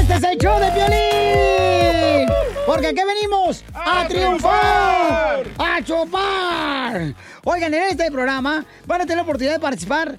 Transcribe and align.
Este 0.00 0.14
es 0.14 0.22
el 0.24 0.38
show 0.38 0.58
de 0.58 0.70
violín. 0.70 2.28
Porque 2.66 2.88
aquí 2.88 3.00
venimos 3.06 3.64
a, 3.74 4.06
triunfar, 4.08 5.44
a 5.58 5.82
chupar. 5.82 7.14
Oigan, 7.44 7.74
en 7.74 7.82
este 7.82 8.10
programa 8.10 8.64
van 8.86 9.00
a 9.00 9.04
tener 9.04 9.16
la 9.16 9.22
oportunidad 9.22 9.54
de 9.54 9.60
participar 9.60 10.18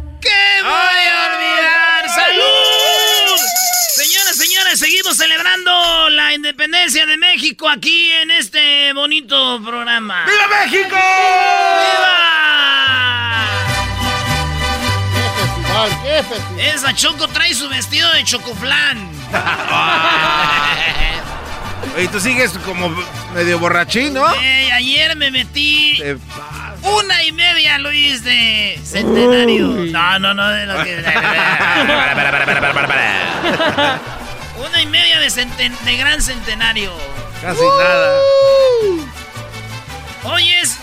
Celebrando 5.13 6.09
la 6.09 6.33
independencia 6.33 7.05
de 7.05 7.17
México 7.17 7.69
aquí 7.69 8.11
en 8.11 8.31
este 8.31 8.91
bonito 8.93 9.61
programa. 9.63 10.25
¡Viva 10.25 10.47
México! 10.63 10.95
¡Viva! 10.95 12.31
Esa 16.59 16.93
Choco 16.93 17.27
trae 17.27 17.53
su 17.53 17.67
vestido 17.69 18.11
de 18.13 18.23
chocoflán. 18.23 19.09
Oye, 21.95 22.07
tú 22.07 22.19
sigues 22.19 22.51
como 22.65 22.89
medio 23.33 23.59
borrachín, 23.59 24.13
¿no? 24.13 24.25
Ayer 24.27 25.15
me 25.17 25.31
metí 25.31 26.01
una 26.83 27.23
y 27.23 27.31
media, 27.31 27.79
Luis, 27.79 28.23
de 28.23 28.79
centenario. 28.83 29.67
No, 29.67 30.19
no, 30.19 30.33
no, 30.33 30.49
de 30.49 30.65
lo 30.65 30.83
que... 30.83 31.03
una 34.67 34.81
y 34.81 34.85
media 34.85 35.19
de, 35.19 35.27
centen- 35.27 35.77
de 35.79 35.97
gran 35.97 36.21
centenario. 36.21 36.91
Casi 37.41 37.61
nada. 37.61 38.17
Oyes, 40.23 40.77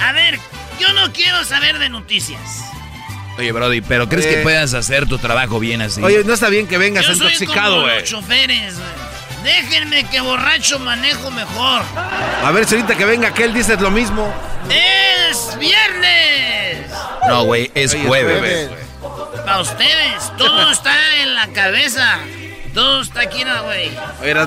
a 0.00 0.12
ver, 0.12 0.38
yo 0.80 0.92
no 0.92 1.12
quiero 1.12 1.44
saber 1.44 1.78
de 1.78 1.88
noticias. 1.88 2.40
Oye, 3.38 3.52
Brody, 3.52 3.80
¿pero 3.82 4.08
crees 4.08 4.26
Eh. 4.26 4.36
que 4.36 4.42
puedas 4.42 4.74
hacer 4.74 5.06
tu 5.06 5.18
trabajo 5.18 5.60
bien 5.60 5.82
así? 5.82 6.02
Oye, 6.02 6.24
no 6.24 6.32
está 6.34 6.48
bien 6.48 6.66
que 6.66 6.78
vengas 6.78 7.06
Yo 7.06 7.14
soy 7.14 7.26
intoxicado, 7.32 7.76
como 7.76 7.86
güey. 7.86 8.04
choferes, 8.04 8.74
güey. 8.76 9.06
Déjenme 9.44 10.04
que 10.08 10.20
borracho 10.20 10.78
manejo 10.80 11.30
mejor. 11.30 11.82
A 12.44 12.50
ver 12.50 12.66
si 12.66 12.74
ahorita 12.74 12.96
que 12.96 13.04
venga 13.04 13.28
aquel 13.28 13.54
dices 13.54 13.80
lo 13.80 13.90
mismo. 13.92 14.32
¡Es 14.70 15.56
viernes! 15.58 16.90
No, 17.28 17.44
güey, 17.44 17.70
es 17.74 17.92
Oye, 17.92 18.00
es 18.02 18.06
jueves. 18.08 18.38
jueves, 18.38 18.70
Para 19.44 19.60
ustedes, 19.60 20.36
todo 20.36 20.70
está 20.72 20.96
en 21.22 21.34
la 21.34 21.46
cabeza. 21.48 22.18
Todo 22.76 23.00
está 23.00 23.22
aquí, 23.22 23.42
¿no, 23.42 23.62
güey. 23.62 23.90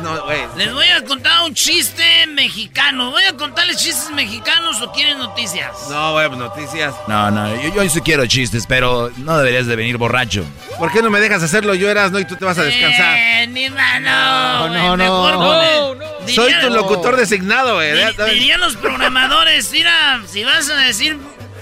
No, 0.03 0.23
güey. 0.25 0.41
Les 0.55 0.71
voy 0.71 0.85
a 0.85 1.03
contar 1.03 1.41
un 1.47 1.55
chiste 1.55 2.27
mexicano. 2.27 3.09
¿Voy 3.09 3.23
a 3.23 3.35
contarles 3.35 3.77
chistes 3.77 4.11
mexicanos 4.11 4.79
o 4.83 4.91
quieren 4.91 5.17
noticias? 5.17 5.71
No, 5.89 6.11
güey, 6.13 6.27
pues 6.27 6.37
noticias. 6.39 6.93
No, 7.07 7.31
no, 7.31 7.59
yo, 7.59 7.73
yo 7.73 7.89
sí 7.89 8.01
quiero 8.01 8.27
chistes, 8.27 8.67
pero 8.67 9.09
no 9.17 9.35
deberías 9.39 9.65
de 9.65 9.75
venir 9.75 9.97
borracho. 9.97 10.45
¿Por 10.77 10.91
qué 10.91 11.01
no 11.01 11.09
me 11.09 11.19
dejas 11.19 11.41
hacerlo 11.41 11.73
yo, 11.73 11.89
eras, 11.89 12.11
no? 12.11 12.19
Y 12.19 12.25
tú 12.25 12.35
te 12.35 12.45
vas 12.45 12.59
a 12.59 12.63
descansar. 12.63 13.15
Eh, 13.17 13.47
ni 13.47 13.67
mano. 13.71 14.67
güey, 14.67 14.73
no, 14.79 14.95
no. 14.95 14.97
mejor 14.97 15.33
No, 15.33 15.95
ponen- 15.97 16.35
Soy 16.35 16.53
tu 16.61 16.69
locutor 16.69 17.15
designado, 17.17 17.77
güey. 17.77 17.93
Di- 17.95 18.23
dirían 18.31 18.61
los 18.61 18.75
programadores, 18.75 19.71
mira, 19.71 20.21
si 20.31 20.43
vas 20.43 20.69
a 20.69 20.75
decir, 20.75 21.17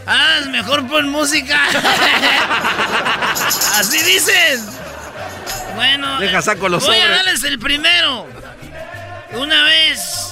haz 0.05 0.47
mejor 0.47 0.85
pon 0.89 1.07
música. 1.07 1.61
Así 3.79 4.03
dicen. 4.03 4.86
Bueno, 5.77 6.19
Deja, 6.19 6.41
saco 6.41 6.69
los 6.69 6.83
voy 6.83 6.97
a 6.97 7.07
darles 7.07 7.43
el 7.43 7.59
primero. 7.59 8.27
Una 9.33 9.63
vez, 9.63 10.31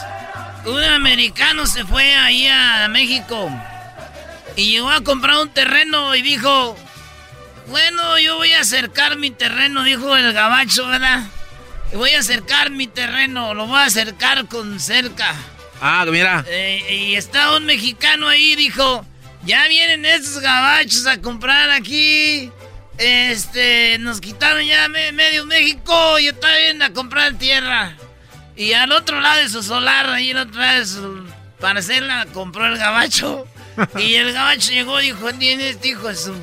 un 0.66 0.84
americano 0.84 1.68
se 1.68 1.86
fue 1.86 2.16
ahí 2.16 2.48
a 2.48 2.88
México 2.90 3.52
y 4.56 4.72
llegó 4.72 4.90
a 4.90 5.02
comprar 5.02 5.38
un 5.38 5.50
terreno 5.50 6.16
y 6.16 6.24
dijo, 6.24 6.76
bueno, 7.68 8.18
yo 8.18 8.38
voy 8.38 8.54
a 8.54 8.62
acercar 8.62 9.18
mi 9.18 9.30
terreno, 9.30 9.84
dijo 9.84 10.16
el 10.18 10.34
gabacho, 10.34 10.88
¿verdad? 10.88 11.26
Voy 11.94 12.10
a 12.16 12.20
acercar 12.22 12.72
mi 12.72 12.88
terreno, 12.88 13.54
lo 13.54 13.68
voy 13.68 13.78
a 13.78 13.84
acercar 13.86 14.48
con 14.48 14.80
cerca. 14.80 15.36
Ah, 15.80 16.08
mira. 16.10 16.44
Eh, 16.48 17.10
y 17.10 17.16
está 17.16 17.56
un 17.56 17.66
mexicano 17.66 18.28
ahí, 18.28 18.56
dijo, 18.56 19.06
ya 19.44 19.68
vienen 19.68 20.08
estos 20.08 20.42
gabachos 20.42 21.06
a 21.06 21.22
comprar 21.22 21.70
aquí. 21.70 22.52
Este, 22.98 23.98
nos 24.00 24.22
quitaron 24.22 24.64
ya 24.66 24.88
me- 24.88 25.12
medio 25.12 25.46
México, 25.46 26.20
y 26.20 26.28
está 26.28 26.56
bien 26.58 26.82
a 26.82 26.92
comprar 26.94 27.34
tierra. 27.38 27.96
Y 28.56 28.74
al 28.74 28.92
otro 28.94 29.20
lado 29.20 29.42
de 29.42 29.50
su 29.50 29.62
solar, 29.64 30.10
ahí 30.10 30.32
en 30.32 30.38
otra 30.38 30.62
lado 30.62 30.80
de 30.80 30.86
su 30.86 31.26
parcela, 31.60 32.26
compró 32.34 32.66
el 32.68 32.78
gabacho. 32.78 33.48
y 33.98 34.16
el 34.16 34.32
gabacho 34.32 34.72
llegó 34.72 35.00
y 35.02 35.08
dijo, 35.08 35.28
¿quién 35.38 35.60
es 35.60 35.76
este 35.76 35.90
hijo 35.90 36.14
su... 36.16 36.34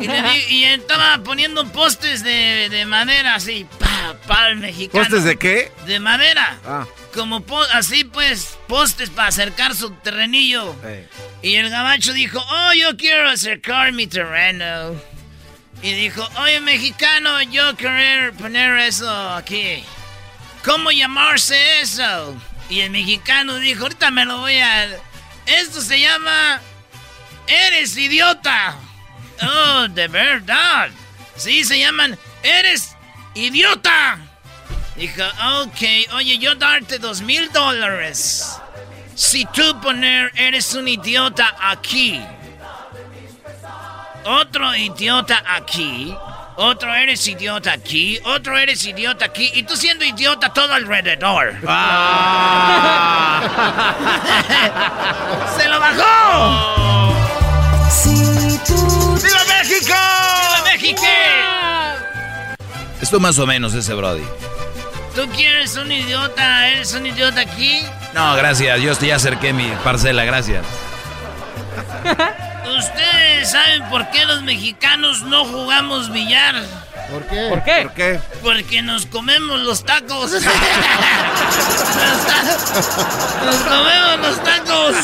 Y, 0.00 0.08
le 0.08 0.20
di- 0.22 0.44
y 0.48 0.64
estaba 0.64 1.18
poniendo 1.22 1.64
postes 1.70 2.24
de, 2.24 2.68
de 2.70 2.84
madera 2.86 3.36
así, 3.36 3.64
pa, 3.78 4.16
pa, 4.26 4.48
el 4.48 4.56
mexicano. 4.56 5.04
¿Postes 5.04 5.22
de 5.22 5.36
qué? 5.36 5.70
De 5.86 6.00
madera. 6.00 6.58
Ah. 6.66 6.84
Como 7.14 7.40
po- 7.44 7.62
así 7.72 8.02
pues, 8.02 8.58
postes 8.66 9.10
para 9.10 9.28
acercar 9.28 9.76
su 9.76 9.90
terrenillo. 9.92 10.74
Y 11.40 11.54
el 11.54 11.70
gabacho 11.70 12.12
dijo, 12.12 12.40
oh, 12.50 12.72
yo 12.72 12.96
quiero 12.96 13.30
acercar 13.30 13.92
mi 13.92 14.08
terreno. 14.08 14.96
Y 15.84 15.92
dijo, 15.92 16.26
oye, 16.38 16.60
mexicano, 16.60 17.42
yo 17.42 17.76
quiero 17.76 18.32
poner 18.38 18.78
eso 18.78 19.34
aquí. 19.34 19.84
¿Cómo 20.64 20.90
llamarse 20.90 21.82
eso? 21.82 22.34
Y 22.70 22.80
el 22.80 22.90
mexicano 22.90 23.56
dijo, 23.56 23.82
ahorita 23.82 24.10
me 24.10 24.24
lo 24.24 24.38
voy 24.38 24.56
a... 24.56 24.86
Esto 25.44 25.82
se 25.82 26.00
llama... 26.00 26.58
Eres 27.46 27.98
idiota. 27.98 28.76
Oh, 29.42 29.86
de 29.88 30.08
verdad. 30.08 30.88
Sí, 31.36 31.64
se 31.64 31.78
llaman... 31.78 32.18
Eres 32.42 32.96
idiota. 33.34 34.16
Dijo, 34.96 35.22
ok, 35.64 36.14
oye, 36.14 36.38
yo 36.38 36.54
darte 36.54 36.98
dos 36.98 37.20
mil 37.20 37.52
dólares. 37.52 38.56
Si 39.14 39.44
tú 39.44 39.78
poner 39.82 40.32
eres 40.34 40.72
un 40.72 40.88
idiota 40.88 41.54
aquí. 41.60 42.22
Otro 44.24 44.74
idiota 44.74 45.42
aquí. 45.46 46.16
Otro 46.56 46.94
eres 46.94 47.26
idiota 47.26 47.72
aquí. 47.72 48.18
Otro 48.24 48.56
eres 48.56 48.84
idiota 48.84 49.24
aquí. 49.26 49.50
Y 49.54 49.64
tú 49.64 49.76
siendo 49.76 50.04
idiota 50.04 50.52
todo 50.52 50.72
alrededor. 50.72 51.54
¡Se 55.56 55.68
lo 55.68 55.80
bajó! 55.80 57.14
Si 57.90 58.58
tú 58.66 59.18
¡Viva 59.22 59.44
México! 59.48 59.94
¡Viva 59.94 60.62
México! 60.64 61.02
Esto 63.00 63.20
más 63.20 63.38
o 63.38 63.46
menos 63.46 63.74
ese 63.74 63.94
Brody. 63.94 64.24
¿Tú 65.14 65.28
quieres 65.36 65.76
un 65.76 65.92
idiota? 65.92 66.68
¿Eres 66.68 66.92
un 66.94 67.06
idiota 67.06 67.42
aquí? 67.42 67.84
No, 68.14 68.34
gracias. 68.34 68.80
Yo 68.80 68.92
ya 68.98 69.16
acerqué 69.16 69.52
mi 69.52 69.68
parcela, 69.84 70.24
gracias. 70.24 70.64
¿Ustedes 72.78 73.50
saben 73.50 73.88
por 73.90 74.10
qué 74.10 74.24
los 74.24 74.42
mexicanos 74.42 75.22
no 75.22 75.44
jugamos 75.44 76.10
billar? 76.12 76.62
¿Por 77.10 77.26
qué? 77.26 77.46
¿Por 77.50 77.62
qué? 77.64 77.82
¿Por 77.82 77.92
qué? 77.94 78.20
Porque 78.42 78.82
nos 78.82 79.06
comemos 79.06 79.60
los 79.60 79.84
tacos. 79.84 80.32
nos, 80.32 80.42
ta- 82.26 83.44
nos 83.44 83.56
comemos 83.56 84.18
los 84.28 84.42
tacos. 84.44 84.96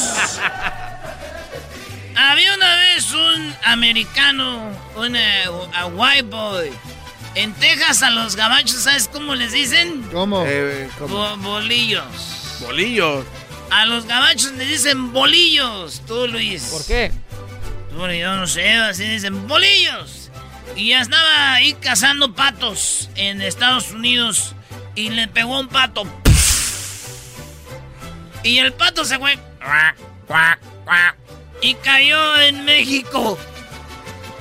Había 2.17 2.55
una 2.55 2.75
vez 2.77 3.13
un 3.13 3.55
americano, 3.65 4.71
un 4.97 5.17
eh, 5.17 5.45
a 5.75 5.87
white 5.87 6.23
boy. 6.23 6.71
En 7.35 7.53
Texas 7.55 8.03
a 8.03 8.11
los 8.11 8.35
gabachos, 8.35 8.83
¿sabes 8.83 9.09
cómo 9.09 9.35
les 9.37 9.53
dicen? 9.53 10.03
¿Cómo? 10.13 10.45
Eh, 10.47 10.89
¿cómo? 10.99 11.17
Bo- 11.17 11.37
bolillos. 11.37 12.05
Bolillos. 12.61 13.25
A 13.71 13.87
los 13.87 14.05
gabachos 14.07 14.51
les 14.53 14.69
dicen 14.69 15.13
bolillos, 15.13 16.03
tú 16.07 16.27
Luis. 16.27 16.65
¿Por 16.65 16.85
qué? 16.87 17.13
Bueno, 17.97 18.15
yo 18.15 18.35
no 18.37 18.47
sé, 18.47 18.73
así 18.75 19.05
dicen 19.05 19.47
bolillos. 19.47 20.31
Y 20.77 20.91
ya 20.91 21.01
estaba 21.01 21.55
ahí 21.55 21.75
cazando 21.75 22.35
patos 22.35 23.11
en 23.17 23.43
Estados 23.43 23.91
Unidos 23.91 24.55
y 24.95 25.11
le 25.11 25.29
pegó 25.29 25.59
un 25.59 25.69
pato. 25.69 26.05
Y 28.43 28.59
el 28.59 28.73
pato 28.73 29.05
se 29.05 29.19
fue. 29.19 29.39
Y 31.61 31.75
cayó 31.75 32.41
en 32.41 32.65
México. 32.65 33.39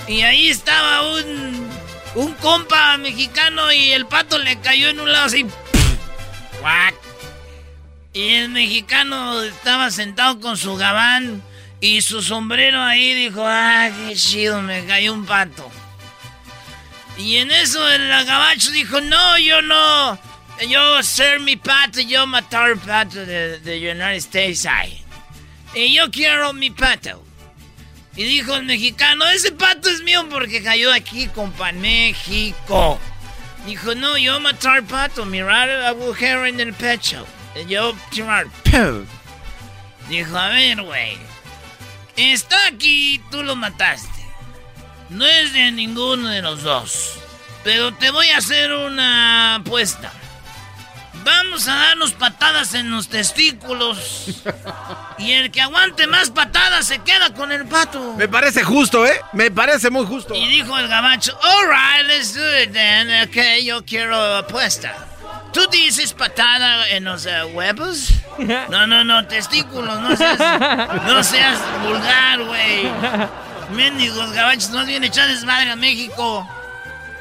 Y 0.07 0.21
ahí 0.21 0.49
estaba 0.49 1.13
un, 1.13 1.69
un 2.15 2.33
compa 2.35 2.97
mexicano 2.97 3.71
y 3.71 3.91
el 3.91 4.05
pato 4.05 4.37
le 4.37 4.59
cayó 4.59 4.89
en 4.89 4.99
un 4.99 5.11
lado 5.11 5.25
así. 5.25 5.45
Y 8.13 8.29
el 8.35 8.49
mexicano 8.49 9.41
estaba 9.43 9.91
sentado 9.91 10.39
con 10.39 10.57
su 10.57 10.75
gabán 10.75 11.43
y 11.81 12.01
su 12.01 12.21
sombrero 12.21 12.81
ahí 12.81 13.13
dijo, 13.13 13.43
ah, 13.45 13.89
qué 13.95 14.15
chido, 14.15 14.61
me 14.61 14.85
cayó 14.85 15.13
un 15.13 15.25
pato. 15.25 15.69
Y 17.17 17.37
en 17.37 17.51
eso 17.51 17.87
el 17.89 18.07
gabacho 18.25 18.71
dijo, 18.71 19.01
no, 19.01 19.37
yo 19.37 19.61
no, 19.61 20.19
yo 20.67 21.03
ser 21.03 21.39
mi 21.39 21.55
pato, 21.55 22.01
yo 22.01 22.25
matar 22.27 22.77
pato 22.77 23.25
de, 23.25 23.59
de 23.59 23.91
United 23.91 24.15
States. 24.15 24.65
ay. 24.65 25.03
Y 25.73 25.93
yo 25.93 26.09
quiero 26.11 26.53
mi 26.53 26.71
pato. 26.71 27.23
Y 28.15 28.23
dijo 28.23 28.55
el 28.55 28.65
mexicano, 28.65 29.25
ese 29.27 29.51
pato 29.51 29.89
es 29.89 30.01
mío 30.01 30.27
porque 30.29 30.61
cayó 30.61 30.91
aquí, 30.91 31.27
compa, 31.27 31.71
México. 31.71 32.99
Dijo, 33.65 33.95
no, 33.95 34.17
yo 34.17 34.39
matar 34.39 34.83
pato, 34.83 35.25
mirar 35.25 35.69
agujero 35.69 36.45
en 36.45 36.59
el 36.59 36.73
pecho. 36.73 37.25
Yo 37.67 37.95
tirar. 38.09 38.47
Dijo, 40.09 40.37
a 40.37 40.49
ver, 40.49 40.81
güey. 40.81 41.28
Está 42.19 42.57
aquí, 42.67 43.21
tú 43.31 43.43
lo 43.43 43.55
mataste. 43.55 44.09
No 45.09 45.25
es 45.25 45.53
de 45.53 45.71
ninguno 45.71 46.27
de 46.27 46.41
los 46.41 46.63
dos. 46.63 47.13
Pero 47.63 47.93
te 47.93 48.11
voy 48.11 48.27
a 48.27 48.39
hacer 48.39 48.73
una 48.73 49.55
apuesta. 49.55 50.11
Vamos 51.23 51.65
a 51.69 51.75
darnos 51.75 52.11
patadas 52.11 52.73
en 52.73 52.91
los 52.91 53.07
testículos. 53.07 54.41
Y 55.17 55.33
el 55.33 55.51
que 55.51 55.59
aguante 55.59 56.07
más 56.07 56.29
patadas 56.29 56.87
se 56.87 56.99
queda 56.99 57.33
con 57.33 57.51
el 57.51 57.65
pato. 57.65 58.13
Me 58.13 58.29
parece 58.29 58.63
justo, 58.63 59.05
¿eh? 59.05 59.19
Me 59.33 59.51
parece 59.51 59.89
muy 59.89 60.05
justo. 60.05 60.33
Y 60.33 60.47
dijo 60.47 60.77
el 60.77 60.87
gabacho, 60.87 61.37
alright, 61.43 62.07
let's 62.07 62.33
do 62.33 62.61
it 62.63 62.71
then. 62.71 63.27
Ok, 63.27 63.61
yo 63.65 63.83
quiero 63.83 64.37
apuesta. 64.37 64.95
¿Tú 65.53 65.65
dices 65.71 66.13
patada 66.13 66.89
en 66.89 67.05
los 67.05 67.25
eh, 67.25 67.43
huevos? 67.53 68.13
No, 68.69 68.87
no, 68.87 69.03
no, 69.03 69.27
testículos, 69.27 69.99
no 69.99 70.15
seas, 70.15 70.39
no 71.05 71.23
seas 71.25 71.59
vulgar, 71.83 72.41
güey. 72.41 72.89
Mendigos 73.71 74.31
gabachos, 74.31 74.69
no 74.69 74.85
vienen 74.85 75.03
a 75.03 75.07
echar 75.07 75.27
desmadre 75.27 75.71
a 75.71 75.75
México. 75.75 76.47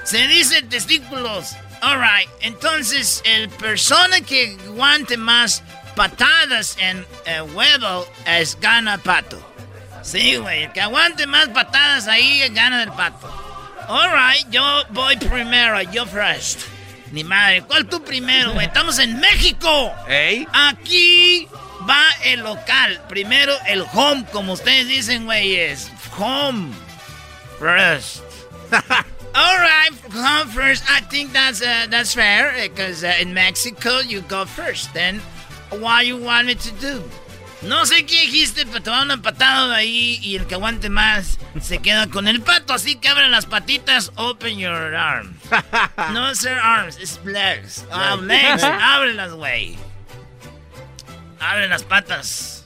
Se 0.04 0.28
dice 0.28 0.62
testículos. 0.62 1.56
Alright, 1.80 2.28
entonces 2.40 3.20
el 3.24 3.48
persona 3.48 4.20
que 4.20 4.56
aguante 4.66 5.16
más 5.16 5.64
patadas 5.96 6.76
en 6.78 7.04
el 7.26 7.42
huevo 7.52 8.06
es 8.24 8.58
gana 8.60 8.98
pato. 8.98 9.40
Sí, 10.02 10.36
güey, 10.36 10.62
el 10.64 10.72
que 10.72 10.80
aguante 10.80 11.26
más 11.26 11.48
patadas 11.48 12.06
ahí 12.06 12.48
gana 12.50 12.84
el 12.84 12.92
pato. 12.92 13.28
Alright, 13.88 14.48
yo 14.50 14.84
voy 14.90 15.16
primero, 15.16 15.82
yo 15.82 16.06
first. 16.06 16.60
Ni 17.12 17.24
madre, 17.24 17.62
¿cuál 17.62 17.86
tú 17.86 18.02
primero, 18.02 18.52
güey? 18.52 18.66
Estamos 18.66 18.98
en 18.98 19.18
México. 19.18 19.92
¿Ey? 20.08 20.46
Aquí 20.52 21.48
va 21.88 22.04
el 22.24 22.40
local. 22.40 23.00
Primero 23.08 23.54
el 23.66 23.84
home, 23.92 24.24
como 24.32 24.52
ustedes 24.52 24.88
dicen, 24.88 25.24
güey, 25.24 25.56
es 25.56 25.90
home 26.18 26.72
first. 27.58 28.22
All 29.34 29.58
right, 29.58 29.90
home 30.12 30.48
first. 30.48 30.84
I 30.90 31.00
think 31.00 31.32
that's 31.32 31.62
uh, 31.62 31.86
that's 31.88 32.14
fair 32.14 32.52
because 32.60 33.04
uh, 33.04 33.14
in 33.20 33.32
Mexico 33.32 34.00
you 34.00 34.22
go 34.22 34.44
first. 34.44 34.92
Then, 34.94 35.20
what 35.70 36.06
you 36.06 36.16
want 36.16 36.46
me 36.46 36.54
to 36.54 36.70
do? 36.80 37.02
No 37.62 37.84
sé 37.86 38.06
qué 38.06 38.20
dijiste, 38.22 38.64
pero 38.66 38.80
te 38.82 38.90
va 38.90 39.02
una 39.02 39.20
patada 39.20 39.68
de 39.68 39.74
ahí 39.76 40.20
y 40.22 40.36
el 40.36 40.46
que 40.46 40.54
aguante 40.54 40.88
más 40.90 41.38
se 41.60 41.78
queda 41.80 42.06
con 42.08 42.28
el 42.28 42.40
pato. 42.40 42.72
Así 42.72 42.96
que 42.96 43.08
abren 43.08 43.30
las 43.32 43.46
patitas, 43.46 44.12
open 44.16 44.58
your 44.58 44.94
arm. 44.94 45.36
No, 46.12 46.32
sir, 46.36 46.52
arms, 46.56 46.96
it's 46.98 47.18
legs. 47.24 47.84
Ah, 47.90 48.16
legs, 48.20 48.62
ábrelas, 48.80 49.32
güey. 49.32 49.76
Abre 51.40 51.68
las 51.68 51.82
patas. 51.82 52.64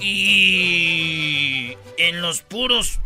Y 0.00 1.76
en 1.98 2.22
los 2.22 2.42
puros. 2.42 3.00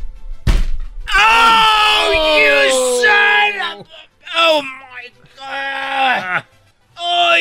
¡Oh, 1.16 2.12
you 2.38 2.70
son 3.02 3.80
of- 3.80 3.88
Oh 4.36 4.62
my 4.62 5.10
god! 5.38 6.44
Oh, 6.98 7.36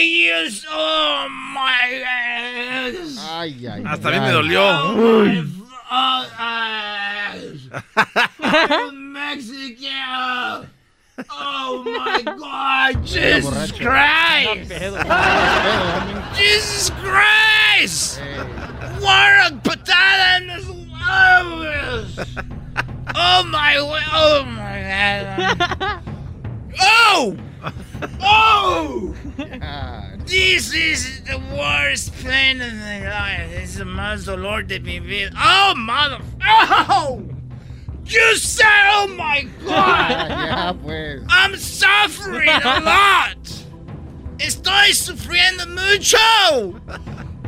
so- 0.49 0.67
Oh 0.71 1.27
my 1.53 2.01
god! 2.03 2.95
Ay, 3.29 3.67
ay, 3.67 3.83
Hasta 3.83 4.09
a 4.09 4.11
ay. 4.11 4.19
mí 4.19 4.25
me 4.25 4.31
dolió. 4.31 4.61
Oh, 4.61 5.45
oh, 5.91 6.27
ah. 6.37 7.33
Mexico! 8.91 10.65
Oh 11.29 11.83
my 11.85 12.21
god! 12.23 13.05
Jesus 13.05 13.71
Christ! 13.71 14.71
Jesus 16.35 16.89
Christ! 17.01 18.19
What 18.99 19.51
a 19.51 19.55
patada 19.63 20.37
in 20.41 20.47
this 20.47 20.65
oh, 21.05 22.07
oh 23.15 23.43
my 23.45 23.75
oh 23.77 24.43
my 24.45 24.81
god! 25.37 25.99
Oh! 26.81 27.37
Oh! 28.21 29.15
This 30.25 30.73
is 30.73 31.23
the 31.23 31.37
worst 31.55 32.13
pain 32.23 32.61
in 32.61 32.79
my 32.79 33.09
life. 33.09 33.49
This 33.51 33.71
is 33.71 33.77
the 33.77 33.85
dolor 34.25 34.63
de 34.63 34.79
mi 34.79 34.99
vida. 34.99 35.31
Oh, 35.37 35.73
mother. 35.75 36.19
Oh! 36.41 37.23
You 38.05 38.35
said, 38.35 38.65
oh 38.91 39.07
my 39.17 39.47
God. 39.65 40.81
pues. 40.83 41.23
I'm 41.29 41.55
suffering 41.55 42.49
a 42.49 42.79
lot. 42.81 43.37
Estoy 44.37 44.93
sufriendo 44.93 45.67
mucho. 45.67 46.17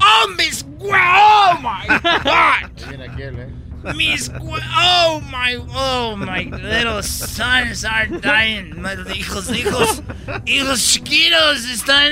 Oh, 0.02 0.36
mis 0.38 0.64
Oh 0.82 1.60
my 1.62 1.88
God. 2.24 2.72
Mira 2.90 3.06
aquel, 3.06 3.40
eh. 3.40 3.50
Gu- 3.86 4.60
Oh 4.78 5.22
my. 5.32 5.58
Oh 5.74 6.16
my 6.16 6.44
little 6.44 7.04
sons 7.04 7.86
are 7.86 8.08
dying. 8.08 8.82
My 8.82 8.96
hijos, 8.96 9.50
hijos, 9.52 10.02
hijos 10.46 10.82
chiquitos 10.92 11.66
están 11.70 12.12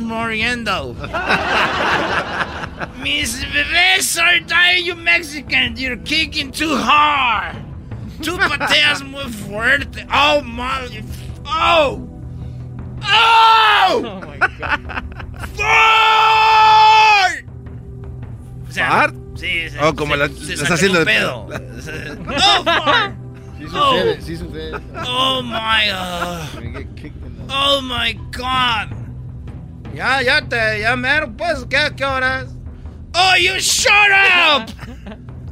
muriendo. 0.00 0.94
Mis 3.02 3.44
bebés 3.44 4.18
are 4.22 4.40
dying, 4.40 4.84
you 4.86 4.94
Mexican. 4.94 5.76
You're 5.76 5.96
kicking 5.98 6.50
too 6.50 6.76
hard. 6.76 7.56
Tú 8.22 8.38
pateas 8.38 9.02
muy 9.02 9.24
fuerte. 9.24 10.06
Oh 10.12 10.40
my. 10.42 10.88
Oh. 11.46 12.06
Oh. 13.02 14.02
oh 14.04 14.20
Fart. 15.56 17.44
O 18.68 18.72
sea, 18.72 18.88
¿Fart? 18.88 19.14
Sí, 19.40 19.70
se, 19.70 19.80
Oh, 19.80 19.94
como 19.94 20.14
se- 20.14 20.18
la- 20.18 20.28
se 20.28 20.56
la 20.56 20.62
está 20.62 20.74
haciendo 20.74 20.98
un 21.00 21.04
de- 21.06 21.12
pedo. 21.12 21.48
oh, 21.48 22.64
fart. 22.64 23.14
Sí 23.58 23.64
Oh. 23.74 23.92
sucede, 23.92 24.20
sí 24.22 24.36
sucede. 24.36 24.80
Oh 25.06 25.42
my. 25.42 25.86
the- 26.60 27.12
oh 27.48 27.80
my 27.82 28.12
God. 28.32 28.96
Ya, 29.94 30.22
ya 30.22 30.40
te, 30.42 30.80
ya 30.80 30.94
mero, 30.96 31.32
pues, 31.36 31.64
¿qué, 31.68 31.92
qué 31.96 32.04
horas? 32.04 32.46
Oh, 33.14 33.34
you 33.36 33.58
shut 33.58 33.90
up! 34.12 34.70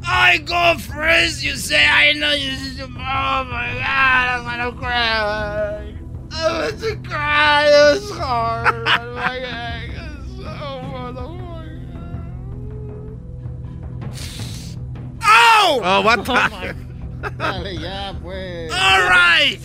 I 0.04 0.38
go 0.38 0.78
first, 0.78 1.42
you 1.42 1.56
say, 1.56 1.84
I 1.86 2.12
know 2.14 2.32
you. 2.32 2.52
Oh 2.80 3.44
my 3.44 3.72
God, 3.74 4.28
I'm 4.30 4.44
gonna 4.44 4.72
cry. 4.72 5.92
I'm 6.30 6.78
gonna 6.80 6.96
cry, 7.08 7.66
it's 7.94 8.10
hard. 8.12 8.74
Oh 8.86 9.14
my 9.16 9.40
God, 9.40 9.87
motherfucking- 15.58 15.60
Oh! 15.60 15.80
Oh, 15.82 16.00
what 16.02 16.18
oh, 16.20 16.24
the? 16.24 16.74
Dale, 17.38 17.72
ya, 17.80 18.12
pues. 18.22 18.72
All 18.72 19.08
right. 19.08 19.58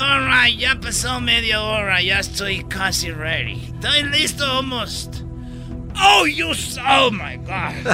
All 0.00 0.20
right, 0.20 0.54
ya 0.54 0.74
pasó 0.74 1.20
media 1.22 1.60
hora, 1.60 2.02
ya 2.02 2.18
estoy 2.18 2.68
casi 2.68 3.10
ready. 3.10 3.72
Estoy 3.80 4.02
listo 4.10 4.44
almost. 4.44 5.24
Oh, 5.96 6.24
you 6.24 6.52
Oh 6.86 7.10
my 7.10 7.36
god. 7.36 7.74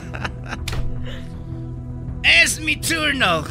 es 2.24 2.60
mi 2.60 2.76
turno. 2.76 3.44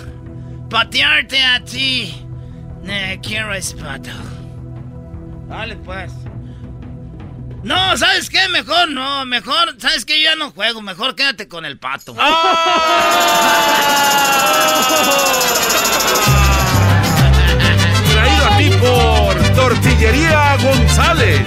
Patearte 0.70 1.38
a 1.38 1.60
ti. 1.64 2.14
Ne 2.84 3.20
quiero 3.22 3.54
espato. 3.54 4.12
Dale 5.48 5.75
pues. 5.78 6.12
No, 7.65 7.98
¿sabes 7.98 8.29
qué? 8.29 8.48
Mejor 8.50 8.91
no, 8.91 9.25
mejor, 9.25 9.75
¿sabes 9.79 10.05
qué? 10.05 10.22
Yo 10.22 10.25
ya 10.29 10.36
no 10.36 10.51
juego, 10.51 10.84
mejor 10.84 11.15
quédate 11.15 11.48
con 11.48 11.65
el 11.65 11.79
pato. 11.79 12.13
Traído 18.13 18.45
a 18.45 18.57
ti 18.60 18.69
por 18.79 19.36
Tortillería 19.55 20.57
González. 20.57 21.41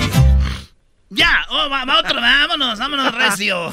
Ya, 1.11 1.47
oh, 1.51 1.71
va, 1.71 1.85
va 1.85 2.01
otro, 2.01 2.21
vámonos, 2.21 2.81
vámonos, 2.81 3.15
recio. 3.15 3.71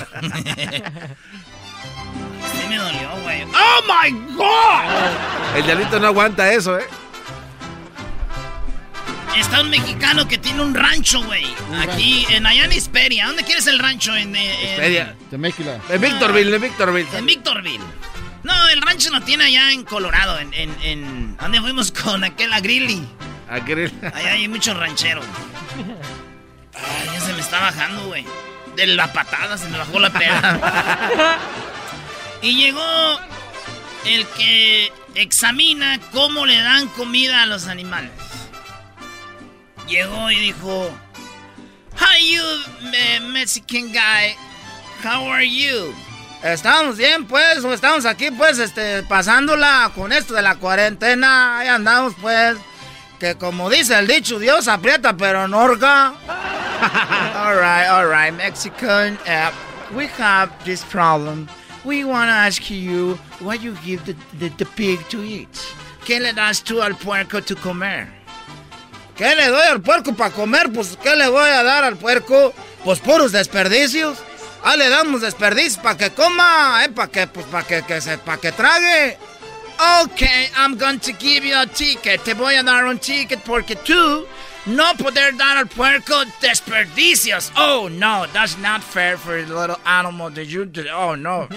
Sí 2.51 2.67
me 2.69 2.77
dolió, 2.77 3.09
güey. 3.23 3.41
¡Oh, 3.41 3.81
my 3.87 4.11
God! 4.35 5.55
El 5.55 5.65
diablito 5.65 5.99
no 5.99 6.05
aguanta 6.07 6.53
eso, 6.53 6.77
¿eh? 6.77 6.85
Está 9.38 9.62
un 9.62 9.70
mexicano 9.70 10.27
que 10.27 10.38
tiene 10.38 10.62
un 10.62 10.74
rancho, 10.74 11.22
güey. 11.24 11.46
Aquí, 11.82 12.25
en 12.30 12.46
allá 12.46 12.65
en 12.65 12.72
Hisperia. 12.72 13.27
¿Dónde 13.27 13.44
quieres 13.44 13.68
el 13.68 13.80
rancho? 13.80 14.15
En, 14.15 14.36
eh, 14.36 14.75
en-. 15.00 15.30
Temecula. 15.30 15.80
En 15.89 16.01
Victorville, 16.01 16.56
en 16.56 16.62
Victorville. 16.62 17.08
En 17.18 17.25
Victorville. 17.25 17.84
No, 18.44 18.68
el 18.70 18.82
rancho 18.82 19.10
lo 19.10 19.22
tiene 19.22 19.46
allá 19.46 19.72
en 19.72 19.84
Colorado, 19.84 20.39
en... 20.39 20.54
en, 20.54 20.75
en 20.84 21.38
¿Dónde 21.38 21.60
fuimos 21.62 21.92
con 21.92 22.24
aquel 22.24 22.51
Grilly? 22.62 23.04
Aquel- 23.50 23.92
Allá 24.13 24.34
hay 24.34 24.48
muchos 24.48 24.77
rancheros. 24.77 25.25
Ay, 26.74 27.10
ya 27.13 27.20
se 27.22 27.34
me 27.34 27.42
está 27.42 27.60
bajando, 27.60 28.06
güey. 28.08 28.25
De 28.75 28.86
la 28.88 29.12
patada 29.13 29.58
se 29.58 29.68
me 29.70 29.77
bajó 29.77 30.00
la 30.00 30.12
peda. 30.12 31.39
y 32.42 32.56
llegó 32.56 33.20
el 34.06 34.25
que 34.38 34.92
examina 35.15 36.00
cómo 36.12 36.46
le 36.46 36.60
dan 36.62 36.88
comida 36.89 37.42
a 37.42 37.46
los 37.46 37.68
animales. 37.68 38.12
Llegó 39.88 40.32
y 40.32 40.39
dijo, 40.39 40.92
Hi 41.98 42.36
you, 42.36 42.44
Mexican 43.32 43.92
guy. 43.92 44.36
How 45.04 45.32
are 45.32 45.48
you? 45.48 45.94
Estamos 46.44 46.98
bien, 46.98 47.25
pues, 47.25 47.63
estamos 47.63 48.06
aquí, 48.06 48.32
pues, 48.32 48.60
este, 48.60 49.04
pasándola 49.04 49.92
con 49.96 50.12
esto 50.12 50.34
de 50.34 50.42
la 50.42 50.56
cuarentena. 50.56 51.60
Ahí 51.60 51.68
andamos, 51.68 52.13
pues. 52.22 52.58
Que 53.20 53.36
como 53.36 53.70
dice 53.70 53.98
el 53.98 54.08
dicho, 54.08 54.39
Dios 54.39 54.68
aprieta 54.68 55.15
pero 55.15 55.48
no 55.48 55.60
orga. 55.60 56.13
all 57.89 58.06
right, 58.08 58.34
Mexican. 58.34 59.18
We 59.94 60.08
have 60.20 60.51
this 60.65 60.84
problem. 60.84 61.48
We 61.86 62.04
want 62.04 62.30
to 62.30 62.34
ask 62.34 62.70
you 62.70 63.18
what 63.39 63.62
you 63.62 63.75
give 63.86 64.04
the, 64.06 64.15
the, 64.38 64.50
the 64.58 64.65
pig 64.65 65.00
to 65.10 65.24
eat. 65.24 65.56
¿Qué 66.06 66.20
le 66.20 66.34
das 66.34 66.63
tú 66.63 66.82
al 66.82 66.96
puerco 66.96 67.42
to 67.42 67.56
comer? 67.56 68.08
¿Qué 69.15 69.34
le 69.36 69.48
doy 69.48 69.67
al 69.67 69.81
puerco 69.81 70.13
para 70.13 70.31
comer? 70.31 70.72
Pues, 70.74 70.98
¿qué 71.01 71.15
le 71.15 71.27
voy 71.29 71.50
a 71.50 71.63
dar 71.63 71.84
al 71.84 71.95
puerco? 71.95 72.53
Pues 72.84 73.00
puros 73.00 73.31
desperdicios. 73.31 74.17
Ah, 74.63 74.75
le 74.75 74.89
damos 74.89 75.22
desperdicios 75.22 75.77
para 75.77 75.98
que 75.98 76.10
coma, 76.10 76.84
eh, 76.84 76.89
para 76.89 77.10
que, 77.10 77.27
pues, 77.27 77.45
para 77.45 77.65
que, 77.65 77.84
que 77.84 78.01
se, 78.01 78.17
para 78.17 78.39
que 78.39 78.51
trague. 78.51 79.17
Okay, 80.03 80.50
I'm 80.55 80.77
going 80.77 81.00
to 81.00 81.12
give 81.13 81.45
you 81.45 81.55
a 81.55 81.67
ticket. 81.67 82.24
Te 82.24 82.34
voy 82.34 82.55
a 82.55 82.63
dar 82.63 82.86
un 82.86 82.98
ticket 82.98 83.41
porque 83.43 83.75
tú 83.75 84.25
no 84.65 84.93
poder 84.95 85.36
dar 85.38 85.57
al 85.57 85.67
puerco 85.67 86.24
desperdicios. 86.41 87.51
Oh 87.57 87.89
no, 87.89 88.25
that's 88.34 88.57
not 88.57 88.81
fair 88.81 89.17
for 89.17 89.41
the 89.41 89.53
little 89.53 89.77
animal 89.86 90.29
that 90.31 90.45
you 90.45 90.65
did. 90.65 90.88
Oh 90.88 91.15
no. 91.15 91.48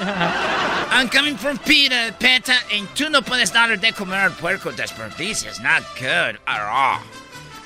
I'm 0.90 1.08
coming 1.08 1.36
from 1.36 1.58
Peter, 1.58 2.12
Peta, 2.18 2.54
and 2.72 2.88
tú 2.94 3.08
no 3.08 3.22
puedes 3.22 3.52
dar 3.52 3.76
de 3.76 3.92
comer 3.92 4.18
al 4.18 4.32
puerco 4.32 4.70
desperdicios. 4.72 5.60
Not 5.62 5.82
good 5.96 6.38
at 6.46 6.60
all. 6.60 7.00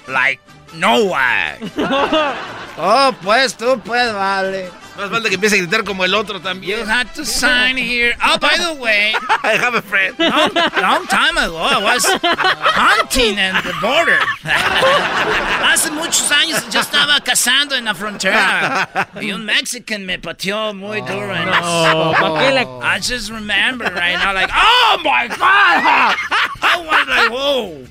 Like, 0.08 0.40
no 0.74 1.06
way. 1.06 1.58
oh, 2.78 3.14
pues 3.22 3.54
tú, 3.56 3.80
pues 3.84 4.12
vale. 4.12 4.81
Más 4.96 5.10
falta 5.10 5.28
que 5.28 5.36
empiece 5.36 5.56
a 5.56 5.58
gritar 5.58 5.84
como 5.84 6.04
el 6.04 6.14
otro 6.14 6.36
You 6.38 6.42
también. 6.42 6.86
had 6.88 7.06
to 7.14 7.24
sign 7.24 7.76
here. 7.78 8.14
Oh, 8.22 8.38
by 8.38 8.56
the 8.58 8.74
way, 8.74 9.14
I 9.42 9.56
have 9.56 9.74
a 9.74 9.80
friend. 9.82 10.14
long, 10.18 10.50
long 10.80 11.06
time 11.06 11.38
ago 11.38 11.56
I 11.56 11.78
was 11.82 12.04
hunting 12.04 13.38
in 13.38 13.54
the 13.64 13.72
border. 13.80 14.18
Hace 15.64 15.90
muchos 15.90 16.30
años 16.30 16.62
yo 16.70 16.80
estaba 16.80 17.20
cazando 17.24 17.74
en 17.74 17.86
la 17.86 17.94
frontera 17.94 19.08
y 19.20 19.32
un 19.32 19.44
Mexican 19.46 20.04
me 20.04 20.18
pateó 20.18 20.74
muy 20.74 21.00
duro. 21.00 21.34
en 21.34 21.46
No, 21.46 22.12
¿pa' 22.18 22.38
qué 22.40 22.52
le- 22.52 22.66
I 22.82 22.98
just 23.00 23.30
remember 23.30 23.86
right 23.94 24.18
now, 24.18 24.32
like, 24.34 24.50
oh 24.54 24.98
my 25.02 25.28
god! 25.28 25.38
I 26.62 26.84
was 26.86 27.08
like, 27.08 27.30
whoa. 27.30 27.84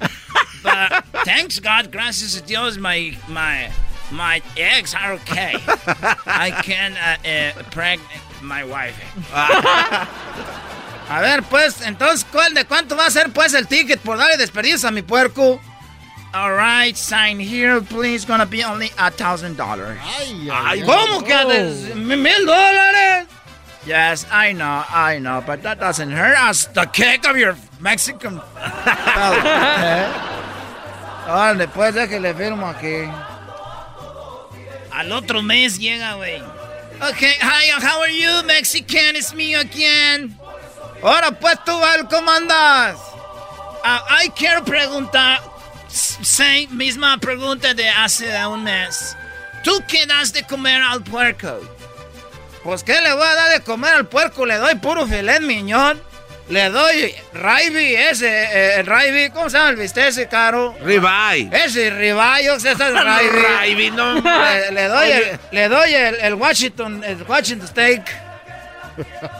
But 0.63 1.03
thanks 1.25 1.59
God, 1.59 1.91
gracias 1.91 2.37
a 2.37 2.41
Dios, 2.41 2.77
my 2.77 3.17
my 3.27 3.71
my 4.11 4.41
eggs 4.57 4.93
are 4.93 5.13
okay. 5.13 5.55
I 6.25 6.51
can 6.63 6.93
uh, 6.93 7.17
uh, 7.59 7.63
pregnant 7.71 8.09
my 8.41 8.63
wife. 8.63 8.95
A 11.09 11.19
ver, 11.19 11.41
pues, 11.43 11.81
entonces, 11.81 12.25
¿cuál 12.31 12.53
de 12.53 12.63
cuánto 12.63 12.95
va 12.95 13.07
a 13.07 13.11
ser, 13.11 13.33
pues, 13.33 13.53
el 13.53 13.67
ticket 13.67 13.99
por 13.99 14.17
darle 14.17 14.37
desperdicios 14.37 14.85
a 14.85 14.91
mi 14.91 15.01
puerco? 15.01 15.59
All 16.33 16.53
right, 16.53 16.95
sign 16.95 17.37
here, 17.37 17.81
please. 17.81 18.23
Gonna 18.23 18.45
be 18.45 18.63
only 18.63 18.93
a 18.97 19.11
thousand 19.11 19.57
dollars. 19.57 19.99
Ay, 20.49 20.81
¿cómo 20.85 21.21
que 21.25 21.35
de- 21.35 21.95
mil 21.95 22.45
dólares? 22.45 23.27
Yes, 23.85 24.25
I 24.31 24.53
know, 24.53 24.85
I 24.89 25.19
know, 25.19 25.41
but 25.45 25.63
that 25.63 25.79
doesn't 25.79 26.11
hurt 26.11 26.37
us. 26.37 26.67
The 26.67 26.85
kick 26.85 27.27
of 27.27 27.35
your 27.35 27.57
Mexican. 27.81 28.39
Órale, 31.27 31.67
pues 31.67 31.93
déjale 31.93 32.33
firmo 32.33 32.69
aquí. 32.69 33.09
Al 34.93 35.11
otro 35.11 35.41
mes 35.41 35.79
llega, 35.79 36.15
güey. 36.15 36.41
Okay, 37.11 37.33
hi, 37.41 37.71
how 37.83 38.01
are 38.01 38.13
you, 38.15 38.43
Mexican? 38.45 39.15
It's 39.15 39.33
me 39.33 39.55
again. 39.55 40.37
Ahora 41.01 41.31
pues 41.31 41.57
tú, 41.65 41.77
Val, 41.79 42.07
¿cómo 42.07 42.29
andas? 42.31 42.97
Ah, 43.83 44.05
ay, 44.09 44.29
quiero 44.29 44.63
preguntar, 44.63 45.41
s- 45.89 46.19
sí, 46.23 46.67
misma 46.69 47.17
pregunta 47.17 47.73
de 47.73 47.89
hace 47.89 48.45
un 48.45 48.63
mes. 48.63 49.15
¿Tú 49.63 49.81
qué 49.87 50.05
das 50.05 50.31
de 50.33 50.43
comer 50.45 50.81
al 50.83 51.01
puerco? 51.03 51.59
Pues, 52.63 52.83
¿qué 52.83 53.01
le 53.01 53.11
voy 53.13 53.23
a 53.25 53.33
dar 53.33 53.49
de 53.51 53.61
comer 53.63 53.93
al 53.95 54.07
puerco? 54.07 54.45
Le 54.45 54.57
doy 54.57 54.75
puro 54.75 55.07
filet 55.07 55.41
miñón. 55.41 55.99
Le 56.51 56.69
doy 56.69 57.15
Raibi, 57.33 57.95
ese, 57.95 58.27
eh, 58.27 58.79
el 58.79 58.85
Raibi, 58.85 59.29
¿cómo 59.29 59.49
se 59.49 59.57
llama 59.57 59.69
el 59.69 59.77
viste 59.77 60.05
ese, 60.05 60.27
caro? 60.27 60.75
Ribeye. 60.83 61.49
Ese 61.51 61.89
Ribeye, 61.89 62.51
o 62.51 62.59
sea, 62.59 62.73
ese 62.73 62.87
es 62.87 62.93
Raibi. 63.43 63.91
No. 63.91 64.15
Le, 64.15 64.71
le 64.71 64.87
doy, 64.87 65.11
el, 65.11 65.39
le 65.51 65.69
doy 65.69 65.93
el, 65.93 66.15
el 66.15 66.33
Washington, 66.33 67.03
el 67.05 67.23
Washington 67.23 67.67
Steak. 67.67 68.03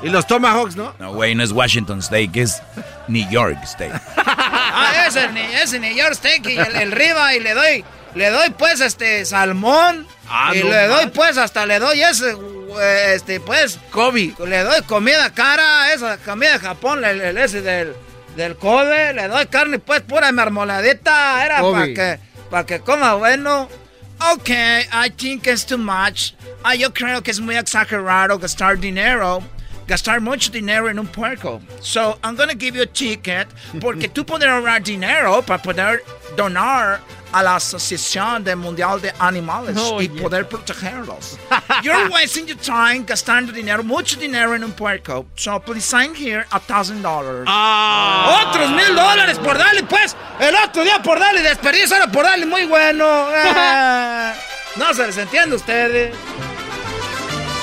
Y 0.02 0.10
los 0.10 0.26
Tomahawks, 0.26 0.78
¿no? 0.78 0.96
No, 1.00 1.14
güey, 1.14 1.36
no 1.36 1.44
es 1.44 1.52
Washington 1.52 2.02
Steak, 2.02 2.36
es 2.38 2.62
New 3.08 3.30
York 3.30 3.58
Steak. 3.66 3.94
Ah, 4.74 5.06
ese, 5.06 5.30
ese 5.62 5.80
New 5.80 5.94
York 5.94 6.14
Steak 6.14 6.46
y 6.48 6.58
el, 6.58 6.76
el 6.76 6.94
y 7.36 7.40
le 7.42 7.54
doy, 7.54 7.86
le 8.16 8.30
doy 8.30 8.50
pues 8.52 8.80
este 8.80 9.26
salmón. 9.26 10.08
Ah, 10.30 10.54
y 10.56 10.60
no 10.64 10.70
le 10.70 10.88
doy 10.88 11.08
pues 11.08 11.38
hasta 11.38 11.66
le 11.66 11.78
doy 11.78 12.02
ese, 12.02 12.32
eh, 12.32 12.36
este 12.80 13.40
pues. 13.40 13.80
Kobe. 13.92 14.34
Le 14.46 14.64
doy 14.64 14.82
comida 14.84 15.34
cara, 15.34 15.94
esa 15.94 16.18
comida 16.18 16.54
de 16.54 16.60
Japón, 16.60 17.04
el, 17.04 17.22
el 17.22 17.38
ese 17.38 17.62
del, 17.62 17.94
del 18.36 18.56
Kobe. 18.56 19.14
Le 19.14 19.28
doy 19.28 19.46
carne 19.48 19.80
pues 19.80 20.02
pura 20.02 20.32
marmoladita. 20.32 21.46
Era 21.46 21.62
para 21.62 21.86
que, 21.86 22.20
para 22.50 22.66
que 22.66 22.80
coma 22.80 23.16
bueno. 23.16 23.70
Ok, 24.34 24.50
I 24.50 25.10
think 25.16 25.48
it's 25.48 25.66
too 25.66 25.78
much. 25.80 26.34
Ah, 26.64 26.76
yo 26.76 26.94
creo 26.94 27.24
que 27.24 27.32
es 27.32 27.40
muy 27.40 27.58
exagerado 27.58 28.38
gastar 28.38 28.78
dinero. 28.78 29.42
Gastar 29.88 30.22
mucho 30.22 30.52
dinero 30.52 30.90
en 30.90 31.00
un 31.00 31.08
puerco. 31.08 31.60
So, 31.82 32.20
I'm 32.24 32.36
gonna 32.36 32.54
give 32.54 32.78
you 32.78 32.84
a 32.84 32.86
ticket. 32.86 33.48
Porque 33.82 34.08
tú 34.08 34.24
puedes 34.24 34.48
ahorrar 34.48 34.84
dinero 34.84 35.42
para 35.42 35.62
poder 35.62 36.04
donar 36.38 37.00
a 37.32 37.44
la 37.44 37.56
Asociación 37.56 38.44
de 38.44 38.56
Mundial 38.56 39.02
de 39.02 39.14
Animales 39.20 39.78
y 40.00 40.10
poder 40.10 40.48
protegerlos. 40.48 41.38
You're 41.84 42.10
wasting 42.12 42.46
your 42.46 42.58
time 42.58 43.04
gastando 43.06 43.52
dinero, 43.52 43.84
mucho 43.84 44.18
dinero 44.18 44.56
en 44.56 44.64
un 44.64 44.72
puerco. 44.74 45.26
So, 45.36 45.60
please 45.60 45.86
sign 45.86 46.14
here 46.16 46.46
a 46.52 46.60
thousand 46.60 47.02
dollars. 47.02 47.46
Ah. 47.48 48.46
Otros 48.48 48.70
mil 48.72 48.96
dólares 48.96 49.38
por 49.40 49.58
darle, 49.58 49.84
pues. 49.84 50.16
El 50.40 50.56
otro 50.56 50.84
día 50.84 51.02
por 51.02 51.20
darle 51.20 51.42
desperdicio, 51.42 51.96
ahora 51.96 52.12
por 52.12 52.24
darle 52.24 52.46
muy 52.46 52.66
bueno. 52.66 53.06
Ah, 53.06 54.34
no 54.76 54.94
se 54.94 55.08
les 55.08 55.18
entiende 55.18 55.56
a 55.56 55.58
ustedes. 55.58 56.16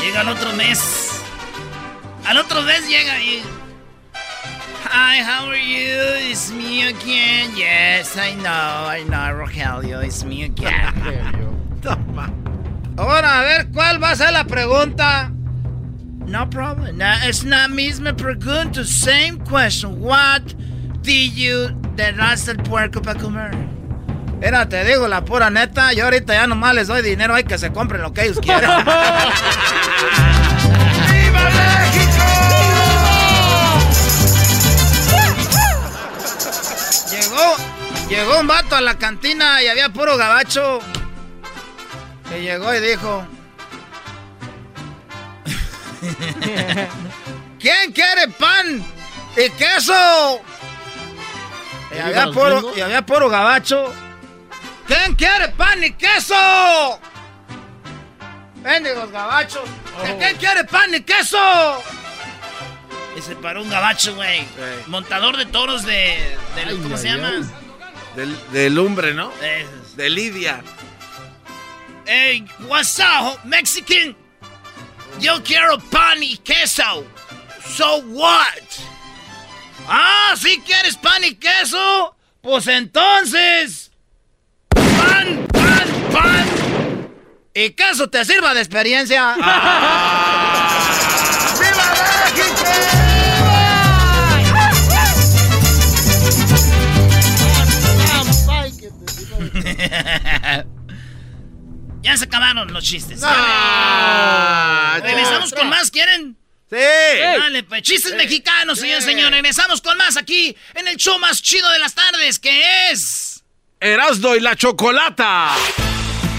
Llega 0.02 0.22
el 0.22 0.28
otro 0.28 0.52
mes. 0.52 0.80
Al 2.26 2.38
otro 2.38 2.62
mes 2.62 2.86
llega 2.88 3.18
y. 3.20 3.42
Hi, 4.84 5.22
how 5.22 5.46
are 5.46 5.56
you? 5.56 6.30
It's 6.30 6.50
me 6.52 6.88
again. 6.88 7.56
Yes, 7.56 8.16
I 8.16 8.34
know, 8.34 8.50
I 8.50 9.02
know, 9.04 9.34
Rogelio. 9.44 10.04
It's 10.04 10.24
me 10.24 10.44
again. 10.44 10.94
Ahora, 12.98 13.40
a 13.40 13.42
ver, 13.42 13.68
¿cuál 13.72 14.02
va 14.02 14.10
a 14.10 14.16
ser 14.16 14.32
la 14.32 14.44
pregunta? 14.44 15.30
No 16.26 16.48
problem. 16.50 16.98
No, 16.98 17.12
es 17.24 17.44
la 17.44 17.68
misma 17.68 18.12
pregunta. 18.14 18.84
Same 18.84 19.38
question. 19.48 20.00
What 20.00 20.54
did 21.02 21.32
you 21.34 21.68
derraste 21.96 22.50
el 22.50 22.58
puerco 22.58 23.00
para 23.00 23.18
comer? 23.18 23.52
Mira, 24.40 24.68
te 24.68 24.84
digo 24.84 25.08
la 25.08 25.24
pura 25.24 25.50
neta. 25.50 25.92
Yo 25.92 26.04
ahorita 26.04 26.34
ya 26.34 26.46
nomás 26.46 26.74
les 26.74 26.86
doy 26.88 27.02
dinero. 27.02 27.34
Hay 27.34 27.44
que 27.44 27.58
se 27.58 27.72
compren 27.72 28.02
lo 28.02 28.12
que 28.12 28.22
ellos 28.24 28.38
quieran. 28.40 28.84
¡Viva 31.10 31.50
México! 31.50 32.77
Llegó, 37.38 37.56
llegó 38.08 38.40
un 38.40 38.46
vato 38.46 38.74
a 38.74 38.80
la 38.80 38.98
cantina 38.98 39.62
y 39.62 39.68
había 39.68 39.90
puro 39.90 40.16
gabacho. 40.16 40.80
Y 42.30 42.40
llegó 42.40 42.74
y 42.74 42.80
dijo... 42.80 43.26
¿Quién 47.58 47.92
quiere 47.92 48.28
pan 48.38 48.84
y 49.36 49.50
queso? 49.50 50.40
Y 51.94 51.98
había, 51.98 52.26
puro, 52.26 52.76
y 52.76 52.80
había 52.80 53.04
puro 53.04 53.28
gabacho. 53.28 53.92
¿Quién 54.86 55.14
quiere 55.14 55.48
pan 55.50 55.82
y 55.82 55.92
queso? 55.92 57.00
Bendigos 58.56 59.10
gabachos. 59.10 59.68
¿Quién 60.18 60.36
quiere 60.36 60.64
pan 60.64 60.94
y 60.94 61.00
queso? 61.00 61.38
Se 63.22 63.34
paró 63.36 63.62
un 63.62 63.70
gabacho, 63.70 64.14
güey. 64.14 64.46
Montador 64.86 65.36
de 65.36 65.46
toros 65.46 65.84
de. 65.84 66.18
de- 66.56 66.78
¿Cómo 66.82 66.96
se 66.96 67.08
llama? 67.08 67.32
Del, 68.16 68.36
de 68.52 68.70
lumbre, 68.70 69.12
¿no? 69.14 69.30
Eh, 69.42 69.66
De 69.96 70.08
Lidia. 70.08 70.62
Hey, 72.06 72.44
what's 72.68 72.98
up, 73.00 73.38
Mexican? 73.44 74.16
Yo 75.20 75.42
quiero 75.42 75.78
pan 75.78 76.22
y 76.22 76.36
queso. 76.38 77.04
So 77.76 77.98
what? 78.06 78.46
Ah, 79.88 80.34
si 80.36 80.60
quieres 80.60 80.96
pan 80.96 81.22
y 81.24 81.34
queso, 81.34 82.16
pues 82.40 82.66
entonces. 82.68 83.90
Pan, 84.70 85.46
pan, 85.52 85.88
pan. 86.12 86.46
Y 87.54 87.70
queso 87.70 88.08
te 88.08 88.24
sirva 88.24 88.54
de 88.54 88.60
experiencia. 88.60 89.34
¡Viva 89.34 90.44
ya 102.02 102.16
se 102.16 102.24
acabaron 102.24 102.72
los 102.72 102.84
chistes. 102.84 103.20
Ah, 103.24 104.98
Regresamos 105.02 105.52
con 105.52 105.68
más, 105.68 105.90
¿quieren? 105.90 106.36
Sí. 106.70 106.76
Dale, 106.76 107.62
pues, 107.62 107.82
chistes 107.82 108.14
mexicanos, 108.14 108.78
señor, 108.78 109.00
señor. 109.02 109.32
Regresamos 109.32 109.80
con 109.80 109.96
más 109.96 110.16
aquí 110.16 110.54
en 110.74 110.86
el 110.88 110.96
show 110.96 111.18
más 111.18 111.40
chido 111.40 111.70
de 111.70 111.78
las 111.78 111.94
tardes, 111.94 112.38
que 112.38 112.90
es... 112.90 113.42
Erasdo 113.80 114.36
y 114.36 114.40
la 114.40 114.56
chocolata. 114.56 115.54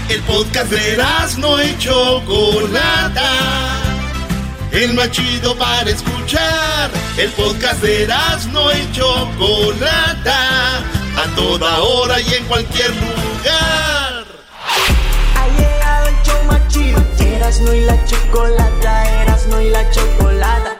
El 0.08 0.20
podcast 0.22 0.70
de 0.70 0.92
Erasmo 0.92 1.60
y 1.62 1.76
Chocolata. 1.78 3.30
El 4.72 4.94
más 4.94 5.10
chido 5.10 5.56
para 5.56 5.90
escuchar. 5.90 6.90
El 7.16 7.30
podcast 7.30 7.80
de 7.82 8.04
Erasmo 8.04 8.70
y 8.72 8.92
Chocolata. 8.92 10.82
A 11.16 11.26
toda 11.34 11.78
hora 11.80 12.20
y 12.20 12.34
en 12.34 12.44
cualquier 12.46 12.90
lugar. 12.90 14.24
Ha 15.36 15.48
llegado 15.58 16.08
el 16.08 16.22
show 16.22 16.42
más 16.44 16.68
chido. 16.68 17.00
Erasmo 17.20 17.72
y 17.72 17.80
la 17.80 18.04
chocolata, 18.04 19.22
Erasmo 19.22 19.60
y 19.60 19.70
la 19.70 19.90
chocolata. 19.90 20.76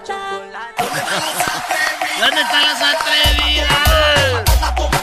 ¿Dónde 2.21 2.41
están 2.43 2.63
las 2.63 2.83
atrevidas? 2.83 3.71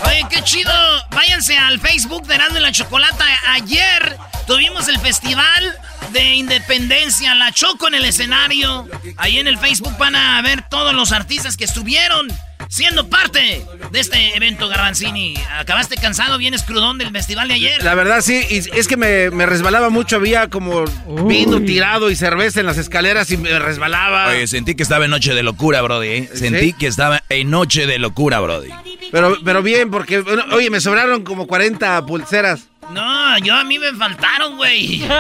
Oye, 0.06 0.26
qué 0.30 0.44
chido. 0.44 0.72
Váyanse 1.12 1.58
al 1.58 1.80
Facebook 1.80 2.28
de 2.28 2.36
Erasmo 2.36 2.58
y 2.58 2.62
la 2.62 2.72
Chocolata. 2.72 3.26
Ayer 3.50 4.18
tuvimos 4.46 4.88
el 4.88 5.00
festival 5.00 5.78
de 6.12 6.36
Independencia, 6.36 7.36
la 7.36 7.52
Choco 7.52 7.88
en 7.88 7.96
el 7.96 8.06
escenario. 8.06 8.88
Ahí 9.18 9.40
en 9.40 9.48
el 9.48 9.58
Facebook 9.58 9.98
van 9.98 10.16
a 10.16 10.42
ver 10.42 10.68
todos 10.70 10.94
los 10.94 11.12
artistas 11.12 11.58
que 11.58 11.66
estuvieron 11.66 12.28
siendo 12.70 13.10
parte 13.10 13.66
de 13.92 14.00
este 14.00 14.36
evento, 14.36 14.68
Garbanzini. 14.68 15.36
¿Acabaste 15.58 15.96
cansado? 15.96 16.38
¿Vienes 16.38 16.64
crudón 16.64 16.98
del 16.98 17.12
festival 17.12 17.48
de 17.48 17.56
ayer? 17.56 17.84
La 17.84 17.96
verdad 17.96 18.22
sí, 18.22 18.42
y 18.50 18.58
es 18.58 18.88
que 18.88 18.98
me, 18.98 19.30
me 19.32 19.46
resbalaba 19.46 19.90
mucho, 19.90 20.18
había 20.18 20.50
como 20.50 20.86
vino 21.26 21.62
tirado 21.62 22.10
y 22.12 22.16
cerveza 22.16 22.60
en 22.60 22.66
las 22.66 22.78
escaleras 22.78 23.32
y 23.32 23.38
me 23.38 23.58
resbalaba. 23.60 24.28
Oye, 24.28 24.48
sentí 24.48 24.76
que 24.76 24.84
estaba 24.84 25.06
en 25.06 25.12
noche 25.12 25.34
de 25.34 25.44
locura, 25.44 25.82
Brody. 25.82 26.08
¿eh? 26.08 26.30
Sentí 26.34 26.74
que 26.74 26.88
estaba 26.88 27.24
en 27.30 27.50
noche 27.50 27.86
de 27.86 28.00
locura, 28.00 28.40
Brody. 28.40 28.70
Pero, 29.12 29.38
pero 29.44 29.64
bien, 29.64 29.90
porque, 29.90 30.20
bueno, 30.20 30.44
oye, 30.52 30.70
me 30.70 30.82
sobraron 30.82 31.24
como 31.24 31.48
40 31.48 32.06
pulseras. 32.06 32.68
No, 32.92 33.38
yo 33.40 33.54
a 33.56 33.64
mí 33.64 33.78
me 33.80 33.92
faltaron, 33.94 34.56
güey. 34.58 35.04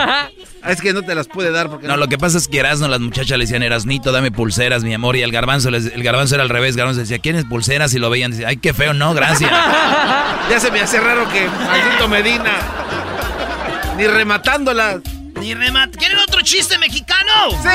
Es 0.67 0.82
que 0.82 0.91
no 0.91 1.01
te 1.03 1.15
las 1.15 1.27
pude 1.27 1.51
dar 1.51 1.69
porque 1.69 1.88
No, 1.88 1.95
lo 1.95 2.08
que 2.08 2.17
pasa 2.17 2.38
es 2.38 2.47
que 2.47 2.58
Erasno, 2.60 2.88
las 2.89 2.99
muchachas 2.99 3.38
le 3.38 3.45
decían, 3.45 3.63
Erasnito, 3.63 4.12
dame 4.12 4.32
pulseras, 4.32 4.84
mi 4.84 4.93
amor. 4.93 5.15
Y 5.15 5.21
el 5.21 5.32
garbanzo, 5.32 5.69
les- 5.69 5.86
el 5.93 6.03
garbanzo 6.03 6.36
era 6.36 6.43
al 6.43 6.49
revés. 6.49 6.75
Garbanzo 6.75 6.99
decía, 6.99 7.19
¿quiénes 7.19 7.45
pulseras? 7.45 7.93
Y 7.93 7.99
lo 7.99 8.10
veían, 8.10 8.32
decía, 8.32 8.49
ay, 8.49 8.58
qué 8.58 8.73
feo, 8.73 8.93
no, 8.93 9.13
gracias. 9.13 9.49
ya 10.49 10.60
se 10.60 10.71
me 10.71 10.82
hace 10.82 10.99
raro 10.99 11.30
que 11.30 11.47
maldito 11.47 12.08
Medina, 12.10 12.51
ni 13.97 14.08
rematándolas. 14.08 14.97
Ni 15.39 15.54
remat. 15.54 15.95
¿Quieren 15.95 16.17
otro 16.19 16.41
chiste 16.41 16.78
mexicano? 16.78 17.52
¡Sí! 17.52 17.69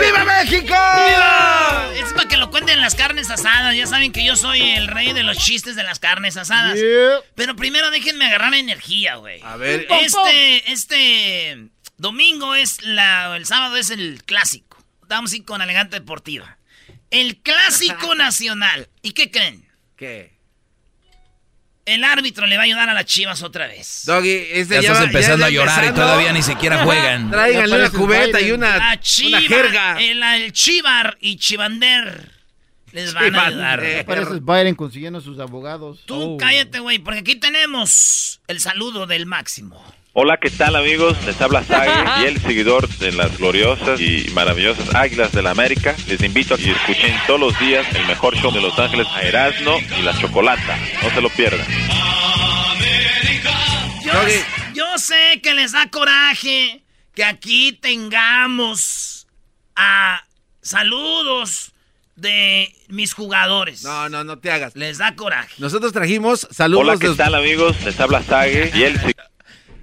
¡Viva 0.00 0.24
México! 0.24 0.74
¡Viva! 0.74 1.92
Es 1.94 2.12
para 2.12 2.28
que 2.28 2.36
lo 2.36 2.50
cuenten 2.50 2.80
las 2.80 2.94
carnes 2.94 3.30
asadas. 3.30 3.74
Ya 3.76 3.86
saben 3.86 4.12
que 4.12 4.24
yo 4.24 4.36
soy 4.36 4.60
el 4.60 4.88
rey 4.88 5.12
de 5.12 5.22
los 5.22 5.38
chistes 5.38 5.76
de 5.76 5.82
las 5.82 5.98
carnes 5.98 6.36
asadas. 6.36 6.78
Pero 7.34 7.56
primero 7.56 7.90
déjenme 7.90 8.26
agarrar 8.26 8.54
energía, 8.54 9.16
güey. 9.16 9.40
A 9.42 9.56
ver. 9.56 9.86
Este, 9.90 10.72
este 10.72 11.68
domingo 11.96 12.54
es 12.54 12.82
la, 12.82 13.36
el 13.36 13.46
sábado 13.46 13.76
es 13.76 13.90
el 13.90 14.22
clásico. 14.24 14.82
Vamos 15.08 15.32
a 15.32 15.36
ir 15.36 15.44
con 15.44 15.62
Elegante 15.62 15.98
Deportiva. 16.00 16.58
El 17.10 17.38
clásico 17.38 18.14
nacional. 18.16 18.88
¿Y 19.02 19.12
qué 19.12 19.30
creen? 19.30 19.68
¿Qué? 19.96 20.39
El 21.94 22.04
árbitro 22.04 22.46
le 22.46 22.56
va 22.56 22.62
a 22.62 22.64
ayudar 22.66 22.88
a 22.88 22.94
las 22.94 23.04
chivas 23.04 23.42
otra 23.42 23.66
vez. 23.66 24.02
Doggy, 24.06 24.30
este 24.52 24.74
Ya 24.76 24.80
ya 24.80 24.88
estás 24.92 25.00
va- 25.00 25.04
empezando 25.06 25.38
ya 25.38 25.46
a 25.46 25.50
llorar 25.50 25.84
y 25.84 25.92
todavía 25.94 26.32
ni 26.32 26.42
siquiera 26.42 26.84
juegan. 26.84 27.30
Tráiganle 27.30 27.76
una 27.76 27.90
cubeta 27.90 28.40
y 28.40 28.52
una, 28.52 28.70
La 28.70 28.76
una 28.76 29.00
chiva, 29.00 29.40
jerga. 29.40 30.00
El, 30.00 30.22
el 30.22 30.52
chivar 30.52 31.16
y 31.20 31.36
chivander. 31.36 32.30
Les 32.92 33.14
van 33.14 33.34
a 33.36 33.46
ayudar. 33.46 34.04
Para 34.04 34.22
eso 34.22 34.34
es 34.34 34.44
Biden 34.44 34.74
consiguiendo 34.74 35.20
sus 35.20 35.38
abogados. 35.38 36.00
Tú 36.06 36.36
cállate, 36.38 36.80
güey, 36.80 36.98
porque 36.98 37.20
aquí 37.20 37.36
tenemos 37.36 38.40
el 38.48 38.58
saludo 38.60 39.06
del 39.06 39.26
máximo. 39.26 39.80
Hola, 40.12 40.38
¿qué 40.38 40.50
tal 40.50 40.74
amigos? 40.74 41.16
Les 41.24 41.40
habla 41.40 41.62
Sage 41.62 41.88
y 42.22 42.26
el 42.26 42.40
seguidor 42.40 42.88
de 42.98 43.12
las 43.12 43.38
gloriosas 43.38 44.00
y 44.00 44.28
maravillosas 44.32 44.92
Águilas 44.92 45.30
de 45.30 45.40
la 45.40 45.52
América. 45.52 45.94
Les 46.08 46.20
invito 46.22 46.54
a 46.54 46.58
que 46.58 46.72
escuchen 46.72 47.14
todos 47.28 47.38
los 47.38 47.58
días 47.60 47.86
el 47.94 48.04
mejor 48.08 48.34
show 48.36 48.52
de 48.52 48.60
Los 48.60 48.76
Ángeles 48.76 49.06
a 49.06 49.22
Erasmo 49.22 49.78
y 49.96 50.02
la 50.02 50.18
Chocolata. 50.18 50.76
No 51.00 51.10
se 51.10 51.20
lo 51.20 51.30
pierdan. 51.30 51.64
Yo, 54.04 54.12
yo 54.74 54.98
sé 54.98 55.40
que 55.44 55.54
les 55.54 55.72
da 55.72 55.88
coraje 55.88 56.82
que 57.14 57.22
aquí 57.22 57.78
tengamos 57.80 59.28
a 59.76 60.24
saludos 60.60 61.70
de 62.16 62.74
mis 62.88 63.14
jugadores. 63.14 63.84
No, 63.84 64.08
no, 64.08 64.24
no 64.24 64.40
te 64.40 64.50
hagas. 64.50 64.74
Les 64.74 64.98
da 64.98 65.14
coraje. 65.14 65.54
Nosotros 65.58 65.92
trajimos 65.92 66.48
saludos 66.50 66.82
Hola, 66.84 66.98
¿qué 66.98 67.10
de... 67.10 67.14
tal 67.14 67.36
amigos? 67.36 67.80
Les 67.84 67.98
habla 68.00 68.24
Sage 68.24 68.72
y 68.74 68.82
el 68.82 68.98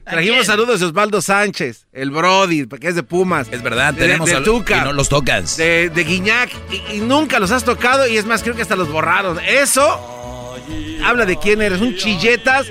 Trajimos 0.10 0.46
saludos 0.46 0.80
de 0.80 0.86
Osvaldo 0.88 1.22
Sánchez, 1.22 1.86
el 1.94 2.12
Brody, 2.12 2.66
que 2.68 2.88
es 2.88 2.96
de 2.96 3.04
Pumas. 3.04 3.48
Es 3.52 3.62
verdad, 3.62 3.94
de, 3.94 4.02
tenemos 4.02 4.30
de, 4.30 4.38
salu- 4.38 4.44
Tuca. 4.46 4.78
y 4.78 4.82
no 4.82 4.94
los 4.94 5.10
tocas. 5.10 5.58
De, 5.58 5.90
de 5.90 6.04
Guiñac. 6.04 6.50
Y, 6.72 6.96
y 6.96 7.00
nunca 7.00 7.40
los 7.40 7.52
has 7.52 7.64
tocado 7.64 8.08
y 8.08 8.18
es 8.18 8.26
más, 8.26 8.42
creo 8.44 8.56
que 8.56 8.62
hasta 8.62 8.76
los 8.76 8.90
borraron. 8.90 9.40
Eso 9.46 10.56
habla 11.04 11.26
de 11.26 11.38
quién 11.38 11.62
eres. 11.62 11.82
Un 11.82 11.96
chilletas 11.96 12.68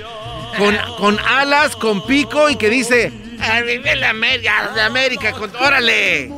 con, 0.57 0.75
con 0.97 1.19
alas, 1.19 1.75
con 1.75 2.05
pico 2.05 2.49
y 2.49 2.55
que 2.55 2.69
dice... 2.69 3.11
"Arriba 3.39 3.93
la 3.95 4.09
América, 4.09 4.71
de 4.73 4.81
América, 4.81 5.31
con- 5.33 5.55
órale. 5.57 6.31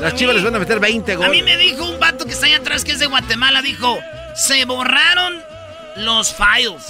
Las 0.00 0.14
chivas 0.16 0.34
les 0.34 0.42
van 0.44 0.56
a 0.56 0.58
meter 0.58 0.80
20 0.80 1.12
A 1.12 1.16
goles. 1.16 1.30
mí 1.30 1.42
me 1.42 1.56
dijo 1.56 1.84
un 1.88 2.00
vato 2.00 2.26
que 2.26 2.32
está 2.32 2.46
allá 2.46 2.56
atrás 2.56 2.84
que 2.84 2.92
es 2.92 2.98
de 2.98 3.06
Guatemala, 3.06 3.62
dijo, 3.62 3.96
se 4.34 4.64
borraron 4.64 5.40
los 5.98 6.34
files. 6.34 6.82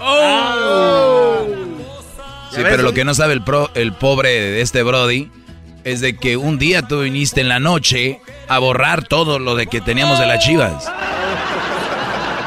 Oh. 0.00 1.46
Sí, 2.56 2.62
pero 2.64 2.82
lo 2.82 2.92
que 2.92 3.04
no 3.04 3.14
sabe 3.14 3.34
el, 3.34 3.42
pro- 3.42 3.70
el 3.74 3.92
pobre 3.92 4.30
de 4.30 4.60
este 4.62 4.82
Brody 4.82 5.30
es 5.84 6.00
de 6.00 6.16
que 6.16 6.36
un 6.36 6.58
día 6.58 6.82
tú 6.82 7.00
viniste 7.00 7.40
en 7.40 7.48
la 7.48 7.60
noche 7.60 8.20
a 8.48 8.58
borrar 8.58 9.04
todo 9.04 9.38
lo 9.38 9.54
de 9.54 9.66
que 9.68 9.80
teníamos 9.80 10.18
de 10.18 10.26
las 10.26 10.44
chivas. 10.44 10.90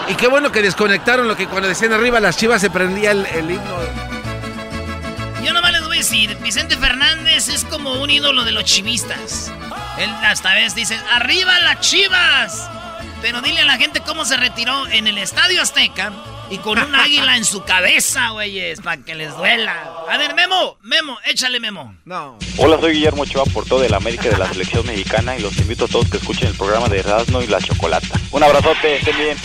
Y 0.10 0.16
qué 0.16 0.28
bueno 0.28 0.52
que 0.52 0.62
desconectaron 0.62 1.28
lo 1.28 1.38
que 1.38 1.48
cuando 1.48 1.70
decían 1.70 1.94
arriba 1.94 2.20
las 2.20 2.36
chivas 2.38 2.60
se 2.62 2.70
prendía 2.70 3.12
el, 3.12 3.26
el 3.28 3.52
himno. 3.52 3.78
Yo 5.46 5.54
nomás 5.54 5.72
les 5.72 5.84
voy 5.86 5.96
a 5.98 6.00
decir, 6.00 6.36
Vicente 6.42 6.76
Fernández 6.76 7.48
es 7.48 7.64
como 7.66 7.94
un 8.02 8.10
ídolo 8.10 8.44
de 8.44 8.52
los 8.52 8.64
chivistas. 8.66 9.52
Él 10.00 10.10
hasta 10.24 10.54
vez 10.56 10.74
dice, 10.76 10.98
arriba 11.14 11.60
las 11.60 11.80
chivas. 11.82 12.68
Pero 13.22 13.42
dile 13.42 13.62
a 13.62 13.66
la 13.66 13.78
gente 13.78 14.02
cómo 14.02 14.26
se 14.26 14.38
retiró 14.38 14.88
en 14.88 15.06
el 15.08 15.18
Estadio 15.18 15.62
Azteca 15.62 16.12
y 16.50 16.58
con 16.58 16.80
un 16.80 16.96
águila 16.96 17.38
en 17.38 17.46
su 17.46 17.64
cabeza, 17.64 18.30
güeyes, 18.30 18.82
para 18.82 19.02
que 19.04 19.16
les 19.16 19.36
duela. 19.36 19.94
A 20.10 20.18
ver, 20.18 20.34
Memo, 20.36 20.78
Memo, 20.82 21.18
échale 21.26 21.60
Memo. 21.60 21.96
No. 22.06 22.38
Hola, 22.58 22.80
soy 22.80 22.94
Guillermo 22.94 23.24
Ochoa 23.24 23.46
por 23.46 23.66
todo 23.66 23.84
el 23.84 23.94
América 23.94 24.30
de 24.30 24.38
la 24.38 24.48
selección 24.48 24.86
mexicana 24.86 25.38
y 25.38 25.42
los 25.42 25.58
invito 25.58 25.86
a 25.86 25.88
todos 25.88 26.10
que 26.10 26.18
escuchen 26.18 26.50
el 26.50 26.56
programa 26.56 26.88
de 26.90 27.00
Erasmo 27.00 27.42
y 27.42 27.48
la 27.48 27.60
Chocolata. 27.60 28.20
Un 28.32 28.44
abrazote, 28.44 28.98
estén 28.98 29.18
bien. 29.18 29.38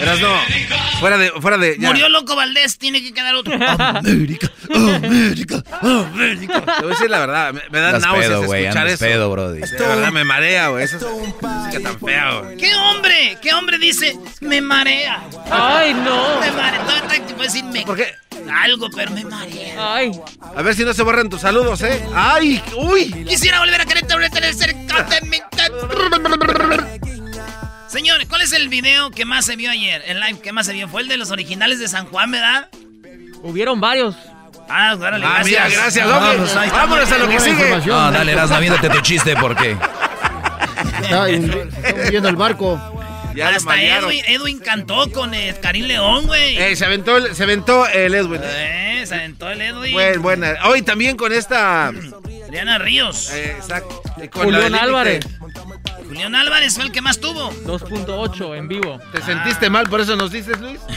Eras 0.00 0.20
no. 0.20 0.89
Fuera 1.00 1.18
de. 1.18 1.30
Fuera 1.40 1.58
de 1.58 1.76
ya. 1.78 1.88
Murió 1.88 2.08
Loco 2.08 2.36
Valdés, 2.36 2.78
tiene 2.78 3.02
que 3.02 3.12
quedar 3.12 3.34
otro. 3.34 3.54
América, 3.54 4.50
América, 4.74 5.62
América. 5.82 6.60
Te 6.60 6.82
voy 6.82 6.86
a 6.92 6.94
decir 6.94 7.10
la 7.10 7.18
verdad, 7.20 7.52
me, 7.54 7.60
me 7.70 7.80
dan 7.80 8.00
náuseas 8.00 8.26
pedo, 8.28 8.44
güey, 8.44 8.62
escuchar 8.64 8.86
eso. 8.86 9.04
pedo, 9.04 9.30
brody. 9.30 9.60
De 9.60 9.78
verdad 9.78 10.12
me 10.12 10.24
marea, 10.24 10.68
güey. 10.68 10.84
Eso 10.84 10.96
es 10.98 11.02
música 11.02 11.80
tan 11.82 11.98
fea, 11.98 12.40
güey. 12.40 12.56
¿Qué 12.58 12.74
hombre? 12.74 13.38
¿Qué 13.42 13.52
hombre 13.54 13.78
dice? 13.78 14.16
Me 14.40 14.60
marea. 14.60 15.22
Ay, 15.50 15.94
no. 15.94 16.40
Me 16.40 16.50
marea. 16.52 16.80
Todo 16.84 16.96
está 16.96 17.26
tipo 17.26 17.42
decir 17.42 17.64
me. 17.64 17.82
¿Por 17.84 17.96
qué? 17.96 18.14
Algo, 18.62 18.88
pero 18.94 19.10
me 19.12 19.24
marea. 19.24 19.74
Ay. 19.94 20.12
A 20.56 20.62
ver 20.62 20.74
si 20.74 20.84
no 20.84 20.92
se 20.94 21.02
borran 21.02 21.28
tus 21.28 21.40
saludos, 21.42 21.82
¿eh? 21.82 22.02
¡Ay! 22.14 22.62
¡Uy! 22.76 23.24
Quisiera 23.28 23.60
volver 23.60 23.80
a 23.80 23.84
quererte, 23.84 24.12
volver 24.14 24.28
a 24.28 24.34
tener 24.34 24.54
cerca 24.54 25.02
de 25.04 25.20
mi- 25.22 25.38
Señores, 27.90 28.26
¿cuál 28.28 28.42
es 28.42 28.52
el 28.52 28.68
video 28.68 29.10
que 29.10 29.24
más 29.24 29.44
se 29.46 29.56
vio 29.56 29.70
ayer? 29.70 30.02
El 30.06 30.20
live 30.20 30.40
que 30.40 30.52
más 30.52 30.66
se 30.66 30.72
vio 30.72 30.86
fue 30.88 31.02
el 31.02 31.08
de 31.08 31.16
los 31.16 31.30
originales 31.30 31.78
de 31.80 31.88
San 31.88 32.06
Juan, 32.06 32.30
¿verdad? 32.30 32.68
Hubieron 33.42 33.80
varios. 33.80 34.14
Ah, 34.68 34.94
órale, 34.96 35.26
Ah, 35.26 35.34
gracias. 35.42 35.46
mira, 35.46 35.68
gracias, 35.82 36.06
Ah, 36.08 36.16
hombre. 36.18 36.36
pues. 36.38 36.72
Vámonos 36.72 37.10
a 37.12 37.18
lo 37.18 37.28
que 37.28 37.40
sigue. 37.40 37.52
información. 37.52 37.96
No, 37.96 38.12
dale, 38.12 38.32
Erasmo, 38.32 38.56
aviéntate 38.56 38.88
tu 38.90 39.00
chiste, 39.00 39.34
porque 39.40 39.72
Está, 41.02 41.28
está 41.28 42.02
hundiendo 42.04 42.28
el 42.28 42.36
barco. 42.36 42.80
Ya 43.34 43.48
Hasta. 43.48 43.80
Edwin, 43.80 44.22
Edwin 44.26 44.58
cantó 44.60 45.10
con 45.10 45.34
eh, 45.34 45.54
Karim 45.60 45.86
León, 45.86 46.26
güey. 46.26 46.56
Eh, 46.58 46.76
se 46.76 46.84
aventó 46.84 47.16
el, 47.16 47.34
se 47.34 47.42
aventó 47.44 47.86
el 47.88 48.14
Edwin. 48.14 48.40
Eh, 48.44 49.04
se 49.06 49.14
aventó 49.16 49.48
el 49.50 49.60
Edwin. 49.62 49.92
Buen, 49.92 50.22
buena. 50.22 50.54
Hoy 50.64 50.82
también 50.82 51.16
con 51.16 51.32
esta. 51.32 51.88
Adriana 51.88 52.78
Ríos. 52.78 53.30
eh, 53.32 53.52
exacto. 53.56 54.02
con 54.32 54.44
Julián. 54.44 54.74
Álvarez. 54.74 55.24
Julián 56.10 56.34
Álvarez 56.34 56.74
fue 56.74 56.82
el 56.82 56.90
que 56.90 57.00
más 57.00 57.20
tuvo. 57.20 57.52
2.8 57.62 58.58
en 58.58 58.66
vivo. 58.66 59.00
¿Te 59.12 59.22
sentiste 59.22 59.70
mal 59.70 59.88
por 59.88 60.00
eso 60.00 60.16
nos 60.16 60.32
dices, 60.32 60.58
Luis? 60.60 60.80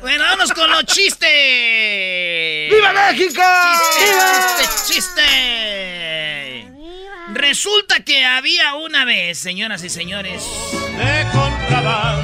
Bueno, 0.00 0.24
vamos 0.24 0.52
con 0.52 0.68
los 0.68 0.84
chistes. 0.86 1.28
¡Viva 2.72 2.92
México! 2.92 3.40
Chiste, 3.96 4.64
chiste, 4.66 4.94
chiste. 4.94 6.66
Resulta 7.34 8.00
que 8.00 8.24
había 8.24 8.74
una 8.74 9.04
vez, 9.04 9.38
señoras 9.38 9.84
y 9.84 9.90
señores. 9.90 10.42
De 10.98 11.24
contrabando. 11.32 12.21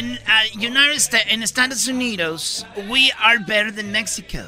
En 0.00 0.12
uh, 0.12 0.58
United 0.58 0.96
States, 0.96 1.26
en 1.28 1.42
Estados 1.42 1.86
Unidos, 1.86 2.64
we 2.88 3.12
are 3.20 3.38
better 3.38 3.70
than 3.70 3.92
Mexico. 3.92 4.38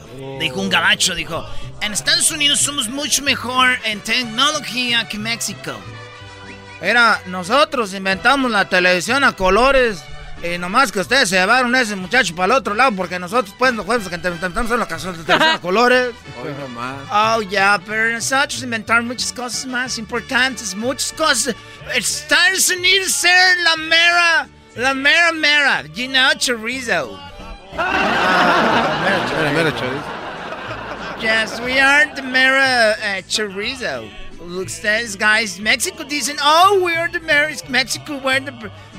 Dijo 0.40 0.58
un 0.58 0.70
gabacho, 0.70 1.14
dijo, 1.14 1.46
en 1.82 1.92
Estados 1.92 2.30
Unidos 2.30 2.58
somos 2.58 2.88
mucho 2.88 3.22
mejor 3.22 3.68
en 3.84 4.00
tecnología 4.00 5.06
que 5.06 5.18
México. 5.18 5.78
Era, 6.80 7.20
nosotros 7.26 7.92
inventamos 7.92 8.50
la 8.50 8.66
televisión 8.66 9.24
a 9.24 9.36
colores. 9.36 10.02
Y 10.42 10.56
nomás 10.56 10.90
que 10.90 11.00
ustedes 11.00 11.28
se 11.28 11.36
llevaron 11.36 11.74
a 11.74 11.82
ese 11.82 11.96
muchacho 11.96 12.34
para 12.34 12.46
el 12.46 12.52
otro 12.52 12.74
lado, 12.74 12.96
porque 12.96 13.18
nosotros, 13.18 13.54
pues, 13.58 13.74
los 13.74 13.84
jueves 13.84 14.08
que 14.08 14.14
intentamos 14.14 14.70
hacer 14.70 14.78
la 14.78 14.88
canción 14.88 15.14
de 15.14 15.22
televisión 15.22 15.56
a 15.56 15.60
colores. 15.60 16.14
Hoy 16.42 16.52
nomás. 16.58 16.96
Oh, 17.12 17.42
ya, 17.42 17.78
pero 17.84 18.10
nosotros 18.10 18.62
inventaron 18.62 19.06
muchas 19.06 19.34
cosas 19.34 19.66
más 19.66 19.98
importantes, 19.98 20.74
muchas 20.74 21.12
cosas. 21.12 21.54
Estados 21.94 22.70
Unidos 22.70 23.12
ser 23.12 23.58
la 23.58 23.76
mera, 23.76 24.48
la 24.76 24.94
mera 24.94 25.32
mera, 25.32 25.85
you 25.94 26.08
know, 26.08 26.30
chorizo. 26.37 27.18
Mira, 27.72 29.52
mira, 29.54 29.72
chorizo. 29.72 31.22
Yes, 31.22 31.61
we 31.61 31.78
are 31.78 32.06
the 32.14 32.22
mera 32.22 32.94
uh, 32.98 33.22
chorizo. 33.28 34.11
Look, 34.40 34.68
says 34.68 35.14
guys, 35.16 35.61
Mexico 35.61 36.02
dicen, 36.04 36.37
oh, 36.40 36.80
we're 36.82 37.08
the 37.08 37.20
mera 37.20 37.54
Mexico, 37.68 38.18
we're 38.18 38.40
the, 38.40 38.50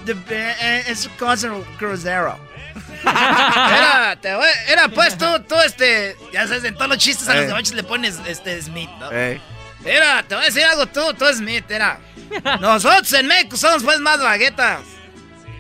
the, 0.06 0.14
uh, 0.16 0.90
es 0.92 1.08
cosa 1.18 1.50
grosero. 1.78 2.40
Era, 3.06 4.16
te 4.20 4.30
era 4.72 4.88
pues 4.88 5.18
tú, 5.18 5.26
tú, 5.48 5.56
este, 5.66 6.16
ya 6.32 6.48
sabes, 6.48 6.64
en 6.64 6.74
todos 6.74 6.88
los 6.88 6.98
chistes 6.98 7.28
a 7.28 7.34
los 7.36 7.44
Eh. 7.44 7.48
gabachos 7.48 7.74
le 7.74 7.84
pones, 7.84 8.20
este, 8.26 8.60
Smith, 8.62 8.90
¿no? 9.00 9.12
Eh. 9.12 9.40
Mira, 9.84 10.24
te 10.24 10.34
voy 10.36 10.46
a 10.46 10.48
decir 10.48 10.64
algo 10.64 10.86
tú, 10.88 11.14
tú 11.14 11.26
Smith, 11.34 11.66
mira. 11.70 12.00
Nosotros 12.62 13.12
en 13.14 13.28
México 13.28 13.58
somos 13.58 13.84
pues 13.84 14.00
más 14.00 14.20
baguetas. 14.20 14.80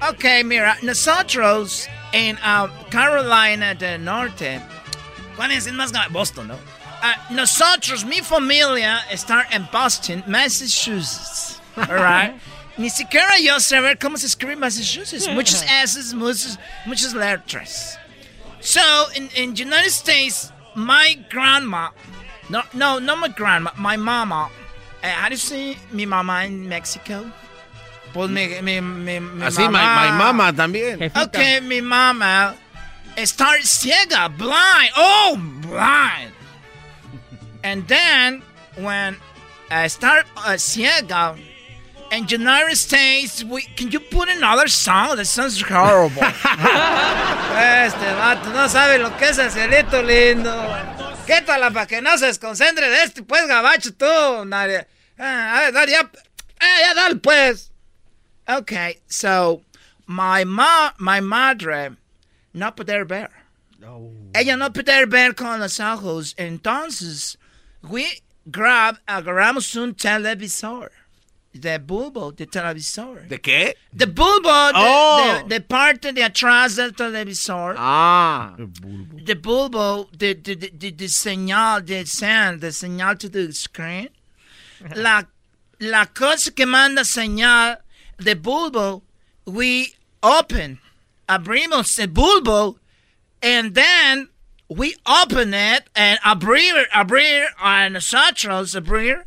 Ok, 0.10 0.26
mira, 0.44 0.78
nosotros 0.82 1.88
en 2.12 2.36
uh, 2.38 2.68
Carolina 2.90 3.74
del 3.74 4.04
Norte, 4.04 4.62
¿cuál 5.38 5.52
es 5.52 5.66
el 5.66 5.76
más 5.76 5.94
grande? 5.94 6.10
Boston, 6.12 6.50
¿no? 6.50 6.60
Ah, 7.02 7.16
nosotros, 7.30 8.04
mi 8.04 8.20
familia, 8.20 9.06
está 9.10 9.48
en 9.52 9.66
Boston, 9.72 10.22
Massachusetts. 10.28 11.62
Alright. 11.78 12.36
Ni 12.78 12.90
siquiera 12.90 13.38
yo 13.40 13.60
sé 13.62 13.80
ver 13.80 13.98
cómo 13.98 14.18
se 14.18 14.28
escribe 14.28 14.58
Massachusetts. 14.58 15.30
Muchas 15.30 15.64
S's, 15.64 16.14
muchas, 16.14 16.60
muchas 16.86 17.14
letras. 17.14 17.98
So, 18.60 18.82
in, 19.16 19.30
in 19.38 19.56
United 19.56 19.92
States, 19.92 20.52
my 20.76 21.18
grandma, 21.30 21.92
no, 22.50 22.64
no, 22.74 23.00
not 23.00 23.20
my 23.20 23.30
grandma, 23.30 23.72
my 23.78 23.96
mama, 23.96 24.50
uh, 25.02 25.08
how 25.08 25.30
do 25.30 25.36
you 25.36 25.38
say 25.38 25.78
mi 25.94 26.06
mamá 26.06 26.46
in 26.46 26.68
Mexico? 26.68 27.32
Pues 28.14 28.30
mi, 28.30 28.48
mi, 28.62 28.80
mi, 28.80 29.20
mi 29.20 29.46
Así, 29.46 29.62
my, 29.62 29.72
mamá. 29.72 30.12
my 30.12 30.18
mama 30.18 30.54
también. 30.54 31.12
Okay, 31.16 31.62
mi 31.62 31.82
mamá 31.82 32.56
está 33.16 33.48
ciega, 33.64 34.28
blind. 34.30 34.92
Oh, 34.96 35.36
blind. 35.62 36.32
And 37.64 37.88
then, 37.88 38.44
when 38.76 39.18
I 39.72 39.88
start 39.88 40.26
uh, 40.38 40.58
ciega, 40.58 41.36
in 42.12 42.28
United 42.28 42.76
States, 42.76 43.44
we, 43.44 43.64
can 43.76 43.90
you 43.90 44.00
put 44.00 44.30
another 44.30 44.68
song? 44.68 45.16
That 45.16 45.26
sounds 45.26 45.60
horrible. 45.62 46.22
este 46.22 48.06
vato 48.16 48.50
no 48.54 48.68
sabe 48.68 49.00
lo 49.00 49.10
que 49.18 49.30
es 49.30 49.40
el 49.40 49.50
cielito 49.50 50.04
lindo. 50.04 50.54
Quítala 51.26 51.72
para 51.72 51.88
que 51.88 52.02
no 52.02 52.16
se 52.18 52.28
desconcentre 52.28 52.88
de 52.90 53.04
este, 53.04 53.24
pues, 53.24 53.48
gabacho, 53.48 53.94
tú. 53.94 54.46
Nadie. 54.46 54.86
Ah, 55.18 55.58
a 55.58 55.60
ver, 55.62 55.74
dale, 55.74 55.92
ya. 55.92 56.12
Ah, 56.60 56.80
ya, 56.82 56.94
dale, 56.94 57.16
pues. 57.16 57.73
Okay, 58.48 58.98
so, 59.08 59.62
my 60.06 60.44
ma, 60.44 60.92
my 61.00 61.20
madre, 61.22 61.92
no 62.54 62.72
poder 62.72 63.06
ver. 63.06 63.30
Ella 64.36 64.56
no 64.58 64.70
poder 64.70 65.06
ver 65.08 65.34
con 65.34 65.60
los 65.60 65.80
ojos. 65.80 66.34
Entonces, 66.38 67.38
we 67.82 68.06
grab, 68.50 68.98
agarramos 69.08 69.76
un 69.76 69.94
televisor. 69.94 70.90
De 71.56 71.78
bulbo 71.78 72.32
de 72.36 72.48
televisor. 72.48 73.28
¿De 73.28 73.40
qué? 73.40 73.76
De 73.92 74.08
bulbo, 74.08 74.50
de, 74.50 74.74
Oh. 74.76 75.44
de- 75.48 75.50
de 75.50 75.62
parte 75.62 76.12
de 76.12 76.24
atrás 76.24 76.78
del 76.78 76.94
televisor. 76.96 77.76
Ah. 77.78 78.56
De 78.58 79.36
bulbo, 79.36 80.10
de, 80.18 80.34
de, 80.34 80.56
de, 80.56 80.70
de- 80.72 80.92
de 80.92 81.08
señal, 81.10 81.86
de 81.86 82.08
send, 82.08 82.60
de 82.60 82.72
señal 82.72 83.18
to 83.20 83.30
the 83.30 83.52
screen. 83.54 84.10
La, 84.96 85.28
la 85.78 86.08
cosa 86.08 86.50
que 86.52 86.66
manda 86.66 87.04
señal 87.04 87.83
de 88.24 88.36
bulbo, 88.36 89.02
we 89.46 89.94
open, 90.22 90.80
abrimos 91.28 92.00
el 92.00 92.08
bulbo, 92.08 92.78
and 93.42 93.76
then 93.76 94.30
we 94.70 94.96
open 95.06 95.54
it, 95.54 95.84
and 95.96 96.20
abrir, 96.26 96.86
abrir 96.94 97.46
a 97.62 97.90
nosotros, 97.90 98.76
abrir, 98.76 99.24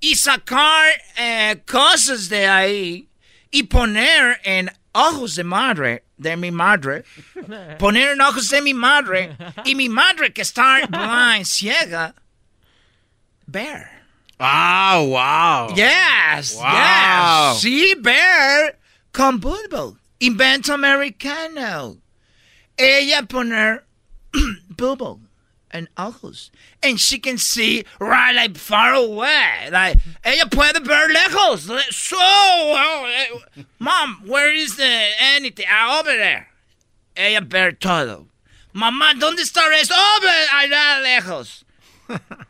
y 0.00 0.14
sacar 0.14 0.90
eh, 1.16 1.56
cosas 1.66 2.28
de 2.28 2.46
ahí 2.46 3.06
y 3.50 3.62
poner 3.64 4.38
en 4.44 4.70
ojos 4.94 5.36
de 5.36 5.44
madre, 5.44 6.02
de 6.18 6.36
mi 6.36 6.50
madre, 6.50 7.04
poner 7.78 8.12
en 8.12 8.20
ojos 8.20 8.48
de 8.50 8.60
mi 8.60 8.74
madre 8.74 9.36
y 9.64 9.74
mi 9.74 9.88
madre 9.88 10.32
que 10.32 10.42
está 10.42 10.86
blind, 10.88 11.46
ciega, 11.46 12.14
ver. 13.46 13.95
Ah, 14.38 15.00
wow. 15.02 15.74
Yes, 15.74 16.56
Wow. 16.56 17.52
yes. 17.54 17.62
Sí, 17.62 17.94
ver 18.00 18.76
con 19.12 19.38
bulbo. 19.40 19.96
Invento 20.20 20.74
americano. 20.74 21.98
Ella 22.78 23.22
poner 23.22 23.84
bulbo 24.76 25.20
en 25.72 25.88
ojos. 25.96 26.50
And 26.82 27.00
she 27.00 27.18
can 27.18 27.38
see 27.38 27.84
right 27.98 28.34
like 28.34 28.56
far 28.58 28.92
away. 28.94 29.70
Like 29.70 29.98
ella 30.24 30.46
puede 30.50 30.84
ver 30.84 31.08
lejos. 31.12 31.60
So, 31.94 32.16
oh, 32.18 33.06
eh, 33.56 33.62
mom, 33.78 34.22
where 34.26 34.52
is 34.52 34.76
the 34.76 35.08
anything? 35.34 35.66
Ah, 35.70 35.98
over 36.00 36.14
there. 36.16 36.48
Ella 37.16 37.40
ver 37.40 37.72
todo. 37.72 38.26
Mamá, 38.74 39.14
¿dónde 39.18 39.40
está 39.40 39.62
eso? 39.80 39.94
Over 39.94 40.46
allá 40.52 41.00
lejos. 41.02 41.64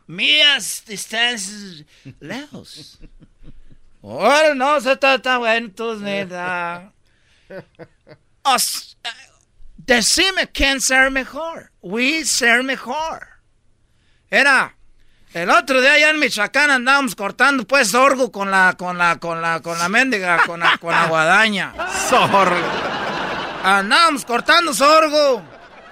Mías 0.06 0.84
distancias 0.86 1.84
lejos. 2.20 2.98
Ahora 4.02 4.54
no, 4.54 4.76
eso 4.76 4.92
está, 4.92 5.16
está 5.16 5.38
bueno, 5.38 5.66
entonces, 5.66 6.04
neta. 6.04 6.92
Eh, 7.48 7.62
decime 9.76 10.48
quién 10.52 10.80
ser 10.80 11.10
mejor. 11.10 11.72
We 11.82 12.24
ser 12.24 12.62
mejor. 12.62 13.26
Era, 14.30 14.76
el 15.32 15.50
otro 15.50 15.80
día 15.80 15.92
allá 15.92 16.10
en 16.10 16.18
Michoacán 16.18 16.70
andábamos 16.70 17.14
cortando 17.14 17.66
pues 17.66 17.88
sorgo 17.88 18.32
con 18.32 18.50
la, 18.50 18.74
con 18.78 18.96
la, 18.96 19.16
con 19.18 19.42
la, 19.42 19.60
con 19.60 19.78
la 19.78 19.88
mendiga, 19.88 20.44
con 20.46 20.60
la, 20.60 20.78
con 20.78 20.92
la 20.92 21.06
guadaña. 21.06 21.74
Sorgo. 22.08 22.56
Andábamos 23.62 24.24
cortando 24.24 24.72
sorgo. 24.72 25.42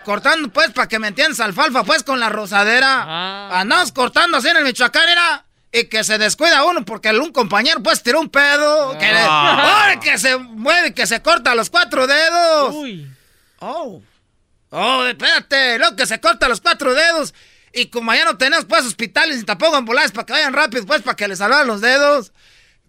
Cortando 0.04 0.48
pues, 0.48 0.70
para 0.72 0.86
que 0.88 0.98
me 0.98 1.08
entiendas, 1.08 1.40
alfalfa 1.40 1.82
pues 1.84 2.02
con 2.02 2.20
la 2.20 2.28
rosadera. 2.28 3.58
Andábamos 3.60 3.92
cortando 3.92 4.36
así 4.38 4.48
en 4.48 4.58
el 4.58 4.64
Michoacán, 4.64 5.08
era... 5.08 5.44
Y 5.72 5.86
que 5.86 6.04
se 6.04 6.18
descuida 6.18 6.62
uno 6.64 6.84
porque 6.84 7.08
el- 7.08 7.20
un 7.20 7.32
compañero 7.32 7.82
pues 7.82 8.00
tiró 8.02 8.20
un 8.20 8.28
pedo. 8.28 8.96
Que, 8.98 9.06
le- 9.06 9.18
Ah. 9.18 9.86
¡Ay, 9.88 9.98
que 9.98 10.18
se 10.18 10.36
mueve, 10.36 10.94
que 10.94 11.04
se 11.04 11.20
corta 11.20 11.54
los 11.56 11.68
cuatro 11.68 12.06
dedos. 12.06 12.74
Oh. 13.58 14.00
Oh, 14.70 15.04
espérate, 15.04 15.78
lo 15.80 15.96
que 15.96 16.06
se 16.06 16.20
corta 16.20 16.48
los 16.48 16.60
cuatro 16.60 16.94
dedos. 16.94 17.34
Y 17.72 17.86
como 17.86 18.14
ya 18.14 18.24
no 18.24 18.36
tenemos 18.36 18.66
pues 18.66 18.84
hospitales 18.86 19.36
ni 19.38 19.42
tampoco 19.42 19.74
ambulancias 19.74 20.12
para 20.12 20.26
que 20.26 20.32
vayan 20.34 20.52
rápido, 20.52 20.86
pues 20.86 21.02
para 21.02 21.16
que 21.16 21.26
les 21.26 21.38
salvan 21.38 21.66
los 21.66 21.80
dedos. 21.80 22.30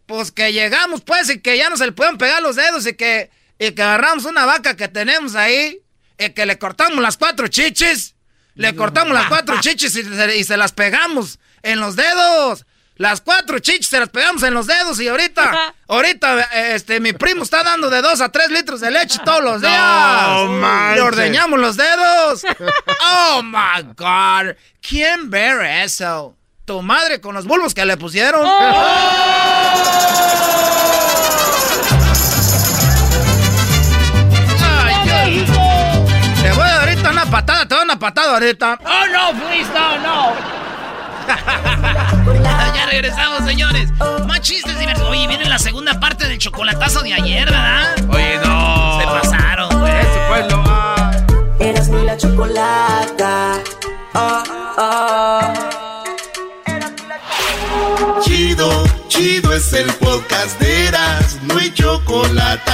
Pues 0.06 0.32
que 0.32 0.54
llegamos 0.54 1.02
pues 1.02 1.28
y 1.32 1.40
que 1.42 1.58
ya 1.58 1.70
no 1.72 1.78
se 1.78 1.88
le 1.88 1.92
pueden 1.92 2.20
pegar 2.20 2.40
los 2.44 2.56
dedos 2.56 2.86
y 2.86 2.94
que, 2.94 3.32
y 3.58 3.72
que 3.72 3.82
agarramos 3.82 4.26
una 4.26 4.46
vaca 4.46 4.76
que 4.76 4.88
tenemos 4.90 5.34
ahí 5.34 5.80
y 6.18 6.30
que 6.32 6.46
le 6.46 6.58
cortamos 6.58 7.00
las 7.02 7.18
cuatro 7.18 7.48
chichis. 7.48 8.16
Le 8.56 8.76
cortamos 8.76 9.14
las 9.14 9.28
cuatro 9.28 9.56
chichis 9.62 9.96
y 9.96 10.04
se, 10.04 10.38
y 10.38 10.44
se 10.44 10.58
las 10.58 10.72
pegamos 10.72 11.40
en 11.62 11.80
los 11.80 11.96
dedos. 11.96 12.66
Las 12.98 13.20
cuatro 13.20 13.60
chichis 13.60 13.88
se 13.90 14.00
las 14.00 14.08
pegamos 14.08 14.42
en 14.44 14.54
los 14.54 14.68
dedos 14.68 15.02
y 15.02 15.10
ahorita, 15.10 15.74
ahorita, 15.90 16.44
este, 16.74 17.02
mi 17.02 17.12
primo 17.12 17.44
está 17.44 17.62
dando 17.62 17.90
de 17.90 18.02
dos 18.02 18.22
a 18.22 18.30
tres 18.30 18.50
litros 18.52 18.80
de 18.80 18.90
leche 18.90 19.20
todos 19.26 19.44
los 19.44 19.62
No 19.62 19.68
días. 19.68 20.40
Le 20.40 20.48
manches. 20.62 21.04
ordeñamos 21.04 21.60
los 21.60 21.76
dedos. 21.76 22.44
Oh 23.08 23.42
my 23.44 23.84
God. 23.98 24.56
¿Quién 24.82 25.30
ve 25.30 25.84
eso? 25.84 26.38
Tu 26.64 26.82
madre 26.82 27.20
con 27.20 27.36
los 27.36 27.46
bulbos 27.46 27.74
que 27.74 27.86
le 27.86 27.98
pusieron. 27.98 28.46
Ay, 28.46 29.80
una 37.26 37.32
patada, 37.32 37.68
te 37.68 37.76
doy 37.76 37.84
una 37.84 38.00
patada 38.00 38.34
ahorita. 38.34 38.80
Oh 38.84 39.08
no, 39.12 39.32
please, 39.46 39.70
no, 39.74 39.98
no. 40.00 40.34
ya 42.76 42.86
regresamos, 42.86 43.46
señores. 43.46 43.90
Más 44.28 44.42
chistes 44.42 44.78
divertidos. 44.80 45.10
Oye, 45.10 45.28
viene 45.28 45.46
la 45.46 45.58
segunda 45.58 46.00
parte 46.00 46.28
del 46.28 46.38
chocolatazo 46.38 47.02
de 47.02 47.14
ayer, 47.14 47.46
¿verdad? 47.46 47.96
Oye, 48.10 48.40
no. 48.46 49.00
Se 49.00 49.06
pasaron, 49.08 49.80
güey. 49.80 49.94
Ese 49.94 50.28
fue 50.28 50.50
lo. 50.50 50.64
ah. 50.68 51.12
Eras 51.60 51.90
mi 51.90 52.04
la 52.04 52.18
chocolata. 52.18 53.54
Oh, 54.14 54.44
oh. 54.78 55.54
Chido, 58.22 58.84
chido 59.08 59.54
es 59.54 59.74
el 59.74 59.92
podcast 59.96 60.60
de 60.60 60.88
Eras, 60.88 61.40
no 61.44 61.58
hay 61.58 61.74
chocolate. 61.74 62.72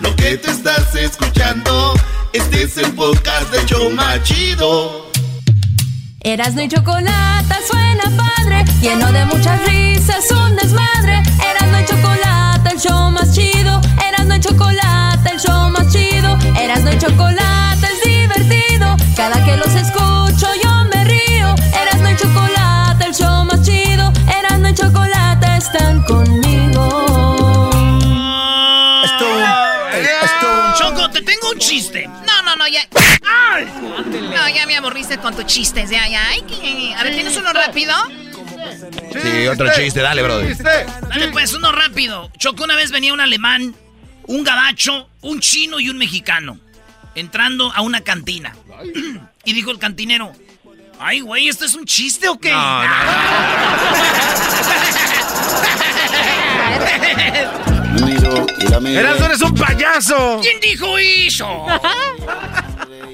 Lo 0.00 0.14
que 0.16 0.36
te 0.36 0.50
estás 0.50 0.94
escuchando, 0.94 1.94
este 2.38 2.62
es 2.62 2.76
el 2.76 2.92
podcast 2.92 3.50
de 3.50 3.66
Choma 3.66 4.22
Chido. 4.22 5.10
Erasno 6.20 6.62
y 6.62 6.68
chocolate 6.68 7.54
suena 7.66 8.04
padre, 8.16 8.64
lleno 8.80 9.10
de 9.10 9.24
muchas 9.24 9.60
risas, 9.66 10.24
un 10.30 10.54
desmadre. 10.56 11.22
Erasno 11.50 11.80
y 11.80 11.84
chocolate, 11.84 12.70
el 12.70 12.80
show 12.80 13.10
más 13.10 13.34
chido. 13.34 13.80
Erasno 14.08 14.36
y 14.36 14.40
chocolate, 14.40 15.30
el 15.30 15.40
show 15.40 15.70
más 15.70 15.92
chido. 15.92 16.38
Erasno 16.56 16.92
y 16.92 16.98
chocolate 16.98 17.86
es 17.92 18.02
divertido. 18.04 18.96
Cada 19.16 19.44
que 19.44 19.56
los 19.56 19.74
escucho 19.74 20.46
yo 20.62 20.84
me 20.92 21.04
río. 21.04 21.54
Erasno 21.82 22.10
y 22.10 22.16
chocolate, 22.16 23.04
el 23.06 23.14
show 23.14 23.44
más 23.44 23.62
chido. 23.62 24.12
Erasno 24.38 24.68
y 24.68 24.74
chocolate 24.74 25.56
están 25.56 26.02
conmigo. 26.04 26.38
Choco, 30.78 31.10
te 31.10 31.22
tengo 31.22 31.50
un 31.50 31.58
chiste. 31.58 32.08
No, 32.68 32.74
no, 32.74 32.88
no, 32.88 33.02
ya. 33.02 33.20
¡Ay! 33.26 33.66
No, 34.34 34.48
ya 34.48 34.66
me 34.66 34.76
aburriste 34.76 35.18
con 35.18 35.34
tus 35.34 35.46
chistes. 35.46 35.90
Ya, 35.90 36.06
ya. 36.08 36.28
Ay, 36.28 36.42
que- 36.42 36.94
A 36.94 37.02
ver, 37.04 37.14
¿tienes 37.14 37.36
uno 37.36 37.52
rápido? 37.52 37.94
Sí, 39.22 39.46
otro 39.46 39.68
chiste, 39.74 40.00
dale, 40.00 40.22
brother. 40.22 40.56
Dale 40.56 41.28
pues, 41.28 41.52
uno 41.54 41.72
rápido. 41.72 42.30
Choco, 42.38 42.64
una 42.64 42.76
vez 42.76 42.90
venía 42.90 43.12
un 43.12 43.20
alemán, 43.20 43.74
un 44.26 44.44
gabacho, 44.44 45.08
un 45.22 45.40
chino 45.40 45.80
y 45.80 45.88
un 45.88 45.98
mexicano. 45.98 46.58
Entrando 47.14 47.72
a 47.72 47.80
una 47.82 48.02
cantina. 48.02 48.54
y 49.44 49.52
dijo 49.52 49.70
el 49.70 49.78
cantinero, 49.78 50.32
ay, 51.00 51.20
güey, 51.20 51.48
¿esto 51.48 51.64
es 51.64 51.74
un 51.74 51.84
chiste 51.84 52.28
o 52.28 52.38
qué? 52.38 52.50
Eras, 58.86 59.20
eres 59.20 59.40
un 59.42 59.54
payaso. 59.54 60.40
¿Quién 60.42 60.60
dijo 60.60 60.98
eso? 60.98 61.66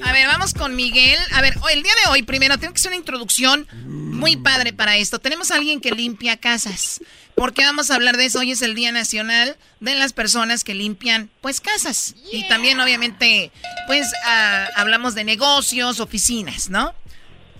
A 0.05 0.11
ver, 0.13 0.27
vamos 0.27 0.53
con 0.53 0.75
Miguel. 0.75 1.17
A 1.31 1.41
ver, 1.41 1.57
hoy- 1.61 1.73
el 1.73 1.83
día 1.83 1.91
de 2.05 2.11
hoy, 2.11 2.23
primero, 2.23 2.57
tengo 2.57 2.73
que 2.73 2.79
hacer 2.79 2.89
una 2.91 2.97
introducción 2.97 3.67
muy 3.85 4.37
padre 4.37 4.71
para 4.71 4.97
esto. 4.97 5.19
Tenemos 5.19 5.51
a 5.51 5.55
alguien 5.55 5.81
que 5.81 5.91
limpia 5.91 6.37
casas. 6.37 7.01
Porque 7.35 7.65
vamos 7.65 7.91
a 7.91 7.95
hablar 7.95 8.15
de 8.15 8.25
eso. 8.25 8.39
Hoy 8.39 8.51
es 8.51 8.61
el 8.61 8.75
Día 8.75 8.91
Nacional 8.93 9.57
de 9.81 9.95
las 9.95 10.13
personas 10.13 10.63
que 10.63 10.73
limpian, 10.73 11.29
pues, 11.41 11.59
casas. 11.59 12.15
Y 12.31 12.47
también, 12.47 12.79
obviamente, 12.79 13.51
pues, 13.87 14.09
ah, 14.25 14.69
hablamos 14.77 15.15
de 15.15 15.25
negocios, 15.25 15.99
oficinas, 15.99 16.69
¿no? 16.69 16.93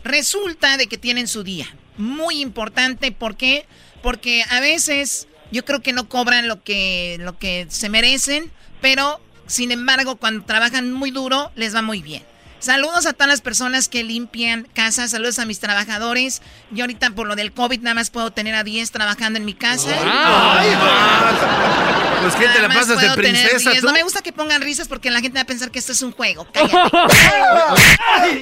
Resulta 0.06 0.78
de 0.78 0.88
que 0.88 0.98
tienen 0.98 1.28
su 1.28 1.44
día. 1.44 1.68
Muy 1.98 2.40
importante. 2.42 3.12
¿Por 3.12 3.36
qué? 3.36 3.66
Porque 4.02 4.44
a 4.50 4.60
veces 4.62 5.28
yo 5.52 5.66
creo 5.66 5.82
que 5.82 5.92
no 5.94 6.08
cobran 6.08 6.48
lo 6.48 6.64
que, 6.64 7.18
lo 7.20 7.38
que 7.38 7.66
se 7.70 7.90
merecen, 7.90 8.52
pero 8.82 9.20
sin 9.48 9.72
embargo, 9.72 10.16
cuando 10.16 10.46
trabajan 10.46 10.94
muy 10.94 11.12
duro, 11.12 11.52
les 11.56 11.76
va 11.76 11.82
muy 11.82 12.02
bien. 12.02 12.24
Saludos 12.66 13.06
a 13.06 13.14
todas 13.14 13.28
las 13.28 13.42
personas 13.42 13.88
que 13.88 14.04
limpian 14.04 14.68
casas. 14.74 15.12
Saludos 15.12 15.38
a 15.38 15.46
mis 15.46 15.60
trabajadores. 15.60 16.42
Yo 16.72 16.86
ahorita 16.86 17.12
por 17.12 17.28
lo 17.28 17.36
del 17.36 17.52
COVID 17.52 17.80
nada 17.82 17.94
más 17.94 18.10
puedo 18.10 18.32
tener 18.32 18.56
a 18.56 18.64
10 18.64 18.90
trabajando 18.90 19.38
en 19.38 19.46
mi 19.46 19.54
casa. 19.54 19.92
Pues 22.24 22.36
¿qué 22.38 22.48
te 22.48 22.60
la 22.60 22.70
pasas 22.70 23.00
de 23.00 23.12
princesa 23.12 23.70
10. 23.70 23.82
tú? 23.82 23.86
No 23.86 23.94
me 23.94 24.02
gusta 24.02 24.24
que 24.24 24.34
pongan 24.34 24.64
risas 24.64 24.88
porque 24.88 25.12
la 25.12 25.22
gente 25.22 25.38
va 25.38 25.44
a 25.44 25.46
pensar 25.46 25.70
que 25.70 25.78
esto 25.78 25.92
es 25.92 26.02
un 26.02 26.12
juego. 26.12 26.48
Cállate. 26.52 26.98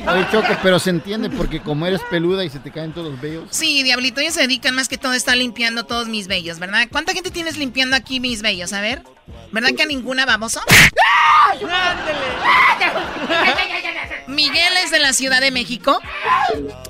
Oye, 0.07 0.27
Choco, 0.31 0.57
pero 0.63 0.79
se 0.79 0.91
entiende 0.91 1.29
porque 1.29 1.62
como 1.62 1.86
eres 1.86 1.99
peluda 2.09 2.45
y 2.45 2.49
se 2.49 2.59
te 2.59 2.71
caen 2.71 2.93
todos 2.93 3.12
los 3.12 3.19
vellos. 3.19 3.49
Sí, 3.49 3.83
Diablito, 3.83 4.21
ellos 4.21 4.36
se 4.36 4.41
dedican 4.41 4.73
más 4.73 4.88
que 4.88 4.97
todo 4.97 5.12
a 5.12 5.17
estar 5.17 5.36
limpiando 5.36 5.86
todos 5.86 6.07
mis 6.07 6.29
vellos, 6.29 6.59
¿verdad? 6.59 6.88
¿Cuánta 6.89 7.12
gente 7.12 7.29
tienes 7.29 7.57
limpiando 7.57 7.97
aquí 7.97 8.21
mis 8.21 8.41
vellos? 8.41 8.71
A 8.71 8.79
ver. 8.79 9.03
¿Verdad 9.51 9.71
que 9.75 9.83
a 9.83 9.86
ninguna, 9.86 10.25
baboso? 10.25 10.62
Miguel 14.27 14.73
es 14.83 14.91
de 14.91 14.99
la 14.99 15.13
Ciudad 15.13 15.41
de 15.41 15.51
México. 15.51 15.99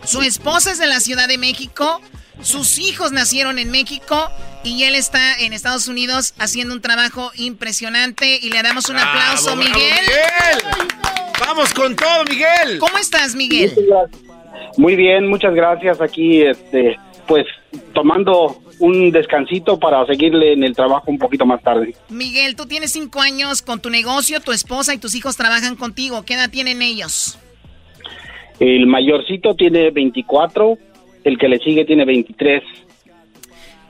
Su 0.04 0.22
esposa 0.22 0.72
es 0.72 0.80
de 0.80 0.88
la 0.88 1.00
Ciudad 1.00 1.28
de 1.28 1.38
México. 1.38 2.02
Sus 2.42 2.78
hijos 2.80 3.12
nacieron 3.12 3.60
en 3.60 3.72
México. 3.72 4.30
Y 4.64 4.84
él 4.84 4.96
está 4.96 5.36
en 5.40 5.52
Estados 5.52 5.88
Unidos 5.88 6.34
haciendo 6.40 6.74
un 6.74 6.82
trabajo 6.82 7.32
impresionante. 7.36 8.40
Y 8.42 8.50
le 8.50 8.62
damos 8.64 8.90
un 8.90 8.96
Bravo, 8.96 9.10
aplauso, 9.10 9.56
bravo, 9.56 9.62
Miguel. 9.62 10.00
Miguel. 10.02 10.88
Vamos 11.40 11.74
con 11.74 11.96
todo, 11.96 12.24
Miguel. 12.30 12.80
¿Cómo 12.80 12.98
estás, 12.98 13.36
Miguel? 13.36 13.74
Muy 14.78 14.96
bien, 14.96 15.28
muchas 15.28 15.54
gracias. 15.54 16.00
Aquí, 16.02 16.42
este, 16.42 16.98
pues, 17.28 17.46
tomando 17.94 18.62
un 18.80 19.12
descansito 19.12 19.80
para 19.80 20.06
seguirle 20.06 20.54
en 20.54 20.64
el 20.64 20.76
trabajo 20.76 21.06
un 21.12 21.18
poquito 21.20 21.46
más 21.46 21.62
tarde. 21.64 21.96
Miguel, 22.10 22.56
tú 22.56 22.66
tienes 22.66 22.92
cinco 22.92 23.22
años 23.22 23.62
con 23.62 23.80
tu 23.82 23.90
negocio, 23.90 24.40
tu 24.42 24.52
esposa 24.52 24.94
y 24.94 24.98
tus 24.98 25.16
hijos 25.16 25.38
trabajan 25.38 25.76
contigo. 25.76 26.24
¿Qué 26.24 26.34
edad 26.36 26.50
tienen 26.50 26.82
ellos? 26.82 27.38
El 28.60 28.86
mayorcito 28.88 29.56
tiene 29.56 29.90
24, 29.92 30.78
el 31.24 31.38
que 31.38 31.48
le 31.48 31.58
sigue 31.60 31.86
tiene 31.86 32.06
23. 32.06 32.62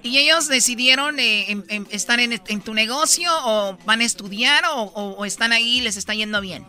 ¿Y 0.03 0.17
ellos 0.17 0.49
decidieron 0.49 1.17
eh, 1.19 1.45
estar 1.91 2.19
en, 2.19 2.33
en 2.33 2.61
tu 2.61 2.73
negocio 2.73 3.29
o 3.45 3.77
van 3.85 4.01
a 4.01 4.03
estudiar 4.03 4.63
o, 4.75 4.81
o- 4.83 5.11
o 5.17 5.25
están 5.25 5.53
ahí 5.53 5.77
y 5.77 5.81
les 5.81 5.95
está 5.95 6.13
yendo 6.13 6.41
bien? 6.41 6.65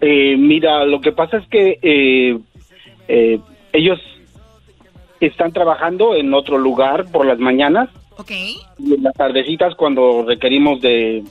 Eh, 0.00 0.36
mira, 0.36 0.84
lo 0.84 1.00
que 1.00 1.12
pasa 1.12 1.38
es 1.38 1.48
que 1.48 1.78
eh, 1.82 2.38
eh, 3.08 3.38
ellos 3.72 3.98
están 5.26 5.52
trabajando 5.52 6.14
en 6.14 6.32
otro 6.34 6.58
lugar 6.58 7.10
por 7.10 7.26
las 7.26 7.38
mañanas 7.38 7.88
Ok. 8.16 8.30
y 8.30 8.94
en 8.94 9.02
las 9.02 9.14
tardecitas 9.14 9.74
cuando 9.74 10.24
requerimos 10.26 10.80
de, 10.80 11.22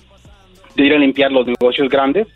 de 0.75 0.86
ir 0.86 0.93
a 0.93 0.97
limpiar 0.99 1.32
los 1.32 1.45
negocios 1.47 1.89
grandes. 1.89 2.27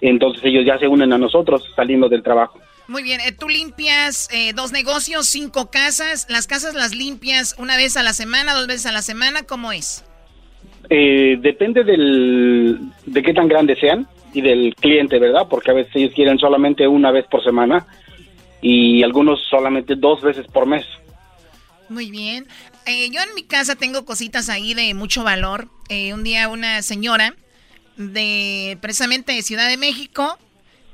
Entonces 0.00 0.42
ellos 0.44 0.64
ya 0.66 0.78
se 0.78 0.88
unen 0.88 1.12
a 1.12 1.18
nosotros 1.18 1.62
saliendo 1.76 2.08
del 2.08 2.22
trabajo. 2.22 2.58
Muy 2.88 3.02
bien, 3.04 3.20
eh, 3.20 3.32
tú 3.32 3.48
limpias 3.48 4.28
eh, 4.32 4.52
dos 4.52 4.72
negocios, 4.72 5.26
cinco 5.26 5.70
casas. 5.70 6.26
¿Las 6.28 6.46
casas 6.46 6.74
las 6.74 6.94
limpias 6.94 7.54
una 7.58 7.76
vez 7.76 7.96
a 7.96 8.02
la 8.02 8.12
semana, 8.12 8.54
dos 8.54 8.66
veces 8.66 8.86
a 8.86 8.92
la 8.92 9.02
semana? 9.02 9.44
¿Cómo 9.44 9.70
es? 9.72 10.04
Eh, 10.90 11.38
depende 11.40 11.84
del, 11.84 12.78
de 13.06 13.22
qué 13.22 13.32
tan 13.32 13.46
grandes 13.48 13.78
sean 13.78 14.06
y 14.34 14.40
del 14.40 14.74
cliente, 14.74 15.18
¿verdad? 15.18 15.46
Porque 15.48 15.70
a 15.70 15.74
veces 15.74 15.94
ellos 15.94 16.12
quieren 16.14 16.38
solamente 16.38 16.86
una 16.88 17.12
vez 17.12 17.24
por 17.26 17.42
semana 17.44 17.86
y 18.62 19.02
algunos 19.02 19.40
solamente 19.50 19.94
dos 19.96 20.22
veces 20.22 20.46
por 20.46 20.66
mes. 20.66 20.86
Muy 21.90 22.10
bien. 22.10 22.46
Eh, 22.86 23.10
yo 23.10 23.20
en 23.20 23.34
mi 23.34 23.42
casa 23.42 23.74
tengo 23.76 24.04
cositas 24.06 24.48
ahí 24.48 24.72
de 24.72 24.94
mucho 24.94 25.22
valor. 25.24 25.68
Eh, 25.90 26.14
un 26.14 26.24
día 26.24 26.48
una 26.48 26.80
señora 26.80 27.34
de 27.96 28.78
precisamente 28.80 29.32
de 29.32 29.42
Ciudad 29.42 29.68
de 29.68 29.76
México 29.76 30.38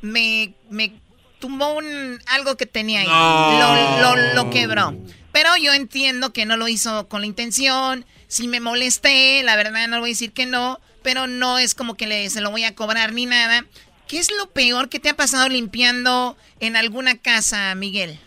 me, 0.03 0.55
me 0.71 0.93
tumbó 1.39 1.75
un 1.77 2.19
algo 2.27 2.57
que 2.57 2.67
tenía 2.67 3.01
ahí. 3.01 3.07
No. 3.07 4.01
Lo, 4.01 4.17
lo- 4.17 4.35
lo 4.35 4.51
quebró. 4.51 4.97
Pero 5.31 5.51
yo 5.57 5.73
entiendo 5.73 6.33
que 6.33 6.47
no 6.47 6.57
lo 6.57 6.67
hizo 6.69 7.07
con 7.09 7.21
la 7.21 7.27
intención. 7.27 8.05
Si 8.27 8.49
me 8.49 8.61
molesté, 8.61 9.43
la 9.45 9.57
verdad 9.57 9.87
no 9.89 10.01
voy 10.01 10.11
a 10.11 10.13
decir 10.13 10.33
que 10.33 10.47
no, 10.47 10.81
pero 11.03 11.27
no 11.27 11.59
es 11.59 11.75
como 11.75 11.95
que 11.95 12.07
le, 12.07 12.29
se 12.31 12.41
lo 12.41 12.51
voy 12.51 12.65
a 12.65 12.75
cobrar 12.75 13.13
ni 13.13 13.27
nada. 13.27 13.65
¿Qué 14.09 14.18
es 14.18 14.31
lo 14.31 14.51
peor 14.53 14.88
que 14.88 14.99
te 14.99 15.11
ha 15.11 15.14
pasado 15.14 15.49
limpiando 15.49 16.37
en 16.61 16.77
alguna 16.77 17.21
casa, 17.21 17.75
Miguel? 17.75 18.18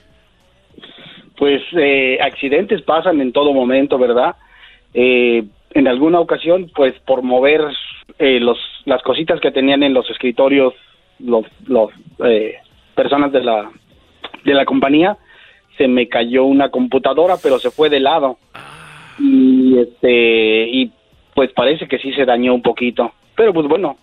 Pues 1.37 1.61
eh, 1.73 2.19
accidentes 2.21 2.83
pasan 2.83 3.19
en 3.19 3.33
todo 3.33 3.51
momento, 3.51 3.97
¿verdad? 3.97 4.35
Eh, 4.93 5.43
en 5.71 5.87
alguna 5.87 6.19
ocasión, 6.19 6.69
pues 6.75 6.93
por 6.99 7.23
mover 7.23 7.61
eh, 8.19 8.39
los, 8.39 8.59
las 8.85 9.01
cositas 9.01 9.39
que 9.39 9.51
tenían 9.51 9.81
en 9.81 9.93
los 9.93 10.07
escritorios 10.09 10.73
los, 11.19 11.45
los 11.67 11.91
eh, 12.25 12.57
personas 12.95 13.31
de 13.31 13.43
la, 13.43 13.71
de 14.43 14.53
la 14.53 14.65
compañía, 14.65 15.17
se 15.77 15.87
me 15.87 16.07
cayó 16.07 16.45
una 16.45 16.69
computadora, 16.69 17.35
pero 17.41 17.59
se 17.59 17.71
fue 17.71 17.89
de 17.89 17.99
lado. 17.99 18.37
Y, 19.19 19.77
este, 19.79 20.67
y 20.69 20.91
pues 21.33 21.51
parece 21.53 21.87
que 21.87 21.99
sí 21.99 22.11
se 22.13 22.25
dañó 22.25 22.53
un 22.53 22.61
poquito. 22.61 23.11
Pero 23.35 23.53
pues 23.53 23.67
bueno, 23.67 23.97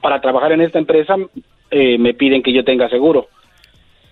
para 0.00 0.20
trabajar 0.20 0.52
en 0.52 0.60
esta 0.60 0.78
empresa 0.78 1.16
eh, 1.70 1.98
me 1.98 2.14
piden 2.14 2.42
que 2.42 2.52
yo 2.52 2.64
tenga 2.64 2.88
seguro. 2.88 3.28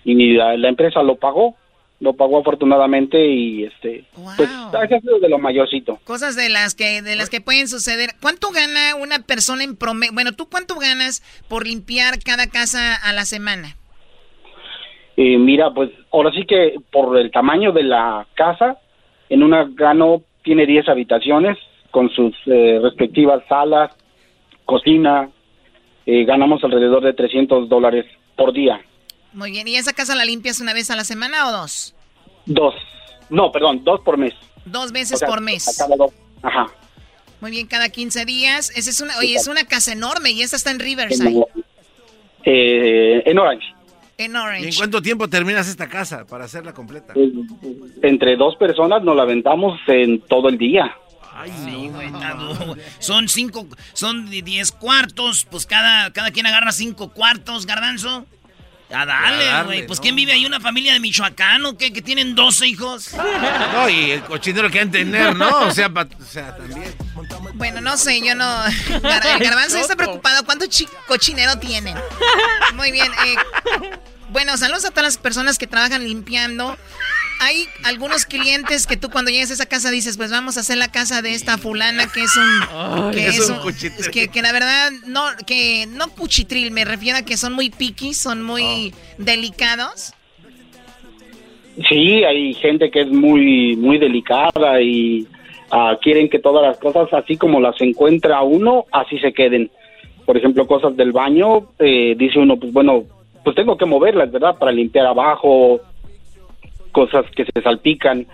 Y 0.05 0.35
la, 0.35 0.57
la 0.57 0.69
empresa 0.69 1.03
lo 1.03 1.17
pagó, 1.17 1.57
lo 2.01 2.15
pagó 2.15 2.39
afortunadamente 2.39 3.27
y 3.27 3.65
este, 3.65 4.05
pues 4.15 4.49
ha 4.51 5.01
sido 5.01 5.19
de 5.19 5.29
lo 5.29 5.39
mayorcito. 5.39 5.99
Cosas 6.05 6.35
de 6.35 6.49
las 6.49 6.75
que 6.75 7.03
de 7.03 7.15
las 7.15 7.29
que 7.29 7.43
pueden 7.43 7.69
suceder. 7.69 8.11
¿Cuánto 8.23 8.51
gana 8.51 8.95
una 9.01 9.19
persona 9.19 9.63
en 9.65 9.77
promedio? 9.77 10.13
Bueno, 10.15 10.33
¿tú 10.33 10.49
cuánto 10.49 10.77
ganas 10.77 11.23
por 11.49 11.67
limpiar 11.67 12.19
cada 12.25 12.47
casa 12.49 12.97
a 12.97 13.13
la 13.13 13.27
semana? 13.27 13.77
Eh, 15.19 15.37
mira, 15.37 15.71
pues 15.75 15.91
ahora 16.11 16.31
sí 16.33 16.47
que 16.47 16.77
por 16.91 17.19
el 17.19 17.31
tamaño 17.31 17.73
de 17.73 17.83
la 17.83 18.27
casa, 18.35 18.79
en 19.29 19.43
una 19.43 19.69
gano 19.75 20.23
tiene 20.43 20.65
10 20.65 20.89
habitaciones 20.89 21.59
con 21.91 22.09
sus 22.09 22.35
eh, 22.47 22.81
respectivas 22.83 23.43
salas, 23.47 23.91
cocina, 24.65 25.29
eh, 26.07 26.25
ganamos 26.25 26.63
alrededor 26.65 27.03
de 27.03 27.13
300 27.13 27.69
dólares 27.69 28.07
por 28.37 28.53
día. 28.53 28.81
Muy 29.33 29.51
bien. 29.53 29.69
¿Y 29.69 29.77
esa 29.77 29.93
casa 29.93 30.15
la 30.15 30.25
limpias 30.25 30.61
una 30.61 30.73
vez 30.75 30.91
a 30.91 30.97
la 30.97 31.05
semana 31.05 31.49
o 31.49 31.53
dos? 31.53 31.95
Dos, 32.47 32.75
no, 33.29 33.53
perdón, 33.53 33.85
dos 33.85 34.01
por 34.01 34.17
mes. 34.19 34.35
Dos 34.65 34.93
veces 34.93 35.15
O 35.15 35.17
sea, 35.19 35.29
por 35.29 35.41
mes. 35.41 35.69
a 35.81 35.85
cada 35.85 35.97
dos. 35.97 36.13
Ajá. 36.43 36.67
Muy 37.41 37.51
bien, 37.51 37.67
cada 37.67 37.89
15 37.89 38.25
días. 38.25 38.71
Esa 38.77 38.91
es 38.91 39.01
una, 39.01 39.17
oye, 39.19 39.35
es 39.35 39.47
una 39.47 39.65
casa 39.65 39.93
enorme 39.93 40.31
y 40.33 40.43
esta 40.43 40.57
está 40.57 40.71
en 40.71 40.79
Riverside, 40.81 41.43
Eh, 42.45 43.23
en 43.27 43.39
Orange. 43.39 43.67
en 44.19 44.33
¿Y 44.33 44.35
en 44.35 44.37
Orange. 44.37 44.77
cuánto 44.79 45.01
tiempo 45.03 45.29
terminas 45.29 45.69
esta 45.69 45.89
casa 45.89 46.27
para 46.27 46.45
hacerla 46.45 46.73
completa? 46.75 47.13
Eh, 47.17 47.33
Entre 48.03 48.37
dos 48.37 48.57
personas 48.57 49.03
nos 49.03 49.17
la 49.17 49.23
aventamos 49.23 49.79
en 49.87 50.21
todo 50.23 50.49
el 50.49 50.59
día. 50.59 50.95
Sí, 51.47 51.89
güey, 51.93 52.07
está 52.09 52.35
duro. 52.35 52.77
Son 52.99 53.29
cinco, 53.29 53.67
son 53.95 54.29
diez 54.31 54.73
cuartos, 54.73 55.47
pues 55.51 55.67
cada, 55.67 56.13
cada 56.13 56.31
quien 56.31 56.47
agarra 56.47 56.73
cinco 56.73 57.11
cuartos, 57.13 57.67
garbanzo. 57.67 58.27
A 58.93 59.03
A 59.03 59.07
dale, 59.07 59.45
darle, 59.45 59.75
güey. 59.77 59.87
Pues 59.87 60.01
¿no? 60.01 60.03
¿quién 60.03 60.17
vive 60.17 60.33
ahí? 60.33 60.45
¿Una 60.45 60.59
familia 60.59 60.93
de 60.93 60.99
Michoacán 60.99 61.65
o 61.65 61.79
qué? 61.79 61.93
Que 61.93 62.03
tienen 62.03 62.35
12 62.35 62.67
hijos. 62.67 63.11
No, 63.73 63.89
y 63.89 64.11
el 64.11 64.23
cochinero 64.23 64.69
que 64.69 64.81
han 64.81 64.91
tener, 64.91 65.37
¿no? 65.37 65.49
O 65.61 65.71
sea, 65.71 65.89
pa- 65.89 66.09
o 66.21 66.25
sea, 66.25 66.57
también. 66.57 66.93
Bueno, 67.55 67.81
no 67.81 67.97
sé, 67.97 68.21
yo 68.21 68.35
no. 68.35 68.45
Gar- 69.03 69.27
El 69.27 69.39
garbanzo 69.45 69.79
está 69.79 69.95
preocupado. 69.95 70.45
¿Cuánto 70.45 70.67
chi- 70.67 70.89
cochinero 71.07 71.57
tienen? 71.61 71.95
Muy 72.75 72.91
bien. 72.91 73.13
eh, 73.27 73.37
bueno, 74.31 74.57
saludos 74.57 74.85
a 74.85 74.91
todas 74.91 75.05
las 75.05 75.19
personas 75.19 75.57
que 75.57 75.69
trabajan 75.69 76.03
limpiando. 76.05 76.77
Hay 77.43 77.65
algunos 77.85 78.27
clientes 78.27 78.87
que 78.87 78.97
tú 78.99 79.09
cuando 79.11 79.31
llegues 79.31 79.51
a 79.51 79.55
esa 79.55 79.67
casa 79.67 79.91
dices, 79.91 80.17
pues 80.19 80.31
vamos 80.31 80.57
a 80.57 80.61
hacer 80.61 80.77
la 80.77 80.89
casa 80.93 81.23
de 81.23 81.33
esta 81.33 81.57
fulana 81.57 82.07
que 82.13 82.23
es 82.23 82.37
un... 82.37 82.45
Ay, 82.71 83.11
que 83.15 83.27
es 83.29 83.39
es 83.39 83.49
un 83.49 83.57
un- 83.57 83.63
cuchitril. 83.63 83.93
es 84.01 84.09
que, 84.11 84.29
que 84.29 84.43
la 84.43 84.53
verdad, 84.53 84.91
no, 85.07 85.23
que 85.47 85.87
no 85.89 86.09
cuchitril, 86.11 86.71
me 86.71 86.85
refiero 86.85 87.17
a 87.19 87.23
que 87.23 87.37
son 87.39 87.55
muy 87.55 87.71
picky, 87.71 88.13
son 88.15 88.43
muy 88.43 88.93
delicados. 89.17 90.13
Sí, 91.89 92.25
hay 92.25 92.53
gente 92.55 92.91
que 92.91 93.03
es 93.03 93.09
muy 93.09 93.75
muy 93.77 93.97
delicada 93.99 94.81
y 94.83 95.27
ah, 95.71 95.97
quieren 96.03 96.29
que 96.29 96.39
todas 96.39 96.63
las 96.67 96.79
cosas 96.79 97.09
así 97.13 97.37
como 97.37 97.59
las 97.61 97.81
encuentra 97.81 98.43
uno, 98.43 98.85
así 98.93 99.19
se 99.19 99.33
queden. 99.33 99.71
Por 100.27 100.37
ejemplo, 100.37 100.67
cosas 100.67 100.97
del 100.97 101.13
baño, 101.13 101.69
eh, 101.79 102.15
dice 102.19 102.39
uno, 102.39 102.57
pues 102.59 102.73
bueno, 102.73 103.05
pues 103.45 103.57
tengo 103.57 103.79
que 103.79 103.87
moverlas, 103.87 104.31
¿verdad? 104.31 104.57
Para 104.59 104.73
limpiar 104.73 105.07
abajo, 105.07 105.81
cosas 106.91 107.25
que 107.35 107.45
se 107.45 107.63
salpican 107.63 108.27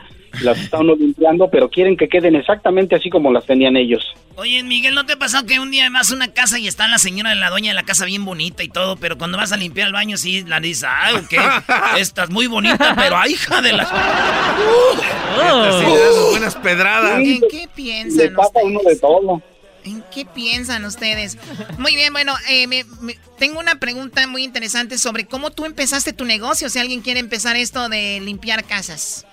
las 0.43 0.59
está 0.59 0.79
uno 0.79 0.95
limpiando, 0.95 1.49
pero 1.51 1.69
quieren 1.69 1.97
que 1.97 2.09
queden 2.09 2.37
exactamente 2.37 2.95
así 2.95 3.11
como 3.11 3.33
las 3.33 3.47
tenían 3.47 3.77
ellos. 3.77 4.05
Oye, 4.37 4.63
Miguel, 4.63 4.95
¿no 4.95 5.07
te 5.07 5.15
ha 5.15 5.17
pasado 5.17 5.47
que 5.47 5.59
un 5.61 5.71
día 5.71 5.89
vas 5.91 6.13
a 6.13 6.15
una 6.15 6.33
casa 6.33 6.59
y 6.59 6.69
está 6.69 6.89
la 6.89 6.99
señora 6.99 7.31
de 7.31 7.37
la 7.37 7.49
doña 7.49 7.71
de 7.71 7.75
la 7.75 7.85
casa 7.85 8.05
bien 8.05 8.25
bonita 8.25 8.63
y 8.63 8.69
todo, 8.69 8.97
pero 8.97 9.17
cuando 9.17 9.39
vas 9.39 9.53
a 9.53 9.57
limpiar 9.57 9.87
el 9.87 9.93
baño 9.95 10.17
sí 10.17 10.45
la 10.45 10.61
dices, 10.61 10.85
ah, 10.89 11.13
ok, 11.15 11.97
estás 11.99 12.31
muy 12.31 12.47
bonita, 12.47 12.95
pero 12.97 13.17
hija 13.27 13.63
de 13.63 13.73
la... 13.73 13.85
Das 15.37 16.15
sus 16.15 16.31
buenas 16.31 16.55
pedradas. 16.57 17.21
¿En 17.21 17.41
qué 17.51 17.69
piensan 17.75 18.27
Le 18.27 18.31
pasa 18.31 18.61
uno 18.65 18.81
de 18.87 18.97
todo. 18.97 19.43
¿En 19.87 20.03
qué 20.13 20.25
piensan 20.25 20.85
ustedes? 20.85 21.39
Muy 21.79 21.95
bien, 21.95 22.13
bueno, 22.13 22.33
eh, 22.51 22.67
me- 22.67 22.85
me- 23.01 23.15
tengo 23.39 23.61
una 23.61 23.77
pregunta 23.79 24.27
muy 24.27 24.43
interesante 24.43 24.99
sobre 24.99 25.27
cómo 25.27 25.51
tú 25.51 25.65
empezaste 25.65 26.13
tu 26.13 26.25
negocio, 26.25 26.69
si 26.69 26.79
alguien 26.81 27.03
quiere 27.03 27.21
empezar 27.21 27.55
esto 27.57 27.89
de 27.89 28.21
limpiar 28.21 28.65
casas. 28.65 29.25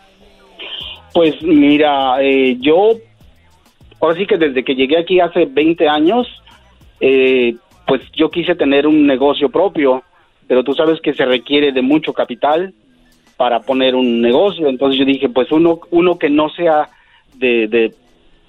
Pues 1.14 1.42
mira, 1.42 2.22
eh, 2.22 2.58
yo, 2.60 2.92
ahora 4.00 4.16
sí 4.18 4.28
que 4.28 4.38
desde 4.38 4.64
que 4.64 4.76
llegué 4.76 5.00
aquí 5.00 5.20
hace 5.20 5.46
20 5.46 5.88
años, 5.88 6.28
eh, 7.00 7.56
pues 7.88 8.02
yo 8.16 8.30
quise 8.30 8.54
tener 8.56 8.86
un 8.88 9.08
negocio 9.08 9.50
propio, 9.50 10.04
pero 10.48 10.64
tú 10.64 10.74
sabes 10.76 11.02
que 11.02 11.14
se 11.14 11.26
requiere 11.26 11.72
de 11.72 11.82
mucho 11.82 12.14
capital 12.14 12.74
para 13.38 13.60
poner 13.62 13.96
un 13.96 14.22
negocio, 14.22 14.70
entonces 14.70 15.00
yo 15.00 15.06
dije, 15.06 15.30
pues 15.30 15.52
uno, 15.52 15.80
uno 15.90 16.20
que 16.20 16.30
no 16.30 16.50
sea 16.50 16.90
de, 17.36 17.68
de 17.68 17.94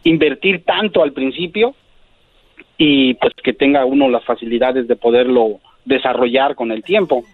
invertir 0.04 0.64
tanto 0.64 1.02
al 1.02 1.12
principio 1.12 1.74
y 2.76 3.14
pues 3.14 3.32
que 3.42 3.52
tenga 3.52 3.84
uno 3.84 4.08
las 4.08 4.24
facilidades 4.24 4.88
de 4.88 4.96
poderlo 4.96 5.60
desarrollar 5.84 6.54
con 6.54 6.72
el 6.72 6.82
tiempo. 6.82 7.24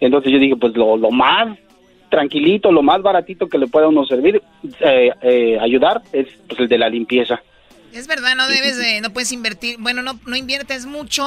Entonces 0.00 0.32
yo 0.32 0.38
dije, 0.38 0.56
pues 0.56 0.74
lo, 0.74 0.96
lo 0.96 1.10
más 1.10 1.58
tranquilito, 2.10 2.70
lo 2.70 2.82
más 2.82 3.00
baratito 3.00 3.48
que 3.48 3.58
le 3.58 3.68
pueda 3.68 3.88
uno 3.88 4.04
servir, 4.04 4.42
eh, 4.80 5.10
eh, 5.22 5.58
ayudar, 5.60 6.02
es 6.12 6.26
pues, 6.46 6.60
el 6.60 6.68
de 6.68 6.78
la 6.78 6.88
limpieza. 6.90 7.42
Es 7.92 8.06
verdad, 8.06 8.36
no 8.36 8.46
debes 8.48 8.76
de, 8.76 9.00
no 9.00 9.10
puedes 9.12 9.32
invertir, 9.32 9.76
bueno, 9.78 10.02
no, 10.02 10.18
no 10.26 10.36
inviertes 10.36 10.86
mucho 10.86 11.24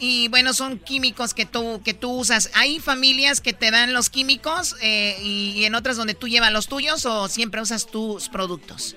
y 0.00 0.28
bueno, 0.28 0.52
son 0.52 0.78
químicos 0.78 1.32
que 1.32 1.46
tú, 1.46 1.80
que 1.84 1.94
tú 1.94 2.10
usas. 2.10 2.50
¿Hay 2.54 2.78
familias 2.78 3.40
que 3.40 3.52
te 3.52 3.70
dan 3.70 3.92
los 3.94 4.10
químicos 4.10 4.76
eh, 4.82 5.16
y, 5.22 5.52
y 5.56 5.64
en 5.64 5.74
otras 5.74 5.96
donde 5.96 6.14
tú 6.14 6.28
llevas 6.28 6.52
los 6.52 6.68
tuyos 6.68 7.06
o 7.06 7.28
siempre 7.28 7.60
usas 7.62 7.86
tus 7.86 8.28
productos? 8.28 8.96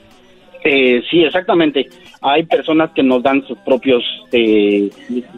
Eh, 0.63 1.01
sí, 1.09 1.23
exactamente. 1.23 1.87
Hay 2.21 2.43
personas 2.43 2.91
que 2.91 3.03
nos 3.03 3.23
dan 3.23 3.45
sus 3.47 3.57
propios 3.59 4.03
eh, 4.31 4.89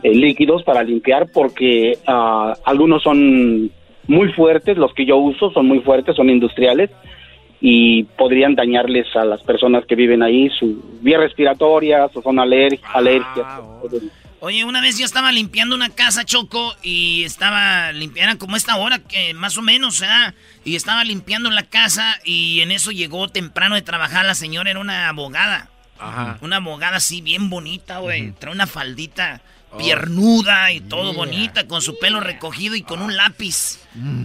eh, 0.03 0.15
líquidos 0.15 0.63
para 0.63 0.83
limpiar 0.83 1.27
porque 1.33 1.97
ah, 2.05 2.53
algunos 2.65 3.03
son 3.03 3.71
muy 4.07 4.31
fuertes, 4.33 4.77
los 4.77 4.93
que 4.93 5.05
yo 5.05 5.17
uso 5.17 5.51
son 5.51 5.67
muy 5.67 5.79
fuertes, 5.79 6.15
son 6.15 6.29
industriales 6.29 6.89
y 7.61 8.03
podrían 8.03 8.55
dañarles 8.55 9.15
a 9.15 9.23
las 9.23 9.41
personas 9.41 9.85
que 9.85 9.95
viven 9.95 10.21
ahí 10.21 10.49
su 10.49 10.83
vía 11.01 11.17
respiratoria, 11.17 12.09
o 12.13 12.21
son 12.21 12.39
aler 12.39 12.77
alergias. 12.93 13.47
Oye, 14.45 14.65
una 14.65 14.81
vez 14.81 14.97
yo 14.97 15.05
estaba 15.05 15.31
limpiando 15.31 15.73
una 15.73 15.87
casa, 15.89 16.25
Choco, 16.25 16.75
y 16.83 17.23
estaba 17.23 17.93
limpiando 17.93 18.37
como 18.37 18.57
esta 18.57 18.75
hora, 18.75 18.99
que 18.99 19.33
más 19.33 19.57
o 19.57 19.61
menos, 19.61 20.01
¿verdad? 20.01 20.33
Y 20.65 20.75
estaba 20.75 21.05
limpiando 21.05 21.49
la 21.49 21.63
casa 21.63 22.19
y 22.25 22.59
en 22.59 22.71
eso 22.71 22.91
llegó 22.91 23.29
temprano 23.29 23.75
de 23.75 23.81
trabajar 23.83 24.25
la 24.25 24.35
señora, 24.35 24.69
era 24.69 24.81
una 24.81 25.07
abogada. 25.07 25.69
Ajá. 25.97 26.39
Una 26.41 26.57
abogada 26.57 26.97
así 26.97 27.21
bien 27.21 27.49
bonita, 27.49 27.99
güey. 27.99 28.33
Trae 28.33 28.51
una 28.51 28.67
faldita 28.67 29.41
piernuda 29.77 30.73
y 30.73 30.81
todo 30.81 31.13
bonita, 31.13 31.65
con 31.65 31.81
su 31.81 31.97
pelo 31.97 32.19
recogido 32.19 32.75
y 32.75 32.81
con 32.81 33.01
un 33.01 33.15
lápiz. 33.15 33.79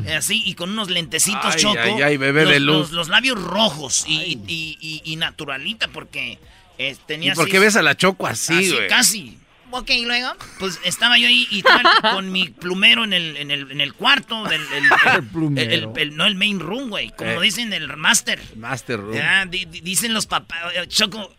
eh, 0.05 0.15
Así, 0.17 0.43
y 0.45 0.55
con 0.55 0.71
unos 0.71 0.91
lentecitos, 0.91 1.55
Ay, 1.55 1.61
Choco. 1.63 1.79
ay, 1.81 2.03
ay, 2.03 2.17
bebé 2.17 2.43
los, 2.43 2.53
de 2.53 2.59
luz. 2.61 2.77
Los, 2.79 2.91
los 2.91 3.09
labios 3.09 3.41
rojos 3.41 4.05
y, 4.09 4.17
y- 4.49 4.77
y- 4.81 5.01
y 5.05 5.15
naturalita, 5.15 5.87
porque 5.87 6.41
eh, 6.77 6.97
tenía 7.07 7.33
¿Y 7.33 7.35
por 7.37 7.45
así- 7.45 7.53
qué 7.53 7.61
ves 7.61 7.77
a 7.77 7.83
la 7.83 7.97
Choco 7.97 8.27
así, 8.27 8.53
Así, 8.55 8.73
güey? 8.73 8.89
casi. 8.89 9.38
Ok, 9.71 9.91
¿y 9.91 10.05
luego? 10.07 10.35
Pues 10.59 10.81
estaba 10.85 11.19
yo 11.19 11.29
ahí 11.29 11.47
y 11.51 11.59
estaba 11.59 11.83
con 12.15 12.33
mi 12.33 12.49
plumero 12.49 13.05
en 13.05 13.13
el, 13.13 13.37
en 13.37 13.51
el, 13.51 13.71
en 13.71 13.81
el 13.81 13.93
cuarto 13.95 14.45
del... 14.45 14.61
el- 14.63 14.85
el- 15.15 15.25
plumero. 15.29 15.93
el- 15.97 16.17
no 16.17 16.25
el 16.27 16.35
main 16.37 16.59
room, 16.61 16.89
güey. 16.91 17.11
Como 17.17 17.31
Eh. 17.33 17.41
dicen 17.43 17.73
el 17.73 17.95
master. 17.97 18.41
Master 18.57 18.99
Room. 19.01 19.15
Ya, 19.15 19.45
di- 19.47 19.65
di- 19.67 19.81
dicen 19.81 20.15
los 20.15 20.27
papás... 20.27 20.59
Choco... 20.89 21.35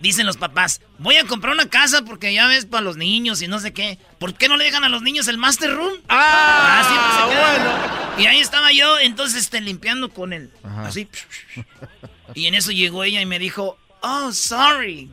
Dicen 0.00 0.26
los 0.26 0.36
papás, 0.36 0.80
voy 0.98 1.16
a 1.16 1.24
comprar 1.24 1.52
una 1.54 1.68
casa 1.68 2.02
porque 2.04 2.32
ya 2.32 2.46
ves 2.46 2.66
para 2.66 2.84
los 2.84 2.96
niños 2.96 3.42
y 3.42 3.48
no 3.48 3.58
sé 3.58 3.72
qué. 3.72 3.98
¿Por 4.20 4.32
qué 4.34 4.46
no 4.46 4.56
le 4.56 4.62
dejan 4.62 4.84
a 4.84 4.88
los 4.88 5.02
niños 5.02 5.26
el 5.26 5.38
master 5.38 5.74
room? 5.74 5.92
Ah, 6.08 6.84
siempre 6.86 7.10
se 7.18 7.34
quedan. 7.34 8.20
Y 8.22 8.26
ahí 8.28 8.38
estaba 8.38 8.70
yo, 8.70 8.96
entonces, 9.00 9.40
este, 9.42 9.60
limpiando 9.60 10.10
con 10.10 10.32
él. 10.32 10.52
Así. 10.62 11.08
Y 12.34 12.46
en 12.46 12.54
eso 12.54 12.70
llegó 12.70 13.02
ella 13.02 13.20
y 13.20 13.26
me 13.26 13.40
dijo, 13.40 13.76
oh, 14.02 14.30
sorry. 14.32 15.10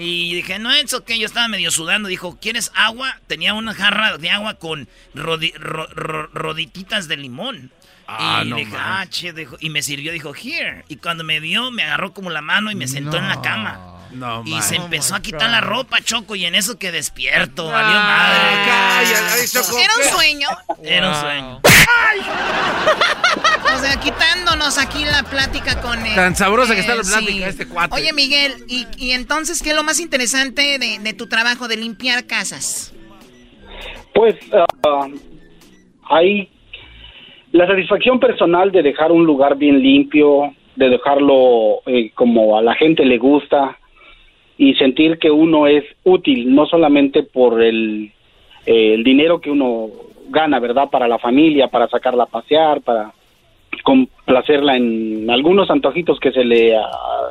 Y 0.00 0.34
dije, 0.34 0.58
no, 0.58 0.70
es 0.72 0.94
ok, 0.94 1.10
yo 1.12 1.26
estaba 1.26 1.46
medio 1.48 1.70
sudando. 1.70 2.08
Dijo, 2.08 2.38
¿quieres 2.40 2.72
agua? 2.74 3.18
Tenía 3.26 3.54
una 3.54 3.74
jarra 3.74 4.16
de 4.18 4.30
agua 4.30 4.54
con 4.54 4.88
rodi- 5.14 5.54
ro- 5.54 5.86
ro- 5.88 6.26
rodititas 6.32 7.06
de 7.08 7.16
limón. 7.18 7.70
Ah, 8.08 8.42
y 8.44 8.48
no 8.48 8.56
dije, 8.56 8.72
ah, 8.76 9.06
che, 9.08 9.32
y 9.60 9.70
me 9.70 9.82
sirvió, 9.82 10.10
dijo, 10.12 10.32
here. 10.34 10.84
Y 10.88 10.96
cuando 10.96 11.22
me 11.22 11.38
vio, 11.38 11.70
me 11.70 11.84
agarró 11.84 12.12
como 12.12 12.30
la 12.30 12.40
mano 12.40 12.70
y 12.70 12.74
me 12.74 12.88
sentó 12.88 13.18
en 13.18 13.28
la 13.28 13.40
cama. 13.42 13.99
No, 14.12 14.42
Y 14.44 14.50
man. 14.52 14.62
se 14.62 14.76
empezó 14.76 15.14
a 15.14 15.20
quitar 15.22 15.48
la 15.50 15.60
ropa, 15.60 16.00
Choco, 16.02 16.34
y 16.36 16.44
en 16.44 16.54
eso 16.54 16.78
que 16.78 16.90
despierto, 16.92 17.68
Ah, 17.68 17.72
valió 17.72 17.98
madre. 18.00 18.66
calla, 18.66 19.32
ay, 19.34 19.46
Choco, 19.48 19.78
¿Era 19.78 19.92
un 19.96 20.12
sueño? 20.16 20.48
Era 20.82 21.08
un 21.08 21.14
sueño. 21.14 21.60
O 23.74 23.78
sea, 23.78 23.96
quitándonos 24.00 24.78
aquí 24.78 25.04
la 25.04 25.22
plática 25.22 25.80
con 25.80 26.04
él. 26.04 26.14
Tan 26.14 26.34
sabrosa 26.36 26.74
que 26.74 26.80
está 26.80 26.94
la 26.96 27.02
plática, 27.02 27.32
sí. 27.32 27.42
este 27.44 27.68
cuate. 27.68 27.94
Oye, 27.94 28.12
Miguel, 28.12 28.64
y, 28.68 28.86
y 28.96 29.12
entonces, 29.12 29.62
¿qué 29.62 29.70
es 29.70 29.76
lo 29.76 29.82
más 29.84 30.00
interesante 30.00 30.78
de, 30.78 30.98
de 30.98 31.12
tu 31.14 31.28
trabajo 31.28 31.68
de 31.68 31.76
limpiar 31.76 32.26
casas? 32.26 32.92
Pues 34.14 34.34
ah, 34.52 35.06
hay 36.10 36.50
la 37.52 37.66
satisfacción 37.66 38.18
personal 38.20 38.70
de 38.72 38.82
dejar 38.82 39.12
un 39.12 39.24
lugar 39.24 39.56
bien 39.56 39.80
limpio, 39.82 40.54
de 40.76 40.88
dejarlo 40.90 41.80
eh, 41.86 42.10
como 42.14 42.58
a 42.58 42.62
la 42.62 42.74
gente 42.74 43.04
le 43.04 43.18
gusta 43.18 43.76
y 44.60 44.74
sentir 44.74 45.18
que 45.18 45.30
uno 45.30 45.66
es 45.66 45.84
útil, 46.04 46.54
no 46.54 46.66
solamente 46.66 47.22
por 47.22 47.62
el, 47.62 48.12
eh, 48.66 48.92
el 48.92 49.02
dinero 49.02 49.40
que 49.40 49.50
uno 49.50 49.88
gana, 50.28 50.60
¿verdad? 50.60 50.90
Para 50.90 51.08
la 51.08 51.18
familia, 51.18 51.68
para 51.68 51.88
sacarla 51.88 52.24
a 52.24 52.26
pasear, 52.26 52.82
para 52.82 53.10
complacerla 53.82 54.76
en 54.76 55.30
algunos 55.30 55.70
antojitos 55.70 56.20
que 56.20 56.30
se 56.30 56.44
le 56.44 56.76
ah, 56.76 56.84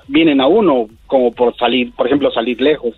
vienen 0.08 0.42
a 0.42 0.48
uno, 0.48 0.88
como 1.06 1.32
por 1.32 1.56
salir, 1.56 1.92
por 1.92 2.08
ejemplo, 2.08 2.32
salir 2.32 2.60
lejos. 2.60 2.96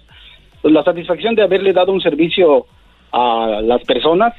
Pues 0.62 0.74
la 0.74 0.86
satisfacción 0.86 1.36
de 1.36 1.42
haberle 1.42 1.74
dado 1.74 1.92
un 1.92 2.00
servicio 2.00 2.68
a 3.12 3.60
las 3.62 3.84
personas 3.84 4.34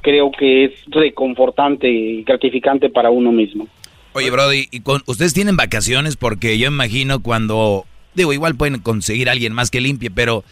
creo 0.00 0.30
que 0.30 0.64
es 0.64 0.72
reconfortante 0.86 1.86
y 1.86 2.22
gratificante 2.22 2.88
para 2.88 3.10
uno 3.10 3.30
mismo. 3.30 3.68
Oye, 4.14 4.30
Brody, 4.30 4.68
¿y 4.70 4.80
con, 4.80 5.02
¿ustedes 5.04 5.34
tienen 5.34 5.58
vacaciones? 5.58 6.16
Porque 6.16 6.56
yo 6.56 6.68
imagino 6.68 7.20
cuando... 7.20 7.84
Digo, 8.14 8.32
igual 8.32 8.54
pueden 8.54 8.80
conseguir 8.80 9.28
alguien 9.28 9.52
más 9.52 9.70
que 9.70 9.80
limpie, 9.80 10.10
pero 10.10 10.44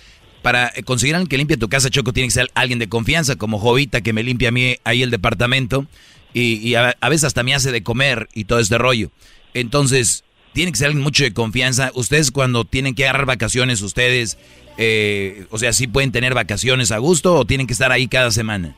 para 0.42 0.72
conseguir 0.84 1.14
a 1.14 1.18
alguien 1.18 1.28
que 1.28 1.38
limpie 1.38 1.56
tu 1.56 1.68
casa, 1.68 1.90
Choco, 1.90 2.12
tiene 2.12 2.26
que 2.26 2.32
ser 2.32 2.48
alguien 2.54 2.78
de 2.78 2.88
confianza, 2.88 3.36
como 3.36 3.58
Jovita, 3.58 4.00
que 4.00 4.12
me 4.12 4.22
limpia 4.22 4.48
a 4.48 4.52
mí 4.52 4.76
ahí 4.84 5.02
el 5.02 5.10
departamento, 5.10 5.86
y, 6.34 6.74
a 6.74 6.94
veces 7.08 7.24
hasta 7.24 7.42
me 7.42 7.54
hace 7.54 7.72
de 7.72 7.82
comer 7.82 8.28
y 8.34 8.44
todo 8.44 8.58
este 8.58 8.78
rollo. 8.78 9.10
Entonces, 9.54 10.24
tiene 10.52 10.72
que 10.72 10.78
ser 10.78 10.88
alguien 10.88 11.04
mucho 11.04 11.24
de 11.24 11.32
confianza. 11.32 11.90
Ustedes 11.94 12.30
cuando 12.30 12.64
tienen 12.64 12.94
que 12.94 13.04
agarrar 13.04 13.26
vacaciones, 13.26 13.82
ustedes, 13.82 14.38
eh, 14.78 15.44
o 15.50 15.58
sea, 15.58 15.72
¿sí 15.72 15.86
pueden 15.86 16.10
tener 16.12 16.34
vacaciones 16.34 16.90
a 16.90 16.98
gusto 16.98 17.34
o 17.34 17.44
tienen 17.44 17.66
que 17.66 17.74
estar 17.74 17.92
ahí 17.92 18.08
cada 18.08 18.30
semana? 18.30 18.76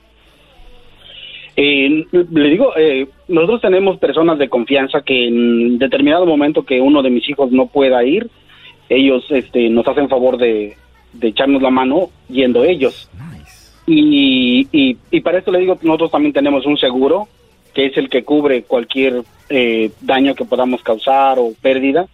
Eh, 1.57 2.05
le 2.11 2.51
digo, 2.51 2.77
eh, 2.77 3.07
nosotros 3.29 3.61
tenemos 3.61 3.99
personas 3.99 4.39
de 4.39 4.49
confianza 4.49 5.03
que 5.03 5.29
en 5.29 5.79
determinado 5.79 6.27
momento 6.27 6.65
que 6.65 6.81
uno 6.81 7.03
de 7.03 7.11
mis 7.11 7.29
hijos 7.29 7.53
no 7.53 7.69
pueda 7.69 8.05
ir, 8.05 8.29
ellos 8.89 9.25
este, 9.31 9.69
nos 9.69 9.87
hacen 9.87 10.09
favor 10.09 10.37
de, 10.37 10.77
de 11.13 11.29
echarnos 11.29 11.63
la 11.63 11.71
mano 11.71 12.11
yendo 12.29 12.65
ellos. 12.65 13.09
Y, 13.87 14.67
y, 14.73 14.97
y 15.11 15.21
para 15.21 15.39
esto 15.39 15.51
le 15.53 15.61
digo, 15.61 15.79
nosotros 15.83 16.11
también 16.11 16.33
tenemos 16.33 16.65
un 16.67 16.79
seguro 16.79 17.29
que 17.75 17.87
es 17.87 17.97
el 17.97 18.09
que 18.09 18.25
cubre 18.25 18.63
cualquier 18.63 19.23
eh, 19.49 19.91
daño 20.01 20.35
que 20.35 20.45
podamos 20.45 20.83
causar 20.83 21.39
o 21.39 21.53
pérdida. 21.61 22.07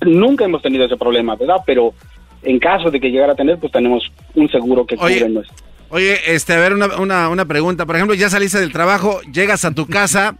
Nunca 0.00 0.44
hemos 0.44 0.60
tenido 0.60 0.84
ese 0.84 0.96
problema, 0.96 1.36
¿verdad? 1.36 1.58
Pero 1.64 1.94
en 2.42 2.58
caso 2.58 2.90
de 2.90 3.00
que 3.00 3.10
llegara 3.10 3.32
a 3.32 3.36
tener, 3.36 3.58
pues 3.58 3.72
tenemos 3.72 4.02
un 4.34 4.48
seguro 4.50 4.84
que 4.84 4.96
Oye, 4.98 5.18
cubre 5.18 5.30
nuestro. 5.30 5.56
Oye, 5.90 6.18
este, 6.26 6.52
a 6.52 6.58
ver, 6.58 6.74
una, 6.74 6.96
una, 6.98 7.28
una 7.28 7.44
pregunta. 7.44 7.86
Por 7.86 7.94
ejemplo, 7.96 8.14
ya 8.14 8.28
saliste 8.28 8.58
del 8.58 8.72
trabajo, 8.72 9.20
llegas 9.32 9.64
a 9.64 9.72
tu 9.72 9.86
casa 9.86 10.36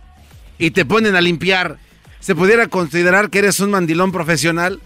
y 0.58 0.72
te 0.72 0.84
ponen 0.84 1.14
a 1.14 1.20
limpiar. 1.20 1.76
¿Se 2.18 2.34
pudiera 2.34 2.66
considerar 2.66 3.30
que 3.30 3.38
eres 3.38 3.60
un 3.60 3.70
mandilón 3.70 4.10
profesional? 4.10 4.80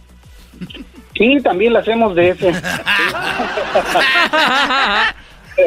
Sí, 1.19 1.39
también 1.43 1.73
lo 1.73 1.81
hacemos 1.81 2.15
de 2.15 2.29
ese. 2.31 2.53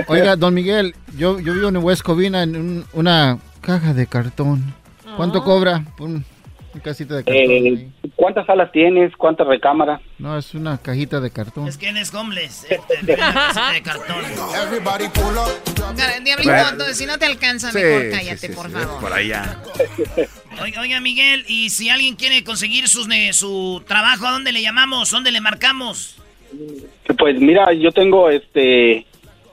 Oiga, 0.08 0.36
don 0.38 0.54
Miguel, 0.54 0.96
yo, 1.18 1.40
yo 1.40 1.54
vivo 1.54 1.68
en 1.70 1.78
West 1.78 2.02
Covina 2.02 2.44
en 2.44 2.56
un- 2.56 2.86
una 2.94 3.38
caja 3.62 3.94
de 3.94 4.08
cartón. 4.08 4.74
¿Cuánto 5.18 5.44
cobra? 5.44 5.84
Un- 6.00 6.24
casita 6.80 7.16
de 7.16 7.24
cartón. 7.24 7.44
Eh, 7.52 7.88
¿Cuántas 8.16 8.46
salas 8.46 8.72
tienes? 8.72 9.16
¿Cuántas 9.18 9.46
recámaras? 9.48 10.00
No, 10.20 10.38
es 10.38 10.54
una 10.54 10.78
cajita 10.78 11.20
de 11.20 11.30
cartón. 11.32 11.68
Es 11.68 11.78
que 11.78 11.90
él 11.90 11.98
es 11.98 12.14
homeless. 12.14 12.66
Este, 12.70 12.98
tiene 13.06 13.22
una 13.24 13.34
casita 13.34 13.72
de 13.72 13.82
cartón. 13.82 14.16
Cara, 15.98 16.20
Diablito, 16.20 16.52
Bueno. 16.52 16.70
entonces, 16.70 16.98
si 16.98 17.06
no 17.06 17.18
te 17.18 17.26
alcanza, 17.26 17.72
Sí, 17.72 17.78
mejor 17.80 18.02
sí, 18.04 18.10
cállate, 18.12 18.48
sí, 18.48 18.54
por 18.54 18.68
sí, 18.68 18.72
favor. 18.74 19.02
Por 19.02 19.14
allá. 19.14 19.58
Oiga, 20.62 20.82
oiga, 20.82 21.00
Miguel, 21.00 21.46
y 21.48 21.70
si 21.70 21.90
alguien 21.90 22.16
quiere 22.16 22.44
conseguir 22.44 22.88
sus, 22.90 23.08
ne- 23.08 23.32
su 23.34 23.82
trabajo, 23.88 24.28
¿a 24.28 24.32
dónde 24.32 24.52
le 24.52 24.62
llamamos? 24.62 25.10
¿Dónde 25.10 25.32
le 25.32 25.40
marcamos? 25.42 26.18
Pues 27.18 27.40
mira, 27.40 27.72
yo 27.74 27.92
tengo 27.94 28.30
este 28.30 29.06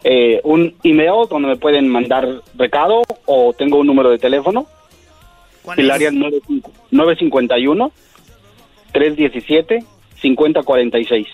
eh, 0.05 0.41
un 0.43 0.75
email 0.83 1.29
donde 1.31 1.49
me 1.49 1.57
pueden 1.57 1.89
mandar 1.89 2.27
recado 2.57 3.03
o 3.27 3.53
tengo 3.57 3.79
un 3.79 3.87
número 3.87 4.11
de 4.11 4.19
teléfono. 4.19 4.67
¿Cuál 5.69 5.81
El 5.81 5.87
es? 5.87 5.93
área 5.93 6.11
95 6.11 6.73
951 6.93 7.93
317 8.93 9.85
5046. 10.17 11.27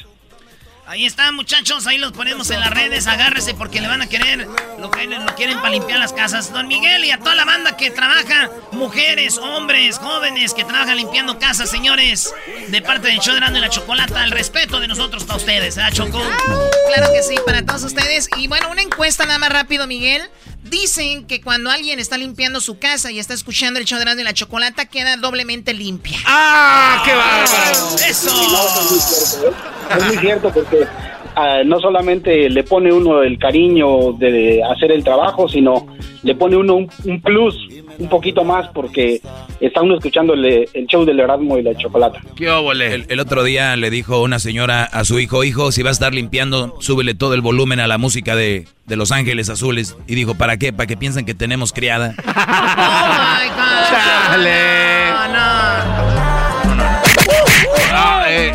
Ahí 0.87 1.07
está, 1.07 1.33
muchachos, 1.33 1.87
ahí 1.87 1.97
los 1.97 2.13
ponemos 2.13 2.51
en 2.51 2.61
las 2.61 2.69
redes, 2.71 3.07
agárrese 3.07 3.55
porque 3.55 3.81
le 3.81 3.89
van 3.89 4.03
a 4.03 4.07
querer, 4.07 4.47
lo, 4.79 4.91
que- 4.91 5.07
lo 5.07 5.35
quieren 5.35 5.57
para 5.59 5.71
limpiar 5.71 5.99
las 5.99 6.13
casas. 6.13 6.53
Don 6.53 6.69
Miguel 6.69 7.07
y 7.07 7.11
a 7.11 7.19
toda 7.19 7.35
la 7.35 7.47
banda 7.47 7.75
que 7.79 7.91
trabaja, 7.91 8.51
mujeres, 8.71 9.39
hombres, 9.39 9.97
jóvenes 9.99 10.53
que 10.53 10.63
trabajan 10.63 10.97
limpiando 10.99 11.39
casas, 11.39 11.71
señores, 11.71 12.35
de 12.69 12.83
parte 12.83 13.09
del 13.09 13.19
show 13.21 13.33
de 13.33 13.39
Erasmo 13.39 13.57
y 13.57 13.61
la 13.63 13.71
Chocolata, 13.71 14.25
el 14.25 14.31
respeto 14.31 14.79
de 14.79 14.87
nosotros 14.87 15.25
para 15.25 15.39
ustedes, 15.39 15.75
¿verdad, 15.75 15.91
Choco? 15.93 16.21
Claro 16.95 17.13
que 17.15 17.23
sí, 17.23 17.37
para 17.47 17.65
todos 17.65 17.83
ustedes. 17.85 18.29
Y 18.37 18.47
bueno, 18.49 18.69
una 18.71 18.83
encuesta 18.83 19.25
nada 19.25 19.39
más 19.39 19.51
rápido, 19.51 19.87
Miguel. 19.87 20.23
Dicen 20.65 21.27
que 21.27 21.41
cuando 21.41 21.71
alguien 21.71 21.99
está 21.99 22.19
limpiando 22.19 22.61
su 22.61 22.79
casa 22.79 23.11
y 23.11 23.19
está 23.19 23.33
escuchando 23.35 23.79
el 23.81 23.87
show 23.87 23.97
de 23.99 24.03
Erasmo 24.03 24.21
y 24.21 24.25
la 24.25 24.35
Chocolata, 24.35 24.85
queda 24.85 25.17
doblemente 25.17 25.73
limpia. 25.73 26.19
¡Ah, 26.27 27.03
qué 27.07 27.15
bárbaro! 27.15 27.97
¡Eso! 28.07 29.55
Es 29.97 30.07
muy 30.07 30.17
cierto 30.19 30.51
porque 30.53 30.85
ah, 31.37 31.59
no 31.65 31.81
solamente 31.81 32.49
le 32.51 32.63
pone 32.65 32.93
uno 32.93 33.23
el 33.23 33.39
cariño 33.39 34.13
de 34.13 34.63
hacer 34.65 34.93
el 34.93 35.03
trabajo, 35.05 35.49
sino 35.49 35.87
le 36.23 36.35
pone 36.35 36.57
uno 36.57 36.77
un, 36.77 36.91
un 37.05 37.21
plus, 37.21 37.55
un 37.99 38.09
poquito 38.09 38.45
más, 38.45 38.69
porque 38.69 39.21
está 39.61 39.83
uno 39.83 39.95
escuchando 39.97 40.33
el, 40.33 40.67
el 40.73 40.87
show 40.87 41.05
del 41.05 41.21
Erasmo 41.21 41.59
y 41.59 41.63
la 41.63 41.75
Chocolata. 41.77 42.21
¡Qué 42.35 42.51
óvole! 42.51 42.95
El, 42.95 43.05
el 43.09 43.21
otro 43.21 43.45
día 43.45 43.77
le 43.77 43.91
dijo 43.91 44.23
una 44.23 44.39
señora 44.39 44.85
a 44.85 45.05
su 45.05 45.19
hijo, 45.21 45.45
hijo, 45.45 45.71
si 45.71 45.83
vas 45.83 45.91
a 45.91 45.93
estar 45.93 46.15
limpiando, 46.15 46.77
súbele 46.81 47.15
todo 47.15 47.35
el 47.35 47.43
volumen 47.43 47.79
a 47.79 47.87
la 47.87 47.99
música 47.99 48.35
de, 48.35 48.67
de 48.87 48.97
Los 48.97 49.13
Ángeles 49.13 49.51
Azules. 49.51 49.97
Y 50.07 50.15
dijo, 50.15 50.35
¿para 50.35 50.57
qué? 50.57 50.73
¿Para 50.73 50.87
que 50.87 50.97
piensen 50.97 51.27
que 51.27 51.35
tenemos 51.35 51.73
criada? 51.73 52.15
Oh 52.27 53.07
my 53.07 53.49
God. 53.51 53.91
¡Chale! 53.91 55.11
No, 55.11 55.29
no. 56.75 56.85
Ah, 57.93 58.25
eh, 58.29 58.53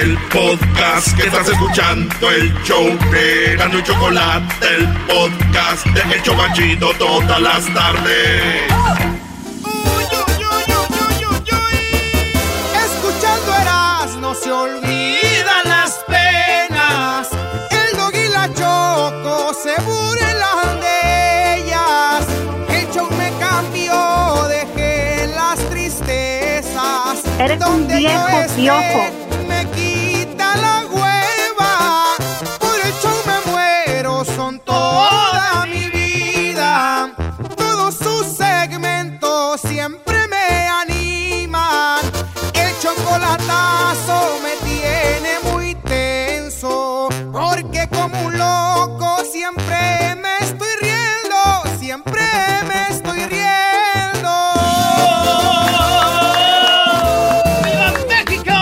el 0.00 0.16
podcast 0.30 1.14
que 1.16 1.26
estás 1.26 1.48
escuchando, 1.48 2.30
el 2.30 2.52
show 2.62 2.98
de 3.10 3.52
Erasmo 3.52 3.78
y 3.78 3.82
Chocolate, 3.82 4.66
el 4.76 4.88
podcast 5.06 5.86
de 5.86 6.14
El 6.14 6.22
Chobachito 6.22 6.92
todas 6.94 7.40
las 7.40 7.66
tardes. 7.74 8.62
Escuchando 12.84 13.54
Eras 13.60 14.16
no 14.16 14.34
se 14.34 14.50
olvidan 14.50 15.64
las 15.66 15.98
penas. 16.06 17.28
El 17.70 17.96
dog 17.98 18.14
y 18.14 18.28
la 18.28 18.48
choco 18.54 19.52
se 19.62 19.80
burlan 19.82 20.80
de 20.80 21.56
ellas. 21.56 22.26
El 22.70 22.90
show 22.92 23.08
me 23.18 23.30
cambió, 23.38 24.48
dejé 24.48 25.28
las 25.34 25.58
tristezas. 25.68 27.24
Eres 27.38 27.56
un 27.56 27.86
Donde 27.88 27.94
yo 27.94 28.08
viejo 28.08 28.28
esté, 28.28 28.54
piojo. 28.62 29.31
Chocolatazo 43.36 44.40
me 44.42 44.68
tiene 44.68 45.52
muy 45.52 45.74
tenso. 45.76 47.08
Porque 47.32 47.88
como 47.90 48.26
un 48.26 48.38
loco 48.38 49.24
siempre 49.30 50.14
me 50.16 50.38
estoy 50.40 50.68
riendo. 50.80 51.78
Siempre 51.78 52.20
me 52.66 52.88
estoy 52.94 53.18
riendo. 53.26 54.30
¡Viva 57.64 57.92
México! 58.08 58.52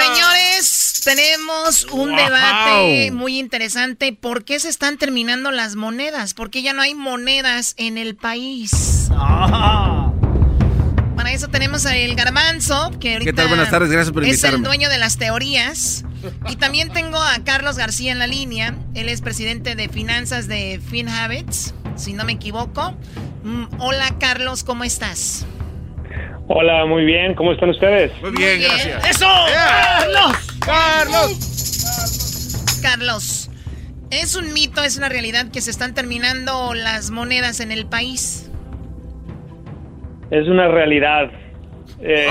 Señores, 0.00 1.00
tenemos 1.04 1.84
un 1.92 2.10
Wow. 2.10 2.16
debate 2.16 3.10
muy 3.12 3.38
interesante. 3.38 4.12
¿Por 4.12 4.44
qué 4.44 4.58
se 4.60 4.68
están 4.68 4.96
terminando 4.98 5.50
las 5.50 5.74
monedas? 5.76 6.34
¿Por 6.34 6.50
qué 6.50 6.62
ya 6.62 6.72
no 6.72 6.82
hay 6.82 6.94
monedas 6.94 7.74
en 7.78 7.98
el 7.98 8.16
país? 8.16 9.08
Ah. 9.12 10.12
Para 11.20 11.32
eso 11.32 11.48
tenemos 11.48 11.84
a 11.84 11.94
el 11.98 12.14
garbanzo, 12.14 12.92
que 12.98 13.12
ahorita 13.12 13.30
¿Qué 13.30 13.36
tal? 13.36 13.48
Buenas 13.48 13.68
tardes, 13.68 13.90
gracias 13.90 14.10
por 14.10 14.24
es 14.24 14.42
el 14.42 14.62
dueño 14.62 14.88
de 14.88 14.96
las 14.96 15.18
teorías. 15.18 16.02
Y 16.48 16.56
también 16.56 16.94
tengo 16.94 17.18
a 17.18 17.44
Carlos 17.44 17.76
García 17.76 18.10
en 18.10 18.18
la 18.18 18.26
línea. 18.26 18.74
Él 18.94 19.10
es 19.10 19.20
presidente 19.20 19.74
de 19.74 19.90
finanzas 19.90 20.48
de 20.48 20.80
FinHabits, 20.82 21.74
si 21.94 22.14
no 22.14 22.24
me 22.24 22.32
equivoco. 22.32 22.96
Mm, 23.44 23.64
hola 23.80 24.14
Carlos, 24.18 24.64
¿cómo 24.64 24.82
estás? 24.82 25.44
Hola, 26.48 26.86
muy 26.86 27.04
bien. 27.04 27.34
¿Cómo 27.34 27.52
están 27.52 27.68
ustedes? 27.68 28.10
Muy 28.22 28.30
bien, 28.30 28.58
bien. 28.58 28.70
gracias. 28.70 29.10
¡Eso! 29.10 29.28
¡Carlos! 29.52 30.36
¡Carlos! 30.60 32.80
Carlos, 32.80 33.50
¿es 34.08 34.36
un 34.36 34.54
mito, 34.54 34.82
es 34.82 34.96
una 34.96 35.10
realidad 35.10 35.50
que 35.50 35.60
se 35.60 35.70
están 35.70 35.92
terminando 35.92 36.72
las 36.72 37.10
monedas 37.10 37.60
en 37.60 37.72
el 37.72 37.84
país? 37.84 38.49
Es 40.30 40.46
una 40.46 40.68
realidad. 40.68 41.30
Eh, 42.00 42.26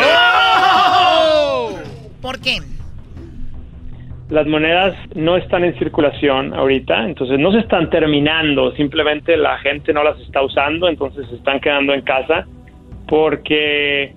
¿Por 2.22 2.39
qué? 2.39 2.60
Las 4.30 4.45
monedas 4.45 4.95
no 5.16 5.38
están 5.38 5.64
en 5.64 5.78
circulación 5.80 6.54
ahorita, 6.54 7.06
entonces 7.06 7.39
no 7.39 7.52
se 7.52 7.60
están 7.60 7.89
terminando, 7.89 8.72
simplemente 8.74 9.36
la 9.36 9.58
gente 9.58 9.91
no 9.91 10.04
las 10.04 10.20
está 10.20 10.43
usando, 10.43 10.88
entonces 10.88 11.28
se 11.30 11.36
están 11.36 11.60
quedando 11.60 11.93
en 11.95 12.02
casa 12.02 12.45
porque 13.08 14.14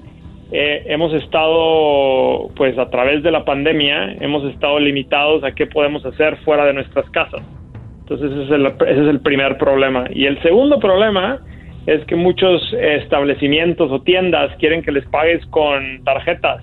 eh, 0.52 0.82
hemos 0.86 1.14
estado, 1.14 2.50
pues 2.54 2.76
a 2.78 2.90
través 2.90 3.22
de 3.22 3.30
la 3.30 3.46
pandemia, 3.46 4.12
hemos 4.20 4.44
estado 4.52 4.78
limitados 4.78 5.42
a 5.44 5.52
qué 5.52 5.66
podemos 5.66 6.04
hacer 6.04 6.36
fuera 6.44 6.66
de 6.66 6.74
nuestras 6.74 7.08
casas. 7.08 7.40
Entonces 8.00 8.32
ese 8.32 8.44
es 8.44 8.50
el, 8.50 8.66
ese 8.66 9.02
es 9.02 9.08
el 9.08 9.20
primer 9.20 9.56
problema. 9.56 10.04
Y 10.12 10.26
el 10.26 10.42
segundo 10.42 10.78
problema 10.78 11.40
es 11.86 12.04
que 12.06 12.14
muchos 12.16 12.62
establecimientos 12.80 13.90
o 13.90 14.00
tiendas 14.02 14.50
quieren 14.58 14.82
que 14.82 14.92
les 14.92 15.04
pagues 15.06 15.44
con 15.46 16.02
tarjetas 16.04 16.62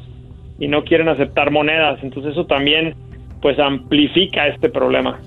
y 0.60 0.68
no 0.68 0.84
quieren 0.84 1.10
aceptar 1.10 1.52
monedas. 1.52 2.00
Entonces 2.04 2.34
eso 2.34 2.46
también 2.46 2.96
pues 3.42 3.58
amplifica 3.60 4.48
este 4.48 4.70
problema. 4.70 5.20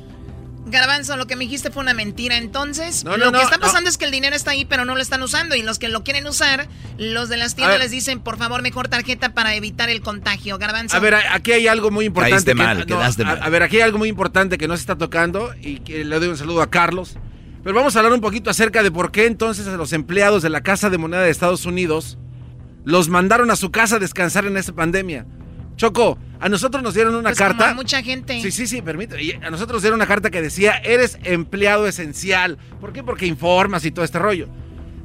Garbanzo, 0.67 1.17
lo 1.17 1.27
que 1.27 1.35
me 1.37 1.45
dijiste 1.45 1.71
fue 1.71 1.83
una 1.83 1.93
mentira. 1.93 2.39
Entonces, 2.39 3.05
No, 3.05 3.13
no, 3.13 3.17
lo 3.27 3.31
no, 3.33 3.39
que 3.39 3.45
está 3.45 3.57
no. 3.57 3.63
pasando 3.63 3.91
es 3.91 3.99
que 3.99 4.05
el 4.07 4.11
dinero 4.11 4.35
está 4.37 4.53
ahí, 4.53 4.65
pero 4.65 4.85
no 4.85 4.95
lo 4.95 5.01
están 5.03 5.21
usando. 5.23 5.55
Y 5.57 5.63
los 5.63 5.79
que 5.79 5.89
lo 5.89 6.03
quieren 6.05 6.27
usar, 6.27 6.67
los 6.99 7.29
de 7.29 7.37
las 7.37 7.57
tiendas 7.57 7.79
les 7.79 7.91
dicen, 7.91 8.21
por 8.21 8.39
favor, 8.39 8.63
mejor 8.63 8.89
tarjeta 8.89 9.35
para 9.35 9.55
evitar 9.55 9.91
el 9.91 10.01
contagio. 10.01 10.57
Garbanzo. 10.59 10.97
A 10.97 11.01
ver, 11.01 11.15
a- 11.17 11.35
aquí 11.35 11.53
hay 11.53 11.67
algo 11.67 11.91
muy 11.91 12.07
importante. 12.07 12.33
Caíste 12.37 12.53
que- 12.53 12.63
mal, 12.63 12.79
no, 12.79 12.87
quedaste 12.87 13.23
a- 13.23 13.27
mal. 13.27 13.39
A, 13.43 13.49
ver, 13.51 13.63
aquí 13.65 13.77
hay 13.77 13.83
algo 13.83 13.99
muy 13.99 14.09
importante 14.09 14.57
que 14.57 14.69
no 14.69 14.77
se 14.77 14.81
está 14.83 14.97
tocando 14.97 15.51
y 15.61 15.81
que 15.81 16.05
le 16.05 16.19
doy 16.19 16.29
un 16.29 16.37
saludo 16.37 16.63
a 16.63 16.71
Carlos. 16.71 17.19
Pero 17.63 17.75
vamos 17.77 17.95
a 17.95 18.01
hablar 18.01 18.13
un 18.13 18.21
poquito 18.21 18.51
acerca 18.51 18.83
de 18.83 18.91
por 18.91 19.13
qué 19.13 19.27
entonces 19.27 19.67
a 19.69 19.77
los 19.77 19.93
empleados 19.93 20.43
de 20.43 20.51
la 20.51 20.63
Casa 20.63 20.91
de 20.91 20.99
Moneda 20.99 21.23
de 21.23 21.31
Estados 21.31 21.65
Unidos 21.65 22.19
los 22.85 23.09
mandaron 23.09 23.51
a 23.51 23.57
su 23.57 23.71
casa 23.71 23.97
a 23.97 23.99
descansar 24.01 24.45
en 24.47 24.57
esta 24.57 24.73
pandemia. 24.73 25.27
Choco, 25.77 26.19
a 26.41 26.49
nosotros 26.49 26.83
nos 26.83 26.95
dieron 26.95 27.15
una 27.15 27.31
Pues 27.31 27.39
como 27.39 27.51
carta. 27.51 27.71
a 27.71 27.75
mucha 27.75 28.03
gente. 28.03 28.41
Sí, 28.43 28.51
sí, 28.51 28.67
sí, 28.67 28.83
permíteme. 28.83 29.23
Y 29.23 29.33
a 29.33 29.51
nosotros 29.51 29.77
nos 29.77 29.83
dieron 29.83 29.99
una 29.99 30.07
carta 30.09 30.31
que 30.31 30.43
decía, 30.43 30.73
eres 30.79 31.19
empleado 31.23 31.87
esencial. 31.87 32.59
¿Por 32.81 32.93
qué? 32.93 33.05
Porque 33.05 33.27
informas 33.27 33.85
y 33.85 33.93
todo 33.93 34.05
este 34.05 34.19
rollo. 34.19 34.49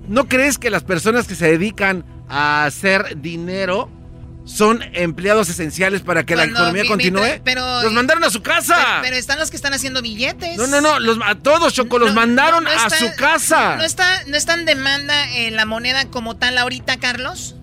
¿No 0.08 0.28
crees 0.28 0.58
que 0.58 0.70
las 0.72 0.84
personas 0.84 1.28
que 1.28 1.36
se 1.36 1.46
dedican 1.52 2.04
a 2.28 2.66
hacer 2.66 3.22
dinero 3.22 3.90
son 4.48 4.82
empleados 4.94 5.50
esenciales 5.50 6.02
para 6.02 6.26
que 6.26 6.34
Cuando 6.34 6.54
la 6.54 6.60
economía 6.70 6.84
continúe? 6.88 7.42
pero- 7.44 7.84
los 7.84 7.92
mandaron 7.94 8.24
a 8.24 8.30
su 8.30 8.42
casa. 8.42 8.76
Pero, 8.76 9.02
pero 9.04 9.16
están 9.18 9.38
los 9.40 9.50
que 9.52 9.58
están 9.58 9.74
haciendo 9.74 10.02
billetes. 10.02 10.58
no, 10.58 10.66
no, 10.68 10.82
no, 10.82 11.00
los, 11.00 11.20
a 11.24 11.36
todos, 11.36 11.74
Choco, 11.74 12.00
los 12.00 12.10
No, 12.10 12.16
mandaron 12.16 12.64
no, 12.64 12.74
no 12.74 12.76
a 12.82 12.90
su 12.90 13.06
casa. 13.18 13.76
¿No 13.76 13.84
está, 13.84 14.24
no 14.28 14.36
está 14.38 14.54
en 14.56 14.66
demanda 14.66 15.30
eh, 15.36 15.52
la 15.52 15.66
moneda 15.66 16.10
como 16.10 16.38
tal 16.38 16.58
ahorita, 16.58 16.98
Carlos? 16.98 17.54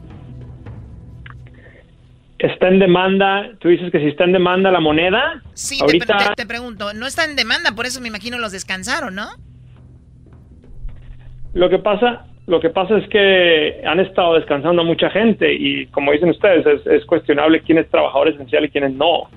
está 2.39 2.69
en 2.69 2.79
demanda, 2.79 3.53
tú 3.59 3.69
dices 3.69 3.91
que 3.91 3.99
si 4.01 4.09
está 4.09 4.25
en 4.25 4.33
demanda 4.33 4.71
la 4.71 4.81
moneda, 4.81 5.43
Sí, 5.55 5.79
te, 5.79 5.85
ahorita 5.85 6.19
te- 6.19 6.35
te 6.43 6.47
pregunto, 6.47 6.93
no 6.93 7.07
está 7.07 7.25
en 7.25 7.37
demanda, 7.37 7.73
por 7.73 7.87
eso 7.87 8.03
me 8.03 8.09
imagino 8.09 8.37
los 8.39 8.53
descansaron, 8.53 9.15
¿no? 9.15 9.31
lo 11.55 11.71
que 11.71 11.79
pasa, 11.79 12.27
lo 12.47 12.61
que 12.61 12.71
pasa 12.71 12.99
es 12.99 13.09
que 13.09 13.83
han 13.87 14.01
estado 14.01 14.35
descansando 14.35 14.83
a 14.83 14.85
mucha 14.85 15.09
gente 15.11 15.53
y 15.53 15.87
como 15.87 16.13
dicen 16.13 16.31
ustedes, 16.31 16.67
es, 16.67 16.87
es 16.87 17.05
cuestionable 17.07 17.63
quién 17.63 17.79
es 17.79 17.89
trabajador 17.89 18.29
esencial 18.29 18.65
y 18.65 18.69
quién 18.69 18.85
es 18.85 18.93
no. 18.93 19.31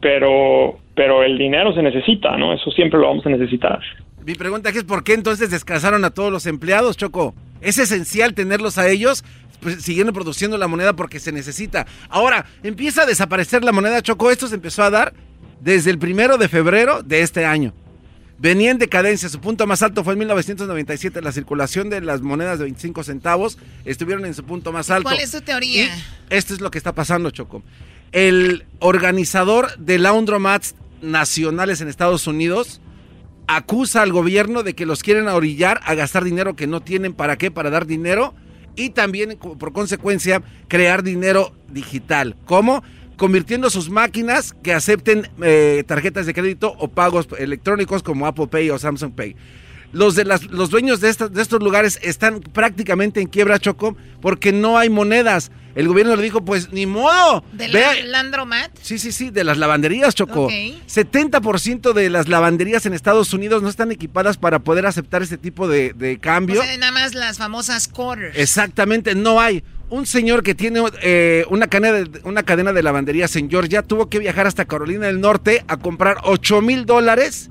Pero, 0.00 0.80
pero 0.96 1.22
el 1.22 1.38
dinero 1.38 1.72
se 1.72 1.82
necesita, 1.82 2.36
¿no? 2.36 2.52
Eso 2.52 2.72
siempre 2.72 2.98
lo 2.98 3.06
vamos 3.06 3.24
a 3.26 3.30
necesitar. 3.30 3.80
Mi 4.26 4.34
pregunta 4.34 4.70
es 4.70 4.84
por 4.84 5.04
qué 5.04 5.14
entonces 5.14 5.50
descansaron 5.50 6.04
a 6.04 6.10
todos 6.10 6.32
los 6.32 6.46
empleados, 6.46 6.96
Choco. 6.96 7.34
Es 7.60 7.78
esencial 7.78 8.34
tenerlos 8.34 8.78
a 8.78 8.88
ellos 8.88 9.24
pues, 9.60 9.82
siguiendo 9.82 10.12
produciendo 10.12 10.58
la 10.58 10.66
moneda 10.66 10.94
porque 10.94 11.20
se 11.20 11.30
necesita. 11.30 11.86
Ahora, 12.08 12.46
empieza 12.64 13.02
a 13.02 13.06
desaparecer 13.06 13.62
la 13.62 13.70
moneda, 13.70 14.02
Choco. 14.02 14.32
Esto 14.32 14.48
se 14.48 14.56
empezó 14.56 14.82
a 14.82 14.90
dar 14.90 15.12
desde 15.60 15.92
el 15.92 15.98
primero 16.00 16.38
de 16.38 16.48
febrero 16.48 17.02
de 17.04 17.20
este 17.20 17.44
año. 17.44 17.72
Venía 18.42 18.72
en 18.72 18.78
decadencia, 18.78 19.28
su 19.28 19.40
punto 19.40 19.68
más 19.68 19.82
alto 19.82 20.02
fue 20.02 20.14
en 20.14 20.18
1997, 20.18 21.22
la 21.22 21.30
circulación 21.30 21.90
de 21.90 22.00
las 22.00 22.22
monedas 22.22 22.58
de 22.58 22.64
25 22.64 23.04
centavos 23.04 23.56
estuvieron 23.84 24.26
en 24.26 24.34
su 24.34 24.42
punto 24.42 24.72
más 24.72 24.90
alto. 24.90 25.08
¿Cuál 25.08 25.20
es 25.20 25.30
tu 25.30 25.42
teoría? 25.42 25.84
Y 25.84 25.90
esto 26.28 26.52
es 26.52 26.60
lo 26.60 26.72
que 26.72 26.78
está 26.78 26.92
pasando, 26.92 27.30
Choco. 27.30 27.62
El 28.10 28.64
organizador 28.80 29.78
de 29.78 30.00
laundromats 30.00 30.74
nacionales 31.02 31.80
en 31.82 31.86
Estados 31.86 32.26
Unidos 32.26 32.80
acusa 33.46 34.02
al 34.02 34.10
gobierno 34.10 34.64
de 34.64 34.74
que 34.74 34.86
los 34.86 35.04
quieren 35.04 35.28
orillar 35.28 35.80
a 35.84 35.94
gastar 35.94 36.24
dinero 36.24 36.56
que 36.56 36.66
no 36.66 36.80
tienen 36.80 37.14
para 37.14 37.38
qué, 37.38 37.52
para 37.52 37.70
dar 37.70 37.86
dinero 37.86 38.34
y 38.74 38.90
también 38.90 39.38
por 39.38 39.72
consecuencia 39.72 40.42
crear 40.66 41.04
dinero 41.04 41.54
digital. 41.68 42.34
¿Cómo? 42.46 42.82
Convirtiendo 43.22 43.70
sus 43.70 43.88
máquinas 43.88 44.52
que 44.64 44.72
acepten 44.74 45.28
eh, 45.44 45.84
tarjetas 45.86 46.26
de 46.26 46.34
crédito 46.34 46.74
o 46.76 46.88
pagos 46.88 47.28
electrónicos 47.38 48.02
como 48.02 48.26
Apple 48.26 48.48
Pay 48.48 48.70
o 48.70 48.80
Samsung 48.80 49.12
Pay. 49.14 49.36
Los, 49.92 50.16
de 50.16 50.24
las, 50.24 50.42
los 50.46 50.70
dueños 50.70 51.00
de, 51.00 51.08
estas- 51.08 51.32
de 51.32 51.40
estos 51.40 51.62
lugares 51.62 52.00
están 52.02 52.40
prácticamente 52.40 53.20
en 53.20 53.28
quiebra, 53.28 53.60
Choco, 53.60 53.96
porque 54.20 54.50
no 54.50 54.76
hay 54.76 54.88
monedas. 54.90 55.52
El 55.76 55.86
gobierno 55.86 56.16
le 56.16 56.22
dijo, 56.24 56.44
pues 56.44 56.72
ni 56.72 56.84
modo. 56.86 57.44
¿De 57.52 57.68
la, 57.68 57.94
Landromat? 58.06 58.72
Sí, 58.82 58.98
sí, 58.98 59.12
sí, 59.12 59.30
de 59.30 59.44
las 59.44 59.56
lavanderías, 59.56 60.16
Choco. 60.16 60.46
Ok. 60.46 60.52
70% 60.88 61.92
de 61.92 62.10
las 62.10 62.28
lavanderías 62.28 62.86
en 62.86 62.92
Estados 62.92 63.32
Unidos 63.32 63.62
no 63.62 63.68
están 63.68 63.92
equipadas 63.92 64.36
para 64.36 64.58
poder 64.58 64.84
aceptar 64.86 65.22
este 65.22 65.38
tipo 65.38 65.68
de, 65.68 65.92
de 65.92 66.18
cambio. 66.18 66.60
O 66.60 66.64
sea, 66.64 66.76
nada 66.76 66.90
más 66.90 67.14
las 67.14 67.38
famosas 67.38 67.86
quarters. 67.86 68.36
Exactamente, 68.36 69.14
no 69.14 69.40
hay. 69.40 69.62
Un 69.92 70.06
señor 70.06 70.42
que 70.42 70.54
tiene 70.54 70.80
eh, 71.02 71.44
una, 71.50 71.66
cadena 71.66 71.92
de, 71.98 72.20
una 72.24 72.42
cadena 72.44 72.72
de 72.72 72.82
lavanderías 72.82 73.36
en 73.36 73.50
Georgia 73.50 73.82
tuvo 73.82 74.08
que 74.08 74.18
viajar 74.18 74.46
hasta 74.46 74.64
Carolina 74.64 75.06
del 75.06 75.20
Norte 75.20 75.64
a 75.68 75.76
comprar 75.76 76.16
8 76.24 76.62
mil 76.62 76.86
dólares 76.86 77.50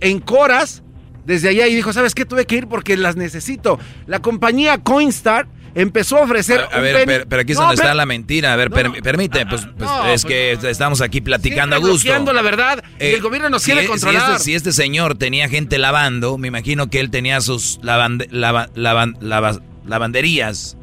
en 0.00 0.18
coras 0.18 0.82
desde 1.26 1.50
allá 1.50 1.68
y 1.68 1.74
dijo, 1.76 1.92
¿sabes 1.92 2.14
qué? 2.16 2.24
Tuve 2.24 2.44
que 2.44 2.56
ir 2.56 2.66
porque 2.66 2.96
las 2.96 3.14
necesito. 3.14 3.78
La 4.08 4.18
compañía 4.20 4.78
Coinstar 4.78 5.46
empezó 5.76 6.16
a 6.16 6.22
ofrecer... 6.22 6.58
A, 6.58 6.76
a 6.76 6.80
ver, 6.80 7.02
pero, 7.06 7.24
pero 7.28 7.42
aquí 7.42 7.52
es 7.52 7.58
No, 7.58 7.66
donde 7.66 7.76
está 7.80 7.94
la 7.94 8.04
mentira. 8.04 8.52
A 8.52 8.56
ver, 8.56 8.70
per- 8.72 8.90
permite, 9.00 9.46
pues, 9.46 9.60
pues, 9.78 9.88
no, 9.88 10.06
es 10.06 10.22
pues 10.22 10.24
que 10.24 10.70
estamos 10.70 11.00
aquí 11.02 11.20
platicando 11.20 11.76
a 11.76 11.78
gusto. 11.78 12.32
la 12.32 12.42
verdad 12.42 12.82
y 12.98 13.04
Eh, 13.04 13.14
el 13.14 13.20
gobierno 13.22 13.48
nos 13.48 13.62
si 13.62 13.66
quiere 13.70 13.82
si 13.86 13.92
controlar. 13.92 14.32
este, 14.32 14.42
si 14.42 14.54
este 14.56 14.72
señor 14.72 15.16
tenía 15.16 15.48
gente 15.48 15.78
lavando, 15.78 16.36
me 16.36 16.48
imagino 16.48 16.90
que 16.90 16.98
él 16.98 17.10
tenía 17.10 17.40
sus 17.40 17.78
lavande- 17.82 18.28
lava- 18.32 18.70
lavan- 18.74 19.16
lava- 19.20 19.60
lavanderías 19.86 20.76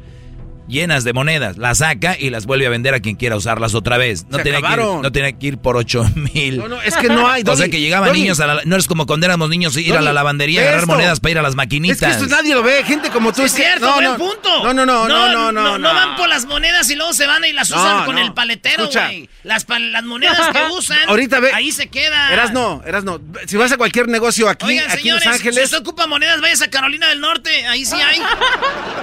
llenas 0.68 1.04
de 1.04 1.12
monedas. 1.12 1.56
Las 1.58 1.78
saca 1.78 2.16
y 2.18 2.30
las 2.30 2.46
vuelve 2.46 2.66
a 2.66 2.70
vender 2.70 2.94
a 2.94 3.00
quien 3.00 3.16
quiera 3.16 3.36
usarlas 3.36 3.74
otra 3.74 3.96
vez. 3.98 4.26
No 4.30 4.36
Se 4.38 4.42
tiene, 4.44 4.62
que 4.62 4.72
ir, 4.72 4.78
no 4.78 5.12
tiene 5.12 5.38
que 5.38 5.46
ir 5.46 5.58
por 5.58 5.76
ocho 5.76 6.04
mil. 6.34 6.58
No, 6.58 6.68
no, 6.68 6.82
es 6.82 6.96
que 6.96 7.08
no 7.08 7.28
hay, 7.28 7.42
o 7.46 7.46
sea 7.46 7.54
Doggy, 7.56 7.70
que 7.70 7.80
llegaban 7.80 8.08
Doggy. 8.10 8.20
niños 8.22 8.40
a 8.40 8.46
la... 8.46 8.60
No 8.64 8.76
es 8.76 8.86
como 8.86 9.06
cuando 9.06 9.26
éramos 9.26 9.48
niños 9.48 9.76
ir 9.76 9.90
a 9.92 9.94
Doggy, 9.96 10.04
la 10.04 10.12
lavandería, 10.12 10.60
ve 10.60 10.66
agarrar 10.68 10.82
esto. 10.84 10.92
monedas 10.94 11.20
para 11.20 11.30
ir 11.32 11.38
a 11.38 11.42
las 11.42 11.54
maquinitas. 11.54 12.02
Es 12.02 12.16
que 12.18 12.24
esto 12.24 12.26
nadie 12.36 12.54
lo 12.54 12.62
ve, 12.62 12.84
gente 12.84 13.10
como 13.10 13.32
tú. 13.32 13.40
Sí, 13.40 13.46
es 13.46 13.52
cierto, 13.54 13.86
no, 13.86 13.94
buen 13.94 14.04
no, 14.04 14.16
punto. 14.18 14.64
No, 14.64 14.74
no, 14.74 14.86
no, 14.86 15.08
no, 15.08 15.32
no, 15.32 15.52
no. 15.52 15.78
no, 15.78 15.94
van 15.94 16.16
por 16.16 16.28
las 16.28 16.44
monedas 16.46 16.88
y 16.90 16.94
luego 16.96 17.12
se 17.12 17.26
van 17.26 17.44
y 17.44 17.52
las 17.52 17.70
usan 17.70 17.98
No, 17.98 18.04
con 18.06 18.14
no. 18.16 18.20
el 18.22 18.34
paletero, 18.34 18.88
güey. 18.92 19.28
Las, 19.44 19.64
pa- 19.64 19.78
las 19.78 20.04
monedas 20.04 20.38
que 20.52 20.58
usan, 20.78 20.98
Ahorita 21.08 21.40
ve. 21.40 21.50
ahí 21.54 21.72
se 21.72 21.88
quedan. 21.88 22.32
Eras 22.32 22.52
no, 22.52 22.82
eras 22.86 23.04
no. 23.04 23.20
Si 23.46 23.56
vas 23.56 23.72
a 23.72 23.76
cualquier 23.78 24.08
negocio 24.08 24.48
aquí, 24.48 24.66
Oigan, 24.66 24.90
aquí 24.90 24.98
señores, 25.02 25.24
en 25.24 25.30
Los 25.32 25.40
si 25.40 25.48
Ángeles, 25.48 25.64
usted 25.64 25.78
ocupa 25.78 26.06
monedas, 26.06 26.40
vayas 26.40 26.60
a 26.62 26.68
Carolina 26.68 27.08
del 27.08 27.20
Norte, 27.20 27.66
ahí 27.66 27.84
sí 27.86 27.96
hay. 27.96 28.20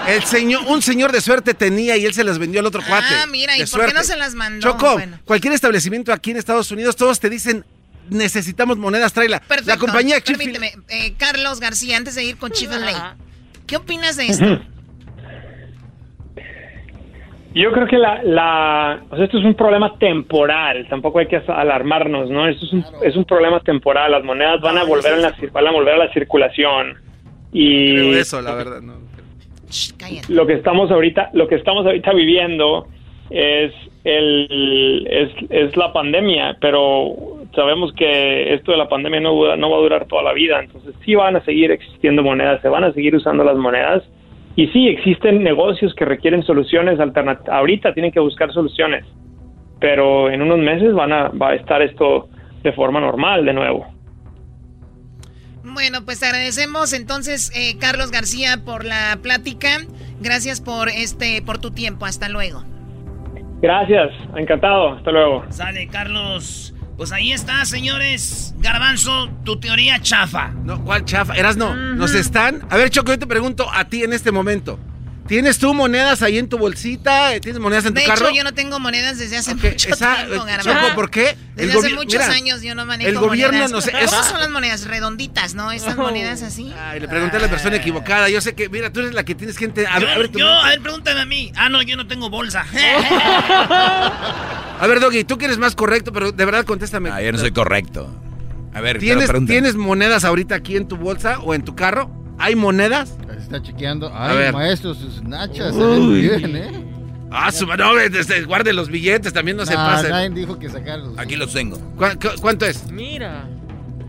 el 0.08 0.24
señor, 0.26 0.64
un 0.68 0.82
señor 0.82 1.12
de 1.12 1.22
suerte 1.22 1.55
tenía 1.56 1.98
y 1.98 2.06
él 2.06 2.14
se 2.14 2.24
las 2.24 2.38
vendió 2.40 2.60
al 2.60 2.66
otro 2.66 2.82
cuate. 2.88 3.08
Ah, 3.10 3.26
mira, 3.28 3.58
¿y 3.58 3.66
por 3.66 3.86
qué 3.86 3.94
no 3.94 4.04
se 4.04 4.16
las 4.16 4.36
mandó? 4.36 4.62
Choco, 4.62 4.94
Bueno. 4.94 5.20
cualquier 5.26 5.54
establecimiento 5.54 6.14
aquí 6.14 6.32
en 6.32 6.38
Estados 6.38 6.70
Unidos, 6.72 6.96
todos 6.96 7.20
te 7.20 7.30
dicen, 7.30 7.66
necesitamos 8.10 8.78
monedas, 8.78 9.14
tráela. 9.14 9.40
Perfecto. 9.40 9.70
La 9.70 9.78
compañía 9.78 10.18
Permíteme, 10.26 10.74
eh, 10.90 11.14
Carlos 11.18 11.60
García, 11.60 11.98
antes 11.98 12.16
de 12.16 12.24
ir 12.24 12.38
con 12.38 12.52
Chick-fil-A, 12.52 13.16
¿qué 13.66 13.78
opinas 13.78 14.16
de 14.18 14.28
esto? 14.28 14.62
Yo 17.54 17.72
creo 17.72 17.88
que 17.88 17.98
la, 17.98 18.22
la, 18.24 19.02
o 19.10 19.16
sea, 19.16 19.24
esto 19.26 19.38
es 19.40 19.46
un 19.46 19.56
problema 19.56 19.98
temporal, 19.98 20.86
tampoco 20.90 21.20
hay 21.20 21.28
que 21.28 21.38
alarmarnos, 21.38 22.30
¿no? 22.30 22.50
Esto 22.50 22.66
es 22.66 22.74
un, 22.74 22.86
es 23.02 23.16
un 23.16 23.24
problema 23.24 23.62
temporal, 23.62 24.12
las 24.12 24.26
monedas 24.26 24.60
van 24.60 24.78
a 24.78 24.84
volver 24.84 25.14
a 25.14 25.18
la, 25.18 25.36
van 25.54 25.68
a 25.68 25.72
volver 25.72 25.94
a 25.94 25.98
la 26.00 26.12
circulación 26.12 26.98
y 27.54 27.94
Creo 27.94 28.14
eso, 28.20 28.42
la 28.42 28.56
verdad, 28.56 28.82
no. 28.82 29.05
Lo 30.30 30.46
que 30.48 30.54
estamos 30.54 30.92
ahorita, 30.92 31.30
lo 31.34 31.48
que 31.48 31.56
estamos 31.56 31.86
ahorita 31.86 32.14
viviendo 32.14 32.88
es 33.30 33.74
el, 34.04 35.08
es, 35.10 35.30
es 35.50 35.76
la 35.78 35.92
pandemia, 35.92 36.58
pero 36.62 37.16
sabemos 37.56 37.92
que 37.94 38.54
esto 38.54 38.72
de 38.72 38.78
la 38.78 38.90
pandemia 38.90 39.20
no, 39.20 39.56
no 39.56 39.70
va 39.70 39.78
a 39.78 39.82
durar 39.82 40.06
toda 40.06 40.24
la 40.24 40.34
vida, 40.34 40.60
entonces 40.60 40.94
sí 41.04 41.16
van 41.16 41.36
a 41.36 41.44
seguir 41.44 41.72
existiendo 41.72 42.22
monedas, 42.22 42.62
se 42.62 42.70
van 42.70 42.84
a 42.84 42.94
seguir 42.94 43.16
usando 43.16 43.44
las 43.44 43.58
monedas 43.58 44.04
y 44.56 44.68
sí 44.68 44.88
existen 44.88 45.44
negocios 45.44 45.94
que 45.96 46.06
requieren 46.06 46.44
soluciones 46.44 47.00
alternativas. 47.00 47.50
Ahorita 47.50 47.94
tienen 47.94 48.12
que 48.12 48.20
buscar 48.20 48.54
soluciones, 48.54 49.06
pero 49.80 50.30
en 50.30 50.42
unos 50.42 50.60
meses 50.60 50.94
van 50.94 51.12
a, 51.12 51.30
va 51.30 51.50
a 51.50 51.56
estar 51.56 51.82
esto 51.82 52.30
de 52.64 52.72
forma 52.72 53.00
normal 53.00 53.44
de 53.46 53.54
nuevo. 53.54 53.95
Bueno, 55.66 56.06
pues 56.06 56.20
te 56.20 56.28
agradecemos 56.28 56.94
entonces, 56.94 57.52
eh, 57.56 57.78
Carlos 57.80 58.12
García, 58.12 58.62
por 58.64 58.86
la 58.86 59.18
plática. 59.22 59.80
Gracias 60.22 60.62
por 60.62 60.90
este, 60.90 61.42
por 61.42 61.58
tu 61.58 61.72
tiempo. 61.72 62.06
Hasta 62.06 62.30
luego. 62.30 62.64
Gracias, 63.62 64.12
encantado, 64.36 64.94
hasta 64.94 65.12
luego. 65.12 65.46
Sale, 65.50 65.88
Carlos. 65.88 66.74
Pues 66.98 67.12
ahí 67.12 67.34
está, 67.34 67.66
señores. 67.66 68.54
Garbanzo, 68.60 69.30
tu 69.44 69.60
teoría 69.60 70.00
chafa. 70.00 70.54
No, 70.64 70.84
¿cuál 70.84 71.04
chafa? 71.04 71.34
Eras 71.36 71.58
no. 71.58 71.76
Nos 71.76 72.16
están. 72.16 72.62
A 72.70 72.78
ver, 72.78 72.90
Choco, 72.90 73.12
yo 73.12 73.20
te 73.20 73.28
pregunto 73.28 73.66
a 73.74 73.86
ti 73.86 74.04
en 74.04 74.14
este 74.14 74.32
momento. 74.32 74.80
¿Tienes 75.28 75.58
tú 75.58 75.74
monedas 75.74 76.22
ahí 76.22 76.38
en 76.38 76.48
tu 76.48 76.60
bolsita? 76.60 77.32
¿Tienes 77.40 77.60
monedas 77.60 77.86
en 77.88 77.96
De 77.96 78.02
tu 78.02 78.08
carro? 78.08 78.28
hecho, 78.28 78.36
yo 78.36 78.44
no 78.44 78.54
tengo 78.54 78.80
monedas 78.80 79.18
desde 79.18 79.38
hace 79.38 79.56
mucho 79.56 79.68
esa- 79.90 80.18
tiempo, 80.28 80.46
eh. 80.48 80.58
Choco, 80.62 80.94
¿por 80.94 81.10
qué? 81.10 81.36
Desde 81.56 81.72
El 81.72 81.78
hace 81.80 81.94
muchos 81.96 82.22
mira, 82.22 82.28
años 82.32 82.62
yo 82.62 82.76
no 82.76 82.86
manejo 82.86 83.10
el 83.10 83.18
gobierno 83.18 83.54
monedas. 83.54 83.72
no 83.72 83.82
sé- 83.82 83.92
¿Cómo 84.06 84.24
son 84.24 84.40
las 84.40 84.50
monedas? 84.52 84.86
Redonditas, 84.86 85.56
¿no? 85.56 85.72
Estas 85.72 85.98
monedas 85.98 86.44
así. 86.44 86.72
Ay, 86.80 87.00
le 87.00 87.08
pregunté 87.08 87.38
a 87.38 87.40
la 87.40 87.48
persona 87.50 87.78
equivocada. 87.78 88.30
Yo 88.30 88.40
sé 88.40 88.54
que, 88.54 88.70
mira, 88.70 88.94
tú 88.94 89.00
eres 89.00 89.16
la 89.16 89.24
que 89.24 89.34
tienes 89.34 89.58
que 89.58 89.66
entender. 89.66 89.92
A, 89.92 90.00
Yo, 90.00 90.06
ver, 90.06 90.16
a 90.16 90.20
ver, 90.20 90.30
tu 90.30 90.38
yo, 90.40 90.48
a 90.48 90.70
ver, 90.70 90.80
pregúntame 90.82 91.20
a 91.22 91.26
mí. 91.26 91.52
Ah, 91.56 91.70
no, 91.70 91.82
yo 91.82 91.98
no 91.98 92.06
tengo 92.06 92.30
bolsa. 92.30 92.64
A 94.78 94.88
ver, 94.88 95.00
Doggy, 95.00 95.24
tú 95.24 95.38
que 95.38 95.46
eres 95.46 95.58
más 95.58 95.74
correcto, 95.76 96.12
pero 96.12 96.32
de 96.34 96.46
verdad 96.46 96.66
contéstame. 96.66 97.10
Ah, 97.10 97.22
yo 97.22 97.32
no 97.32 97.38
soy 97.38 97.52
correcto. 97.52 98.14
A 98.74 98.82
ver, 98.82 99.00
¿Tienes. 99.00 99.32
¿Tienes 99.48 99.76
monedas 99.76 100.26
ahorita 100.26 100.54
aquí 100.56 100.76
en 100.76 100.88
tu 100.88 100.98
bolsa 100.98 101.40
o 101.40 101.54
en 101.54 101.64
tu 101.64 101.76
carro? 101.76 102.12
¿Hay 102.38 102.56
monedas? 102.56 103.16
Se 103.32 103.38
está 103.40 103.62
chequeando. 103.62 104.10
A 104.10 104.30
Ay, 104.32 104.38
ver. 104.38 104.54
maestro, 104.54 104.94
sus 104.94 105.22
nachas 105.24 105.74
se 105.76 105.82
Uy. 105.82 106.28
ven 106.28 106.52
bien, 106.52 106.56
¿eh? 106.58 106.86
Ah, 107.32 107.52
su 107.52 107.66
no, 107.66 107.98
este, 108.00 108.44
guarde 108.44 108.72
los 108.72 108.90
billetes, 108.90 109.34
también 109.34 109.58
no 109.58 109.66
se 109.66 109.74
pasen. 109.76 110.12
nadie 110.12 110.30
dijo 110.30 110.58
que 110.60 110.70
sacarlos. 110.70 111.18
Aquí 111.18 111.36
los 111.36 111.52
tengo. 111.54 111.78
¿Cu- 111.78 112.06
cu- 112.22 112.40
¿Cuánto 112.42 112.66
es? 112.66 112.90
Mira. 112.92 113.48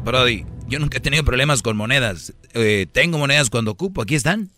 Brody, 0.05 0.45
yo 0.69 0.79
nunca 0.79 0.99
he 0.99 1.01
tenido 1.01 1.25
problemas 1.25 1.63
con 1.63 1.77
monedas. 1.77 2.33
Eh, 2.55 2.87
tengo 2.93 3.19
monedas 3.19 3.51
cuando 3.51 3.73
ocupo, 3.73 4.03
aquí 4.03 4.15
están. 4.15 4.51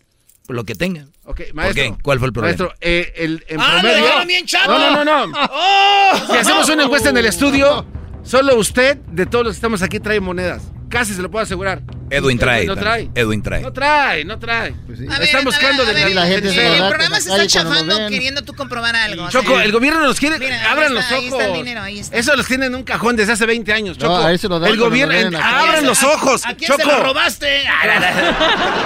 Por 0.45 0.55
lo 0.55 0.63
que 0.65 0.75
tenga. 0.75 1.05
Ok, 1.25 1.41
maestro. 1.53 1.83
¿Por 1.89 1.97
qué? 1.97 2.03
¿Cuál 2.03 2.19
fue 2.19 2.27
el 2.27 2.33
problema? 2.33 2.57
Maestro, 2.57 2.73
eh, 2.81 3.13
el, 3.17 3.43
en 3.47 3.59
¡Ah, 3.59 3.77
promedio... 3.81 4.03
dejaron 4.03 4.27
bien 4.27 4.45
chato! 4.45 4.71
No, 4.71 4.91
no, 4.91 5.05
no, 5.05 5.27
no. 5.27 5.37
¡Oh! 5.51 6.11
Si 6.31 6.37
hacemos 6.37 6.69
una 6.69 6.83
encuesta 6.83 7.09
en 7.09 7.17
el 7.17 7.25
estudio, 7.27 7.85
solo 8.23 8.55
usted, 8.57 8.97
de 8.97 9.25
todos 9.27 9.45
los 9.45 9.53
que 9.53 9.57
estamos 9.57 9.81
aquí, 9.83 9.99
trae 9.99 10.19
monedas. 10.19 10.63
casi 10.89 11.13
se 11.13 11.21
lo 11.21 11.29
puedo 11.31 11.43
asegurar. 11.43 11.81
Edwin 12.09 12.37
trae. 12.39 12.65
No 12.65 12.75
trae. 12.75 13.09
Edwin 13.15 13.41
trae. 13.41 13.61
No 13.61 13.71
trae, 13.73 14.25
no 14.25 14.39
trae. 14.39 14.73
Ver, 14.87 15.21
Están 15.23 15.43
buscando 15.43 15.85
ver, 15.85 15.95
de 15.95 16.03
ver, 16.05 16.15
la 16.15 16.25
gente 16.27 16.49
se 16.53 16.67
el 16.77 16.87
programa 16.87 17.19
se 17.19 17.29
está 17.29 17.47
chafando 17.47 17.95
queriendo 18.09 18.41
tú 18.43 18.53
comprobar 18.53 18.95
algo. 18.95 19.29
Choco, 19.29 19.59
el 19.59 19.71
gobierno 19.71 20.01
nos 20.01 20.19
quiere. 20.19 20.39
Mira, 20.39 20.55
ahí 20.61 20.67
abran 20.67 20.87
está, 20.87 20.93
los 20.93 21.05
ahí 21.11 21.27
ojos. 21.27 21.39
está 21.39 21.45
el 21.47 21.53
dinero, 21.53 21.81
ahí 21.81 21.99
está. 21.99 22.17
Eso 22.17 22.35
los 22.35 22.47
tienen 22.47 22.67
en 22.69 22.75
un 22.75 22.83
cajón 22.83 23.15
desde 23.15 23.33
hace 23.33 23.45
20 23.45 23.71
años, 23.73 23.97
No, 23.97 24.03
Choco. 24.07 24.17
a 24.17 24.31
ese 24.33 24.47
lo 24.47 24.59
dan 24.59 24.71
el 24.71 24.77
gobierno. 24.77 25.29
lo 25.31 25.37
abran 25.43 25.85
los 25.85 26.03
ojos. 26.03 26.45
¿A 26.45 26.53
quién 26.55 26.69
Choco. 26.71 26.81
se 26.81 26.87
lo 26.87 27.03
robaste? 27.03 27.63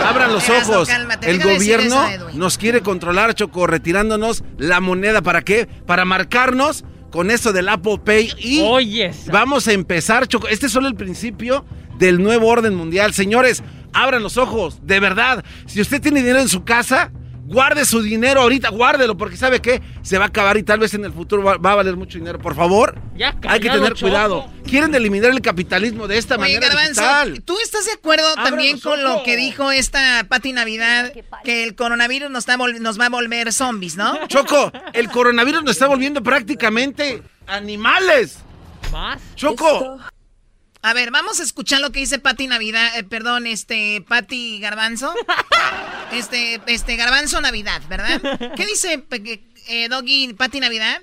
Abran 0.06 0.32
los 0.34 0.50
ojos. 0.50 0.88
cálmate, 0.88 1.30
el 1.30 1.40
gobierno 1.42 2.08
eso, 2.08 2.30
nos 2.34 2.58
quiere 2.58 2.82
controlar, 2.82 3.34
Choco, 3.36 3.68
retirándonos 3.68 4.44
la 4.58 4.80
moneda. 4.80 5.22
¿Para 5.22 5.42
qué? 5.42 5.68
Para 5.86 6.06
marcarnos 6.06 6.84
con 7.12 7.32
eso 7.32 7.54
del 7.54 7.70
Apple 7.70 8.00
Pay. 8.04 8.34
Y 8.40 8.62
Oye, 8.62 9.12
vamos 9.32 9.68
a 9.68 9.74
empezar, 9.74 10.28
Choco. 10.28 10.48
Este 10.48 10.66
es 10.68 10.72
solo 10.72 10.88
el 10.88 10.96
principio 10.96 11.66
del 11.98 12.22
nuevo 12.22 12.48
orden 12.48 12.76
mundial. 12.76 13.14
Señores, 13.14 13.64
abran 13.94 14.24
los 14.24 14.38
ojos. 14.38 14.80
De 14.86 15.00
verdad. 15.00 15.44
Si 15.66 15.82
usted 15.82 16.02
tiene 16.02 16.22
dinero 16.22 16.40
en 16.40 16.50
su 16.50 16.64
casa. 16.64 17.12
Guarde 17.46 17.84
su 17.86 18.02
dinero 18.02 18.40
ahorita, 18.42 18.70
guárdelo, 18.70 19.18
porque 19.18 19.36
sabe 19.36 19.62
que 19.62 19.82
se 20.02 20.18
va 20.18 20.24
a 20.24 20.28
acabar 20.30 20.56
y 20.56 20.64
tal 20.64 20.80
vez 20.80 20.94
en 20.94 21.04
el 21.04 21.12
futuro 21.12 21.44
va, 21.44 21.58
va 21.58 21.74
a 21.74 21.76
valer 21.76 21.98
mucho 21.98 22.18
dinero. 22.18 22.40
Por 22.40 22.56
favor, 22.56 22.96
Ya, 23.18 23.36
hay 23.48 23.60
que 23.60 23.70
tener 23.70 23.94
Choco. 23.96 24.00
cuidado. 24.10 24.46
Quieren 24.66 24.96
eliminar 24.96 25.30
el 25.30 25.42
capitalismo 25.42 26.08
de 26.08 26.18
esta 26.18 26.36
Oye, 26.36 26.42
manera 26.56 26.68
Garbanzo, 26.70 27.02
digital. 27.02 27.44
¿tú 27.44 27.58
estás 27.62 27.86
de 27.86 27.92
acuerdo 27.92 28.26
Abra 28.30 28.44
también 28.46 28.80
con 28.80 29.04
lo 29.04 29.24
que 29.24 29.36
dijo 29.36 29.72
esta 29.72 30.26
Pati 30.30 30.54
Navidad? 30.54 31.12
Que 31.44 31.66
el 31.66 31.76
coronavirus 31.76 32.32
nos, 32.32 32.40
está 32.44 32.58
vol- 32.58 32.80
nos 32.80 32.98
va 32.98 33.08
a 33.08 33.10
volver 33.10 33.52
zombies, 33.52 33.98
¿no? 33.98 34.18
Choco, 34.30 34.72
el 34.94 35.10
coronavirus 35.10 35.64
nos 35.64 35.72
está 35.74 35.88
volviendo 35.88 36.24
prácticamente 36.24 37.22
animales. 37.46 38.38
¿Más? 38.92 39.20
Choco, 39.36 40.00
A 40.86 40.94
ver, 40.94 41.12
vamos 41.12 41.40
a 41.40 41.44
escuchar 41.44 41.80
lo 41.80 41.94
que 41.94 42.02
dice 42.02 42.20
Pati 42.20 42.46
Navidad, 42.46 42.98
eh, 42.98 43.06
perdón, 43.06 43.48
este, 43.48 44.04
Pati 44.08 44.60
Garbanzo. 44.60 45.14
Este, 46.12 46.62
este, 46.68 46.96
Garbanzo 46.96 47.42
Navidad, 47.42 47.82
¿verdad? 47.90 48.22
¿Qué 48.56 48.68
dice 48.68 49.04
eh, 49.68 49.90
Doggy 49.90 50.34
Pati 50.34 50.60
Navidad? 50.60 51.02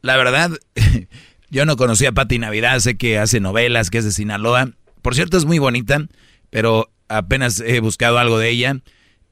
La 0.00 0.16
verdad, 0.16 0.52
yo 1.50 1.66
no 1.66 1.76
conocía 1.76 2.10
a 2.10 2.12
Pati 2.12 2.38
Navidad, 2.38 2.78
sé 2.78 2.96
que 2.96 3.18
hace 3.18 3.40
novelas, 3.40 3.90
que 3.90 3.98
es 3.98 4.04
de 4.04 4.12
Sinaloa. 4.12 4.70
Por 5.02 5.16
cierto, 5.16 5.36
es 5.36 5.44
muy 5.44 5.58
bonita, 5.58 6.06
pero 6.50 6.92
apenas 7.08 7.58
he 7.58 7.80
buscado 7.80 8.18
algo 8.18 8.38
de 8.38 8.50
ella. 8.50 8.76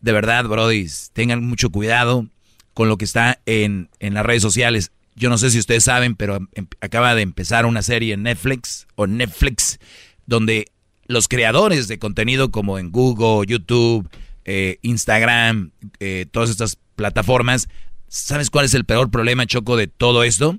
De 0.01 0.11
verdad, 0.11 0.45
Brody, 0.47 0.89
tengan 1.13 1.45
mucho 1.45 1.71
cuidado 1.71 2.27
con 2.75 2.89
lo 2.89 2.99
que 2.99 3.05
está 3.05 3.39
en, 3.47 3.91
en 4.01 4.15
las 4.15 4.27
redes 4.27 4.43
sociales. 4.43 4.91
Yo 5.17 5.31
no 5.31 5.39
sé 5.39 5.51
si 5.51 5.59
ustedes 5.59 5.85
saben, 5.85 6.15
pero 6.15 6.37
em- 6.37 6.69
acaba 6.81 7.15
de 7.15 7.23
empezar 7.23 7.67
una 7.67 7.83
serie 7.83 8.15
en 8.15 8.23
Netflix 8.23 8.87
o 8.95 9.07
Netflix 9.07 9.79
donde 10.27 10.71
los 11.07 11.27
creadores 11.29 11.89
de 11.89 11.99
contenido 11.99 12.51
como 12.51 12.79
en 12.79 12.91
Google, 12.91 13.47
YouTube, 13.47 14.09
eh, 14.45 14.79
Instagram, 14.83 15.71
eh, 16.01 16.27
todas 16.31 16.51
estas 16.51 16.79
plataformas, 16.97 17.69
¿sabes 18.09 18.51
cuál 18.51 18.65
es 18.67 18.75
el 18.75 18.85
peor 18.85 19.11
problema, 19.11 19.47
Choco, 19.47 19.77
de 19.77 19.87
todo 19.87 20.23
esto? 20.23 20.59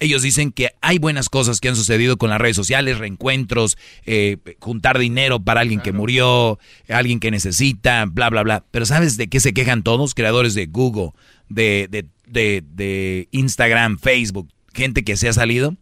Ellos 0.00 0.22
dicen 0.22 0.50
que 0.50 0.70
hay 0.82 0.98
buenas 0.98 1.28
cosas 1.28 1.60
que 1.60 1.68
han 1.68 1.76
sucedido 1.76 2.16
con 2.16 2.28
las 2.28 2.40
redes 2.40 2.56
sociales, 2.56 2.98
reencuentros, 2.98 3.78
eh, 4.04 4.36
juntar 4.58 4.98
dinero 4.98 5.40
para 5.40 5.60
alguien 5.60 5.80
que 5.80 5.92
murió, 5.92 6.58
alguien 6.88 7.20
que 7.20 7.30
necesita, 7.30 8.04
bla, 8.06 8.28
bla, 8.28 8.42
bla. 8.42 8.64
Pero 8.72 8.84
¿sabes 8.86 9.16
de 9.16 9.28
qué 9.28 9.38
se 9.40 9.54
quejan 9.54 9.84
todos? 9.84 10.14
Creadores 10.14 10.54
de 10.54 10.66
Google, 10.66 11.12
de, 11.48 11.88
de, 11.90 12.06
de, 12.26 12.62
de 12.66 13.28
Instagram, 13.32 13.98
Facebook, 13.98 14.48
gente 14.72 15.04
que 15.04 15.16
se 15.16 15.28
ha 15.28 15.32
salido. 15.32 15.76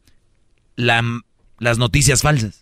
La- 0.76 1.02
las 1.58 1.78
noticias 1.78 2.22
falsas. 2.22 2.60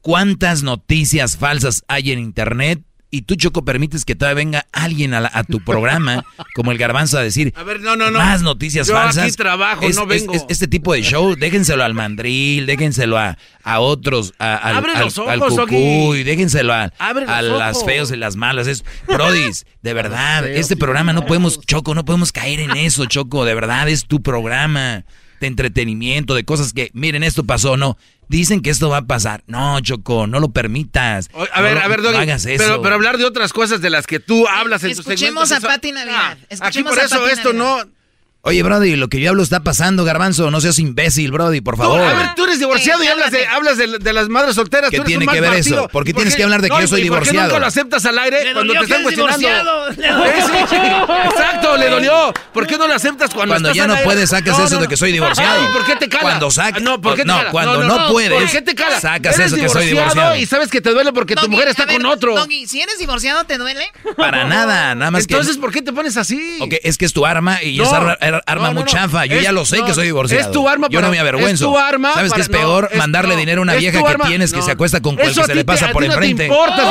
¿Cuántas 0.00 0.62
noticias 0.62 1.36
falsas 1.36 1.84
hay 1.88 2.12
en 2.12 2.18
Internet? 2.18 2.82
Y 3.14 3.22
tú, 3.22 3.36
Choco, 3.36 3.64
permites 3.64 4.04
que 4.04 4.16
todavía 4.16 4.34
venga 4.44 4.66
alguien 4.72 5.14
a, 5.14 5.20
la- 5.20 5.30
a 5.32 5.44
tu 5.44 5.60
programa, 5.60 6.24
como 6.54 6.72
el 6.72 6.78
garbanzo, 6.78 7.16
a 7.16 7.22
decir 7.22 7.52
a 7.56 7.62
ver, 7.62 7.80
no, 7.80 7.94
no, 7.94 8.10
no. 8.10 8.18
más 8.18 8.42
noticias 8.42 8.88
Yo 8.88 8.94
falsas. 8.94 9.24
aquí 9.24 9.32
trabajo, 9.36 9.82
Es- 9.84 9.94
no 9.96 10.04
vengo. 10.06 10.32
es- 10.34 10.44
este 10.48 10.66
tipo 10.66 10.92
de 10.94 11.02
show, 11.02 11.36
déjenselo 11.36 11.84
al 11.84 11.94
mandril, 11.94 12.66
déjenselo 12.66 13.16
a, 13.18 13.38
a 13.62 13.78
otros, 13.80 14.34
a- 14.40 14.56
al, 14.56 14.76
Abre 14.76 14.92
al- 14.94 15.04
los 15.04 15.16
al 15.18 15.40
ojos, 15.42 15.60
cucuy, 15.60 16.24
déjenselo 16.24 16.72
a, 16.72 16.92
Abre 16.98 17.26
los 17.26 17.34
a 17.34 17.42
las 17.42 17.76
ojos. 17.76 17.86
feos 17.86 18.10
y 18.10 18.16
las 18.16 18.34
malas. 18.34 18.66
Es, 18.66 18.84
brodis, 19.06 19.64
de 19.82 19.94
verdad, 19.94 20.42
feos 20.42 20.58
este 20.58 20.76
programa 20.76 21.12
no 21.12 21.24
podemos, 21.24 21.60
Choco, 21.60 21.94
no 21.94 22.04
podemos 22.04 22.32
caer 22.32 22.58
en 22.60 22.76
eso, 22.76 23.06
Choco, 23.06 23.44
de 23.44 23.54
verdad, 23.54 23.88
es 23.88 24.06
tu 24.06 24.22
programa 24.22 25.04
de 25.44 25.48
entretenimiento, 25.48 26.34
de 26.34 26.44
cosas 26.44 26.72
que, 26.72 26.90
miren, 26.94 27.22
esto 27.22 27.44
pasó, 27.44 27.76
no. 27.76 27.96
Dicen 28.28 28.62
que 28.62 28.70
esto 28.70 28.88
va 28.88 28.98
a 28.98 29.02
pasar. 29.06 29.44
No, 29.46 29.78
Choco, 29.80 30.26
no 30.26 30.40
lo 30.40 30.50
permitas. 30.50 31.28
O- 31.34 31.46
A 31.52 31.60
ver, 31.60 31.76
a 31.78 31.86
ver, 31.88 31.98
no 32.00 32.04
Doggy, 32.10 32.16
hagas 32.22 32.46
eso. 32.46 32.64
Pero, 32.64 32.80
pero 32.82 32.94
hablar 32.94 33.18
de 33.18 33.24
otras 33.26 33.52
cosas 33.52 33.80
de 33.82 33.90
las 33.90 34.06
que 34.06 34.18
tú 34.18 34.48
hablas 34.48 34.82
en 34.82 34.90
tus 34.90 35.00
Escuchemos 35.00 35.48
segmentos, 35.48 35.52
a 35.52 35.56
eso- 35.58 35.66
Pati 35.66 35.92
Navidad. 35.92 36.16
Ah, 36.18 36.30
aquí 36.32 36.46
Escuchemos 36.48 36.90
por 36.92 37.00
a 37.00 37.04
eso 37.04 37.18
Pati 37.20 37.30
esto 37.32 37.52
Navidad. 37.52 37.86
no... 37.86 37.93
Oye, 38.46 38.62
Brody, 38.62 38.94
lo 38.96 39.08
que 39.08 39.20
yo 39.20 39.30
hablo 39.30 39.42
está 39.42 39.60
pasando, 39.60 40.04
Garbanzo. 40.04 40.50
No 40.50 40.60
seas 40.60 40.78
imbécil, 40.78 41.32
Brody, 41.32 41.62
por 41.62 41.76
Tú, 41.76 41.82
favor. 41.82 42.00
a 42.02 42.12
ver, 42.12 42.34
tú 42.36 42.44
eres 42.44 42.58
divorciado 42.58 43.02
y 43.02 43.06
hablas 43.06 43.30
de, 43.30 43.46
hablas 43.46 43.78
de, 43.78 43.98
de 43.98 44.12
las 44.12 44.28
madres 44.28 44.54
solteras. 44.54 44.90
¿Qué 44.90 44.98
tú 44.98 45.02
eres 45.02 45.06
tiene 45.08 45.22
un 45.22 45.26
mal 45.26 45.34
que 45.34 45.40
ver 45.40 45.50
partido. 45.54 45.78
eso? 45.80 45.88
¿Por 45.88 46.04
qué 46.04 46.10
¿Y 46.10 46.12
tienes 46.14 46.36
que 46.36 46.42
hablar 46.44 46.60
de 46.60 46.68
que 46.68 46.74
no, 46.74 46.80
yo 46.82 46.86
soy 46.88 47.00
y 47.00 47.08
¿Por 47.08 47.20
qué 47.20 47.30
divorciado? 47.30 47.48
nunca 47.48 47.58
lo 47.60 47.66
aceptas 47.66 48.04
al 48.04 48.18
aire 48.18 48.44
Le 48.44 48.52
cuando 48.52 48.74
dolió 48.74 48.80
te 48.80 48.84
están 48.84 49.02
cuestionando? 49.02 49.38
divorciado, 49.38 49.90
le 49.92 50.08
dolió. 50.08 50.24
Eh, 50.26 50.44
sí, 50.68 50.76
exacto, 51.30 51.76
le 51.78 51.88
dolió. 51.88 52.34
¿Por 52.52 52.66
qué 52.66 52.76
no 52.76 52.86
lo 52.86 52.94
aceptas 52.94 53.30
cuando 53.32 53.54
Cuando 53.54 53.68
estás 53.70 53.76
ya 53.76 53.82
al 53.84 53.88
no 53.88 53.94
aire? 53.94 54.04
puedes, 54.04 54.28
sacas 54.30 54.58
No, 54.58 54.64
eso 54.66 54.74
no, 54.74 54.80
de 54.82 54.88
que 54.88 54.96
soy 54.98 55.12
divorciado. 55.12 55.72
¿por 55.72 55.86
qué 55.86 55.96
te 55.96 56.08
cala? 56.10 56.22
Cuando 56.22 56.50
saca- 56.50 56.76
Ah, 56.76 56.80
No, 56.80 57.00
¿por 57.00 57.14
qué 57.14 57.22
te 57.22 57.28
no, 57.28 57.36
cala? 57.38 57.50
cuando 57.50 57.82
no 57.84 58.08
puedes, 58.08 58.30
¿Por 58.42 58.50
qué 58.50 58.60
te 58.62 58.74
cala? 58.74 59.00
sacas 59.00 59.38
Eres 59.38 59.52
eso 59.52 59.62
que 59.62 59.68
soy 59.70 59.86
divorciado. 59.86 60.36
Y 60.36 60.44
sabes 60.46 60.68
que 60.68 60.80
te 60.82 60.90
duele 60.90 61.12
porque 61.14 61.34
tu 61.34 61.48
mujer 61.48 61.68
está 61.68 61.86
con 61.86 62.04
otro. 62.04 62.34
Si 62.66 62.80
eres 62.80 62.98
divorciado, 62.98 63.44
¿te 63.44 63.56
duele? 63.56 63.90
Para 64.18 64.44
nada, 64.44 64.94
nada 64.94 65.10
más 65.10 65.26
que. 65.26 65.32
Entonces, 65.34 65.56
¿por 65.56 65.72
qué 65.72 65.80
te 65.80 65.92
pones 65.94 66.16
así? 66.18 66.58
Ok, 66.60 66.74
es 66.82 66.98
que 66.98 67.06
es 67.06 67.12
tu 67.14 67.24
arma 67.24 67.62
y 67.62 67.78
No, 67.78 67.84
arma, 68.34 68.38
ar- 68.38 68.42
arma 68.46 68.62
no, 68.68 68.74
no, 68.74 68.80
muy 68.80 68.84
no. 68.84 68.88
chafa. 68.90 69.26
Yo 69.26 69.36
Es- 69.36 69.42
ya 69.42 69.52
lo 69.52 69.64
sé 69.64 69.78
no, 69.78 69.86
que 69.86 69.94
soy 69.94 70.06
divorciado. 70.06 70.44
es 70.44 70.50
tu 70.50 70.68
arma 70.68 70.88
Yo 70.90 70.98
para- 70.98 71.08
no 71.08 71.12
me 71.12 71.18
avergüenzo. 71.20 71.64
es 71.66 71.70
tu 71.72 71.78
arma 71.78 72.12
¿Sabes 72.14 72.32
qué 72.32 72.40
es 72.42 72.48
peor? 72.48 72.84
no, 72.84 72.90
es- 72.90 72.96
Mandarle 72.98 73.34
no, 73.34 73.40
dinero 73.40 73.60
a 73.60 73.62
una 73.62 73.74
vieja 73.74 74.00
que 74.02 74.06
arma- 74.08 74.26
tienes 74.26 74.52
que 74.52 74.62
se 74.62 74.70
acuesta 74.70 75.00
con 75.00 75.16
cual 75.16 75.28
Eso 75.28 75.40
que 75.40 75.44
a 75.44 75.46
se 75.46 75.54
le 75.54 75.64
pasa 75.64 75.86
a 75.86 75.92
por 75.92 76.02
ti 76.02 76.08
no 76.08 76.14
te 76.14 76.26
enfrente. 76.26 76.44
importa. 76.46 76.82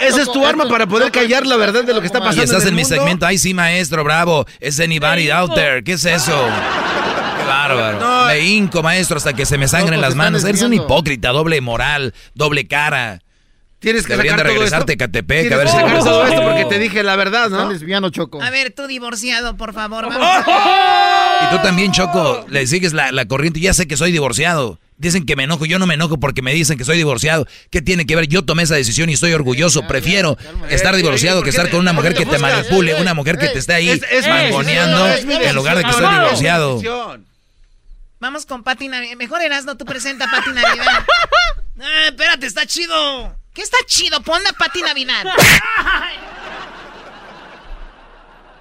Esa 0.00 0.22
es 0.22 0.32
tu 0.32 0.46
arma 0.46 0.68
para 0.68 0.86
poder 0.86 1.10
callar 1.10 1.46
la 1.46 1.56
verdad 1.56 1.84
de 1.84 1.92
lo 1.92 2.00
que 2.00 2.06
está 2.06 2.20
pasando. 2.20 2.40
Y 2.40 2.44
estás 2.44 2.62
en, 2.62 2.68
el 2.68 2.74
mi 2.74 2.82
mundo. 2.82 2.96
segmento. 2.96 3.26
Ay, 3.26 3.36
sí, 3.38 3.52
maestro, 3.52 4.04
bravo. 4.04 4.46
Es 4.60 4.78
anybody 4.80 5.30
out 5.30 5.54
there. 5.54 5.82
¿Qué 5.82 5.92
es 5.92 6.04
eso? 6.04 6.46
Qué 7.38 7.44
bárbaro. 7.46 7.98
No, 8.00 8.26
me 8.26 8.38
hinco, 8.40 8.82
maestro, 8.82 9.16
hasta 9.16 9.32
que 9.32 9.44
se 9.44 9.58
me 9.58 9.66
sangren 9.68 10.00
las 10.00 10.14
manos. 10.14 10.44
Eres 10.44 10.62
un 10.62 10.72
hipócrita, 10.72 11.30
doble 11.30 11.60
moral, 11.60 12.14
doble 12.34 12.66
cara. 12.66 13.20
Tienes 13.80 14.04
que 14.06 14.14
Deberían 14.14 14.36
de 14.36 14.40
sacar 14.42 14.46
todo 14.52 14.54
regresarte 14.64 14.92
esto. 14.92 15.04
a 15.04 15.06
Catepec, 15.06 15.52
a 15.52 15.56
ver 15.56 15.68
si- 15.68 15.74
sacar 15.76 15.98
todo 16.00 16.26
esto 16.26 16.42
porque 16.42 16.64
te 16.64 16.78
dije 16.80 17.02
la 17.04 17.14
verdad, 17.14 17.48
¿no? 17.48 17.68
desviando, 17.68 18.10
Choco. 18.10 18.42
A 18.42 18.50
ver, 18.50 18.72
tú 18.72 18.86
divorciado, 18.88 19.56
por 19.56 19.72
favor. 19.72 20.08
Vamos. 20.08 20.44
Y 21.46 21.56
tú 21.56 21.62
también, 21.62 21.92
Choco, 21.92 22.44
le 22.48 22.66
sigues 22.66 22.92
la, 22.92 23.12
la 23.12 23.26
corriente. 23.26 23.60
Ya 23.60 23.72
sé 23.74 23.86
que 23.86 23.96
soy 23.96 24.10
divorciado. 24.10 24.78
Dicen 24.96 25.24
que 25.26 25.36
me 25.36 25.44
enojo, 25.44 25.64
yo 25.64 25.78
no 25.78 25.86
me 25.86 25.94
enojo 25.94 26.18
porque 26.18 26.42
me 26.42 26.52
dicen 26.52 26.76
que 26.76 26.84
soy 26.84 26.96
divorciado. 26.96 27.46
¿Qué 27.70 27.80
tiene 27.80 28.04
que 28.04 28.16
ver? 28.16 28.26
Yo 28.26 28.42
tomé 28.44 28.64
esa 28.64 28.74
decisión 28.74 29.08
y 29.10 29.12
estoy 29.12 29.32
orgulloso. 29.32 29.86
Prefiero 29.86 30.36
estar 30.70 30.92
Eh, 30.94 30.96
divorciado 30.96 31.38
¿por 31.38 31.44
que 31.44 31.50
estar 31.50 31.70
con 31.70 31.78
una 31.78 31.92
mujer 31.92 32.14
que 32.14 32.26
te 32.26 32.36
manipule, 32.38 32.90
Eh, 32.98 33.00
una 33.00 33.14
mujer 33.14 33.38
que 33.38 33.46
te 33.46 33.60
esté 33.60 33.74
ahí 33.74 33.90
Es- 33.90 34.02
es 34.10 34.24
mi 34.26 34.32
mangoneando 34.32 35.04
decisión, 35.04 35.30
es 35.30 35.38
mi 35.40 35.46
en 35.46 35.54
lugar 35.54 35.76
de 35.76 35.84
que 35.84 35.90
esté 35.90 36.02
decisión. 36.02 36.24
divorciado. 36.24 37.18
Vamos 38.18 38.44
con 38.46 38.64
Pati 38.64 38.88
Navidad. 38.88 39.14
Mejor 39.16 39.40
Erasno, 39.42 39.76
tú 39.76 39.84
presenta 39.84 40.24
a 40.24 40.30
Pati 40.32 40.50
Navidad. 40.50 41.04
Eh, 41.78 41.82
espérate, 42.08 42.46
está 42.46 42.66
chido. 42.66 43.36
¿Qué 43.58 43.64
está 43.64 43.78
chido? 43.86 44.22
Pon 44.22 44.40
a 44.46 44.52
Pati 44.52 44.82
Navidad. 44.82 45.24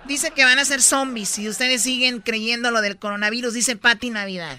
Dice 0.07 0.31
que 0.31 0.43
van 0.43 0.57
a 0.57 0.65
ser 0.65 0.81
zombies 0.81 1.37
y 1.37 1.47
ustedes 1.47 1.83
siguen 1.83 2.19
creyendo 2.19 2.71
lo 2.71 2.81
del 2.81 2.97
coronavirus, 2.97 3.53
dice 3.53 3.75
Pati 3.75 4.09
Navidad. 4.09 4.57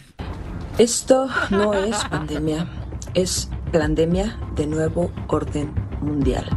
Esto 0.78 1.28
no 1.50 1.74
es 1.74 1.96
pandemia, 2.04 2.68
es 3.14 3.50
pandemia 3.72 4.38
de 4.54 4.68
nuevo 4.68 5.10
orden 5.26 5.74
mundial, 6.00 6.48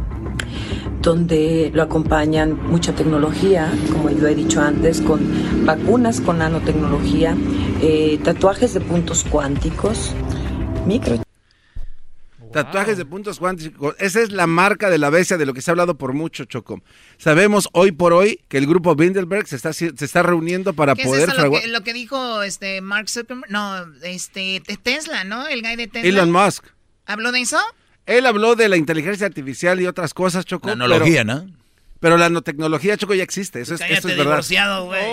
donde 1.00 1.72
lo 1.74 1.82
acompañan 1.82 2.64
mucha 2.68 2.94
tecnología, 2.94 3.68
como 3.90 4.10
yo 4.10 4.28
he 4.28 4.36
dicho 4.36 4.60
antes, 4.60 5.00
con 5.00 5.66
vacunas 5.66 6.20
con 6.20 6.38
nanotecnología, 6.38 7.36
eh, 7.80 8.20
tatuajes 8.22 8.74
de 8.74 8.80
puntos 8.80 9.26
cuánticos, 9.28 10.12
micro 10.86 11.20
Tatuajes 12.52 12.98
de 12.98 13.04
puntos 13.04 13.38
cuánticos. 13.38 13.94
Esa 13.98 14.20
es 14.20 14.30
la 14.32 14.46
marca 14.46 14.90
de 14.90 14.98
la 14.98 15.10
bestia 15.10 15.36
de 15.38 15.46
lo 15.46 15.54
que 15.54 15.62
se 15.62 15.70
ha 15.70 15.72
hablado 15.72 15.96
por 15.96 16.12
mucho, 16.12 16.44
Choco. 16.44 16.82
Sabemos 17.18 17.68
hoy 17.72 17.92
por 17.92 18.12
hoy 18.12 18.40
que 18.48 18.58
el 18.58 18.66
grupo 18.66 18.94
Bilderberg 18.94 19.46
se 19.46 19.56
está, 19.56 19.72
se 19.72 19.92
está 19.98 20.22
reuniendo 20.22 20.72
para 20.72 20.94
¿Qué 20.94 21.02
es 21.02 21.08
poder 21.08 21.28
eso 21.30 21.46
lo 21.46 21.50
que, 21.60 21.66
lo 21.68 21.80
que 21.82 21.92
dijo 21.92 22.42
este 22.42 22.80
Mark 22.80 23.08
Zuckerberg? 23.08 23.50
No, 23.50 23.84
este 24.02 24.60
te- 24.66 24.76
Tesla, 24.76 25.24
¿no? 25.24 25.46
El 25.48 25.62
guy 25.62 25.76
de 25.76 25.86
Tesla. 25.88 26.08
Elon 26.08 26.30
Musk. 26.30 26.64
¿Habló 27.06 27.32
de 27.32 27.40
eso? 27.40 27.58
Él 28.06 28.26
habló 28.26 28.56
de 28.56 28.68
la 28.68 28.76
inteligencia 28.76 29.26
artificial 29.26 29.80
y 29.80 29.86
otras 29.86 30.12
cosas, 30.14 30.44
Choco. 30.44 30.68
Nanología, 30.68 31.24
¿no? 31.24 31.46
Pero 32.00 32.16
la 32.16 32.28
nanotecnología, 32.28 32.96
Choco, 32.96 33.14
ya 33.14 33.22
existe. 33.22 33.60
Eso 33.60 33.74
es, 33.74 33.80
Cállate, 33.80 33.98
eso 34.00 34.08
es 34.08 34.16
verdad. 34.16 34.32
divorciado, 34.32 34.86
güey. 34.86 35.04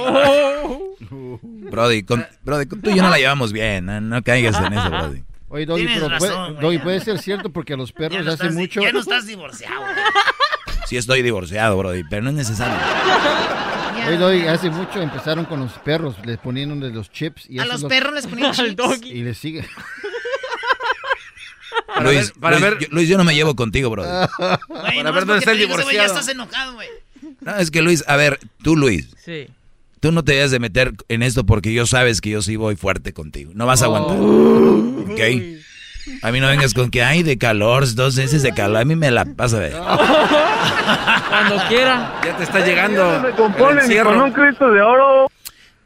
Brody, 1.69 2.03
con, 2.03 2.25
Brody, 2.43 2.65
con- 2.65 2.81
tú 2.81 2.89
y 2.89 2.95
yo 2.95 3.03
no 3.03 3.09
la 3.09 3.17
llevamos 3.17 3.53
bien. 3.53 3.85
No, 3.85 4.01
no 4.01 4.23
caigas 4.23 4.57
en 4.59 4.73
eso, 4.73 4.89
Brody. 4.89 5.23
Oye, 5.49 5.65
Doggy, 5.65 5.85
Tienes 5.85 6.03
pero 6.03 6.17
puede, 6.17 6.31
razón, 6.31 6.51
güey, 6.53 6.61
Doggy, 6.63 6.77
ya. 6.77 6.83
puede 6.83 6.99
ser 7.01 7.19
cierto 7.19 7.49
porque 7.51 7.73
a 7.73 7.77
los 7.77 7.91
perros 7.93 8.23
no, 8.23 8.31
hace 8.31 8.43
estás, 8.43 8.53
mucho... 8.55 8.81
ya 8.81 8.91
no 8.91 8.99
estás 8.99 9.25
divorciado. 9.27 9.79
güey. 9.81 9.93
Sí 10.87 10.97
estoy 10.97 11.21
divorciado, 11.21 11.77
Brody, 11.77 12.03
pero 12.09 12.23
no 12.23 12.29
es 12.31 12.35
necesario. 12.35 12.75
Oye, 14.07 14.17
Doggy, 14.17 14.47
hace 14.47 14.71
mucho 14.71 14.99
empezaron 14.99 15.45
con 15.45 15.59
los 15.59 15.73
perros, 15.73 16.15
les 16.25 16.39
ponían 16.39 16.79
de 16.79 16.89
los 16.89 17.11
chips 17.11 17.45
y 17.47 17.59
A 17.59 17.63
eso 17.63 17.67
los 17.73 17.75
es 17.75 17.81
lo- 17.83 17.89
perros 17.89 18.13
les 18.15 18.25
ponían 18.25 18.51
chips. 18.53 19.05
Y 19.05 19.21
les 19.23 19.37
sigue. 19.37 19.67
Luis, 22.01 22.31
para 22.39 22.57
Luis, 22.59 22.69
ver- 22.71 22.79
yo, 22.79 22.87
Luis, 22.91 23.07
yo 23.09 23.17
no 23.17 23.23
me 23.23 23.35
llevo 23.35 23.55
contigo, 23.55 23.89
Brody. 23.91 24.07
Güey, 24.09 24.57
Para 24.67 25.03
no 25.03 25.13
ver 25.13 25.25
dónde 25.25 25.37
está 25.39 25.51
el 25.51 25.57
porque 25.57 25.57
te 25.57 25.57
digo, 25.57 25.73
ese 25.75 25.83
güey 25.83 25.95
Ya 25.95 26.03
divorciado. 26.03 26.19
estás 26.19 26.27
enojado, 26.29 26.73
güey. 26.73 26.89
No, 27.41 27.55
es 27.57 27.69
que 27.71 27.81
Luis, 27.83 28.03
a 28.07 28.15
ver, 28.15 28.39
tú 28.63 28.75
Luis, 28.75 29.09
Sí. 29.23 29.47
Tú 29.99 30.11
no 30.11 30.23
te 30.23 30.33
debes 30.33 30.51
de 30.51 30.59
meter 30.59 30.93
en 31.07 31.23
esto 31.23 31.45
porque 31.45 31.73
yo 31.73 31.85
sabes 31.85 32.21
que 32.21 32.29
yo 32.29 32.41
sí 32.41 32.55
voy 32.55 32.75
fuerte 32.75 33.13
contigo. 33.13 33.51
No 33.55 33.65
vas 33.65 33.81
a 33.81 33.85
aguantar. 33.85 34.17
¿Ok? 34.19 35.19
A 36.23 36.31
mí 36.31 36.39
no 36.39 36.47
vengas 36.47 36.73
con 36.73 36.89
que 36.89 37.03
hay 37.03 37.21
de 37.23 37.37
calor, 37.37 37.93
dos 37.93 38.15
meses 38.15 38.41
de 38.41 38.53
calor. 38.53 38.77
A 38.77 38.85
mí 38.85 38.95
me 38.95 39.11
la 39.11 39.25
pasa 39.25 39.57
a 39.57 39.59
ver. 39.59 39.73
Cuando 41.29 41.67
quiera. 41.67 42.19
Ya 42.25 42.37
te 42.37 42.43
está 42.43 42.65
llegando. 42.65 43.19
me 43.21 43.31
componen 43.31 44.03
con 44.03 44.21
un 44.21 44.31
Cristo 44.31 44.71
de 44.71 44.81
oro. 44.81 45.29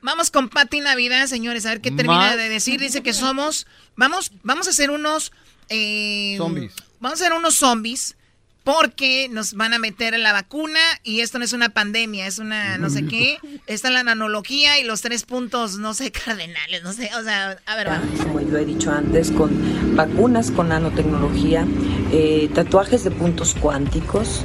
Vamos 0.01 0.32
con 0.32 0.49
Pati 0.49 0.82
Navidad, 0.82 1.28
señores, 1.28 1.66
a 1.66 1.70
ver 1.70 1.82
qué 1.82 1.89
termina 1.89 2.20
Más. 2.20 2.38
de 2.38 2.49
decir. 2.49 2.80
Dice 2.80 3.01
que 3.03 3.14
somos, 3.14 3.68
vamos, 3.95 4.32
vamos 4.43 4.68
a 4.68 4.72
hacer 4.72 4.91
unos 4.91 5.32
eh, 5.70 6.36
Zombies. 6.38 6.74
Vamos 6.99 7.22
a 7.22 7.24
hacer 7.26 7.38
unos 7.38 7.55
zombies 7.55 8.16
porque 8.64 9.28
nos 9.30 9.53
van 9.53 9.74
a 9.74 9.80
meter 9.80 10.18
la 10.18 10.32
vacuna 10.32 10.80
y 11.03 11.20
esto 11.20 11.38
no 11.38 11.45
es 11.45 11.53
una 11.53 11.70
pandemia, 11.70 12.28
es 12.28 12.39
una 12.39 12.78
no 12.78 12.89
sé 12.89 13.05
qué. 13.05 13.38
Está 13.68 13.89
la 13.89 14.03
nanología 14.03 14.80
y 14.80 14.84
los 14.84 15.01
tres 15.01 15.24
puntos, 15.24 15.78
no 15.78 15.93
sé, 15.93 16.11
cardenales, 16.26 16.84
no 16.84 16.93
sé, 16.93 17.09
o 17.20 17.24
sea, 17.24 17.57
a 17.66 17.76
ver, 17.76 17.88
como 18.22 18.39
lo 18.39 18.57
he 18.57 18.66
dicho 18.66 18.91
antes, 18.91 19.32
con 19.32 19.95
vacunas 19.95 20.51
con 20.51 20.70
nanotecnología, 20.70 21.68
eh, 22.11 22.49
tatuajes 22.53 23.03
de 23.03 23.11
puntos 23.11 23.55
cuánticos, 23.59 24.43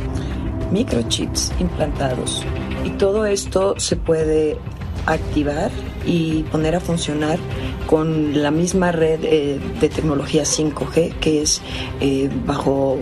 microchips 0.73 1.53
implantados. 1.61 2.45
Y 2.85 2.91
todo 2.91 3.27
esto 3.27 3.79
se 3.79 3.97
puede 3.97 4.59
activar 5.07 5.71
y 6.07 6.43
poner 6.45 6.75
a 6.75 6.81
funcionar 6.81 7.39
con 7.87 8.43
la 8.43 8.51
misma 8.51 8.93
red 8.93 9.21
eh, 9.25 9.59
de 9.81 9.89
tecnología 9.89 10.43
5G, 10.43 11.15
que 11.19 11.43
es 11.43 11.63
eh, 12.01 12.29
bajo 12.45 12.99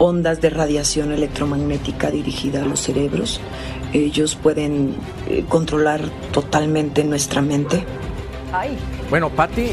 ondas 0.00 0.40
de 0.40 0.48
radiación 0.48 1.12
electromagnética 1.12 2.10
dirigida 2.10 2.62
a 2.62 2.66
los 2.66 2.80
cerebros. 2.80 3.40
Ellos 3.92 4.34
pueden 4.34 4.94
eh, 5.28 5.44
controlar 5.48 6.00
totalmente 6.32 7.04
nuestra 7.04 7.42
mente. 7.42 7.84
Bueno, 9.10 9.30
Patti, 9.30 9.66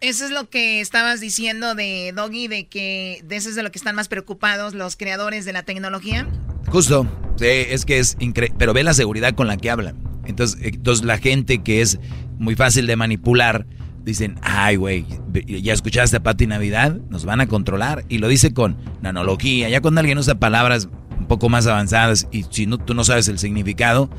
Eso 0.00 0.24
es 0.24 0.30
lo 0.30 0.50
que 0.50 0.80
estabas 0.80 1.20
diciendo 1.20 1.74
de 1.74 2.12
Doggy, 2.14 2.46
de 2.46 2.68
que 2.68 3.22
de 3.24 3.36
eso 3.36 3.48
es 3.48 3.54
de 3.56 3.62
lo 3.62 3.72
que 3.72 3.78
están 3.78 3.96
más 3.96 4.08
preocupados 4.08 4.74
los 4.74 4.96
creadores 4.96 5.44
de 5.46 5.54
la 5.54 5.62
tecnología. 5.62 6.28
Justo, 6.68 7.06
sí, 7.36 7.46
es 7.46 7.86
que 7.86 7.98
es 7.98 8.16
increíble, 8.20 8.54
pero 8.58 8.74
ve 8.74 8.84
la 8.84 8.94
seguridad 8.94 9.34
con 9.34 9.46
la 9.46 9.56
que 9.56 9.70
hablan. 9.70 9.96
Entonces, 10.26 10.60
eh, 10.60 10.72
entonces 10.74 11.06
la 11.06 11.16
gente 11.16 11.62
que 11.62 11.80
es 11.80 11.98
muy 12.38 12.54
fácil 12.54 12.86
de 12.86 12.96
manipular, 12.96 13.66
dicen, 14.04 14.36
ay, 14.42 14.76
güey, 14.76 15.04
ya 15.46 15.72
escuchaste 15.72 16.16
a 16.16 16.22
Pati 16.22 16.46
Navidad, 16.46 16.96
nos 17.08 17.24
van 17.24 17.40
a 17.40 17.46
controlar. 17.46 18.04
Y 18.08 18.18
lo 18.18 18.28
dice 18.28 18.52
con 18.52 18.76
nanología, 19.02 19.68
ya 19.68 19.80
cuando 19.80 20.00
alguien 20.00 20.18
usa 20.18 20.36
palabras 20.36 20.88
un 21.18 21.26
poco 21.26 21.48
más 21.48 21.66
avanzadas 21.66 22.28
y 22.32 22.44
si 22.50 22.66
no, 22.66 22.78
tú 22.78 22.94
no 22.94 23.04
sabes 23.04 23.28
el 23.28 23.38
significado, 23.38 24.10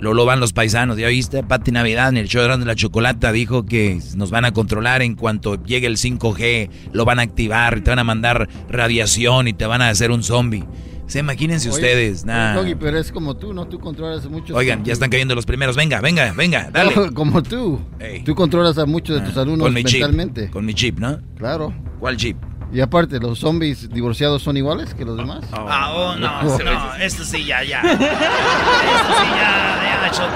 lo, 0.00 0.14
lo 0.14 0.24
van 0.24 0.40
los 0.40 0.52
paisanos. 0.52 0.96
¿Ya 0.98 1.08
viste? 1.08 1.42
Pati 1.42 1.70
Navidad 1.72 2.08
en 2.08 2.16
el 2.16 2.28
show 2.28 2.46
de 2.46 2.62
y 2.62 2.64
la 2.66 2.74
Chocolata 2.74 3.32
dijo 3.32 3.64
que 3.64 4.00
nos 4.16 4.30
van 4.30 4.44
a 4.44 4.52
controlar 4.52 5.02
en 5.02 5.14
cuanto 5.14 5.62
llegue 5.62 5.86
el 5.86 5.96
5G, 5.96 6.70
lo 6.92 7.04
van 7.04 7.18
a 7.18 7.22
activar, 7.22 7.80
te 7.80 7.90
van 7.90 7.98
a 7.98 8.04
mandar 8.04 8.48
radiación 8.68 9.48
y 9.48 9.52
te 9.52 9.66
van 9.66 9.82
a 9.82 9.88
hacer 9.88 10.10
un 10.10 10.22
zombie. 10.22 10.64
Se 11.06 11.18
imagínense 11.18 11.68
Oye, 11.68 11.76
ustedes, 11.76 12.24
nah. 12.24 12.54
Doggy, 12.54 12.76
pero 12.76 12.96
es 12.96 13.10
como 13.10 13.36
tú, 13.36 13.52
¿no? 13.52 13.66
Tú 13.66 13.80
controlas 13.80 14.24
a 14.24 14.28
muchos. 14.28 14.56
Oigan, 14.56 14.84
ya 14.84 14.92
están 14.92 15.10
cayendo 15.10 15.34
los 15.34 15.44
primeros. 15.44 15.74
Venga, 15.74 16.00
venga, 16.00 16.32
venga, 16.32 16.70
dale. 16.72 16.94
No, 16.94 17.12
como 17.14 17.42
tú. 17.42 17.80
Tú 18.24 18.34
controlas 18.36 18.78
a 18.78 18.86
muchos 18.86 19.20
de 19.20 19.26
tus 19.26 19.36
alumnos 19.36 19.66
Con 19.66 19.74
mi 19.74 19.82
chip. 19.82 20.00
mentalmente. 20.00 20.50
Con 20.50 20.64
mi 20.64 20.72
chip, 20.72 21.00
¿no? 21.00 21.18
Claro. 21.36 21.74
¿Cuál 21.98 22.16
chip? 22.16 22.36
Y 22.72 22.80
aparte, 22.80 23.18
¿los 23.18 23.40
zombies 23.40 23.90
divorciados 23.90 24.42
son 24.42 24.56
iguales 24.56 24.94
que 24.94 25.04
los 25.04 25.16
demás? 25.16 25.44
Ah, 25.52 25.92
oh, 25.92 26.14
no, 26.16 26.42
no, 26.42 26.94
esto 27.00 27.24
sí, 27.24 27.44
ya, 27.44 27.64
ya. 27.64 27.80
Esto 27.80 27.96
sí, 27.98 29.28
ya, 29.36 30.00
ya, 30.02 30.10
Choco. 30.12 30.30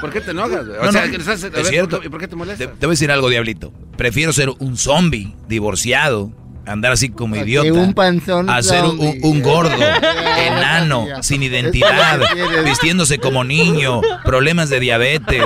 ¿Por 0.00 0.12
qué 0.12 0.20
te 0.20 0.30
enojas, 0.32 0.66
güey? 0.66 0.78
O 0.78 0.84
No, 0.84 0.92
sea, 0.92 1.06
no, 1.06 1.16
es 1.16 1.50
ver, 1.50 1.64
cierto. 1.64 2.00
¿Y 2.04 2.08
por 2.08 2.20
qué 2.20 2.28
te 2.28 2.36
molesta? 2.36 2.66
Te, 2.66 2.72
te 2.72 2.86
voy 2.86 2.92
a 2.92 2.94
decir 2.94 3.10
algo, 3.10 3.28
diablito. 3.28 3.72
Prefiero 3.96 4.32
ser 4.32 4.50
un 4.58 4.76
zombie 4.76 5.34
divorciado, 5.48 6.30
andar 6.66 6.92
así 6.92 7.08
como 7.10 7.36
idiota, 7.36 7.72
un 7.72 7.94
panzón 7.94 8.50
a 8.50 8.62
ser 8.62 8.84
un, 8.84 9.42
gordo, 9.42 9.74
enano, 10.38 11.06
sin 11.22 11.42
identidad, 11.42 12.20
vistiéndose 12.64 13.18
como 13.18 13.44
niño, 13.44 14.00
problemas 14.24 14.68
de 14.68 14.80
diabetes, 14.80 15.42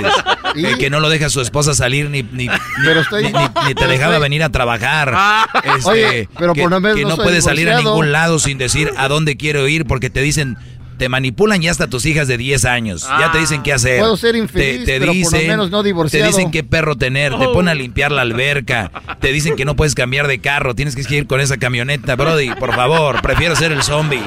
eh, 0.55 0.75
que 0.79 0.89
no 0.89 0.99
lo 0.99 1.09
deja 1.09 1.29
su 1.29 1.41
esposa 1.41 1.73
salir 1.73 2.09
ni, 2.09 2.23
ni, 2.23 2.49
Pero 2.83 3.01
estoy- 3.01 3.23
ni- 3.25 3.31
ni- 3.31 3.47
ni 3.67 3.73
te 3.75 3.87
dejaba 3.87 4.13
estoy- 4.15 4.21
venir 4.21 4.43
a 4.43 4.49
trabajar. 4.49 5.15
Este, 5.77 5.89
Oye, 5.89 6.29
pero 6.37 6.53
que, 6.53 6.61
por 6.63 6.71
lo 6.71 6.79
menos 6.81 6.97
que 6.97 7.03
no 7.03 7.15
no 7.17 7.41
salir 7.41 7.69
a 7.69 7.77
ningún 7.77 8.11
lado 8.11 8.39
sin 8.39 8.57
decir 8.57 8.91
a 8.97 9.07
dónde 9.07 9.37
quiero 9.37 9.67
ir 9.67 9.85
porque 9.85 10.09
te 10.09 10.21
dicen... 10.21 10.57
Te 11.01 11.09
manipulan 11.09 11.59
ya 11.59 11.71
hasta 11.71 11.87
tus 11.87 12.05
hijas 12.05 12.27
de 12.27 12.37
10 12.37 12.63
años. 12.63 13.07
Ya 13.19 13.31
te 13.31 13.39
dicen 13.39 13.63
qué 13.63 13.73
hacer. 13.73 13.97
Puedo 13.97 14.15
ser 14.17 14.35
infeliz, 14.35 14.83
pero 14.85 15.07
por 15.07 15.33
lo 15.33 15.39
menos 15.47 15.71
no 15.71 15.81
divorciado. 15.81 16.23
Te 16.25 16.27
dicen 16.31 16.51
qué 16.51 16.63
perro 16.63 16.95
tener. 16.95 17.35
Te 17.39 17.47
Oh. 17.47 17.53
ponen 17.53 17.69
a 17.69 17.73
limpiar 17.73 18.11
la 18.11 18.21
alberca. 18.21 18.91
Te 19.19 19.31
dicen 19.31 19.55
que 19.55 19.65
no 19.65 19.75
puedes 19.75 19.95
cambiar 19.95 20.27
de 20.27 20.39
carro. 20.41 20.75
Tienes 20.75 20.95
que 20.95 21.15
ir 21.15 21.25
con 21.25 21.41
esa 21.41 21.57
camioneta. 21.57 22.15
Brody, 22.15 22.51
por 22.53 22.75
favor, 22.75 23.19
prefiero 23.23 23.55
ser 23.55 23.71
el 23.71 23.81
zombie. 23.81 24.21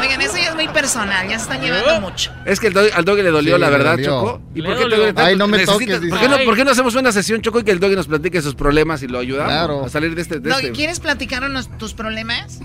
Oigan, 0.00 0.20
eso 0.20 0.36
ya 0.36 0.50
es 0.50 0.54
muy 0.54 0.68
personal, 0.68 1.26
ya 1.28 1.36
se 1.38 1.44
están 1.44 1.60
llevando 1.62 2.00
mucho. 2.00 2.30
Es 2.44 2.60
que 2.60 2.68
el 2.68 2.74
doggy- 2.74 2.92
al 2.94 3.04
doggy 3.04 3.22
le 3.22 3.30
dolió, 3.30 3.54
Sí, 3.56 3.60
la 3.60 3.70
verdad, 3.70 3.92
dolió. 3.92 4.06
Choco. 4.06 4.42
¿Y 4.54 4.60
Le 4.60 4.68
por 4.68 4.88
qué 4.88 5.12
te? 5.14 5.20
Ay, 5.22 5.36
no 5.36 5.48
me 5.48 5.58
toques, 5.64 5.98
¿por 5.98 6.18
qué, 6.20 6.28
no, 6.28 6.36
Ay. 6.36 6.44
por 6.46 6.54
qué 6.56 6.64
no 6.64 6.70
hacemos 6.70 6.94
una 6.94 7.10
sesión, 7.10 7.40
Choco, 7.42 7.58
y 7.60 7.64
que 7.64 7.72
el 7.72 7.80
doggy 7.80 7.96
nos 7.96 8.06
platique 8.06 8.40
sus 8.42 8.54
problemas 8.54 9.02
y 9.02 9.08
lo 9.08 9.18
ayudamos 9.18 9.52
Claro. 9.52 9.84
a 9.84 9.88
salir 9.88 10.14
de 10.14 10.22
este... 10.22 10.38
De 10.40 10.48
Doggy, 10.50 10.66
este- 10.66 10.76
¿quieres 10.76 11.00
platicarnos 11.00 11.76
tus 11.78 11.92
problemas? 11.94 12.60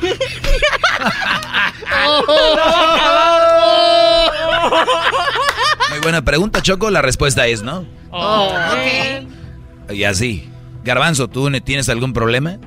Muy 5.90 5.98
buena 6.00 6.24
pregunta, 6.24 6.62
Choco. 6.62 6.90
La 6.90 7.02
respuesta 7.02 7.46
es 7.46 7.62
no. 7.62 7.86
Ok. 8.10 9.92
Y 9.92 10.04
así. 10.04 10.48
Garbanzo, 10.84 11.28
¿tú 11.28 11.50
ne- 11.50 11.60
tienes 11.60 11.88
algún 11.88 12.12
problema? 12.12 12.58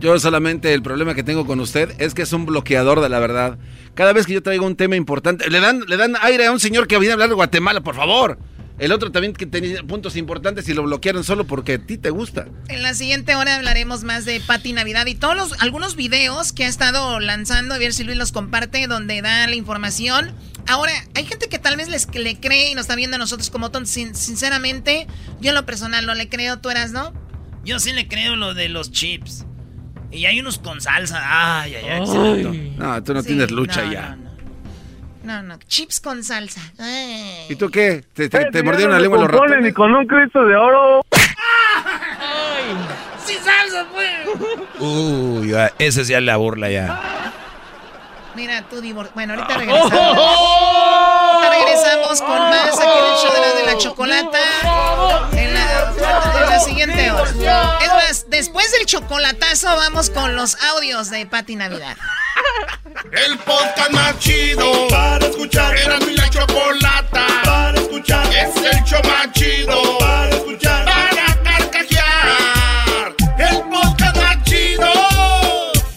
Yo 0.00 0.18
solamente 0.18 0.74
el 0.74 0.82
problema 0.82 1.14
que 1.14 1.22
tengo 1.22 1.46
con 1.46 1.60
usted 1.60 1.94
es 1.98 2.14
que 2.14 2.22
es 2.22 2.32
un 2.32 2.46
bloqueador 2.46 3.00
de 3.00 3.08
la 3.08 3.20
verdad. 3.20 3.58
Cada 3.94 4.12
vez 4.12 4.26
que 4.26 4.34
yo 4.34 4.42
traigo 4.42 4.66
un 4.66 4.76
tema 4.76 4.96
importante, 4.96 5.48
le 5.48 5.60
dan, 5.60 5.80
le 5.86 5.96
dan 5.96 6.14
aire 6.22 6.46
a 6.46 6.52
un 6.52 6.60
señor 6.60 6.86
que 6.88 6.98
viene 6.98 7.12
a 7.12 7.14
hablar 7.14 7.28
de 7.28 7.34
Guatemala, 7.36 7.80
por 7.80 7.94
favor. 7.94 8.38
El 8.78 8.90
otro 8.90 9.12
también 9.12 9.32
que 9.34 9.46
tenía 9.46 9.82
puntos 9.84 10.16
importantes 10.16 10.68
y 10.68 10.74
lo 10.74 10.82
bloquearon 10.82 11.22
solo 11.22 11.46
porque 11.46 11.74
a 11.74 11.78
ti 11.78 11.96
te 11.96 12.10
gusta. 12.10 12.46
En 12.68 12.82
la 12.82 12.92
siguiente 12.94 13.36
hora 13.36 13.54
hablaremos 13.54 14.02
más 14.02 14.24
de 14.24 14.40
Pati 14.40 14.72
Navidad 14.72 15.06
y 15.06 15.14
todos 15.14 15.36
los, 15.36 15.52
algunos 15.60 15.94
videos 15.94 16.52
que 16.52 16.64
ha 16.64 16.68
estado 16.68 17.20
lanzando, 17.20 17.74
a 17.74 17.78
ver 17.78 17.92
si 17.92 18.02
Luis 18.02 18.18
los 18.18 18.32
comparte, 18.32 18.86
donde 18.88 19.22
da 19.22 19.46
la 19.46 19.54
información. 19.54 20.32
Ahora, 20.66 20.92
hay 21.14 21.24
gente 21.24 21.48
que 21.48 21.60
tal 21.60 21.76
vez 21.76 21.88
les, 21.88 22.12
le 22.16 22.40
cree 22.40 22.70
y 22.70 22.74
nos 22.74 22.82
está 22.82 22.96
viendo 22.96 23.14
a 23.14 23.18
nosotros 23.18 23.48
como 23.50 23.70
tontos. 23.70 23.90
Sin- 23.90 24.14
sinceramente, 24.16 25.06
yo 25.40 25.50
en 25.50 25.54
lo 25.54 25.64
personal 25.66 26.04
no 26.04 26.14
le 26.14 26.28
creo, 26.28 26.58
¿tú 26.58 26.68
eras, 26.70 26.90
no? 26.90 27.12
Yo 27.64 27.78
sí 27.78 27.92
le 27.92 28.08
creo 28.08 28.34
lo 28.34 28.54
de 28.54 28.68
los 28.70 28.90
chips. 28.90 29.44
Y 30.10 30.26
hay 30.26 30.40
unos 30.40 30.58
con 30.58 30.80
salsa. 30.80 31.20
Ay, 31.62 31.74
ay, 31.76 31.84
ay. 31.88 32.02
Ay. 32.08 32.74
No, 32.76 33.02
tú 33.04 33.14
no 33.14 33.22
Sí, 33.22 33.28
tienes 33.28 33.50
lucha 33.50 33.84
no, 33.84 33.92
ya. 33.92 34.16
No, 34.16 34.16
no, 34.16 34.23
chips 35.68 36.00
con 36.00 36.22
salsa. 36.24 36.60
Ay. 36.78 37.46
¿Y 37.48 37.56
tú 37.56 37.70
qué? 37.70 38.04
¿Te, 38.14 38.28
te- 38.28 38.42
Eh, 38.42 38.46
te 38.52 38.62
mordieron 38.62 38.90
la 38.92 38.98
no 38.98 39.02
lengua 39.02 39.18
me 39.18 39.24
los 39.24 39.30
ratones? 39.32 39.62
ni 39.62 39.72
con 39.72 39.94
un 39.94 40.06
Cristo 40.06 40.44
de 40.44 40.54
oro. 40.56 41.04
¡Sin 43.24 43.38
salsa, 43.38 43.86
pues! 43.92 44.10
Uy, 44.80 45.48
ya, 45.50 45.72
esa 45.78 46.00
es 46.02 46.08
ya 46.08 46.20
la 46.20 46.36
burla 46.36 46.70
ya. 46.70 47.32
Mira, 48.34 48.62
tú 48.68 48.80
divor... 48.80 49.10
Bueno, 49.14 49.34
ahorita 49.34 49.56
regresamos. 49.56 49.92
Ahorita 51.34 51.50
regresamos 51.64 52.20
con 52.22 52.38
más 52.38 52.78
aquí 52.78 52.98
en 52.98 53.04
el 53.04 53.16
show 53.18 53.32
de 53.32 53.40
la, 53.40 53.54
de 53.60 53.66
la 53.72 53.78
chocolata. 53.78 54.38
En 55.32 55.53
la, 55.53 55.53
en 56.42 56.50
la 56.50 56.60
siguiente 56.60 57.10
hora. 57.10 57.78
Es 57.82 57.88
más, 57.88 58.26
después 58.28 58.70
del 58.72 58.86
chocolatazo 58.86 59.66
vamos 59.76 60.10
con 60.10 60.36
los 60.36 60.56
audios 60.62 61.10
de 61.10 61.26
Pati 61.26 61.56
Navidad. 61.56 61.96
El 63.12 63.38
podcast 63.38 63.90
más 63.90 64.18
chido 64.18 64.88
para 64.88 65.26
escuchar. 65.26 65.76
Era 65.76 65.98
mi 66.00 66.14
la 66.14 66.28
chocolata 66.30 67.26
para 67.44 67.78
escuchar. 67.78 68.26
Es 68.32 68.56
el 68.56 68.84
show 68.84 69.00
más 69.04 69.32
chido 69.32 70.03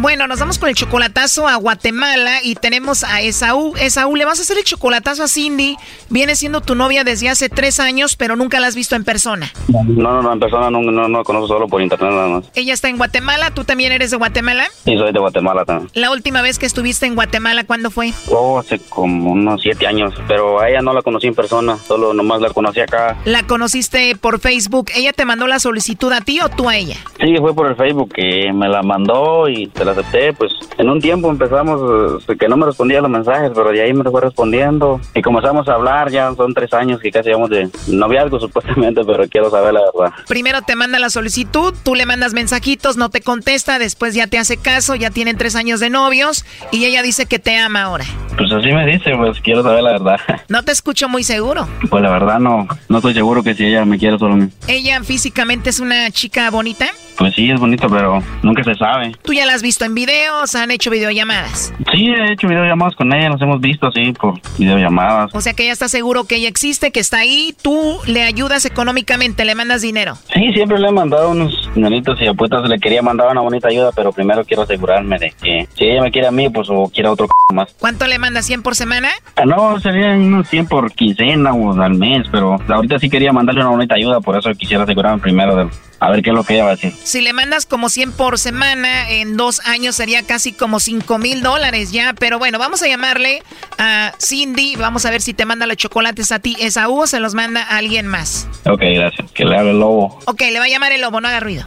Bueno, 0.00 0.26
nos 0.26 0.40
vamos 0.40 0.58
con 0.58 0.70
el 0.70 0.74
chocolatazo 0.74 1.46
a 1.46 1.56
Guatemala 1.56 2.38
y 2.42 2.54
tenemos 2.54 3.04
a 3.04 3.20
Esaú. 3.20 3.74
Esaú, 3.76 4.16
le 4.16 4.24
vas 4.24 4.38
a 4.38 4.42
hacer 4.42 4.56
el 4.56 4.64
chocolatazo 4.64 5.24
a 5.24 5.28
Cindy. 5.28 5.76
Viene 6.08 6.36
siendo 6.36 6.62
tu 6.62 6.74
novia 6.74 7.04
desde 7.04 7.28
hace 7.28 7.50
tres 7.50 7.78
años, 7.80 8.16
pero 8.16 8.34
nunca 8.34 8.60
la 8.60 8.68
has 8.68 8.74
visto 8.74 8.96
en 8.96 9.04
persona. 9.04 9.52
No, 9.68 9.84
no, 9.84 10.22
no, 10.22 10.32
en 10.32 10.40
persona 10.40 10.70
no, 10.70 10.80
no, 10.80 11.06
no 11.06 11.18
la 11.18 11.22
conozco 11.22 11.48
solo 11.48 11.68
por 11.68 11.82
internet 11.82 12.12
nada 12.12 12.28
más. 12.28 12.44
Ella 12.54 12.72
está 12.72 12.88
en 12.88 12.96
Guatemala, 12.96 13.50
¿tú 13.50 13.64
también 13.64 13.92
eres 13.92 14.10
de 14.10 14.16
Guatemala? 14.16 14.68
Sí, 14.86 14.96
soy 14.96 15.12
de 15.12 15.18
Guatemala 15.18 15.66
también. 15.66 15.90
La 15.92 16.10
última 16.10 16.40
vez 16.40 16.58
que 16.58 16.64
estuviste 16.64 17.04
en 17.04 17.14
Guatemala, 17.14 17.64
¿cuándo 17.64 17.90
fue? 17.90 18.14
Oh, 18.30 18.58
hace 18.58 18.78
como 18.78 19.32
unos 19.32 19.60
siete 19.60 19.86
años, 19.86 20.14
pero 20.26 20.60
a 20.60 20.70
ella 20.70 20.80
no 20.80 20.94
la 20.94 21.02
conocí 21.02 21.26
en 21.26 21.34
persona, 21.34 21.76
solo 21.76 22.14
nomás 22.14 22.40
la 22.40 22.48
conocí 22.48 22.80
acá. 22.80 23.18
La 23.26 23.42
conociste 23.42 24.16
por 24.16 24.40
Facebook. 24.40 24.92
¿Ella 24.96 25.12
te 25.12 25.26
mandó 25.26 25.46
la 25.46 25.58
solicitud 25.58 26.10
a 26.10 26.22
ti 26.22 26.40
o 26.40 26.48
tú 26.48 26.70
a 26.70 26.76
ella? 26.76 26.96
Sí, 27.20 27.36
fue 27.38 27.54
por 27.54 27.66
el 27.66 27.76
Facebook 27.76 28.14
que 28.14 28.50
me 28.54 28.66
la 28.66 28.82
mandó 28.82 29.46
y 29.46 29.66
te 29.66 29.84
la 29.84 29.89
acepté. 29.90 30.32
Pues 30.32 30.52
en 30.78 30.88
un 30.88 31.00
tiempo 31.00 31.30
empezamos 31.30 32.22
eh, 32.28 32.36
que 32.36 32.48
no 32.48 32.56
me 32.56 32.66
respondía 32.66 33.00
los 33.00 33.10
mensajes, 33.10 33.50
pero 33.54 33.70
de 33.70 33.82
ahí 33.82 33.92
me 33.92 34.04
fue 34.04 34.20
respondiendo 34.20 35.00
y 35.14 35.22
comenzamos 35.22 35.68
a 35.68 35.74
hablar. 35.74 36.10
Ya 36.10 36.34
son 36.34 36.54
tres 36.54 36.72
años 36.72 37.00
que 37.00 37.10
casi 37.10 37.28
llevamos 37.28 37.50
de 37.50 37.68
noviazgo 37.88 38.40
supuestamente, 38.40 39.02
pero 39.04 39.28
quiero 39.28 39.50
saber 39.50 39.74
la 39.74 39.80
verdad. 39.80 40.14
Primero 40.28 40.62
te 40.62 40.76
manda 40.76 40.98
la 40.98 41.10
solicitud, 41.10 41.74
tú 41.84 41.94
le 41.94 42.06
mandas 42.06 42.32
mensajitos, 42.32 42.96
no 42.96 43.10
te 43.10 43.20
contesta, 43.20 43.78
después 43.78 44.14
ya 44.14 44.26
te 44.26 44.38
hace 44.38 44.56
caso, 44.56 44.94
ya 44.94 45.10
tienen 45.10 45.36
tres 45.36 45.56
años 45.56 45.80
de 45.80 45.90
novios 45.90 46.44
y 46.70 46.84
ella 46.84 47.02
dice 47.02 47.26
que 47.26 47.38
te 47.38 47.56
ama 47.56 47.82
ahora. 47.82 48.04
Pues 48.36 48.50
así 48.52 48.72
me 48.72 48.86
dice, 48.86 49.14
pues 49.16 49.40
quiero 49.40 49.62
saber 49.62 49.82
la 49.82 49.92
verdad. 49.92 50.20
No 50.48 50.64
te 50.64 50.72
escucho 50.72 51.08
muy 51.08 51.22
seguro. 51.22 51.68
Pues 51.88 52.02
la 52.02 52.10
verdad 52.10 52.40
no, 52.40 52.66
no 52.88 52.96
estoy 52.98 53.14
seguro 53.14 53.42
que 53.42 53.54
si 53.54 53.66
ella 53.66 53.84
me 53.84 53.98
quiere 53.98 54.18
solo 54.18 54.34
a 54.34 54.36
mí. 54.36 54.48
¿Ella 54.66 55.00
físicamente 55.02 55.70
es 55.70 55.78
una 55.78 56.10
chica 56.10 56.50
bonita? 56.50 56.86
Pues 57.16 57.34
sí, 57.34 57.50
es 57.50 57.60
bonito, 57.60 57.88
pero 57.88 58.22
nunca 58.42 58.64
se 58.64 58.74
sabe. 58.74 59.14
¿Tú 59.22 59.32
ya 59.32 59.46
la 59.46 59.54
has 59.54 59.62
visto 59.62 59.79
en 59.84 59.94
videos? 59.94 60.54
¿Han 60.54 60.70
hecho 60.70 60.90
videollamadas? 60.90 61.72
Sí, 61.92 62.06
he 62.08 62.32
hecho 62.32 62.48
videollamadas 62.48 62.94
con 62.96 63.12
ella, 63.12 63.28
nos 63.28 63.40
hemos 63.42 63.60
visto 63.60 63.86
así 63.88 64.12
por 64.12 64.34
videollamadas. 64.58 65.30
O 65.34 65.40
sea 65.40 65.52
que 65.54 65.64
ella 65.64 65.72
está 65.72 65.88
seguro 65.88 66.24
que 66.24 66.36
ella 66.36 66.48
existe, 66.48 66.90
que 66.92 67.00
está 67.00 67.18
ahí, 67.18 67.54
tú 67.62 67.98
le 68.06 68.22
ayudas 68.22 68.64
económicamente, 68.64 69.44
le 69.44 69.54
mandas 69.54 69.82
dinero. 69.82 70.14
Sí, 70.32 70.52
siempre 70.52 70.78
le 70.78 70.88
he 70.88 70.92
mandado 70.92 71.30
unos 71.30 71.52
dineritos 71.74 72.20
y 72.20 72.26
apuestas, 72.26 72.68
le 72.68 72.78
quería 72.78 73.02
mandar 73.02 73.28
una 73.30 73.40
bonita 73.40 73.68
ayuda, 73.68 73.90
pero 73.94 74.12
primero 74.12 74.44
quiero 74.44 74.62
asegurarme 74.62 75.18
de 75.18 75.32
que 75.42 75.68
si 75.74 75.84
ella 75.84 76.02
me 76.02 76.10
quiere 76.10 76.28
a 76.28 76.32
mí, 76.32 76.48
pues 76.50 76.68
o 76.70 76.90
quiere 76.92 77.08
a 77.08 77.12
otro 77.12 77.26
c- 77.26 77.54
más. 77.54 77.74
¿Cuánto 77.78 78.06
le 78.06 78.18
mandas? 78.18 78.48
¿100 78.48 78.62
por 78.62 78.74
semana? 78.76 79.08
Ah, 79.36 79.44
No, 79.44 79.78
serían 79.80 80.20
unos 80.20 80.48
100 80.48 80.66
por 80.66 80.92
quincena 80.92 81.52
o 81.52 81.80
al 81.80 81.94
mes, 81.94 82.26
pero 82.30 82.58
ahorita 82.68 82.98
sí 82.98 83.08
quería 83.10 83.32
mandarle 83.32 83.60
una 83.62 83.70
bonita 83.70 83.94
ayuda, 83.94 84.20
por 84.20 84.36
eso 84.38 84.50
quisiera 84.54 84.84
asegurarme 84.84 85.20
primero 85.22 85.56
de 85.56 85.68
a 86.00 86.10
ver 86.10 86.22
qué 86.22 86.30
es 86.30 86.34
lo 86.36 86.44
que 86.44 86.54
ella 86.54 86.64
va 86.64 86.70
a 86.70 86.74
decir. 86.76 86.94
Si 87.04 87.20
le 87.20 87.32
mandas 87.32 87.66
como 87.66 87.88
100 87.90 88.12
por 88.12 88.38
semana, 88.38 89.10
en 89.10 89.36
dos 89.36 89.60
años 89.66 89.94
sería 89.96 90.22
casi 90.26 90.52
como 90.52 90.80
5 90.80 91.18
mil 91.18 91.42
dólares 91.42 91.92
ya. 91.92 92.14
Pero 92.18 92.38
bueno, 92.38 92.58
vamos 92.58 92.82
a 92.82 92.88
llamarle 92.88 93.42
a 93.78 94.12
Cindy. 94.18 94.76
Vamos 94.76 95.04
a 95.06 95.10
ver 95.10 95.20
si 95.20 95.34
te 95.34 95.44
manda 95.44 95.66
los 95.66 95.76
chocolates 95.76 96.32
a 96.32 96.38
ti, 96.38 96.56
Esaú, 96.58 97.00
o 97.02 97.06
se 97.06 97.20
los 97.20 97.34
manda 97.34 97.62
a 97.62 97.76
alguien 97.76 98.06
más. 98.06 98.48
Ok, 98.66 98.80
gracias. 98.94 99.30
Que 99.32 99.44
le 99.44 99.56
hable 99.56 99.70
el 99.72 99.78
lobo. 99.80 100.18
Ok, 100.26 100.40
le 100.50 100.58
va 100.58 100.64
a 100.64 100.68
llamar 100.68 100.92
el 100.92 101.02
lobo, 101.02 101.20
no 101.20 101.28
haga 101.28 101.40
ruido. 101.40 101.66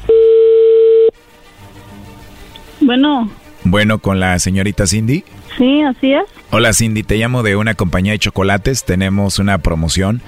Bueno, 2.82 3.30
Bueno, 3.64 4.00
con 4.00 4.20
la 4.20 4.38
señorita 4.40 4.88
Cindy. 4.88 5.24
sí, 5.58 5.82
así 5.84 6.14
es. 6.14 6.24
Hola 6.52 6.74
Cindy, 6.74 7.02
te 7.04 7.16
llamo 7.18 7.42
de 7.44 7.56
una 7.56 7.76
compañía 7.76 8.12
de 8.12 8.20
chocolates. 8.20 8.84
Tenemos 8.84 9.40
una 9.40 9.58
promoción 9.60 10.22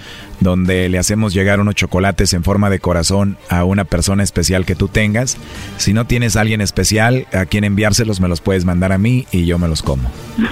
donde 0.46 0.88
le 0.90 1.00
hacemos 1.00 1.34
llegar 1.34 1.60
unos 1.60 1.76
chocolates 1.76 2.34
en 2.34 2.44
forma 2.44 2.70
de 2.70 2.80
corazón 2.80 3.38
a 3.50 3.64
una 3.64 3.84
persona 3.84 4.24
especial 4.24 4.66
que 4.66 4.76
tú 4.76 4.88
tengas. 4.88 5.38
Si 5.78 5.92
no 5.92 6.06
tienes 6.06 6.36
a 6.36 6.42
alguien 6.42 6.62
especial 6.62 7.28
a 7.34 7.46
quien 7.46 7.64
enviárselos, 7.64 8.22
me 8.22 8.28
los 8.28 8.42
puedes 8.42 8.64
mandar 8.64 8.94
a 8.94 8.98
mí 8.98 9.26
y 9.32 9.46
yo 9.46 9.58
me 9.58 9.68
los 9.68 9.82
como. 9.82 10.10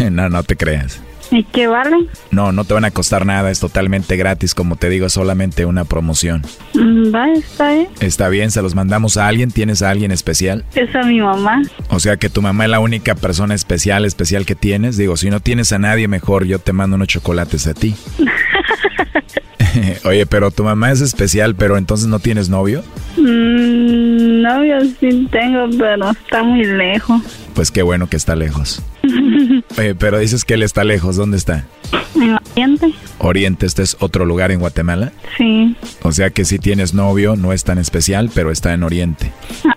no, 0.10 0.28
no 0.28 0.42
te 0.42 0.56
creas. 0.56 1.00
¿Y 1.30 1.44
qué 1.44 1.66
vale? 1.66 2.06
No, 2.30 2.52
no 2.52 2.64
te 2.64 2.74
van 2.74 2.84
a 2.84 2.90
costar 2.90 3.26
nada, 3.26 3.50
es 3.50 3.60
totalmente 3.60 4.16
gratis, 4.16 4.54
como 4.54 4.76
te 4.76 4.88
digo, 4.88 5.06
es 5.06 5.12
solamente 5.12 5.66
una 5.66 5.84
promoción. 5.84 6.42
Mm, 6.74 7.14
Va, 7.14 7.30
está 7.32 7.72
bien. 7.72 7.88
Está 8.00 8.28
bien, 8.28 8.50
se 8.50 8.62
los 8.62 8.74
mandamos 8.74 9.16
a 9.16 9.28
alguien, 9.28 9.50
¿tienes 9.50 9.82
a 9.82 9.90
alguien 9.90 10.10
especial? 10.10 10.64
Es 10.74 10.94
a 10.94 11.02
mi 11.02 11.20
mamá. 11.20 11.62
O 11.90 12.00
sea 12.00 12.16
que 12.16 12.30
tu 12.30 12.40
mamá 12.42 12.64
es 12.64 12.70
la 12.70 12.80
única 12.80 13.14
persona 13.14 13.54
especial, 13.54 14.04
especial 14.04 14.46
que 14.46 14.54
tienes. 14.54 14.96
Digo, 14.96 15.16
si 15.16 15.30
no 15.30 15.40
tienes 15.40 15.72
a 15.72 15.78
nadie 15.78 16.08
mejor, 16.08 16.44
yo 16.46 16.58
te 16.58 16.72
mando 16.72 16.96
unos 16.96 17.08
chocolates 17.08 17.66
a 17.66 17.74
ti. 17.74 17.94
Oye, 20.04 20.26
pero 20.26 20.50
tu 20.50 20.64
mamá 20.64 20.90
es 20.92 21.00
especial, 21.00 21.54
pero 21.54 21.76
entonces 21.76 22.08
no 22.08 22.18
tienes 22.18 22.48
novio. 22.48 22.82
Mm, 23.16 24.42
novio 24.42 24.78
sí 24.98 25.28
tengo, 25.30 25.68
pero 25.78 26.10
está 26.10 26.42
muy 26.42 26.64
lejos. 26.64 27.20
Pues 27.54 27.70
qué 27.70 27.82
bueno 27.82 28.08
que 28.08 28.16
está 28.16 28.34
lejos. 28.34 28.82
Oye, 29.76 29.94
pero 29.94 30.18
dices 30.18 30.44
que 30.44 30.54
él 30.54 30.62
está 30.62 30.84
lejos, 30.84 31.16
¿dónde 31.16 31.36
está? 31.36 31.66
¿En 32.14 32.34
Oriente? 32.34 32.94
Oriente, 33.18 33.66
este 33.66 33.82
es 33.82 33.96
otro 34.00 34.24
lugar 34.24 34.50
en 34.50 34.60
Guatemala. 34.60 35.12
Sí. 35.36 35.76
O 36.02 36.12
sea 36.12 36.30
que 36.30 36.44
si 36.44 36.58
tienes 36.58 36.94
novio, 36.94 37.36
no 37.36 37.52
es 37.52 37.64
tan 37.64 37.78
especial, 37.78 38.30
pero 38.34 38.50
está 38.50 38.72
en 38.72 38.82
Oriente. 38.82 39.32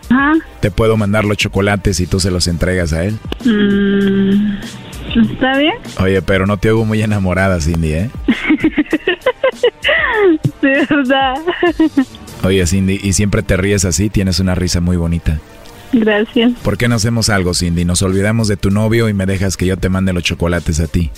Ajá. 0.10 0.34
Te 0.60 0.72
puedo 0.72 0.98
mandar 0.98 1.26
los 1.26 1.38
chocolates 1.38 2.00
y 2.00 2.08
tú 2.08 2.20
se 2.20 2.32
los 2.32 2.48
entregas 2.48 2.94
a 2.94 3.04
él. 3.04 3.18
Mm, 3.46 4.58
¿Está 5.32 5.58
bien? 5.58 5.76
Oye, 6.00 6.22
pero 6.22 6.48
no 6.48 6.58
te 6.58 6.70
hago 6.70 6.86
muy 6.86 7.02
enamorada, 7.02 7.60
Cindy, 7.60 7.94
¿eh? 7.94 8.10
De 10.62 10.86
verdad. 10.90 11.36
Oye, 12.44 12.66
Cindy, 12.66 13.00
y 13.02 13.14
siempre 13.14 13.44
te 13.44 13.58
ríes 13.58 13.86
así, 13.86 14.10
tienes 14.10 14.40
una 14.40 14.56
risa 14.56 14.82
muy 14.82 14.98
bonita. 14.98 15.40
Gracias. 15.94 16.54
¿Por 16.64 16.78
qué 16.78 16.88
no 16.88 16.96
hacemos 16.96 17.30
algo, 17.30 17.54
Cindy? 17.54 17.86
Nos 17.86 18.02
olvidamos 18.02 18.48
de 18.48 18.58
tu 18.58 18.72
novio 18.72 19.10
y 19.10 19.14
me 19.14 19.26
dejas 19.26 19.58
que 19.58 19.66
yo 19.66 19.78
te 19.78 19.90
mande 19.90 20.14
los 20.14 20.24
chocolates 20.24 20.80
a 20.80 20.88
ti. 20.88 21.12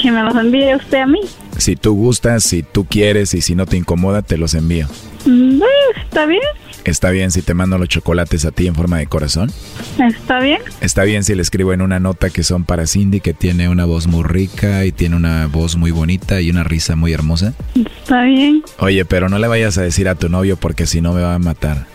Que 0.00 0.10
me 0.10 0.22
los 0.22 0.34
envíe 0.36 0.74
usted 0.74 0.98
a 0.98 1.06
mí. 1.06 1.20
Si 1.58 1.76
tú 1.76 1.94
gustas, 1.94 2.44
si 2.44 2.62
tú 2.62 2.84
quieres 2.84 3.34
y 3.34 3.40
si 3.40 3.54
no 3.54 3.66
te 3.66 3.76
incomoda, 3.76 4.22
te 4.22 4.36
los 4.36 4.54
envío. 4.54 4.86
Mm, 5.26 5.62
¿Está 6.04 6.26
bien? 6.26 6.42
¿Está 6.84 7.10
bien 7.10 7.30
si 7.30 7.40
te 7.40 7.54
mando 7.54 7.78
los 7.78 7.88
chocolates 7.88 8.44
a 8.44 8.50
ti 8.50 8.66
en 8.66 8.74
forma 8.74 8.98
de 8.98 9.06
corazón? 9.06 9.50
¿Está 9.98 10.38
bien? 10.40 10.60
¿Está 10.82 11.04
bien 11.04 11.24
si 11.24 11.34
le 11.34 11.40
escribo 11.40 11.72
en 11.72 11.80
una 11.80 11.98
nota 11.98 12.28
que 12.28 12.42
son 12.42 12.64
para 12.64 12.86
Cindy, 12.86 13.20
que 13.20 13.32
tiene 13.32 13.70
una 13.70 13.86
voz 13.86 14.06
muy 14.06 14.22
rica 14.22 14.84
y 14.84 14.92
tiene 14.92 15.16
una 15.16 15.46
voz 15.46 15.76
muy 15.76 15.92
bonita 15.92 16.42
y 16.42 16.50
una 16.50 16.62
risa 16.62 16.94
muy 16.94 17.14
hermosa? 17.14 17.54
¿Está 17.74 18.24
bien? 18.24 18.62
Oye, 18.78 19.06
pero 19.06 19.30
no 19.30 19.38
le 19.38 19.48
vayas 19.48 19.78
a 19.78 19.82
decir 19.82 20.08
a 20.10 20.14
tu 20.14 20.28
novio 20.28 20.58
porque 20.58 20.86
si 20.86 21.00
no 21.00 21.14
me 21.14 21.22
va 21.22 21.34
a 21.34 21.38
matar. 21.38 21.86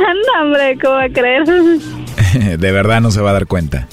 no, 0.36 0.42
hombre, 0.42 0.78
¿cómo 0.80 0.94
va 0.94 1.04
a 1.04 1.08
creer? 1.08 1.44
de 2.58 2.72
verdad 2.72 3.00
no 3.00 3.10
se 3.10 3.20
va 3.20 3.30
a 3.30 3.34
dar 3.34 3.46
cuenta. 3.46 3.88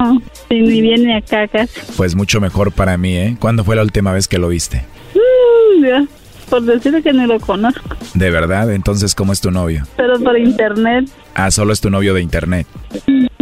No, 0.00 0.20
ni 0.50 0.80
viene 0.80 1.16
acá 1.16 1.46
casi. 1.48 1.80
Pues 1.96 2.14
mucho 2.14 2.40
mejor 2.40 2.72
para 2.72 2.96
mí, 2.96 3.16
¿eh? 3.16 3.36
¿Cuándo 3.38 3.64
fue 3.64 3.76
la 3.76 3.82
última 3.82 4.12
vez 4.12 4.28
que 4.28 4.38
lo 4.38 4.48
viste? 4.48 4.84
Mm, 5.14 5.82
Dios, 5.82 6.08
por 6.50 6.62
decirle 6.62 7.02
que 7.02 7.12
ni 7.12 7.26
lo 7.26 7.38
conozco, 7.40 7.96
¿De 8.14 8.30
verdad? 8.30 8.72
Entonces, 8.72 9.14
¿cómo 9.14 9.32
es 9.32 9.40
tu 9.40 9.50
novio? 9.50 9.84
pero 9.96 10.18
por 10.20 10.38
internet. 10.38 11.08
Ah, 11.34 11.50
solo 11.50 11.72
es 11.72 11.80
tu 11.80 11.90
novio 11.90 12.14
de 12.14 12.22
internet. 12.22 12.66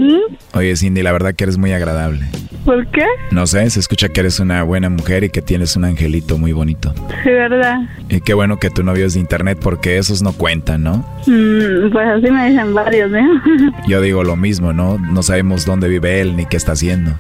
¿Mm? 0.03 0.57
Oye, 0.59 0.77
Cindy, 0.77 1.03
la 1.03 1.13
verdad 1.13 1.35
que 1.35 1.45
eres 1.45 1.59
muy 1.59 1.73
agradable. 1.73 2.27
¿Por 2.65 2.87
qué? 2.89 3.05
No 3.31 3.47
sé, 3.47 3.69
se 3.71 3.81
escucha 3.81 4.09
que 4.09 4.21
eres 4.21 4.39
una 4.41 4.63
buena 4.63 4.89
mujer 4.89 5.25
y 5.25 5.31
que 5.31 5.43
tienes 5.43 5.77
un 5.77 5.85
angelito 5.85 6.39
muy 6.39 6.53
bonito. 6.53 6.95
Sí, 7.23 7.31
verdad. 7.31 7.81
Y 8.09 8.21
qué 8.21 8.35
bueno 8.35 8.59
que 8.59 8.71
tu 8.71 8.83
novio 8.83 9.07
es 9.07 9.15
de 9.15 9.21
internet 9.21 9.59
porque 9.61 9.99
esos 9.99 10.23
no 10.23 10.33
cuentan, 10.33 10.83
¿no? 10.83 10.99
Mm, 11.27 11.91
pues 11.91 12.09
así 12.09 12.31
me 12.31 12.51
dicen 12.51 12.75
varios, 12.75 13.13
¿eh? 13.13 13.25
Yo 13.89 14.01
digo 14.01 14.23
lo 14.23 14.37
mismo, 14.37 14.73
¿no? 14.73 14.99
No 14.99 15.23
sabemos 15.23 15.67
dónde 15.67 15.89
vive 15.89 16.21
él 16.21 16.37
ni 16.37 16.47
qué 16.47 16.57
está 16.57 16.73
haciendo. 16.73 17.13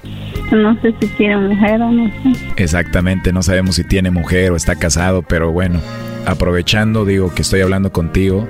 no 0.52 0.80
sé 0.80 0.94
si 1.00 1.08
quiere 1.08 1.36
mujer 1.36 1.80
o 1.82 1.90
no 1.90 2.06
sé. 2.08 2.52
Exactamente, 2.56 3.32
no 3.32 3.42
sabemos 3.42 3.76
si 3.76 3.84
tiene 3.84 4.10
mujer 4.10 4.52
o 4.52 4.56
está 4.56 4.76
casado, 4.76 5.22
pero 5.22 5.50
bueno, 5.50 5.80
aprovechando, 6.24 7.04
digo 7.04 7.34
que 7.34 7.42
estoy 7.42 7.62
hablando 7.62 7.90
contigo, 7.90 8.46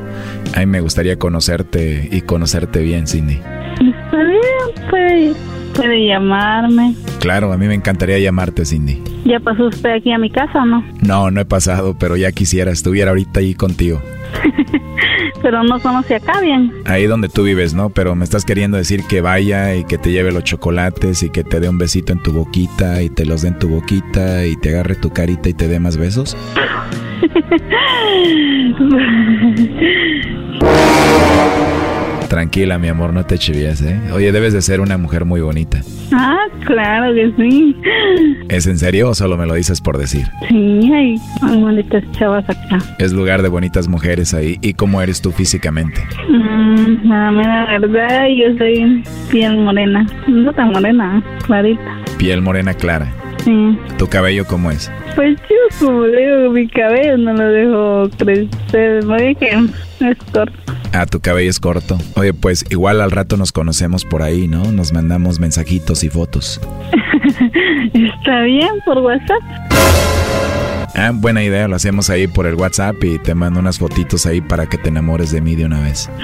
a 0.55 0.61
mí 0.61 0.67
me 0.67 0.81
gustaría 0.81 1.19
conocerte 1.19 2.09
y 2.11 2.21
conocerte 2.23 2.81
bien, 2.81 3.07
Cindy. 3.07 3.41
Bien, 4.13 4.89
puede, 4.91 5.33
puede 5.75 6.07
llamarme. 6.07 6.95
Claro, 7.21 7.53
a 7.53 7.57
mí 7.57 7.67
me 7.67 7.75
encantaría 7.75 8.19
llamarte, 8.19 8.65
Cindy. 8.65 9.03
¿Ya 9.25 9.41
pasó 9.41 9.67
usted 9.67 9.91
aquí 9.91 10.13
a 10.13 10.19
mi 10.19 10.31
casa 10.31 10.63
o 10.63 10.67
no? 10.67 10.85
No, 11.01 11.31
no 11.31 11.41
he 11.41 11.45
pasado, 11.45 11.97
pero 11.99 12.17
ya 12.17 12.33
quisiera, 12.33 12.71
estuviera 12.71 13.11
ahorita 13.13 13.41
ahí 13.41 13.55
contigo. 13.55 14.03
pero 15.43 15.63
no 15.63 15.81
conoce 15.81 16.17
acá 16.17 16.41
bien. 16.41 16.73
Ahí 16.85 17.07
donde 17.07 17.29
tú 17.29 17.45
vives, 17.45 17.75
¿no? 17.75 17.91
Pero 17.91 18.15
me 18.15 18.25
estás 18.25 18.45
queriendo 18.45 18.77
decir 18.77 19.05
que 19.09 19.21
vaya 19.21 19.75
y 19.75 19.85
que 19.85 19.99
te 19.99 20.13
lleve 20.13 20.33
los 20.33 20.45
chocolates 20.45 21.23
y 21.23 21.31
que 21.31 21.45
te 21.45 21.61
dé 21.61 21.69
un 21.69 21.79
besito 21.79 22.13
en 22.13 22.23
tu 22.23 22.33
boquita 22.33 23.03
y 23.03 23.09
te 23.09 23.25
los 23.25 23.43
dé 23.43 23.49
en 23.49 23.59
tu 23.59 23.69
boquita 23.69 24.45
y 24.45 24.57
te 24.57 24.71
agarre 24.71 24.95
tu 24.95 25.11
carita 25.11 25.49
y 25.49 25.55
te 25.55 25.69
dé 25.69 25.81
más 25.81 25.97
besos. 25.97 26.37
Tranquila, 32.33 32.79
mi 32.79 32.89
amor, 32.89 33.13
no 33.13 33.27
te 33.27 33.37
chivías, 33.37 33.83
¿eh? 33.83 34.01
Oye, 34.11 34.33
debes 34.33 34.55
de 34.55 34.63
ser 34.63 34.81
una 34.81 34.97
mujer 34.97 35.27
muy 35.27 35.43
bonita. 35.43 35.83
ah, 36.13 36.47
claro 36.65 37.13
que 37.13 37.31
sí. 37.37 37.77
¿Es 38.49 38.67
en 38.67 38.79
serio 38.79 39.11
o 39.11 39.15
solo 39.15 39.37
me 39.37 39.45
lo 39.45 39.53
dices 39.53 39.83
por 39.83 39.99
decir? 39.99 40.27
Sí, 40.49 40.91
hay 40.95 41.21
bonitas 41.61 42.03
chavas 42.13 42.49
acá. 42.49 42.79
Es 42.99 43.13
lugar 43.13 43.43
de 43.43 43.51
bonitas 43.51 43.87
mujeres 43.87 44.33
ahí. 44.33 44.57
¿Y 44.63 44.73
cómo 44.73 45.03
eres 45.03 45.21
tú 45.21 45.31
físicamente? 45.31 46.01
Mm, 46.31 47.07
la 47.07 47.67
verdad, 47.79 48.29
yo 48.29 48.57
soy 48.57 49.05
piel 49.31 49.59
morena. 49.59 50.07
No 50.27 50.55
tan 50.55 50.73
morena, 50.73 51.23
clarita. 51.45 51.99
Piel 52.17 52.41
morena 52.41 52.73
clara. 52.73 53.13
Sí. 53.45 53.77
¿Tu 53.99 54.07
cabello 54.07 54.47
cómo 54.47 54.71
es? 54.71 54.91
Pues 55.17 55.37
yo, 55.51 55.87
como 55.87 56.05
digo, 56.05 56.51
mi 56.51 56.67
cabello 56.69 57.19
no 57.19 57.35
lo 57.35 57.45
dejo 57.45 58.11
crecer. 58.17 59.05
Dije, 59.05 59.59
es 60.11 60.19
corto. 60.33 60.63
Ah, 60.93 61.07
tu 61.07 61.21
cabello 61.21 61.51
es 61.51 61.59
corto. 61.59 61.99
Oye, 62.17 62.35
pues 62.35 62.65
igual 62.71 63.01
al 63.01 63.11
rato 63.11 63.37
nos 63.37 63.53
conocemos 63.53 64.05
por 64.05 64.23
ahí, 64.23 64.49
¿no? 64.49 64.71
Nos 64.73 64.93
mandamos 64.93 65.41
mensajitos 65.41 66.05
y 66.05 66.09
fotos. 66.09 66.61
Está 67.95 68.43
bien 68.43 68.73
por 68.85 68.99
WhatsApp. 68.99 69.43
Ah, 70.95 71.11
buena 71.15 71.43
idea, 71.43 71.69
lo 71.69 71.77
hacemos 71.77 72.11
ahí 72.11 72.27
por 72.27 72.47
el 72.47 72.55
WhatsApp 72.55 73.03
y 73.03 73.19
te 73.19 73.35
mando 73.35 73.61
unas 73.61 73.79
fotitos 73.79 74.27
ahí 74.27 74.41
para 74.41 74.67
que 74.67 74.77
te 74.79 74.89
enamores 74.89 75.33
de 75.33 75.41
mí 75.41 75.55
de 75.55 75.65
una 75.65 75.81
vez. 75.81 76.11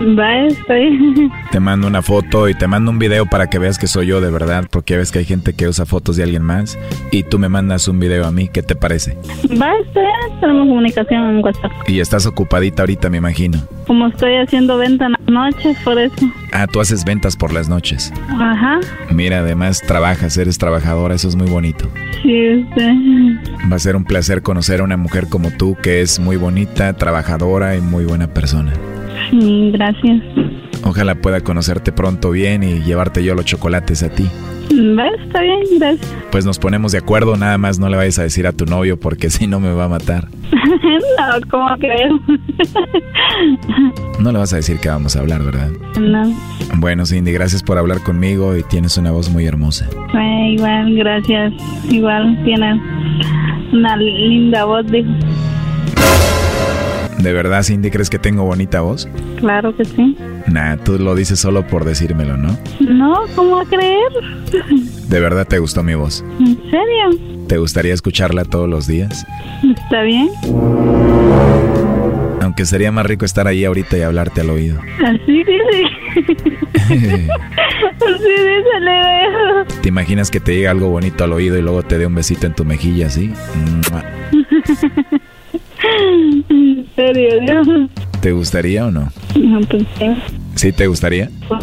Va, 0.00 0.74
bien. 0.74 1.30
Te 1.52 1.60
mando 1.60 1.86
una 1.86 2.02
foto 2.02 2.48
y 2.48 2.54
te 2.54 2.66
mando 2.66 2.90
un 2.90 2.98
video 2.98 3.26
para 3.26 3.48
que 3.48 3.58
veas 3.58 3.78
que 3.78 3.86
soy 3.86 4.06
yo 4.08 4.20
de 4.20 4.30
verdad, 4.30 4.66
porque 4.70 4.96
ves 4.96 5.12
que 5.12 5.20
hay 5.20 5.24
gente 5.24 5.52
que 5.54 5.68
usa 5.68 5.86
fotos 5.86 6.16
de 6.16 6.24
alguien 6.24 6.42
más 6.42 6.78
y 7.12 7.22
tú 7.22 7.38
me 7.38 7.48
mandas 7.48 7.86
un 7.86 8.00
video 8.00 8.26
a 8.26 8.32
mí, 8.32 8.48
¿qué 8.48 8.62
te 8.62 8.74
parece? 8.74 9.16
Va, 9.50 9.72
bien. 9.94 10.40
Tenemos 10.40 10.68
comunicación 10.68 11.36
en 11.36 11.44
WhatsApp. 11.44 11.70
Y 11.86 12.00
estás 12.00 12.26
ocupadita 12.26 12.82
ahorita, 12.82 13.08
me 13.08 13.18
imagino. 13.18 13.58
Como 13.86 14.08
estoy 14.08 14.36
haciendo 14.36 14.78
venta 14.78 15.06
en 15.06 15.12
las 15.12 15.28
noches, 15.28 15.76
por 15.84 15.98
eso. 15.98 16.26
Ah, 16.52 16.66
tú 16.66 16.80
haces 16.80 17.04
ventas 17.04 17.36
por 17.36 17.52
las 17.52 17.68
noches. 17.68 18.12
Ajá. 18.28 18.80
Mira, 19.10 19.38
además 19.38 19.80
trabajas, 19.86 20.36
eres 20.36 20.58
trabajadora, 20.58 21.14
eso 21.14 21.28
es 21.28 21.36
muy 21.36 21.48
bonito. 21.48 21.88
Sí, 22.22 22.64
usted. 22.68 22.94
Va 23.70 23.76
a 23.76 23.78
ser 23.78 23.96
un 23.96 24.04
placer 24.04 24.42
conocer 24.42 24.80
a 24.80 24.84
una 24.84 24.96
mujer 24.96 25.28
como 25.28 25.50
tú 25.50 25.76
que 25.82 26.02
es 26.02 26.18
muy 26.18 26.36
bonita, 26.36 26.92
trabajadora 26.94 27.76
y 27.76 27.80
muy 27.80 28.04
buena 28.04 28.28
persona. 28.28 28.72
Sí, 29.30 29.70
gracias. 29.72 30.22
Ojalá 30.84 31.14
pueda 31.14 31.40
conocerte 31.40 31.92
pronto 31.92 32.30
bien 32.30 32.62
y 32.62 32.82
llevarte 32.82 33.24
yo 33.24 33.34
los 33.34 33.44
chocolates 33.44 34.02
a 34.02 34.10
ti. 34.10 34.28
Va, 34.72 35.06
está 35.24 35.40
bien, 35.40 35.60
gracias. 35.78 36.14
Pues 36.34 36.44
nos 36.44 36.58
ponemos 36.58 36.90
de 36.90 36.98
acuerdo, 36.98 37.36
nada 37.36 37.58
más 37.58 37.78
no 37.78 37.88
le 37.88 37.96
vayas 37.96 38.18
a 38.18 38.24
decir 38.24 38.48
a 38.48 38.52
tu 38.52 38.66
novio 38.66 38.98
porque 38.98 39.30
si 39.30 39.46
no 39.46 39.60
me 39.60 39.72
va 39.72 39.84
a 39.84 39.88
matar. 39.88 40.28
no, 40.52 41.48
¿cómo 41.50 41.68
creo? 41.78 42.18
No 44.20 44.32
le 44.32 44.38
vas 44.38 44.52
a 44.52 44.56
decir 44.56 44.78
que 44.78 44.88
vamos 44.88 45.16
a 45.16 45.20
hablar, 45.20 45.42
¿verdad? 45.42 45.68
no. 46.00 46.32
Bueno, 46.76 47.04
Cindy, 47.04 47.32
gracias 47.32 47.62
por 47.62 47.78
hablar 47.78 48.00
conmigo 48.02 48.56
y 48.56 48.62
tienes 48.62 48.96
una 48.96 49.10
voz 49.10 49.28
muy 49.30 49.44
hermosa. 49.46 49.88
Eh, 50.14 50.52
igual, 50.52 50.94
gracias. 50.96 51.52
Igual, 51.90 52.40
tienes 52.44 52.80
una 53.72 53.96
linda 53.96 54.64
voz, 54.64 54.86
dijo. 54.90 55.10
¿De 57.24 57.32
verdad, 57.32 57.62
Cindy, 57.62 57.90
crees 57.90 58.10
que 58.10 58.18
tengo 58.18 58.44
bonita 58.44 58.82
voz? 58.82 59.08
Claro 59.38 59.74
que 59.74 59.86
sí. 59.86 60.14
Nah, 60.46 60.76
tú 60.76 60.98
lo 60.98 61.14
dices 61.14 61.40
solo 61.40 61.66
por 61.66 61.86
decírmelo, 61.86 62.36
¿no? 62.36 62.58
No, 62.80 63.22
¿cómo 63.34 63.60
a 63.60 63.64
creer? 63.64 64.12
¿De 65.08 65.20
verdad 65.20 65.46
te 65.46 65.58
gustó 65.58 65.82
mi 65.82 65.94
voz? 65.94 66.22
¿En 66.38 66.56
serio? 66.70 67.46
¿Te 67.48 67.56
gustaría 67.56 67.94
escucharla 67.94 68.44
todos 68.44 68.68
los 68.68 68.86
días? 68.86 69.24
¿Está 69.74 70.02
bien? 70.02 70.28
Aunque 72.42 72.66
sería 72.66 72.92
más 72.92 73.06
rico 73.06 73.24
estar 73.24 73.48
ahí 73.48 73.64
ahorita 73.64 73.96
y 73.96 74.02
hablarte 74.02 74.42
al 74.42 74.50
oído. 74.50 74.78
Así 75.02 75.44
dice. 75.44 75.84
Así 78.04 78.32
dice, 78.34 78.80
le 78.80 79.00
veo. 79.00 79.64
¿Te 79.80 79.88
imaginas 79.88 80.30
que 80.30 80.40
te 80.40 80.52
llegue 80.52 80.68
algo 80.68 80.90
bonito 80.90 81.24
al 81.24 81.32
oído 81.32 81.56
y 81.56 81.62
luego 81.62 81.82
te 81.84 81.96
dé 81.96 82.04
un 82.04 82.16
besito 82.16 82.46
en 82.46 82.52
tu 82.52 82.66
mejilla 82.66 83.06
así? 83.06 83.32
¿En 86.48 86.86
serio? 86.96 87.88
¿Te 88.20 88.32
gustaría 88.32 88.86
o 88.86 88.90
no? 88.90 89.10
No, 89.38 89.60
pues 89.62 89.84
sí. 89.98 90.06
¿Sí 90.54 90.72
te 90.72 90.86
gustaría? 90.86 91.30
Pues 91.48 91.62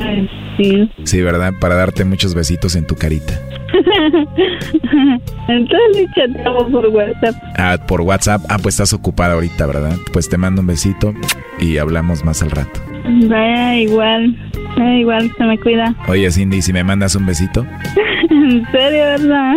sí. 0.58 0.90
Sí, 1.04 1.22
¿verdad? 1.22 1.54
Para 1.60 1.76
darte 1.76 2.06
muchos 2.06 2.36
besitos 2.36 2.76
en 2.76 2.86
tu 2.86 2.96
carita. 2.96 3.40
Entonces 5.48 6.08
chateamos 6.16 6.72
por 6.72 6.88
WhatsApp. 6.88 7.36
Ah, 7.58 7.78
por 7.88 8.02
WhatsApp. 8.02 8.42
Ah, 8.50 8.58
pues 8.62 8.76
estás 8.76 8.94
ocupada 8.94 9.34
ahorita, 9.34 9.66
¿verdad? 9.66 9.96
Pues 10.14 10.30
te 10.30 10.38
mando 10.38 10.62
un 10.62 10.68
besito 10.68 11.14
y 11.60 11.78
hablamos 11.78 12.24
más 12.24 12.42
al 12.44 12.52
rato. 12.52 12.80
Vaya, 13.28 13.78
igual. 13.78 14.36
Eh, 14.78 15.00
igual, 15.00 15.32
se 15.38 15.44
me 15.44 15.58
cuida. 15.60 15.96
Oye, 16.08 16.30
Cindy, 16.32 16.62
si 16.62 16.74
me 16.74 16.84
mandas 16.84 17.16
un 17.16 17.26
besito. 17.26 17.66
En 18.30 18.66
serio, 18.72 19.04
¿verdad? 19.04 19.56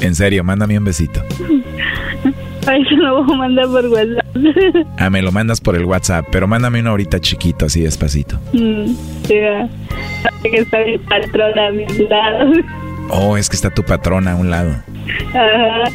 En 0.00 0.14
serio, 0.14 0.42
mándame 0.42 0.78
un 0.78 0.84
besito. 0.84 1.22
Ay, 2.66 2.84
se 2.84 2.94
lo 2.96 3.22
voy 3.22 3.34
a 3.34 3.38
mandar 3.38 3.66
por 3.66 3.86
WhatsApp. 3.86 4.26
Ah, 4.98 5.10
me 5.10 5.22
lo 5.22 5.32
mandas 5.32 5.60
por 5.60 5.76
el 5.76 5.84
WhatsApp, 5.84 6.26
pero 6.30 6.46
mándame 6.46 6.80
uno 6.80 6.90
ahorita 6.90 7.20
chiquito, 7.20 7.66
así 7.66 7.80
despacito. 7.82 8.38
Mm. 8.52 8.94
Sabe 10.22 10.50
que 10.50 10.56
está 10.58 10.78
mi 10.84 10.98
patrona 10.98 11.66
a 11.68 11.70
mi 11.70 11.86
lado. 12.08 12.52
Oh, 13.08 13.36
es 13.36 13.48
que 13.48 13.56
está 13.56 13.70
tu 13.70 13.82
patrona 13.82 14.32
a 14.32 14.36
un 14.36 14.50
lado. 14.50 14.70
Ajá. 15.30 15.90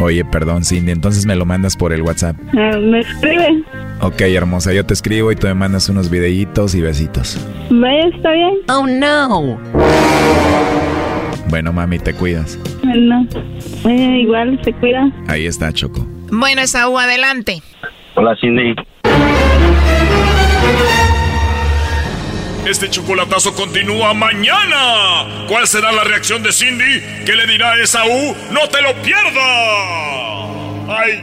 Oye, 0.00 0.24
perdón, 0.24 0.64
Cindy, 0.64 0.92
entonces 0.92 1.26
me 1.26 1.36
lo 1.36 1.46
mandas 1.46 1.76
por 1.76 1.92
el 1.92 2.02
WhatsApp. 2.02 2.36
Ah, 2.56 2.76
¿Me 2.78 3.00
escribe? 3.00 3.62
Ok, 4.00 4.20
hermosa, 4.22 4.72
yo 4.72 4.84
te 4.84 4.94
escribo 4.94 5.32
y 5.32 5.36
tú 5.36 5.46
me 5.46 5.54
mandas 5.54 5.88
unos 5.88 6.10
videitos 6.10 6.74
y 6.74 6.80
besitos. 6.82 7.38
Vaya, 7.70 8.08
está 8.08 8.32
bien. 8.32 8.54
Oh, 8.68 8.86
no. 8.86 9.58
Bueno, 11.48 11.72
mami, 11.72 11.98
te 11.98 12.12
cuidas. 12.12 12.58
Bueno, 12.82 13.26
eh, 13.88 14.18
igual 14.22 14.60
se 14.64 14.72
cuida. 14.74 15.10
Ahí 15.28 15.46
está, 15.46 15.72
Choco. 15.72 16.06
Bueno, 16.30 16.60
Esaú, 16.60 16.98
adelante. 16.98 17.62
Hola, 18.14 18.36
Cindy. 18.40 18.74
Este 22.68 22.90
chocolatazo 22.90 23.54
continúa 23.54 24.12
mañana. 24.12 25.46
¿Cuál 25.48 25.68
será 25.68 25.92
la 25.92 26.02
reacción 26.02 26.42
de 26.42 26.50
Cindy? 26.50 27.00
¿Qué 27.24 27.36
le 27.36 27.46
dirá 27.46 27.74
a 27.74 27.80
Esaú? 27.80 28.34
¡No 28.50 28.68
te 28.68 28.82
lo 28.82 28.92
pierdas! 29.02 29.36
¡Ay! 30.88 31.22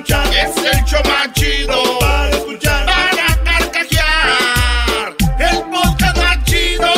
escuchar. 0.00 0.26
Es 0.28 0.56
el 0.56 0.84
show 0.84 1.02
más 1.04 1.32
chido 1.34 1.98
para 2.00 2.30
escuchar. 2.30 2.86
Para 2.86 3.44
carcajear. 3.44 5.16
El 5.38 5.62
podcast 5.70 6.16
más 6.16 6.44
chido. 6.44 6.88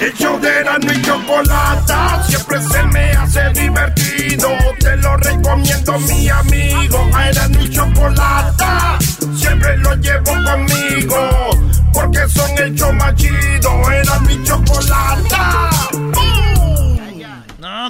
El 0.00 0.14
show 0.14 0.40
de 0.40 0.60
era 0.60 0.78
mi 0.78 1.02
chocolata 1.02 2.24
siempre 2.28 2.62
se 2.62 2.82
me 2.84 3.12
hace 3.12 3.48
divertido. 3.50 4.48
Te 4.78 4.96
lo 4.96 5.16
recomiendo 5.16 5.98
mi 6.00 6.28
amigo. 6.28 7.10
Era 7.28 7.48
mi 7.48 7.68
chocolata 7.70 8.98
siempre 9.34 9.76
lo 9.78 9.94
llevo 9.96 10.32
conmigo. 10.44 11.50
Porque 11.92 12.28
son 12.28 12.50
el 12.58 12.74
show 12.74 12.92
más 12.92 13.14
chido. 13.14 13.90
Era 13.90 14.20
mi 14.20 14.42
chocolata. 14.44 15.70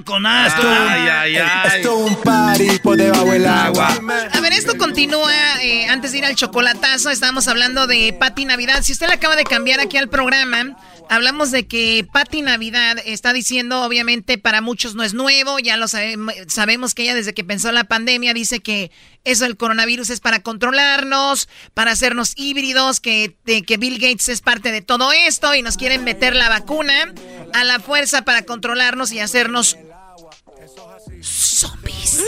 Con 0.07 0.25
asco. 0.25 0.63
Ay, 0.65 1.09
ay, 1.09 1.37
ay. 1.37 1.77
Esto 1.79 2.07
es 2.07 2.11
un 2.13 2.23
party 2.23 2.79
por 2.79 2.97
debajo 2.97 3.27
del 3.27 3.45
agua. 3.47 3.89
A 4.33 4.41
ver, 4.41 4.53
esto 4.53 4.79
continúa. 4.79 5.33
eh, 5.63 5.87
antes 5.89 6.13
de 6.13 6.19
ir 6.19 6.25
al 6.25 6.37
chocolatazo, 6.37 7.11
estábamos 7.11 7.49
hablando 7.49 7.87
de 7.89 8.15
Pati 8.19 8.45
Navidad. 8.45 8.83
Si 8.83 8.93
usted 8.93 9.09
le 9.09 9.15
acaba 9.15 9.35
de 9.35 9.45
cambiar 9.45 9.81
aquí 9.81 9.97
al 9.97 10.09
programa, 10.09 10.77
Hablamos 11.09 11.53
de 11.53 11.69
que 11.69 12.05
Patti 12.13 12.43
Navidad 12.43 12.97
está 13.05 13.33
diciendo, 13.33 13.83
obviamente 13.83 14.39
para 14.39 14.61
muchos 14.61 14.97
no 14.97 15.05
es 15.05 15.15
nuevo, 15.15 15.59
ya 15.61 15.77
lo 15.77 15.87
sabemos, 15.87 16.35
sabemos 16.49 16.95
que 16.95 17.05
ella 17.05 17.15
desde 17.15 17.33
que 17.33 17.45
pensó 17.45 17.71
la 17.71 17.85
pandemia 17.85 18.35
dice 18.35 18.59
que 18.59 18.91
eso 19.25 19.45
del 19.45 19.57
coronavirus 19.57 20.11
es 20.11 20.21
para 20.21 20.41
controlarnos, 20.41 21.49
para 21.75 21.93
hacernos 21.93 22.33
híbridos, 22.37 22.99
que, 22.99 23.37
de, 23.45 23.63
que 23.63 23.77
Bill 23.77 23.99
Gates 24.01 24.29
es 24.29 24.41
parte 24.41 24.73
de 24.73 24.83
todo 24.83 25.13
esto 25.13 25.55
y 25.55 25.63
nos 25.63 25.77
quieren 25.77 26.03
meter 26.03 26.35
la 26.35 26.49
vacuna 26.49 27.13
a 27.55 27.63
la 27.63 27.79
fuerza 27.79 28.23
para 28.23 28.43
controlarnos 28.43 29.13
y 29.13 29.21
hacernos 29.21 29.77
zombies. 31.23 32.23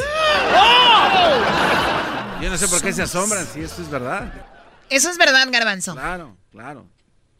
Yo 2.41 2.51
no 2.51 2.57
sé 2.57 2.69
por 2.69 2.81
qué 2.83 2.93
se 2.93 3.03
asombran 3.03 3.47
si 3.53 3.61
esto 3.61 3.83
es 3.83 3.91
verdad. 3.91 4.33
Eso 4.91 5.11
es 5.11 5.19
verdad, 5.19 5.47
Garbanzo. 5.51 5.95
Claro, 5.95 6.37
claro. 6.53 6.87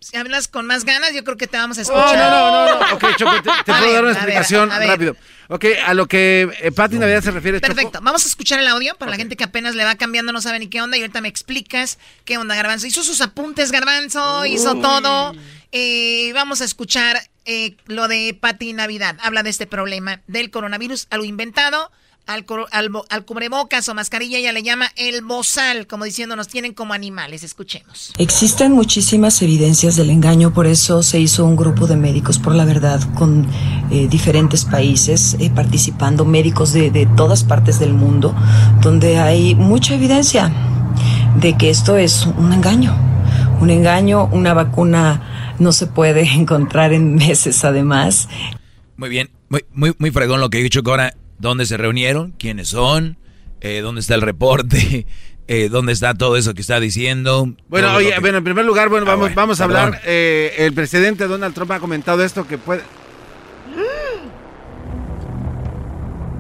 Si 0.01 0.17
hablas 0.17 0.47
con 0.47 0.65
más 0.67 0.85
ganas, 0.85 1.13
yo 1.13 1.25
creo 1.25 1.37
que 1.37 1.47
te 1.49 1.57
vamos 1.57 1.77
a 1.79 1.81
Oh, 1.81 1.83
escuchar. 1.83 2.17
no, 2.19 2.31
no, 2.31 2.79
no, 2.79 2.89
no. 2.89 2.95
Ok, 2.95 3.05
Choco, 3.17 3.33
te, 3.43 3.51
puedo 3.67 3.81
ver, 3.83 3.93
dar 3.95 4.05
una 4.05 4.11
a 4.11 4.13
ver, 4.13 4.13
explicación 4.13 4.71
a 4.73 4.79
ver. 4.79 4.89
rápido. 4.89 5.17
Ok, 5.49 5.65
a 5.87 5.95
lo 5.95 6.07
que 6.07 6.49
eh, 6.61 6.71
Pati 6.73 6.99
Navidad 6.99 7.23
se 7.23 7.31
refiere, 7.33 7.61
Choco. 7.61 7.75
Perfecto, 7.75 8.01
vamos 8.03 8.25
a 8.25 8.29
escuchar 8.29 8.61
el 8.61 8.69
audio 8.69 8.95
para 8.97 9.11
la 9.11 9.17
gente 9.17 9.35
que 9.37 9.43
apenas 9.45 9.75
le 9.75 9.85
va 9.85 9.97
cambiando, 9.97 10.33
no 10.33 10.41
sabe 10.41 10.59
ni 10.61 10.69
qué 10.69 10.83
onda, 10.83 10.97
y 10.97 11.01
ahorita 11.01 11.21
me 11.21 11.29
explicas 11.29 11.99
qué 12.25 12.39
onda, 12.39 12.55
Garbanzo. 12.55 12.87
Hizo 12.87 13.03
sus 13.03 13.21
apuntes, 13.21 13.73
Garbanzo, 13.73 14.45
hizo 14.47 14.77
todo. 14.77 15.35
Eh, 15.73 16.31
vamos 16.33 16.61
a 16.61 16.65
escuchar 16.65 17.21
eh, 17.49 17.77
lo 17.87 18.07
de 18.07 18.37
Pati 18.39 18.75
Navidad. 18.75 19.17
Habla 19.23 19.43
de 19.43 19.51
este 19.51 19.67
problema 19.67 20.21
del 20.29 20.51
coronavirus, 20.51 21.09
algo 21.11 21.25
inventado, 21.25 21.91
al, 22.27 22.45
al, 22.73 22.91
al 23.09 23.25
cubrebocas 23.25 23.89
o 23.89 23.95
mascarilla, 23.95 24.37
ella 24.37 24.53
le 24.53 24.63
llama 24.63 24.91
el 24.97 25.23
bozal, 25.23 25.87
como 25.87 26.05
diciendo, 26.05 26.37
nos 26.37 26.49
tienen 26.49 26.75
como 26.75 26.93
animales. 26.93 27.43
Escuchemos. 27.43 28.13
Existen 28.19 28.73
muchísimas 28.73 29.41
evidencias 29.41 29.97
del 29.97 30.11
engaño, 30.11 30.53
por 30.53 30.67
eso 30.67 31.03
se 31.03 31.19
hizo 31.21 31.47
un 31.47 31.57
grupo 31.57 31.87
de 31.87 31.97
médicos 31.97 32.39
por 32.39 32.55
la 32.55 32.67
verdad 32.67 33.01
con 33.15 33.47
eh, 33.91 34.09
diferentes 34.09 34.67
países 34.67 35.37
eh, 35.41 35.51
participando, 35.51 36.27
médicos 36.27 36.75
de, 36.75 36.91
de 36.91 37.07
todas 37.07 37.45
partes 37.45 37.79
del 37.81 37.95
mundo, 37.95 38.35
donde 38.83 39.19
hay 39.19 39.55
mucha 39.55 39.95
evidencia 39.95 40.53
de 41.41 41.57
que 41.57 41.71
esto 41.71 41.97
es 41.97 42.27
un 42.27 42.53
engaño. 42.53 42.95
Un 43.61 43.71
engaño, 43.71 44.27
una 44.27 44.53
vacuna 44.53 45.38
no 45.59 45.73
se 45.73 45.87
puede 45.87 46.23
encontrar 46.35 46.93
en 46.93 47.15
meses 47.15 47.65
además. 47.65 48.29
Muy 48.97 49.09
bien, 49.09 49.31
muy, 49.49 49.65
muy, 49.73 49.95
muy 49.99 50.11
fregón 50.11 50.41
lo 50.41 50.51
que 50.51 50.59
he 50.59 50.63
dicho 50.63 50.83
que 50.83 50.91
ahora, 50.91 51.15
¿dónde 51.39 51.67
se 51.67 51.77
reunieron? 51.77 52.33
¿Quiénes 52.39 52.69
son? 52.69 53.17
Eh, 53.61 53.81
¿Dónde 53.81 54.01
está 54.01 54.15
el 54.15 54.23
reporte? 54.23 55.07
Eh, 55.51 55.71
¿Dónde 55.71 55.93
está 55.95 56.13
todo 56.13 56.37
eso 56.37 56.53
que 56.53 56.61
está 56.61 56.79
diciendo? 56.79 57.55
Bueno, 57.71 57.95
oye, 57.95 58.13
que- 58.13 58.21
bueno, 58.21 58.37
en 58.37 58.45
primer 58.45 58.67
lugar, 58.67 58.91
bueno, 58.91 59.07
Ah, 59.07 59.13
vamos, 59.13 59.21
bueno, 59.29 59.35
vamos 59.37 59.61
a 59.63 59.65
hablar. 59.65 60.03
eh, 60.05 60.53
el 60.59 60.75
presidente 60.75 61.27
Donald 61.27 61.55
Trump 61.55 61.71
ha 61.73 61.81
comentado 61.81 62.23
esto 62.23 62.47
que 62.47 62.59
puede. 62.59 62.83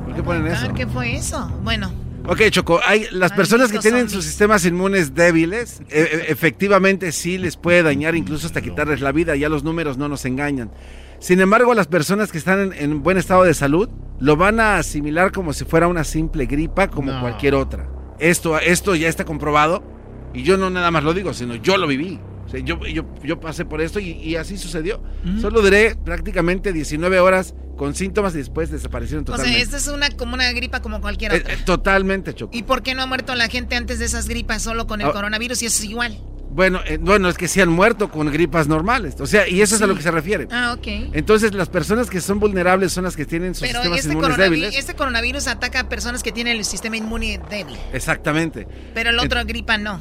¿Por 0.04 0.14
qué 0.14 0.22
ponen 0.22 0.46
eso? 0.48 0.66
Ah, 0.68 0.74
¿Qué 0.74 0.86
fue 0.86 1.16
eso? 1.16 1.48
Bueno, 1.62 1.90
Ok, 2.28 2.42
Choco, 2.50 2.78
hay 2.84 3.06
las 3.10 3.32
personas 3.32 3.72
que 3.72 3.78
tienen 3.78 4.10
sus 4.10 4.24
sistemas 4.24 4.64
inmunes 4.66 5.14
débiles, 5.14 5.80
e- 5.88 6.00
e- 6.02 6.30
efectivamente 6.32 7.10
sí 7.10 7.38
les 7.38 7.56
puede 7.56 7.82
dañar, 7.82 8.14
incluso 8.14 8.46
hasta 8.46 8.60
quitarles 8.60 9.00
la 9.00 9.12
vida, 9.12 9.34
ya 9.34 9.48
los 9.48 9.64
números 9.64 9.96
no 9.96 10.08
nos 10.08 10.26
engañan. 10.26 10.70
Sin 11.20 11.40
embargo, 11.40 11.72
las 11.72 11.86
personas 11.86 12.30
que 12.30 12.36
están 12.38 12.60
en, 12.60 12.72
en 12.74 13.02
buen 13.02 13.16
estado 13.16 13.44
de 13.44 13.54
salud 13.54 13.88
lo 14.20 14.36
van 14.36 14.60
a 14.60 14.76
asimilar 14.76 15.32
como 15.32 15.52
si 15.54 15.64
fuera 15.64 15.88
una 15.88 16.04
simple 16.04 16.44
gripa 16.44 16.88
como 16.88 17.12
No. 17.12 17.20
cualquier 17.22 17.54
otra. 17.54 17.88
Esto, 18.18 18.58
esto 18.58 18.94
ya 18.94 19.08
está 19.08 19.24
comprobado 19.24 19.82
y 20.34 20.42
yo 20.42 20.58
no 20.58 20.68
nada 20.68 20.90
más 20.90 21.04
lo 21.04 21.14
digo, 21.14 21.32
sino 21.32 21.54
yo 21.54 21.78
lo 21.78 21.86
viví. 21.86 22.20
O 22.48 22.50
sea, 22.50 22.60
yo, 22.60 22.80
yo, 22.86 23.04
yo 23.22 23.38
pasé 23.38 23.64
por 23.66 23.80
esto 23.82 24.00
y, 24.00 24.10
y 24.12 24.36
así 24.36 24.56
sucedió. 24.58 25.02
Solo 25.40 25.60
duré 25.60 25.94
prácticamente 25.96 26.72
19 26.72 27.20
horas 27.20 27.54
con 27.76 27.94
síntomas 27.94 28.34
y 28.34 28.38
después 28.38 28.70
desaparecieron 28.70 29.22
o 29.22 29.26
totalmente. 29.26 29.54
sea, 29.54 29.62
esta 29.64 29.76
es 29.76 29.86
una 29.88 30.10
como 30.10 30.34
una 30.34 30.50
gripa 30.52 30.80
como 30.80 31.00
cualquier 31.00 31.32
Eh, 31.34 31.36
otra. 31.40 31.52
eh, 31.54 31.58
totalmente, 31.64 32.34
Choco. 32.34 32.56
¿Y 32.56 32.62
por 32.64 32.82
qué 32.82 32.94
no 32.94 33.02
ha 33.02 33.06
muerto 33.06 33.34
la 33.34 33.48
gente 33.48 33.76
antes 33.76 33.98
de 34.00 34.06
esas 34.06 34.28
gripas 34.28 34.62
solo 34.62 34.86
con 34.86 35.00
el 35.02 35.08
Ah. 35.08 35.12
coronavirus 35.12 35.62
y 35.62 35.66
eso 35.66 35.82
es 35.82 35.90
igual? 35.90 36.18
Bueno, 36.50 36.80
eh, 36.86 36.96
bueno, 36.98 37.28
es 37.28 37.36
que 37.36 37.46
sí 37.46 37.60
han 37.60 37.68
muerto 37.68 38.10
con 38.10 38.32
gripas 38.32 38.66
normales. 38.66 39.14
O 39.20 39.26
sea, 39.26 39.46
y 39.46 39.60
eso 39.60 39.76
es 39.76 39.82
a 39.82 39.86
lo 39.86 39.94
que 39.94 40.00
se 40.02 40.10
refiere. 40.10 40.48
Ah, 40.50 40.74
ok. 40.76 40.86
Entonces, 41.12 41.52
las 41.52 41.68
personas 41.68 42.08
que 42.08 42.22
son 42.22 42.40
vulnerables 42.40 42.90
son 42.90 43.04
las 43.04 43.14
que 43.14 43.26
tienen 43.26 43.54
sus 43.54 43.66
Pero 43.68 43.80
sistemas 43.80 43.98
este, 44.00 44.12
inmunes 44.14 44.36
débiles. 44.38 44.74
este 44.76 44.94
coronavirus 44.94 45.46
ataca 45.48 45.80
a 45.80 45.88
personas 45.90 46.22
que 46.22 46.32
tienen 46.32 46.56
el 46.56 46.64
sistema 46.64 46.96
inmune 46.96 47.38
débil, 47.50 47.76
Exactamente. 47.92 48.66
pero 48.94 49.10
el 49.10 49.18
otro 49.18 49.44
gripa 49.44 49.76
no. 49.76 50.00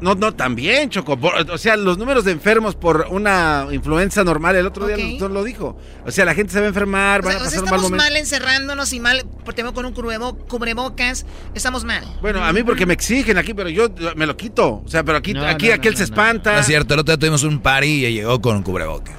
No, 0.00 0.14
no, 0.14 0.34
también, 0.34 0.90
Choco. 0.90 1.16
Por- 1.18 1.34
o 1.50 1.56
sea, 1.58 1.76
los 1.76 1.96
números 1.96 2.24
de 2.24 2.32
enfermos 2.32 2.74
por 2.74 3.06
una 3.10 3.66
influenza 3.72 4.22
normal, 4.24 4.54
el 4.56 4.66
otro 4.66 4.86
día 4.86 4.96
el 4.96 5.10
doctor 5.12 5.30
lo 5.30 5.42
dijo. 5.42 5.78
O 6.04 6.10
sea, 6.10 6.24
la 6.26 6.34
gente 6.34 6.52
se 6.52 6.58
va 6.60 6.66
a 6.66 6.68
enfermar, 6.68 7.20
O 7.20 7.24
van 7.24 7.32
sea, 7.32 7.42
a 7.42 7.46
o 7.46 7.50
sea, 7.50 7.60
pasar 7.62 7.62
un 7.62 7.70
mal 7.70 7.84
estamos 7.84 8.06
mal 8.06 8.16
encerrándonos 8.16 8.92
y 8.92 9.00
mal, 9.00 9.24
porque 9.44 9.62
tengo 9.62 9.72
con 9.72 9.86
un 9.86 9.94
cubrebo- 9.94 10.36
cubrebocas, 10.48 11.24
estamos 11.54 11.84
mal. 11.84 12.04
Bueno, 12.20 12.44
a 12.44 12.52
mí 12.52 12.62
porque 12.62 12.84
me 12.84 12.92
exigen 12.92 13.38
aquí, 13.38 13.54
pero 13.54 13.70
yo 13.70 13.88
me 14.16 14.26
lo 14.26 14.36
quito. 14.36 14.82
O 14.84 14.88
sea, 14.88 15.02
pero 15.02 15.16
aquí, 15.18 15.32
No, 15.32 15.46
aquí 15.46 15.68
no, 15.68 15.74
aquel 15.74 15.92
no, 15.92 15.98
se 15.98 16.02
no, 16.04 16.14
espanta. 16.14 16.52
No 16.52 16.60
es 16.60 16.66
cierto, 16.66 16.92
el 16.94 17.00
otro 17.00 17.14
día 17.16 17.20
tuvimos 17.20 17.42
un 17.44 17.60
party 17.60 18.04
y 18.06 18.12
llegó 18.12 18.38
con 18.42 18.56
un 18.56 18.62
cubreboca. 18.62 19.12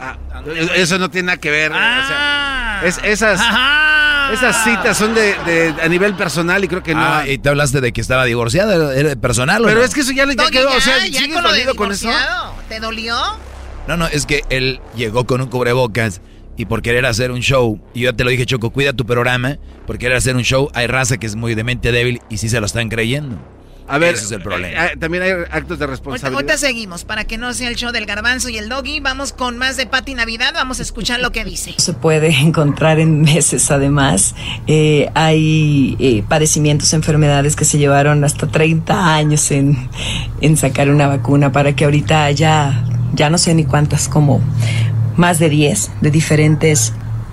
Ah, 0.00 0.16
eso 0.74 0.98
no 0.98 1.10
tiene 1.10 1.26
nada 1.26 1.38
que 1.38 1.50
ver. 1.50 1.70
o 1.70 1.74
Ah. 1.78 2.78
sea, 2.80 2.88
es- 2.88 3.00
esas, 3.04 3.38
esas 4.32 4.64
citas 4.64 4.96
son 4.96 5.14
de, 5.14 5.34
de- 5.46 5.74
a 5.82 5.88
nivel 5.88 6.14
personal 6.14 6.62
y 6.64 6.68
creo 6.68 6.82
que 6.82 6.94
no. 6.94 7.00
Ah, 7.02 7.24
y 7.26 7.38
te 7.38 7.48
hablaste 7.48 7.80
de 7.80 7.92
que 7.92 8.00
estaba 8.00 8.24
divorciado, 8.24 8.92
¿era- 8.92 9.16
personal 9.16 9.62
o 9.62 9.66
Pero 9.68 9.80
no? 9.80 9.84
es 9.84 9.94
que 9.94 10.00
eso 10.00 10.12
ya, 10.12 10.24
ya 10.26 10.34
Doggy, 10.34 10.50
quedó. 10.50 10.70
o 10.70 10.74
ya, 10.74 10.80
sea, 10.80 11.06
ya 11.06 11.20
¿sigues 11.20 11.34
con 11.34 11.42
lo 11.44 11.52
de 11.52 11.64
con 11.74 11.92
eso? 11.92 12.06
divorciado. 12.08 12.54
¿Te 12.68 12.80
dolió? 12.80 13.16
No, 13.88 13.96
no, 13.96 14.06
es 14.06 14.26
que 14.26 14.42
él 14.50 14.80
llegó 14.96 15.26
con 15.26 15.40
un 15.40 15.48
cubrebocas 15.48 16.20
y 16.56 16.66
por 16.66 16.82
querer 16.82 17.06
hacer 17.06 17.30
un 17.30 17.40
show, 17.40 17.80
y 17.94 18.00
yo 18.00 18.14
te 18.14 18.22
lo 18.24 18.30
dije, 18.30 18.44
Choco, 18.46 18.70
cuida 18.70 18.92
tu 18.92 19.06
programa, 19.06 19.56
por 19.86 19.96
querer 19.98 20.16
hacer 20.16 20.36
un 20.36 20.42
show, 20.42 20.70
hay 20.74 20.86
raza 20.86 21.16
que 21.16 21.26
es 21.26 21.34
muy 21.34 21.54
de 21.54 21.64
mente 21.64 21.90
débil 21.90 22.20
y 22.28 22.36
sí 22.36 22.48
se 22.48 22.60
lo 22.60 22.66
están 22.66 22.88
creyendo. 22.90 23.36
A 23.90 23.98
ver, 23.98 24.14
Ese 24.14 24.24
es 24.26 24.32
el 24.32 24.42
problema. 24.42 24.86
eh, 24.86 24.90
eh, 24.92 24.96
también 24.96 25.22
hay 25.24 25.30
actos 25.50 25.78
de 25.78 25.86
responsabilidad. 25.86 26.32
ahorita 26.34 26.56
seguimos, 26.58 27.04
para 27.04 27.24
que 27.24 27.38
no 27.38 27.52
sea 27.52 27.68
el 27.68 27.74
show 27.76 27.90
del 27.90 28.06
garbanzo 28.06 28.48
y 28.48 28.56
el 28.56 28.68
doggy. 28.68 29.00
Vamos 29.00 29.32
con 29.32 29.58
más 29.58 29.76
de 29.76 29.86
Pati 29.86 30.14
Navidad, 30.14 30.52
vamos 30.54 30.78
a 30.78 30.82
escuchar 30.82 31.20
lo 31.20 31.32
que 31.32 31.44
dice. 31.44 31.74
se 31.76 31.92
puede 31.92 32.28
encontrar 32.40 33.00
en 33.00 33.20
meses 33.22 33.70
además. 33.70 34.34
Eh, 34.66 35.10
hay 35.14 35.96
eh, 35.98 36.22
padecimientos, 36.28 36.92
enfermedades 36.92 37.56
que 37.56 37.64
se 37.64 37.78
llevaron 37.78 38.22
hasta 38.24 38.46
30 38.46 39.14
años 39.14 39.50
en, 39.50 39.88
en 40.40 40.56
sacar 40.56 40.88
una 40.88 41.08
vacuna 41.08 41.50
para 41.50 41.74
que 41.74 41.84
ahorita 41.84 42.24
haya, 42.24 42.84
ya 43.14 43.28
no 43.28 43.38
sé 43.38 43.54
ni 43.54 43.64
cuántas, 43.64 44.08
como 44.08 44.40
más 45.16 45.38
de 45.40 45.48
10 45.48 45.90
de 46.00 46.10
diferentes 46.10 46.92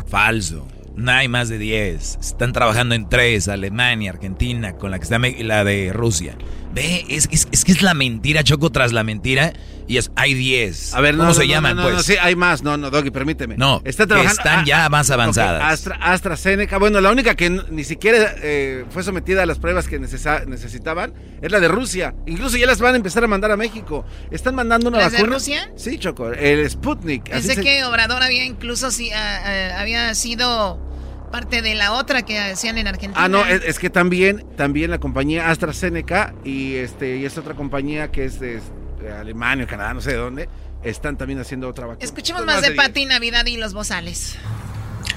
Falso. 0.10 0.66
No 0.98 1.11
hay 1.11 1.28
más 1.28 1.48
de 1.48 1.57
10. 1.60 2.18
Están 2.19 2.53
trabajando 2.53 2.95
en 2.95 3.07
tres, 3.07 3.48
Alemania, 3.48 4.11
Argentina, 4.11 4.74
con 4.74 4.90
la 4.91 4.98
que 4.98 5.03
está 5.03 5.19
la 5.19 5.64
de 5.64 5.91
Rusia. 5.94 6.36
Ve, 6.74 7.06
es, 7.10 7.30
es- 7.32 7.48
es 7.52 7.64
que 7.64 7.72
es 7.72 7.82
la 7.82 7.94
mentira, 7.94 8.44
Choco, 8.44 8.72
tras 8.72 8.91
la 8.94 9.03
mentira. 9.03 9.53
Y 9.88 9.98
es, 9.98 10.11
hay 10.15 10.34
10. 10.34 10.95
A 10.95 11.02
ver, 11.02 11.14
no, 11.14 11.19
¿Cómo 11.19 11.30
no, 11.30 11.34
se 11.36 11.45
no, 11.48 11.53
llaman, 11.53 11.76
no, 11.78 11.84
no, 11.84 11.88
pues? 11.88 11.95
no, 11.98 12.03
sí, 12.03 12.15
hay 12.19 12.36
más. 12.36 12.61
No, 12.61 12.76
no, 12.78 12.90
Doggy, 12.90 13.10
permíteme. 13.11 13.56
No, 13.57 13.82
Está 13.86 14.06
trabajando. 14.06 14.41
están 14.41 14.60
ah, 14.60 14.64
ya 14.65 14.90
más 14.90 15.10
ok, 15.10 15.14
avanzadas. 15.14 15.64
Astra- 15.64 15.98
AstraZeneca, 16.02 16.78
bueno, 16.78 16.99
la 16.99 17.10
única 17.11 17.36
que 17.36 17.49
ni 17.49 17.84
siquiera 17.86 18.34
eh, 18.41 18.84
fue 18.90 19.03
sometida 19.03 19.44
a 19.44 19.45
las 19.45 19.60
pruebas 19.60 19.88
que 19.88 19.99
necesa- 19.99 20.45
necesitaban 20.45 21.14
es 21.41 21.52
la 21.52 21.60
de 21.61 21.68
Rusia. 21.69 22.15
Incluso 22.26 22.57
ya 22.57 22.65
las 22.68 22.80
van 22.82 22.95
a 22.95 22.98
empezar 22.98 23.24
a 23.24 23.28
mandar 23.28 23.52
a 23.52 23.56
México. 23.57 24.03
Están 24.30 24.56
mandando 24.56 24.90
una 24.90 24.98
¿Las 24.98 25.11
de 25.14 25.19
vacuna. 25.19 25.36
Rusia? 25.36 25.72
Sí, 25.78 25.98
Choco, 25.99 26.32
el 26.34 26.69
Sputnik. 26.69 27.32
así 27.32 27.48
Pensé 27.48 27.53
se- 27.56 27.61
que 27.61 27.86
Obrador 27.86 28.24
había 28.24 28.44
incluso 28.44 28.91
si, 28.91 29.11
ah, 29.11 29.41
ah, 29.76 29.80
había 29.82 30.14
sido 30.15 30.86
parte 31.32 31.62
de 31.62 31.76
la 31.76 31.94
otra 31.94 32.24
que 32.24 32.40
hacían 32.40 32.78
en 32.78 32.88
Argentina. 32.88 33.24
Ah, 33.24 33.28
no, 33.28 33.45
es, 33.45 33.62
es 33.64 33.80
que 33.80 33.90
también, 33.90 34.45
también 34.56 34.91
la 34.91 34.99
compañía 34.99 35.49
AstraZeneca 35.49 36.34
y 36.44 36.76
este 36.76 37.18
y 37.18 37.26
esta 37.26 37.41
otra 37.41 37.54
compañía 37.54 38.12
que 38.12 38.26
es 38.26 38.40
de, 38.40 38.62
de 39.02 39.12
Alemania, 39.12 39.68
Canadá, 39.68 39.94
no 39.94 40.02
sé 40.02 40.12
de 40.12 40.18
dónde, 40.18 40.49
están 40.84 41.18
también 41.18 41.40
haciendo 41.40 41.68
otra 41.68 41.86
vacuna. 41.86 42.06
Escuchemos 42.06 42.45
más 42.45 42.62
de. 42.62 42.72
Pati 42.72 43.06
Navidad 43.06 43.45
y 43.45 43.58
los 43.58 43.74
bozales. 43.74 44.36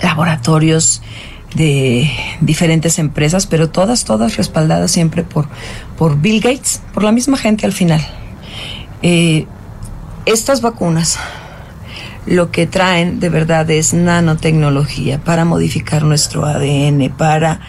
laboratorios 0.03 1.03
de 1.55 2.11
diferentes 2.41 2.99
empresas, 2.99 3.47
pero 3.47 3.71
todas, 3.71 4.05
todas 4.05 4.37
respaldadas 4.37 4.91
siempre 4.91 5.25
por, 5.25 5.49
por 5.99 6.21
Bill 6.21 6.41
Gates, 6.41 6.81
por 6.95 7.03
la 7.03 7.13
misma 7.13 7.37
gente 7.37 7.67
al 7.67 7.73
final. 7.73 8.01
Eh, 9.03 9.47
estas 10.27 10.61
vacunas 10.61 11.19
lo 12.27 12.51
que 12.51 12.67
traen 12.67 13.21
de 13.21 13.29
verdad 13.29 13.71
es 13.71 13.95
nanotecnología 13.95 15.19
para 15.19 15.45
modificar 15.45 16.03
nuestro 16.03 16.45
ADN, 16.45 17.11
para 17.17 17.61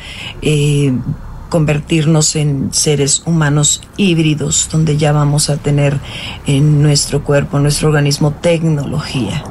eh, 0.42 0.94
convertirnos 1.50 2.36
en 2.36 2.74
seres 2.74 3.24
humanos 3.26 3.82
híbridos, 3.98 4.70
donde 4.72 4.98
ya 4.98 5.12
vamos 5.12 5.50
a 5.50 5.58
tener 5.58 5.98
en 6.48 6.82
nuestro 6.82 7.24
cuerpo, 7.24 7.58
en 7.58 7.64
nuestro 7.64 7.90
organismo, 7.90 8.32
tecnología. 8.32 9.44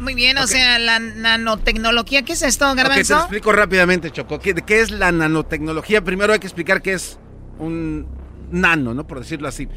Muy 0.00 0.14
bien, 0.14 0.36
o 0.38 0.46
sea, 0.46 0.78
la 0.78 0.98
nanotecnología, 0.98 2.22
¿qué 2.22 2.34
es 2.34 2.42
esto, 2.42 2.66
Ok, 2.70 2.76
te 2.76 2.82
lo 2.82 2.88
Garbanzo? 2.88 3.16
explico 3.16 3.52
rápidamente, 3.52 4.10
Choco. 4.10 4.38
¿Qué, 4.38 4.54
¿Qué 4.54 4.80
es 4.80 4.90
la 4.90 5.12
nanotecnología? 5.12 6.02
Primero 6.02 6.32
hay 6.34 6.38
que 6.38 6.46
explicar 6.46 6.82
qué 6.82 6.92
es 6.92 7.18
un 7.58 8.06
nano, 8.50 8.92
¿no? 8.92 9.06
Por 9.06 9.20
decirlo 9.20 9.48
así. 9.48 9.68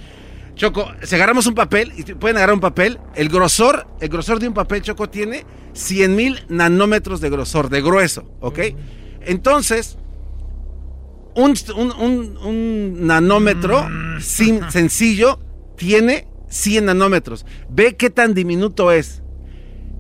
Choco, 0.58 0.88
si 1.04 1.16
agarramos 1.16 1.46
un 1.48 1.54
papel, 1.56 1.94
y 1.96 2.04
pueden 2.16 2.38
agarrar 2.38 2.56
un 2.56 2.60
papel, 2.60 3.00
el 3.16 3.30
grosor, 3.30 3.88
el 4.02 4.10
grosor 4.10 4.40
de 4.40 4.48
un 4.48 4.54
papel, 4.54 4.82
Choco, 4.82 5.08
tiene 5.10 5.46
100 5.74 6.16
mil 6.16 6.40
nanómetros 6.50 7.22
de 7.22 7.30
grosor, 7.30 7.70
de 7.70 7.82
grueso, 7.82 8.30
¿ok? 8.42 8.60
Entonces, 9.22 9.98
un, 11.36 11.54
un- 11.76 11.92
un- 11.92 12.38
un 12.38 13.08
nanómetro 13.08 13.88
sin, 14.20 14.62
sencillo 14.72 15.40
tiene 15.78 16.28
100 16.50 16.86
nanómetros. 16.86 17.46
Ve 17.70 17.96
qué 17.96 18.10
tan 18.10 18.34
diminuto 18.34 18.92
es. 18.92 19.22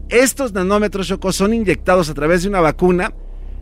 Estos 0.09 0.53
nanómetros, 0.53 1.07
Choco, 1.07 1.31
son 1.33 1.53
inyectados 1.53 2.09
a 2.09 2.13
través 2.15 2.41
de 2.43 2.49
una 2.49 2.61
vacuna, 2.61 3.13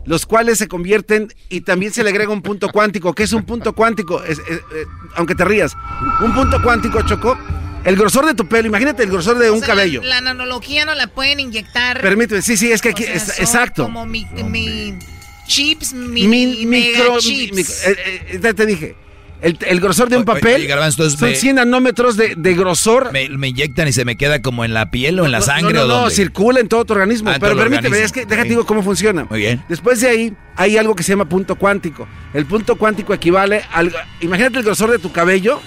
los 0.06 0.24
cuales 0.26 0.58
se 0.58 0.68
convierten 0.68 1.28
y 1.48 1.60
también 1.60 1.92
se 1.92 2.02
le 2.02 2.10
agrega 2.10 2.32
un 2.32 2.42
punto 2.42 2.68
cuántico. 2.70 3.12
¿Qué 3.14 3.24
es 3.24 3.32
un 3.32 3.44
punto 3.44 3.72
cuántico? 3.74 4.22
Es- 4.24 4.38
es- 4.38 4.58
eh, 4.58 4.86
aunque 5.16 5.34
te 5.34 5.44
rías, 5.44 5.76
un 6.20 6.32
punto 6.34 6.62
cuántico, 6.62 7.02
Choco, 7.02 7.36
el 7.84 7.96
grosor 7.96 8.26
de 8.26 8.34
tu 8.34 8.46
pelo, 8.48 8.66
imagínate 8.68 9.02
el 9.02 9.10
grosor 9.10 9.38
de 9.38 9.50
O 9.50 9.54
un 9.54 9.58
sea, 9.60 9.68
cabello. 9.68 10.02
La, 10.02 10.16
la 10.16 10.20
nanología 10.20 10.84
no 10.84 10.94
la 10.94 11.06
pueden 11.08 11.40
inyectar. 11.40 12.00
Permíteme, 12.00 12.42
sí, 12.42 12.56
sí, 12.56 12.72
es 12.72 12.80
que 12.80 12.88
O 12.88 12.92
aquí, 12.92 13.04
sea, 13.04 13.14
es- 13.14 13.22
son 13.34 13.44
exacto. 13.44 13.82
Como 13.84 14.06
mi, 14.06 14.26
mi 14.48 14.98
chips, 15.46 15.92
mi, 15.92 16.26
Mi- 16.26 16.66
mega 16.66 16.98
micro, 16.98 17.18
chips. 17.18 17.54
mi- 17.56 17.62
eh, 17.62 17.96
eh, 18.32 18.40
ya 18.42 18.54
te 18.54 18.66
dije. 18.66 18.96
El, 19.42 19.58
el 19.66 19.80
grosor 19.80 20.08
de 20.08 20.16
un 20.16 20.24
papel 20.24 20.62
oye, 20.66 20.92
son 20.92 21.28
me- 21.28 21.34
100 21.34 21.56
nanómetros 21.56 22.16
de, 22.16 22.34
de 22.36 22.54
grosor. 22.54 23.12
Me, 23.12 23.28
me 23.28 23.48
inyectan 23.48 23.86
y 23.86 23.92
se 23.92 24.04
me 24.06 24.16
queda 24.16 24.40
como 24.40 24.64
en 24.64 24.72
la 24.72 24.90
piel 24.90 25.20
o 25.20 25.26
en 25.26 25.32
la 25.32 25.40
sangre 25.42 25.74
No, 25.74 25.80
no, 25.80 25.84
o 25.84 25.88
no, 25.88 25.94
dónde? 26.00 26.14
circula 26.14 26.60
en 26.60 26.68
todo 26.68 26.84
tu 26.86 26.94
organismo. 26.94 27.30
Ah, 27.30 27.36
pero 27.38 27.54
permíteme, 27.56 27.88
organismo. 27.88 28.06
es 28.06 28.12
que 28.12 28.24
déjate 28.26 28.48
digo 28.48 28.64
cómo 28.64 28.82
funciona. 28.82 29.26
Muy 29.28 29.40
bien. 29.40 29.62
Después 29.68 30.00
de 30.00 30.08
ahí 30.08 30.32
hay 30.56 30.78
algo 30.78 30.94
que 30.96 31.02
se 31.02 31.10
llama 31.12 31.28
punto 31.28 31.56
cuántico. 31.56 32.08
El 32.32 32.46
punto 32.46 32.76
cuántico 32.76 33.12
equivale 33.12 33.62
al... 33.72 33.92
Imagínate 34.20 34.58
el 34.58 34.64
grosor 34.64 34.90
de 34.90 34.98
tu 34.98 35.12
cabello, 35.12 35.60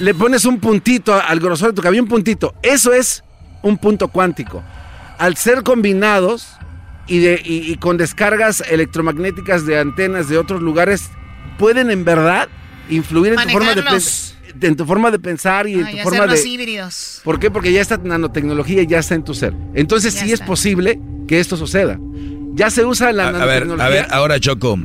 le 0.00 0.14
pones 0.14 0.44
un 0.46 0.58
puntito 0.58 1.14
al 1.14 1.38
grosor 1.38 1.68
de 1.68 1.74
tu 1.74 1.82
cabello, 1.82 2.02
un 2.02 2.08
puntito. 2.08 2.54
Eso 2.62 2.92
es 2.94 3.22
un 3.60 3.76
punto 3.76 4.08
cuántico. 4.08 4.62
Al 5.18 5.36
ser 5.36 5.62
combinados 5.62 6.56
y, 7.06 7.18
de, 7.18 7.40
y, 7.44 7.70
y 7.70 7.76
con 7.76 7.98
descargas 7.98 8.62
electromagnéticas 8.68 9.66
de 9.66 9.78
antenas 9.78 10.28
de 10.28 10.38
otros 10.38 10.62
lugares, 10.62 11.10
pueden 11.58 11.90
en 11.90 12.04
verdad 12.04 12.48
influir 12.88 13.32
en 13.34 13.38
tu 13.42 13.48
forma 13.50 13.74
de, 13.74 13.82
en 14.68 14.76
tu 14.76 14.84
forma 14.86 15.10
de 15.10 15.18
pensar 15.18 15.66
y 15.66 15.74
en 15.74 15.90
tu 15.90 15.96
y 15.96 16.00
forma 16.00 16.26
de... 16.26 16.48
híbridos. 16.48 17.20
¿Por 17.24 17.38
qué? 17.40 17.50
Porque 17.50 17.72
ya 17.72 17.80
esta 17.80 17.96
nanotecnología 17.98 18.82
ya 18.84 18.98
está 18.98 19.14
en 19.14 19.24
tu 19.24 19.34
ser. 19.34 19.54
Entonces 19.74 20.14
Ya 20.14 20.20
sí 20.24 20.32
está. 20.32 20.44
es 20.44 20.48
posible 20.48 21.00
que 21.28 21.40
esto 21.40 21.56
suceda. 21.56 21.98
Ya 22.54 22.70
se 22.70 22.84
usa 22.84 23.12
la 23.12 23.24
A, 23.24 23.28
a 23.28 23.32
ver, 23.46 23.66
nanotecnología. 23.66 23.84
a 23.86 23.88
ver, 23.88 24.06
ahora 24.12 24.38
Choco. 24.40 24.78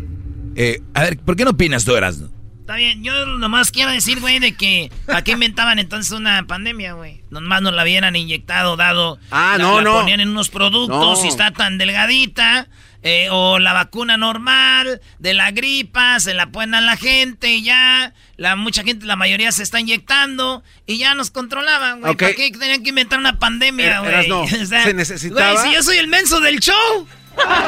Eh, 0.56 0.82
a 0.94 1.04
ver, 1.04 1.18
¿por 1.20 1.36
qué 1.36 1.44
no 1.44 1.52
opinas 1.52 1.86
tú, 1.86 1.96
Erasmo? 1.96 2.30
Está 2.62 2.76
bien, 2.76 3.02
yo 3.02 3.26
nomás 3.26 3.72
quiero 3.72 3.92
decir, 3.92 4.20
güey, 4.20 4.40
de 4.40 4.54
que 4.56 4.92
¿para 5.06 5.24
qué 5.24 5.32
inventaban 5.32 5.80
entonces 5.80 6.12
una 6.12 6.46
pandemia, 6.48 6.94
güey? 6.94 7.22
Nomás 7.30 7.62
nos 7.62 7.74
la 7.74 7.84
hubieran 7.84 8.16
inyectado, 8.18 8.76
dado. 8.76 9.20
Ah, 9.32 9.56
la- 9.58 9.64
no, 9.64 9.78
la 9.78 9.84
no. 9.84 9.94
ponían 10.00 10.20
en 10.20 10.30
unos 10.30 10.50
productos 10.50 11.20
No. 11.20 11.26
y 11.26 11.28
está 11.30 11.52
tan 11.52 11.78
delgadita. 11.78 12.68
Eh, 13.04 13.28
o 13.32 13.60
la 13.60 13.74
vacuna 13.74 14.18
normal 14.18 15.02
de 15.20 15.34
la 15.34 15.52
gripa, 15.52 16.20
se 16.20 16.34
la 16.34 16.48
ponen 16.48 16.76
a 16.76 16.82
la 16.82 16.98
gente 16.98 17.50
y 17.50 17.64
ya. 17.64 18.14
La, 18.38 18.56
mucha 18.56 18.84
gente, 18.84 19.06
la 19.06 19.16
mayoría 19.16 19.52
se 19.52 19.64
está 19.64 19.80
inyectando 19.80 20.64
y 20.86 20.98
ya 21.00 21.14
nos 21.16 21.32
controlaban, 21.32 22.02
güey. 22.02 22.14
Ok. 22.14 22.20
¿Para 22.22 22.34
qué 22.36 22.52
tenían 22.52 22.84
que 22.84 22.90
inventar 22.90 23.18
una 23.20 23.40
pandemia, 23.40 23.98
Er- 23.98 24.00
güey? 24.02 24.10
Erasno, 24.14 24.42
O 24.64 24.66
sea, 24.66 24.84
se 24.84 24.94
necesitaba- 24.94 25.54
Güey, 25.54 25.68
si 25.70 25.74
yo 25.76 25.84
soy 25.84 25.98
el 25.98 26.08
menso 26.08 26.40
del 26.40 26.60
show. 26.60 27.08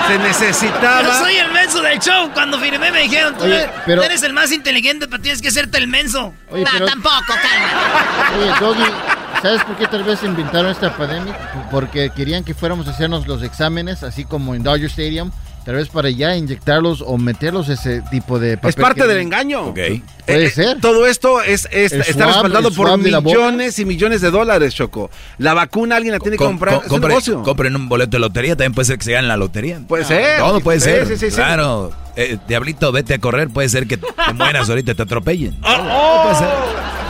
Se 0.08 0.18
necesitaba. 0.18 1.04
Yo 1.04 1.14
soy 1.20 1.36
el 1.36 1.52
menso 1.52 1.82
del 1.84 2.00
show. 2.00 2.32
Cuando 2.34 2.60
firmé 2.60 2.92
me 2.92 3.04
dijeron, 3.04 3.38
tú, 3.38 3.44
Oye, 3.44 3.56
eres, 3.64 3.70
pero- 3.86 4.02
tú 4.02 4.06
eres 4.08 4.24
el 4.24 4.34
más 4.34 4.52
inteligente, 4.52 5.08
pero 5.08 5.22
tienes 5.22 5.42
que 5.44 5.50
hacerte 5.50 5.78
el 5.78 5.88
menso. 5.88 6.34
Oye, 6.50 6.64
Nah, 6.64 6.72
pero- 6.74 6.86
tampoco, 6.88 7.24
calma. 7.28 8.36
Oye, 8.40 8.52
Doggy, 8.60 8.92
¿sabes 9.42 9.64
por 9.64 9.76
qué 9.78 9.88
tal 9.88 10.04
vez 10.04 10.24
inventaron 10.24 10.72
esta 10.72 10.96
pandemia? 10.96 11.38
Porque 11.72 12.10
querían 12.16 12.44
que 12.44 12.54
fuéramos 12.54 12.88
a 12.88 12.92
hacernos 12.92 13.28
los 13.28 13.42
exámenes, 13.44 14.04
así 14.04 14.26
como 14.26 14.56
en 14.56 14.64
Dodger 14.64 14.86
Stadium, 14.90 15.32
tal 15.66 15.76
vez 15.76 15.90
para 15.90 16.10
ya 16.10 16.36
inyectarlos 16.36 17.04
o 17.06 17.18
meterlos 17.18 17.70
ese 17.70 18.02
tipo 18.10 18.40
de 18.40 18.58
papel. 18.58 18.70
Es 18.70 18.76
parte 18.76 19.02
que- 19.02 19.08
del 19.08 19.18
engaño. 19.20 19.74
Puede 19.74 20.02
Eh, 20.28 20.50
ser. 20.50 20.80
Todo 20.80 21.06
esto 21.08 21.42
es, 21.42 21.68
es- 21.72 21.92
está 21.92 22.26
swab- 22.26 22.28
respaldado 22.34 22.72
por 22.72 22.98
millones 22.98 23.80
y 23.80 23.86
millones 23.86 24.22
de 24.22 24.30
dólares, 24.32 24.74
Choco. 24.76 25.10
La 25.38 25.54
vacuna 25.54 25.96
alguien 25.96 26.14
la 26.14 26.20
tiene 26.20 26.38
que 26.38 26.44
Com- 26.44 26.54
comprar. 26.54 26.76
com- 26.76 26.86
es 26.86 26.92
un 26.92 26.98
compre- 27.02 27.08
negocio. 27.10 27.44
compren 27.44 27.76
un 27.76 27.90
boleto 27.90 28.12
de 28.12 28.20
lotería, 28.20 28.56
también 28.56 28.74
puede 28.74 28.86
ser 28.86 28.98
que 28.98 29.06
se 29.06 29.12
gane 29.14 29.28
la 29.28 29.38
lotería. 29.38 29.80
Puede 29.88 30.06
ser. 30.06 30.40
Todo 30.40 30.60
puede 30.62 30.80
Sí, 30.80 30.86
ser. 30.86 31.08
sí, 31.08 31.18
sí, 31.18 31.30
sí. 31.30 31.36
claro. 31.36 31.92
Eh, 32.16 32.38
Diablito, 32.48 32.92
vete 32.92 33.14
a 33.16 33.20
correr, 33.20 33.50
puede 33.50 33.70
ser 33.70 33.88
que 33.88 33.98
te 33.98 34.08
mueras 34.34 34.70
ahorita, 34.70 34.94
te 34.94 35.02
atropellen. 35.04 35.58
Oh, 35.64 35.68
Todo 35.76 36.24
puede 36.24 36.36
ser. 36.36 37.09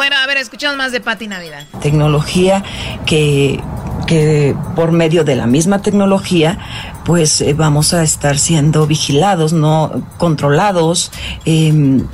Bueno, 0.00 0.16
a 0.16 0.26
ver, 0.26 0.38
escuchamos 0.38 0.78
más 0.78 0.92
de 0.92 1.02
Pati 1.02 1.26
Navidad. 1.28 1.66
tecnología 1.82 2.64
que, 3.04 3.60
que 4.06 4.56
por 4.74 4.92
medio 4.92 5.24
de 5.24 5.36
la 5.36 5.44
misma 5.46 5.82
tecnología 5.82 6.58
pues 7.04 7.42
eh, 7.42 7.52
vamos 7.52 7.92
a 7.92 8.02
estar 8.02 8.38
siendo 8.38 8.86
vigilados, 8.86 9.52
no 9.52 10.02
controlados, 10.16 11.12
em, 11.44 12.06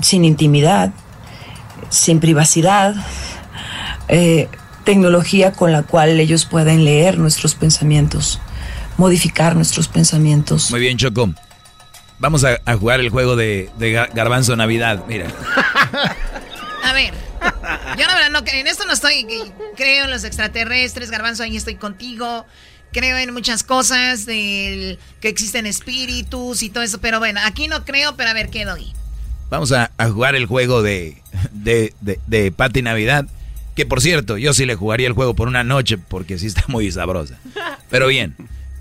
sin 0.00 0.24
intimidad, 0.24 0.92
sin 1.88 2.20
privacidad, 2.20 2.94
eh, 4.06 4.48
tecnología 4.84 5.50
con 5.50 5.72
la 5.72 5.82
cual 5.82 6.20
ellos 6.20 6.44
pueden 6.44 6.84
leer 6.84 7.18
nuestros 7.18 7.56
pensamientos, 7.56 8.40
modificar 8.98 9.56
nuestros 9.56 9.88
pensamientos. 9.88 10.70
Muy 10.70 10.78
bien, 10.78 10.96
Choco. 10.96 11.28
Vamos 12.20 12.44
a, 12.44 12.60
a 12.64 12.76
jugar 12.76 13.00
el 13.00 13.10
juego 13.10 13.34
de, 13.34 13.68
de 13.80 13.92
Ga- 13.94 14.14
Garbanzo 14.14 14.54
Navidad. 14.54 15.02
Mira. 15.08 15.26
A 16.84 16.92
ver, 16.92 17.12
yo 17.98 18.06
la 18.06 18.14
verdad 18.14 18.30
no 18.30 18.42
en 18.46 18.66
esto 18.66 18.84
no 18.86 18.92
estoy, 18.92 19.26
creo 19.76 20.04
en 20.04 20.10
los 20.10 20.24
extraterrestres, 20.24 21.10
Garbanzo, 21.10 21.42
ahí 21.42 21.56
estoy 21.56 21.74
contigo. 21.76 22.46
Creo 22.92 23.18
en 23.18 23.32
muchas 23.34 23.62
cosas, 23.62 24.24
del 24.24 24.98
que 25.20 25.28
existen 25.28 25.66
espíritus 25.66 26.62
y 26.62 26.70
todo 26.70 26.82
eso, 26.84 26.98
pero 26.98 27.18
bueno, 27.18 27.40
aquí 27.44 27.68
no 27.68 27.84
creo, 27.84 28.16
pero 28.16 28.30
a 28.30 28.32
ver 28.32 28.48
qué 28.48 28.64
doy. 28.64 28.92
Vamos 29.50 29.72
a, 29.72 29.90
a 29.98 30.08
jugar 30.08 30.34
el 30.34 30.46
juego 30.46 30.82
de, 30.82 31.20
de, 31.52 31.92
de, 32.00 32.18
de 32.26 32.52
Pati 32.52 32.82
Navidad. 32.82 33.26
Que 33.74 33.84
por 33.84 34.00
cierto, 34.00 34.38
yo 34.38 34.54
sí 34.54 34.64
le 34.64 34.74
jugaría 34.76 35.06
el 35.06 35.12
juego 35.12 35.34
por 35.34 35.48
una 35.48 35.62
noche 35.62 35.98
porque 35.98 36.38
sí 36.38 36.46
está 36.46 36.64
muy 36.68 36.90
sabrosa. 36.90 37.38
Pero 37.90 38.06
bien, 38.06 38.34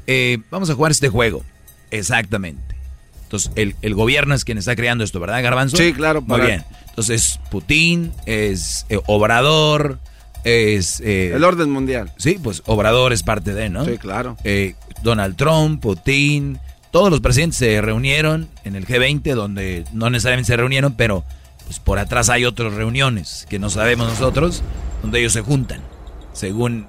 eh, 0.07 0.37
vamos 0.49 0.69
a 0.69 0.75
jugar 0.75 0.91
este 0.93 1.09
juego. 1.09 1.43
Exactamente. 1.91 2.75
Entonces, 3.23 3.51
el, 3.55 3.75
el 3.81 3.93
gobierno 3.95 4.33
es 4.35 4.45
quien 4.45 4.57
está 4.57 4.75
creando 4.75 5.03
esto, 5.03 5.19
¿verdad, 5.19 5.43
Garbanzo? 5.43 5.75
Sí, 5.77 5.91
claro, 5.93 6.21
Muy 6.21 6.29
para- 6.37 6.45
bien. 6.45 6.65
Entonces, 6.95 7.41
Putin, 7.51 8.13
es 8.25 8.85
eh, 8.87 8.99
Obrador, 9.05 9.99
es... 10.45 11.01
eh, 11.01 11.33
El 11.35 11.43
orden 11.43 11.69
mundial. 11.69 12.09
Sí, 12.17 12.39
pues 12.41 12.63
Obrador 12.67 13.11
es 13.11 13.21
parte 13.21 13.53
de, 13.53 13.69
¿no? 13.69 13.83
Sí, 13.83 13.97
claro. 13.97 14.37
Eh, 14.45 14.75
Donald 15.03 15.35
Trump, 15.35 15.81
Putin, 15.81 16.57
todos 16.91 17.09
los 17.11 17.19
presidentes 17.19 17.57
se 17.57 17.81
reunieron 17.81 18.47
en 18.63 18.77
el 18.77 18.87
G20, 18.87 19.33
donde 19.35 19.83
no 19.91 20.09
necesariamente 20.09 20.47
se 20.47 20.55
reunieron, 20.55 20.93
pero 20.93 21.25
pues 21.65 21.79
por 21.79 21.99
atrás 21.99 22.29
hay 22.29 22.45
otras 22.45 22.73
reuniones 22.73 23.45
que 23.49 23.59
no 23.59 23.69
sabemos 23.69 24.07
nosotros, 24.07 24.63
donde 25.01 25.19
ellos 25.19 25.33
se 25.33 25.41
juntan, 25.41 25.81
según 26.31 26.87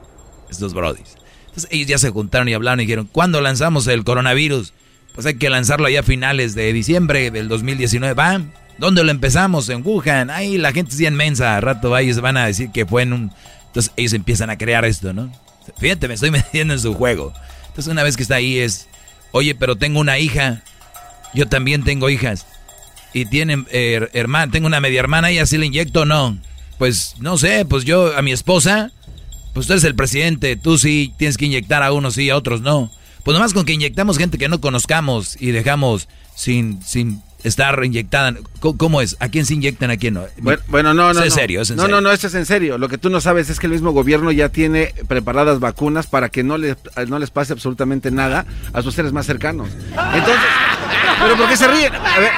estos 0.48 0.72
brodis. 0.72 1.16
Entonces 1.46 1.66
ellos 1.72 1.88
ya 1.88 1.98
se 1.98 2.10
juntaron 2.10 2.48
y 2.48 2.54
hablaron 2.54 2.78
y 2.78 2.84
dijeron, 2.84 3.08
¿cuándo 3.10 3.40
lanzamos 3.40 3.88
el 3.88 4.04
coronavirus? 4.04 4.72
Pues 5.16 5.26
hay 5.26 5.34
que 5.34 5.50
lanzarlo 5.50 5.86
allá 5.86 6.00
a 6.00 6.04
finales 6.04 6.54
de 6.54 6.72
diciembre 6.72 7.32
del 7.32 7.48
2019. 7.48 8.14
¿Va? 8.14 8.40
¿Dónde 8.78 9.02
lo 9.02 9.10
empezamos? 9.10 9.68
En 9.68 9.82
Wuhan. 9.84 10.30
Ahí 10.30 10.58
la 10.58 10.72
gente 10.72 10.92
es 10.92 10.98
bien 10.98 11.14
mensa. 11.14 11.56
A 11.56 11.60
rato 11.60 11.94
se 11.96 12.20
van 12.20 12.36
a 12.36 12.46
decir 12.46 12.70
que 12.70 12.86
fue 12.86 13.02
en 13.02 13.12
un... 13.12 13.32
Entonces 13.66 13.92
ellos 13.96 14.12
empiezan 14.12 14.50
a 14.50 14.58
crear 14.58 14.84
esto, 14.84 15.12
¿no? 15.12 15.30
Fíjate, 15.78 16.08
me 16.08 16.14
estoy 16.14 16.30
metiendo 16.32 16.74
en 16.74 16.80
su 16.80 16.94
juego. 16.94 17.32
Entonces 17.68 17.90
una 17.90 18.02
vez 18.02 18.16
que 18.16 18.22
está 18.22 18.36
ahí 18.36 18.58
es, 18.58 18.88
oye, 19.32 19.54
pero 19.54 19.76
tengo 19.76 20.00
una 20.00 20.18
hija. 20.18 20.62
Yo 21.34 21.46
también 21.48 21.84
tengo 21.84 22.08
hijas. 22.10 22.46
Y 23.12 23.26
tienen 23.26 23.66
eh, 23.70 24.08
hermana, 24.12 24.52
tengo 24.52 24.66
una 24.66 24.80
media 24.80 25.00
hermana 25.00 25.32
y 25.32 25.38
así 25.38 25.56
le 25.56 25.66
inyecto 25.66 26.02
o 26.02 26.04
no. 26.04 26.38
Pues 26.78 27.14
no 27.18 27.38
sé, 27.38 27.64
pues 27.64 27.84
yo 27.84 28.16
a 28.16 28.20
mi 28.20 28.32
esposa, 28.32 28.92
pues 29.54 29.66
tú 29.66 29.72
eres 29.72 29.84
el 29.84 29.94
presidente, 29.94 30.56
tú 30.56 30.76
sí 30.76 31.14
tienes 31.16 31.38
que 31.38 31.46
inyectar 31.46 31.82
a 31.82 31.92
unos 31.92 32.14
sí, 32.14 32.28
a 32.28 32.36
otros 32.36 32.60
no. 32.60 32.90
Pues 33.24 33.34
nomás 33.34 33.54
con 33.54 33.64
que 33.64 33.72
inyectamos 33.72 34.18
gente 34.18 34.38
que 34.38 34.48
no 34.48 34.60
conozcamos 34.60 35.40
y 35.40 35.50
dejamos 35.50 36.08
sin, 36.34 36.82
sin 36.82 37.22
estar 37.44 37.82
inyectada. 37.84 38.34
¿Cómo, 38.60 39.00
es? 39.00 39.16
¿A 39.20 39.28
quién 39.28 39.46
se 39.46 39.54
inyectan, 39.54 39.90
a 39.90 39.96
quién 39.96 40.14
no? 40.14 40.24
Bueno, 40.38 40.62
bueno, 40.68 40.94
no, 40.94 41.12
no. 41.12 41.20
Es 41.20 41.26
en 41.26 41.30
serio, 41.30 41.60
es 41.62 41.70
en 41.70 41.76
no, 41.76 41.82
serio. 41.82 41.96
no, 41.96 42.00
no, 42.02 42.12
esto 42.12 42.26
es 42.26 42.34
en 42.34 42.46
serio. 42.46 42.78
Lo 42.78 42.88
que 42.88 42.98
tú 42.98 43.10
no 43.10 43.20
sabes 43.20 43.50
es 43.50 43.60
que 43.60 43.66
el 43.66 43.72
mismo 43.72 43.92
gobierno 43.92 44.32
ya 44.32 44.48
tiene 44.48 44.94
preparadas 45.08 45.60
vacunas 45.60 46.06
para 46.06 46.28
que 46.28 46.42
no 46.42 46.58
les, 46.58 46.76
no 47.08 47.18
les 47.18 47.30
pase 47.30 47.52
absolutamente 47.52 48.10
nada 48.10 48.46
a 48.72 48.82
sus 48.82 48.94
seres 48.94 49.12
más 49.12 49.26
cercanos. 49.26 49.68
Entonces, 49.90 50.44
¿pero 51.20 51.36
por 51.36 51.48
qué 51.48 51.56
se 51.56 51.68
ríen? 51.68 51.94
A 51.94 52.18
ver, 52.18 52.30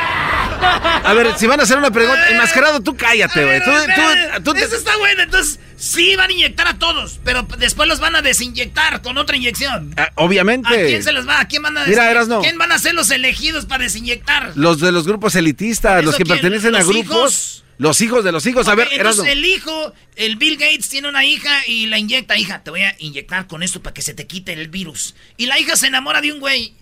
a 0.60 1.12
ver, 1.14 1.28
si 1.39 1.47
van 1.47 1.60
a 1.60 1.62
hacer 1.62 1.78
una 1.78 1.90
pregunta, 1.90 2.28
enmascarado, 2.30 2.80
tú 2.82 2.97
cállate, 2.97 3.44
güey. 3.44 3.60
Tú, 3.62 3.70
tú- 3.70 4.43
tú 4.44 4.55
te- 4.55 4.64
Eso 4.64 4.76
está 4.76 4.97
bueno, 4.97 5.22
entonces 5.22 5.59
sí 5.76 6.16
van 6.16 6.30
a 6.30 6.32
inyectar 6.32 6.66
a 6.68 6.78
todos, 6.78 7.20
pero 7.24 7.47
después 7.59 7.89
los 7.89 8.01
van 8.01 8.16
a 8.16 8.22
desinyectar 8.22 9.01
con 9.02 9.16
otra 9.18 9.36
inyección. 9.36 9.94
Ah, 9.97 10.10
obviamente. 10.16 10.68
¿A 10.68 10.86
quién 10.86 11.02
se 11.02 11.12
los 11.12 11.26
va? 11.28 11.40
¿A 11.40 11.48
quién 11.48 11.62
van 11.62 11.76
a 11.76 11.80
Mira, 11.80 11.86
desinyectar? 12.05 12.10
Erasno. 12.10 12.40
¿Quién 12.43 12.59
van 12.59 12.72
a 12.72 12.78
ser 12.78 12.94
los 12.94 13.10
elegidos 13.10 13.66
para 13.66 13.85
desinyectar? 13.85 14.52
Los 14.56 14.80
de 14.80 14.93
los 14.93 15.06
grupos 15.06 15.35
elitistas, 15.36 15.98
¿Eso 15.98 16.06
los 16.06 16.16
que 16.16 16.24
quién? 16.24 16.36
pertenecen 16.36 16.74
a 16.74 16.78
¿Los 16.80 16.89
grupos. 16.89 17.06
hijos? 17.16 17.64
Los 17.78 18.01
hijos 18.01 18.24
de 18.24 18.32
los 18.32 18.44
hijos, 18.47 18.66
a 18.66 18.74
ver, 18.74 18.89
entonces 18.90 19.24
el 19.28 19.44
hijo, 19.44 19.93
el 20.16 20.35
Bill 20.35 20.56
Gates 20.56 20.89
tiene 20.89 21.09
una 21.09 21.24
hija 21.24 21.60
y 21.68 21.86
la 21.86 21.97
inyecta. 21.97 22.36
Hija, 22.36 22.64
te 22.64 22.70
voy 22.70 22.82
a 22.82 22.97
inyectar 22.98 23.47
con 23.47 23.62
esto 23.62 23.80
para 23.80 23.94
que 23.94 24.02
se 24.02 24.14
te 24.14 24.26
quite 24.26 24.52
el 24.52 24.66
virus. 24.66 25.14
Y 25.36 25.47
la 25.47 25.60
hija 25.60 25.76
se 25.76 25.86
enamora 25.86 26.20
de 26.20 26.32
un 26.32 26.40
güey. 26.40 26.74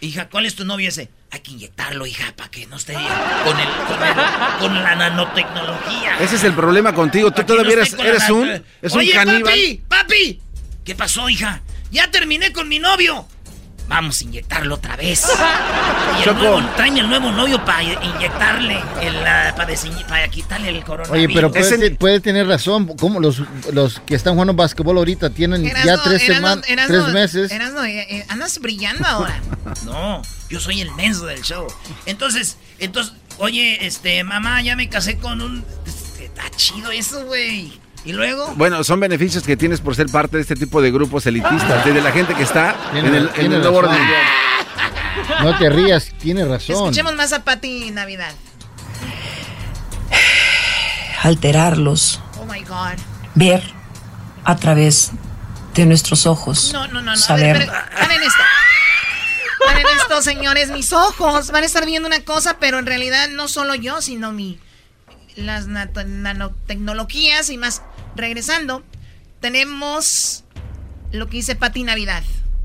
Hija, 0.00 0.28
¿cuál 0.28 0.46
es 0.46 0.54
tu 0.54 0.64
novio 0.64 0.88
ese? 0.90 1.08
Hay 1.34 1.40
que 1.40 1.50
inyectarlo, 1.50 2.06
hija, 2.06 2.32
para 2.36 2.48
que 2.48 2.64
no 2.66 2.76
esté 2.76 2.92
con, 2.92 3.02
el, 3.02 3.66
con, 3.88 4.06
el- 4.06 4.58
con 4.60 4.82
la 4.84 4.94
nanotecnología. 4.94 6.16
Ese 6.20 6.36
es 6.36 6.44
el 6.44 6.52
problema 6.52 6.94
contigo. 6.94 7.32
Tú 7.32 7.40
no 7.40 7.46
todavía 7.46 7.72
eres, 7.72 7.92
eres 7.94 8.30
un, 8.30 8.48
es 8.80 8.92
un 8.92 9.00
Oye, 9.00 9.10
caníbal. 9.12 9.42
papi, 9.42 9.82
papi. 9.88 10.40
¿Qué 10.84 10.94
pasó, 10.94 11.28
hija? 11.28 11.60
Ya 11.90 12.08
terminé 12.08 12.52
con 12.52 12.68
mi 12.68 12.78
novio. 12.78 13.26
Vamos 13.88 14.20
a 14.20 14.24
inyectarlo 14.24 14.74
otra 14.76 14.96
vez. 14.96 15.26
Y 16.14 16.18
el 16.18 16.24
Choco. 16.24 16.38
nuevo, 16.38 16.62
tráeme 16.76 17.00
el 17.00 17.08
nuevo 17.08 17.32
novio 17.32 17.64
para 17.64 17.82
inyectarle, 17.82 18.80
el, 19.02 19.14
para, 20.06 20.28
quitarle 20.28 20.68
el 20.68 20.84
coronavirus. 20.84 21.10
Oye, 21.26 21.34
pero 21.34 21.50
puede, 21.50 21.78
te- 21.78 21.90
puede 21.96 22.20
tener 22.20 22.46
razón. 22.46 22.86
¿Cómo 22.96 23.18
los, 23.18 23.42
los 23.72 23.98
que 24.00 24.14
están 24.14 24.34
jugando 24.34 24.54
básquetbol 24.54 24.96
ahorita 24.98 25.30
tienen 25.30 25.64
ya 25.84 26.00
tres, 26.04 26.22
semanas, 26.22 26.64
tres 26.86 27.08
meses? 27.08 27.50
Erasmo, 27.50 27.82
eh, 27.82 28.06
eh, 28.08 28.26
andas 28.28 28.58
brillando 28.60 29.06
ahora. 29.06 29.40
No, 29.84 30.22
yo 30.48 30.60
soy 30.60 30.80
el 30.82 30.90
menso 30.92 31.26
del 31.26 31.42
show. 31.42 31.66
Entonces, 32.06 32.56
entonces, 32.78 33.12
oye, 33.38 33.84
este, 33.86 34.22
mamá, 34.24 34.62
ya 34.62 34.76
me 34.76 34.88
casé 34.88 35.18
con 35.18 35.40
un... 35.40 35.64
Está 36.20 36.48
chido 36.56 36.90
eso, 36.90 37.24
güey. 37.26 37.72
Y 38.04 38.12
luego... 38.12 38.52
Bueno, 38.56 38.84
son 38.84 39.00
beneficios 39.00 39.42
que 39.44 39.56
tienes 39.56 39.80
por 39.80 39.94
ser 39.96 40.08
parte 40.08 40.36
de 40.36 40.42
este 40.42 40.56
tipo 40.56 40.82
de 40.82 40.90
grupos 40.90 41.24
elitistas, 41.26 41.84
desde 41.84 42.02
la 42.02 42.12
gente 42.12 42.34
que 42.34 42.42
está 42.42 42.76
Tiene- 42.92 43.08
en 43.08 43.14
el, 43.14 43.30
en 43.36 43.52
el 43.52 43.60
nuevo 43.62 43.78
orden. 43.78 43.98
No 45.42 45.56
te 45.56 45.70
rías, 45.70 46.10
tiene 46.18 46.44
razón. 46.44 46.76
Escuchemos 46.76 47.14
más 47.14 47.32
a 47.32 47.44
Pati 47.44 47.90
Navidad. 47.92 48.32
alterarlos, 51.22 52.20
Oh 52.40 52.44
my 52.44 52.60
God. 52.62 52.98
ver 53.34 53.62
a 54.44 54.56
través 54.56 55.12
de 55.74 55.86
nuestros 55.86 56.26
ojos, 56.26 56.70
No, 56.72 56.86
no, 56.88 56.94
no, 56.94 57.02
no. 57.02 57.12
A 57.12 57.16
saber 57.16 57.58
ver, 57.58 57.68
pero, 57.68 57.72
paren 57.98 58.22
esto. 58.22 58.42
Paren 59.64 59.86
esto, 59.96 60.22
señores. 60.22 60.70
Mis 60.70 60.92
ojos 60.92 61.50
van 61.50 61.62
a 61.62 61.66
estar 61.66 61.86
viendo 61.86 62.06
una 62.06 62.20
cosa, 62.20 62.58
pero 62.60 62.78
en 62.78 62.86
realidad 62.86 63.28
no 63.30 63.48
solo 63.48 63.74
yo, 63.74 64.02
sino 64.02 64.30
mi. 64.32 64.60
Las 65.36 65.66
nanotecnologías 65.66 67.50
y 67.50 67.58
más. 67.58 67.82
Regresando, 68.16 68.82
tenemos 69.40 70.44
lo 71.12 71.26
que 71.28 71.36
dice 71.38 71.56
Pati 71.56 71.82
Navidad. 71.82 72.22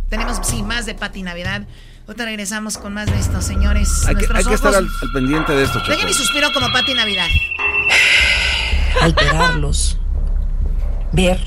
Tenemos, 0.10 0.40
sí, 0.44 0.62
más 0.64 0.86
de 0.86 0.96
Pati 0.96 1.24
Navidad. 1.24 1.64
Ahorita 2.08 2.26
regresamos 2.26 2.78
con 2.78 2.94
más 2.94 3.06
de 3.08 3.20
esto, 3.20 3.42
señores. 3.42 3.90
Hay 4.08 4.16
que, 4.16 4.28
Nuestros 4.28 4.38
hay 4.40 4.46
que 4.46 4.54
estar 4.56 4.72
ojos- 4.74 4.78
al, 5.02 5.08
al 5.08 5.14
pendiente 5.14 5.52
de 5.54 5.64
esto. 5.64 5.80
Dejen 5.88 6.06
mi 6.08 6.14
suspiro 6.14 6.52
como 6.54 6.72
Pati 6.72 6.94
Navidad. 6.94 7.28
alterarlos, 9.02 9.98
ver 11.12 11.40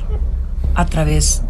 a 0.74 0.86
través 0.86 1.42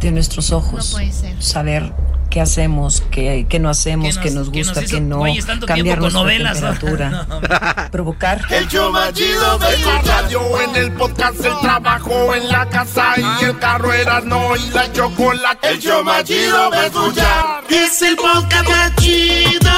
de 0.00 0.10
nuestros 0.12 0.52
ojos, 0.52 0.92
No 0.92 0.98
puede 0.98 1.12
ser. 1.12 1.42
saber 1.42 1.92
qué 2.30 2.40
hacemos, 2.40 3.02
qué, 3.10 3.46
qué 3.48 3.58
no 3.58 3.68
hacemos, 3.70 4.18
qué 4.18 4.30
nos- 4.30 4.50
gusta, 4.50 4.80
nos 4.82 4.90
qué 4.90 5.00
no, 5.00 5.22
cambiar 5.66 5.98
nuestra 5.98 6.20
novelas, 6.22 6.60
¿no? 6.60 6.68
temperatura, 6.72 7.88
provocar 7.90 8.40
El 8.50 8.68
show 8.68 8.92
más 8.92 9.12
chido 9.12 9.58
de 9.58 9.78
la 9.78 10.02
radio, 10.02 10.60
en 10.60 10.76
el 10.76 10.92
podcast, 10.92 11.44
el 11.44 11.58
trabajo, 11.60 12.34
en 12.34 12.48
la 12.48 12.66
casa 12.68 13.14
y 13.16 13.44
el 13.44 13.58
carro 13.58 13.92
Erasmo 13.92 14.54
y 14.56 14.70
la 14.70 14.92
chocolate. 14.92 15.68
El 15.70 15.78
show 15.80 16.04
más 16.04 16.24
chido 16.24 16.70
de 16.70 16.86
escuchar. 16.86 17.64
Es 17.70 18.02
el 18.02 18.16
podcast 18.16 18.68
más 18.68 18.94
chido, 18.96 19.70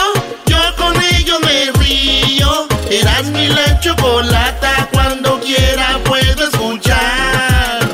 yo 0.46 0.58
con 0.76 0.94
ello 1.14 1.38
me 1.40 1.70
río. 1.82 2.66
Erasmo 2.90 3.38
y 3.38 3.48
la 3.48 3.78
chocolata, 3.80 4.88
cuando 4.92 5.38
quiera 5.40 5.98
puedo 6.04 6.44
escuchar. 6.44 7.88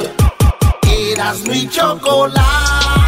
Erasmo 0.83 1.53
y 1.53 1.69
chocolata, 1.69 3.06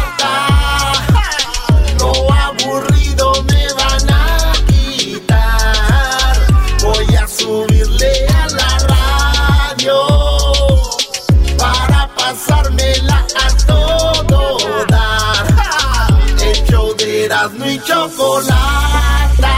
Y 17.79 17.87
chocolata. 17.87 19.55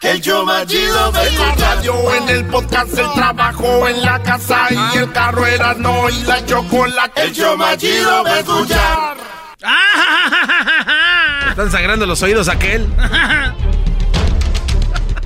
El 0.00 0.20
show 0.20 0.46
más 0.46 0.66
chido 0.66 1.12
de 1.12 1.30
la 1.32 1.54
radio, 1.56 2.14
en 2.14 2.28
el 2.28 2.44
podcast, 2.46 2.96
el 2.96 3.12
trabajo, 3.12 3.88
en 3.88 4.02
la 4.02 4.22
casa 4.22 4.68
y 4.70 4.98
el 4.98 5.10
carro 5.12 5.44
Erasmo 5.44 6.08
y 6.10 6.22
la 6.22 6.46
chocolate. 6.46 7.22
El 7.22 7.32
show 7.34 7.56
más 7.56 7.76
chido 7.76 8.22
de 8.24 8.38
escuchar. 8.40 9.16
Están 11.50 11.72
sangrando 11.72 12.06
los 12.06 12.22
oídos 12.22 12.48
aquel. 12.48 12.86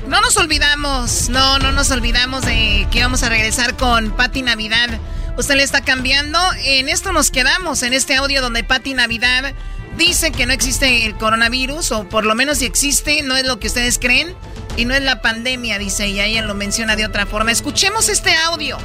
No 0.06 0.20
nos 0.20 0.36
olvidamos, 0.38 1.28
no, 1.28 1.58
no 1.58 1.72
nos 1.72 1.90
olvidamos 1.90 2.42
de 2.42 2.88
que 2.90 3.02
vamos 3.02 3.22
a 3.22 3.28
regresar 3.28 3.76
con 3.76 4.10
Pati 4.10 4.42
Navidad. 4.42 4.88
Usted 5.36 5.56
le 5.56 5.62
está 5.62 5.82
cambiando. 5.82 6.38
En 6.64 6.88
esto 6.88 7.12
nos 7.12 7.30
quedamos, 7.30 7.82
en 7.82 7.94
este 7.94 8.16
audio 8.16 8.42
donde 8.42 8.64
Pati 8.64 8.94
Navidad 8.94 9.54
dice 9.96 10.32
que 10.32 10.46
no 10.46 10.52
existe 10.52 11.06
el 11.06 11.14
coronavirus, 11.16 11.92
o 11.92 12.08
por 12.08 12.24
lo 12.24 12.34
menos 12.34 12.58
si 12.58 12.66
existe, 12.66 13.22
no 13.22 13.36
es 13.36 13.46
lo 13.46 13.58
que 13.58 13.68
ustedes 13.68 13.98
creen, 13.98 14.34
y 14.76 14.84
no 14.84 14.94
es 14.94 15.02
la 15.02 15.20
pandemia, 15.22 15.78
dice, 15.78 16.08
y 16.08 16.20
ella 16.20 16.42
lo 16.42 16.54
menciona 16.54 16.96
de 16.96 17.06
otra 17.06 17.26
forma. 17.26 17.50
Escuchemos 17.50 18.08
este 18.08 18.34
audio 18.46 18.78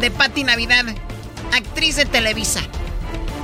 de 0.00 0.10
Pati 0.10 0.44
Navidad, 0.44 0.84
actriz 1.52 1.96
de 1.96 2.04
Televisa. 2.04 2.60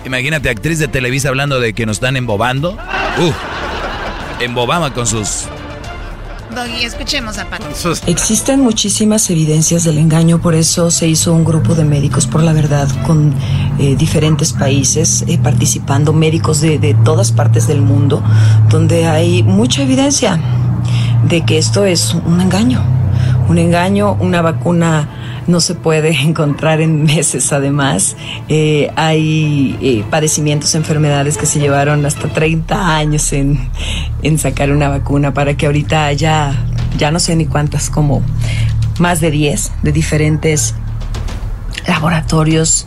Imagínate, 0.05 0.49
actriz 0.49 0.79
de 0.79 0.89
Televisa 0.89 1.29
hablando 1.29 1.59
de 1.59 1.75
que 1.75 1.85
nos 1.85 1.97
están 1.97 2.17
embobando. 2.17 2.79
Uf, 3.19 3.35
embobama 4.41 4.95
con 4.95 5.07
sus... 5.07 5.47
Doggy, 6.57 6.85
escuchemos 6.85 7.37
a 7.37 7.45
Pati. 7.51 7.67
Existen 8.07 8.61
muchísimas 8.61 9.29
evidencias 9.29 9.85
del 9.85 9.99
engaño, 9.99 10.41
por 10.41 10.55
eso 10.55 10.91
se 10.91 11.07
hizo 11.07 11.35
un 11.35 11.45
grupo 11.45 11.75
de 11.75 11.85
médicos 11.85 12.27
por 12.27 12.43
la 12.43 12.55
verdad 12.55 12.89
con 13.07 13.35
eh, 13.79 13.95
diferentes 13.95 14.55
países 14.55 15.23
eh, 15.29 15.37
participando, 15.37 16.15
médicos 16.15 16.63
de, 16.63 16.79
de 16.79 16.95
todas 16.95 17.31
partes 17.31 17.67
del 17.69 17.83
mundo, 17.83 18.23
donde 18.71 19.07
hay 19.07 19.43
mucha 19.43 19.83
evidencia 19.83 20.41
de 21.29 21.45
que 21.45 21.59
esto 21.59 21.85
es 21.85 22.15
un 22.15 22.41
engaño. 22.41 22.83
Un 23.51 23.59
engaño, 23.59 24.15
una 24.15 24.41
vacuna 24.41 25.26
no 25.47 25.61
se 25.61 25.75
puede 25.75 26.11
encontrar 26.23 26.81
en 26.81 27.05
meses 27.05 27.53
además. 27.53 28.17
Eh, 28.49 28.91
hay 28.97 29.79
eh, 29.81 30.05
padecimientos, 30.11 30.75
enfermedades 30.75 31.37
que 31.39 31.47
se 31.47 31.59
llevaron 31.59 32.05
hasta 32.07 32.29
30 32.29 32.97
años 32.97 33.33
en, 33.33 33.69
en 34.23 34.39
sacar 34.39 34.71
una 34.71 34.89
vacuna 34.89 35.33
para 35.35 35.57
que 35.57 35.67
ahorita 35.67 36.07
haya, 36.07 36.55
ya 36.99 37.11
no 37.11 37.21
sé 37.21 37.37
ni 37.37 37.47
cuántas, 37.47 37.91
como 37.91 38.23
más 38.99 39.21
de 39.21 39.31
10 39.31 39.73
de 39.83 39.93
diferentes 39.93 40.75
laboratorios 41.87 42.87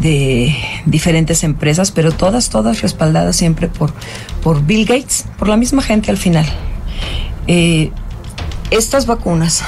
de 0.00 0.54
diferentes 0.84 1.42
empresas, 1.42 1.90
pero 1.90 2.12
todas, 2.12 2.50
todas 2.50 2.82
respaldadas 2.82 3.36
siempre 3.36 3.68
por, 3.68 3.92
por 4.42 4.64
Bill 4.64 4.84
Gates, 4.84 5.24
por 5.38 5.48
la 5.48 5.56
misma 5.56 5.82
gente 5.82 6.10
al 6.10 6.18
final. 6.18 6.46
Eh, 7.46 7.90
estas 8.70 9.06
vacunas 9.06 9.62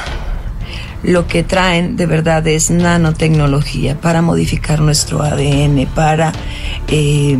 lo 1.03 1.27
que 1.27 1.43
traen 1.43 1.97
de 1.97 2.07
verdad 2.07 2.47
es 2.47 2.71
nanotecnología 2.71 4.01
para 4.01 4.23
modificar 4.23 4.81
nuestro 4.81 5.23
ADN, 5.23 5.87
para 5.95 6.33
eh, 6.89 7.39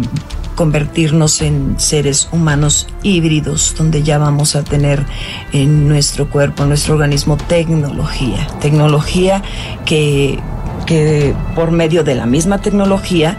convertirnos 0.55 1.41
en 1.43 1.79
seres 1.79 2.29
humanos 2.33 2.89
híbridos, 3.03 3.75
donde 3.79 4.03
ya 4.03 4.19
vamos 4.19 4.57
a 4.57 4.65
tener 4.65 5.05
en 5.53 5.89
nuestro 5.89 6.29
cuerpo, 6.29 6.65
en 6.65 6.71
nuestro 6.71 6.95
organismo, 6.95 7.37
tecnología. 7.37 8.47
Tecnología 8.61 9.43
que, 9.85 10.39
que 10.87 11.35
por 11.55 11.71
medio 11.71 12.03
de 12.03 12.17
la 12.17 12.27
misma 12.27 12.59
tecnología, 12.59 13.37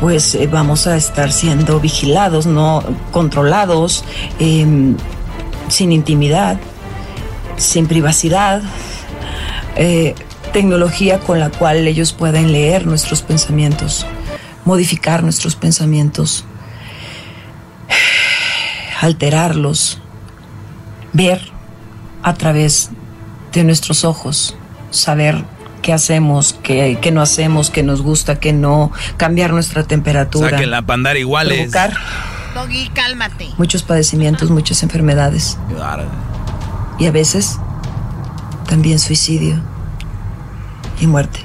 pues 0.00 0.34
eh, 0.34 0.48
vamos 0.50 0.86
a 0.86 0.96
estar 0.96 1.30
siendo 1.30 1.78
vigilados, 1.78 2.46
no 2.46 2.82
controlados, 3.10 4.04
eh, 4.38 4.66
sin 5.68 5.92
intimidad, 5.92 6.58
sin 7.56 7.86
privacidad, 7.86 8.62
eh, 9.76 10.14
tecnología 10.52 11.18
con 11.18 11.40
la 11.40 11.50
cual 11.50 11.86
ellos 11.86 12.12
pueden 12.12 12.52
leer 12.52 12.86
nuestros 12.86 13.22
pensamientos, 13.22 14.06
modificar 14.64 15.22
nuestros 15.22 15.56
pensamientos, 15.56 16.44
alterarlos, 19.00 20.00
ver 21.12 21.40
a 22.22 22.34
través 22.34 22.90
de 23.52 23.64
nuestros 23.64 24.04
ojos, 24.04 24.56
saber 24.90 25.44
qué 25.82 25.92
hacemos, 25.92 26.54
qué, 26.62 26.98
qué 27.00 27.10
no 27.10 27.20
hacemos, 27.22 27.70
qué 27.70 27.82
nos 27.82 28.02
gusta, 28.02 28.38
qué 28.38 28.52
no, 28.52 28.92
cambiar 29.16 29.52
nuestra 29.52 29.82
temperatura. 29.84 30.50
Saquen 30.50 30.70
la 30.70 30.82
pandar 30.82 31.16
iguales. 31.16 31.58
provocar 31.58 31.98
Doggy, 32.54 32.88
cálmate. 32.90 33.48
muchos 33.56 33.82
padecimientos, 33.82 34.50
muchas 34.50 34.82
enfermedades. 34.82 35.58
Y 36.98 37.06
a 37.06 37.10
veces 37.10 37.58
también 38.72 38.98
suicidio 38.98 39.62
y 40.98 41.06
muerte. 41.06 41.40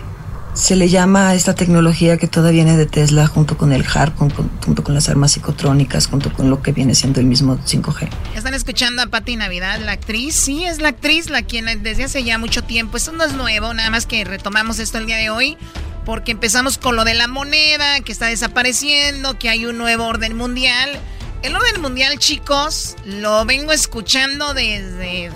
Se 0.54 0.78
le 0.78 0.88
llama 0.88 1.28
a 1.28 1.36
esta 1.36 1.56
tecnología 1.56 2.16
que 2.16 2.30
toda 2.30 2.52
viene 2.52 2.78
de 2.78 2.86
Tesla 2.86 3.28
junto 3.28 3.58
con 3.58 3.74
el 3.74 3.86
HARP, 3.86 4.18
junto 4.18 4.82
con 4.82 4.96
las 4.96 5.10
armas 5.10 5.34
psicotrónicas, 5.34 6.08
junto 6.08 6.32
con 6.32 6.50
lo 6.50 6.62
que 6.62 6.72
viene 6.72 6.96
siendo 6.96 7.20
el 7.20 7.26
mismo 7.26 7.58
5G. 7.58 8.08
Están 8.34 8.54
escuchando 8.54 9.02
a 9.02 9.08
Patti 9.08 9.36
Navidad, 9.36 9.78
la 9.82 9.92
actriz. 9.92 10.36
Sí, 10.36 10.64
es 10.64 10.80
la 10.80 10.88
actriz, 10.88 11.30
la 11.30 11.42
quien 11.42 11.66
desde 11.84 12.06
hace 12.06 12.24
ya 12.24 12.38
mucho 12.38 12.64
tiempo. 12.64 12.96
Esto 12.96 13.12
no 13.12 13.26
es 13.26 13.34
nuevo, 13.34 13.74
nada 13.74 13.90
más 13.90 14.06
que 14.06 14.24
retomamos 14.24 14.80
esto 14.80 14.98
el 14.98 15.06
día 15.06 15.18
de 15.18 15.30
hoy. 15.30 15.58
Porque 16.06 16.32
empezamos 16.32 16.78
con 16.78 16.96
lo 16.96 17.04
de 17.04 17.14
la 17.14 17.28
moneda, 17.28 18.00
que 18.00 18.14
está 18.14 18.28
desapareciendo, 18.28 19.38
que 19.38 19.50
hay 19.50 19.66
un 19.66 19.78
nuevo 19.78 20.06
orden 20.06 20.38
mundial. 20.38 20.98
El 21.42 21.58
orden 21.58 21.82
mundial, 21.82 22.20
chicos, 22.20 22.96
lo 23.04 23.44
vengo 23.44 23.74
escuchando 23.74 24.54
desde... 24.54 25.30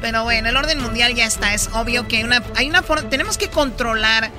Pero 0.00 0.24
bueno, 0.24 0.48
el 0.48 0.56
orden 0.56 0.80
mundial 0.80 1.14
ya 1.14 1.26
está. 1.26 1.54
Es 1.54 1.70
obvio 1.72 2.06
que 2.08 2.18
hay 2.18 2.24
una, 2.24 2.42
hay 2.54 2.68
una 2.68 2.82
forma... 2.82 3.08
Tenemos 3.08 3.38
que 3.38 3.48
controlar 3.48 4.30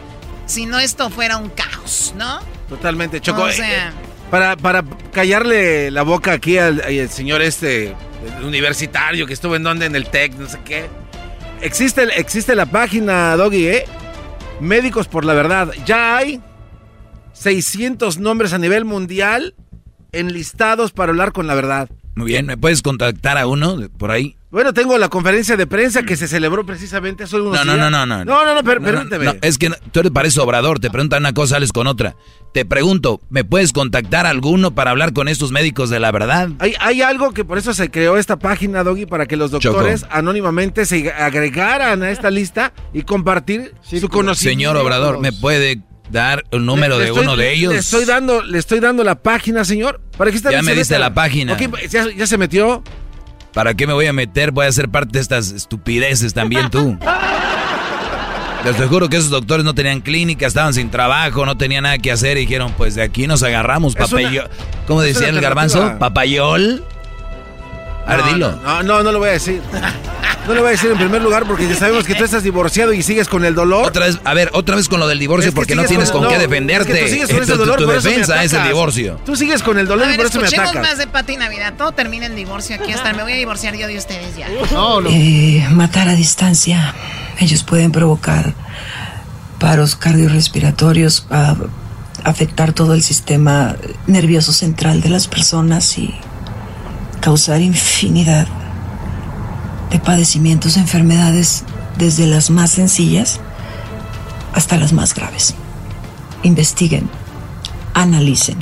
si 0.46 0.66
no 0.66 0.80
esto 0.80 1.10
fuera 1.10 1.38
un 1.38 1.50
caos, 1.50 2.14
¿no? 2.18 2.40
Totalmente, 2.70 3.20
Choco. 3.22 3.44
O 3.44 3.48
Eh, 3.50 3.54
sea- 3.54 3.90
eh, 3.90 3.92
para, 4.32 4.56
para 4.58 4.84
callarle 5.14 5.90
la 5.92 6.04
boca 6.04 6.34
aquí 6.34 6.58
al, 6.58 6.82
al 6.82 7.10
señor 7.10 7.42
este 7.42 7.96
universitario 8.44 9.26
que 9.26 9.34
estuvo 9.34 9.56
en 9.56 9.64
donde, 9.64 9.86
en 9.86 9.96
el 9.96 10.06
TEC, 10.10 10.34
no 10.34 10.50
sé 10.50 10.60
qué. 10.66 10.86
Existe, 11.62 12.04
existe 12.20 12.54
la 12.56 12.66
página, 12.66 13.36
Doggy, 13.36 13.68
¿eh? 13.68 13.86
Médicos 14.60 15.08
por 15.08 15.24
la 15.26 15.34
Verdad. 15.34 15.72
Ya 15.86 16.18
hay 16.18 16.42
600 17.34 18.18
nombres 18.20 18.54
a 18.54 18.58
nivel 18.58 18.86
mundial 18.86 19.56
enlistados 20.12 20.92
para 20.92 21.12
hablar 21.12 21.32
con 21.32 21.48
la 21.48 21.56
verdad. 21.56 21.90
Muy 22.18 22.28
bien, 22.28 22.46
¿me 22.48 22.58
puedes 22.58 22.82
contactar 22.82 23.38
a 23.38 23.48
uno 23.48 23.78
de- 23.78 23.90
por 23.90 24.12
ahí? 24.12 24.36
Bueno, 24.50 24.74
tengo 24.74 24.98
la 24.98 25.10
conferencia 25.10 25.58
de 25.58 25.68
prensa 25.68 26.04
que 26.04 26.16
se 26.16 26.28
celebró 26.28 26.66
precisamente 26.66 27.26
hace 27.26 27.36
unos 27.36 27.54
No, 27.54 27.66
no, 27.66 27.74
días. 27.76 27.92
no, 27.92 28.06
no, 28.06 28.06
no. 28.06 28.26
No, 28.26 28.46
no, 28.46 28.56
no, 28.56 28.64
per- 28.64 28.82
No, 28.82 28.88
no, 28.88 28.96
permíteme. 28.98 29.26
no, 29.26 29.34
es 29.42 29.58
que 29.58 29.70
no- 29.70 29.76
tú 29.92 30.00
eres 30.00 30.12
parece 30.12 30.40
obrador, 30.40 30.80
te 30.80 30.90
preguntan 30.90 31.22
una 31.22 31.34
cosa, 31.34 31.56
sales 31.56 31.72
con 31.74 31.86
otra. 31.86 32.16
Te 32.54 32.64
pregunto, 32.66 33.20
¿me 33.30 33.44
puedes 33.44 33.72
contactar 33.74 34.26
a 34.26 34.30
alguno 34.30 34.72
para 34.74 34.92
hablar 34.92 35.14
con 35.14 35.28
estos 35.28 35.52
médicos 35.52 35.90
de 35.92 36.00
la 36.00 36.12
verdad? 36.12 36.50
Hay, 36.60 36.74
hay 36.80 37.02
algo 37.04 37.34
que 37.34 37.44
por 37.46 37.58
eso 37.60 37.74
se 37.74 37.92
creó 37.92 38.18
esta 38.18 38.40
página, 38.40 38.84
Doggy, 38.84 39.06
para 39.06 39.26
que 39.28 39.36
los 39.36 39.52
doctores 39.52 40.06
anónimamente 40.10 40.86
se 40.88 41.12
agregaran 41.12 42.02
a 42.02 42.10
esta 42.10 42.32
lista 42.32 42.74
y 42.94 43.04
compartir 43.04 43.74
su 43.84 44.08
conocimiento. 44.10 44.38
Señor 44.60 44.78
Obrador, 44.78 45.20
¿me 45.20 45.34
puede 45.34 45.82
dar 46.12 46.44
el 46.52 46.66
número 46.66 46.96
Le- 46.96 47.00
le 47.00 47.04
de 47.06 47.10
estoy- 47.12 47.24
uno 47.26 47.36
de 47.36 47.54
ellos? 47.54 47.74
Le 47.74 47.80
estoy 47.80 48.06
dando, 48.06 48.42
le 48.42 48.58
estoy 48.60 48.80
dando 48.80 49.04
la 49.04 49.16
página, 49.16 49.64
señor. 49.66 50.02
Para 50.18 50.32
que 50.32 50.38
esta 50.38 50.52
Ya 50.52 50.62
me 50.62 50.74
diste 50.76 50.98
la 51.00 51.14
página. 51.14 51.58
Ya, 51.90 52.06
ya 52.16 52.28
se 52.28 52.38
metió. 52.38 52.84
¿Para 53.54 53.74
qué 53.74 53.88
me 53.88 53.94
voy 53.94 54.06
a 54.06 54.14
meter? 54.14 54.52
Voy 54.52 54.66
a 54.68 54.72
ser 54.72 54.88
parte 54.90 55.14
de 55.14 55.20
estas 55.20 55.52
estupideces 55.52 56.34
también 56.34 56.70
tú. 56.70 56.98
Les 58.66 58.76
te 58.76 58.86
juro 58.88 59.08
que 59.08 59.18
esos 59.18 59.30
doctores 59.30 59.64
no 59.64 59.74
tenían 59.74 60.02
clínica, 60.02 60.46
estaban 60.46 60.74
sin 60.74 60.90
trabajo, 60.90 61.46
no 61.46 61.58
tenían 61.58 61.84
nada 61.84 61.98
que 62.00 62.12
hacer 62.12 62.38
y 62.38 62.42
dijeron, 62.42 62.74
pues 62.78 62.96
de 62.96 63.02
aquí 63.04 63.26
nos 63.28 63.42
agarramos, 63.44 63.96
una- 63.96 64.06
papayol. 64.06 64.50
¿Cómo 64.88 65.02
decía 65.02 65.30
el 65.30 65.40
garbanzo? 65.40 65.96
¿Papayol? 66.00 66.84
A 68.08 68.16
ver, 68.16 68.26
No, 68.26 68.34
dilo. 68.34 68.52
No, 68.64 68.84
no, 68.84 69.04
no 69.04 69.12
lo 69.12 69.20
voy 69.20 69.30
a 69.30 69.34
decir. 69.34 69.62
No 70.48 70.54
lo 70.54 70.62
voy 70.62 70.70
a 70.70 70.72
decir 70.72 70.90
en 70.92 70.98
primer 70.98 71.22
lugar 71.22 71.44
porque 71.46 71.68
ya 71.68 71.76
sabemos 71.76 72.06
que 72.06 72.16
tú 72.16 72.24
estás 72.24 72.42
divorciado 72.42 72.94
y 72.94 73.04
sigues 73.04 73.28
con 73.28 73.44
el 73.44 73.54
dolor. 73.54 73.86
Otra 73.86 74.06
vez, 74.06 74.18
a 74.24 74.34
ver, 74.34 74.50
otra 74.54 74.78
vez 74.78 74.88
con 74.88 75.02
lo 75.02 75.08
del 75.08 75.20
divorcio 75.20 75.50
Es 75.50 75.54
que 75.54 75.56
porque 75.56 75.76
no 75.76 75.84
tienes 75.84 76.10
con, 76.10 76.26
qué 76.26 76.36
no, 76.36 76.40
defenderte. 76.40 76.94
es 76.94 76.98
que 77.00 77.04
tú 77.04 77.10
sigues 77.12 77.28
con 77.30 77.44
ese 77.44 77.52
Tu- 77.52 77.58
tu- 77.58 77.66
dolor, 77.66 77.80
tu 77.82 77.88
me 77.88 77.94
defensa 77.96 78.42
es 78.44 78.54
el 78.54 78.64
divorcio. 78.64 79.20
Tú 79.26 79.36
sigues 79.36 79.62
con 79.62 79.78
el 79.78 79.88
dolor 79.88 80.06
A 80.06 80.08
y 80.08 80.12
ver, 80.12 80.18
por 80.18 80.26
eso 80.28 80.40
me 80.40 80.46
escuchemos 80.46 80.70
atacas. 80.72 80.90
más 80.92 80.98
de 81.00 81.08
Pati 81.08 81.36
Navidad. 81.36 81.74
Todo 81.78 81.92
termina 81.92 82.28
en 82.28 82.36
divorcio 82.38 82.78
aquí. 82.78 82.94
Hasta 82.94 83.12
me 83.12 83.24
voy 83.24 83.34
a 83.34 83.36
divorciar 83.36 83.76
yo 83.76 83.88
de 83.88 83.98
ustedes 83.98 84.38
ya. 84.38 84.48
Eh, 85.10 85.68
matar 85.72 86.08
a 86.08 86.16
distancia. 86.16 86.96
Ellos 87.40 87.64
pueden 87.64 87.92
provocar 87.92 88.54
paros 89.60 89.98
cardiorrespiratorios, 89.98 91.28
a- 91.30 91.56
afectar 92.24 92.72
todo 92.72 92.94
el 92.94 93.04
sistema 93.04 93.76
nervioso 94.06 94.54
central 94.54 95.02
de 95.02 95.10
las 95.10 95.28
personas 95.28 95.98
y 95.98 96.16
causar 97.22 97.62
infinidad 97.62 98.48
de 99.92 100.00
padecimientos, 100.00 100.78
enfermedades, 100.78 101.64
desde 101.98 102.28
las 102.28 102.50
más 102.50 102.72
sencillas 102.72 103.40
hasta 104.54 104.78
las 104.78 104.94
más 104.94 105.14
graves. 105.14 105.56
Investiguen, 106.44 107.10
analicen. 107.94 108.58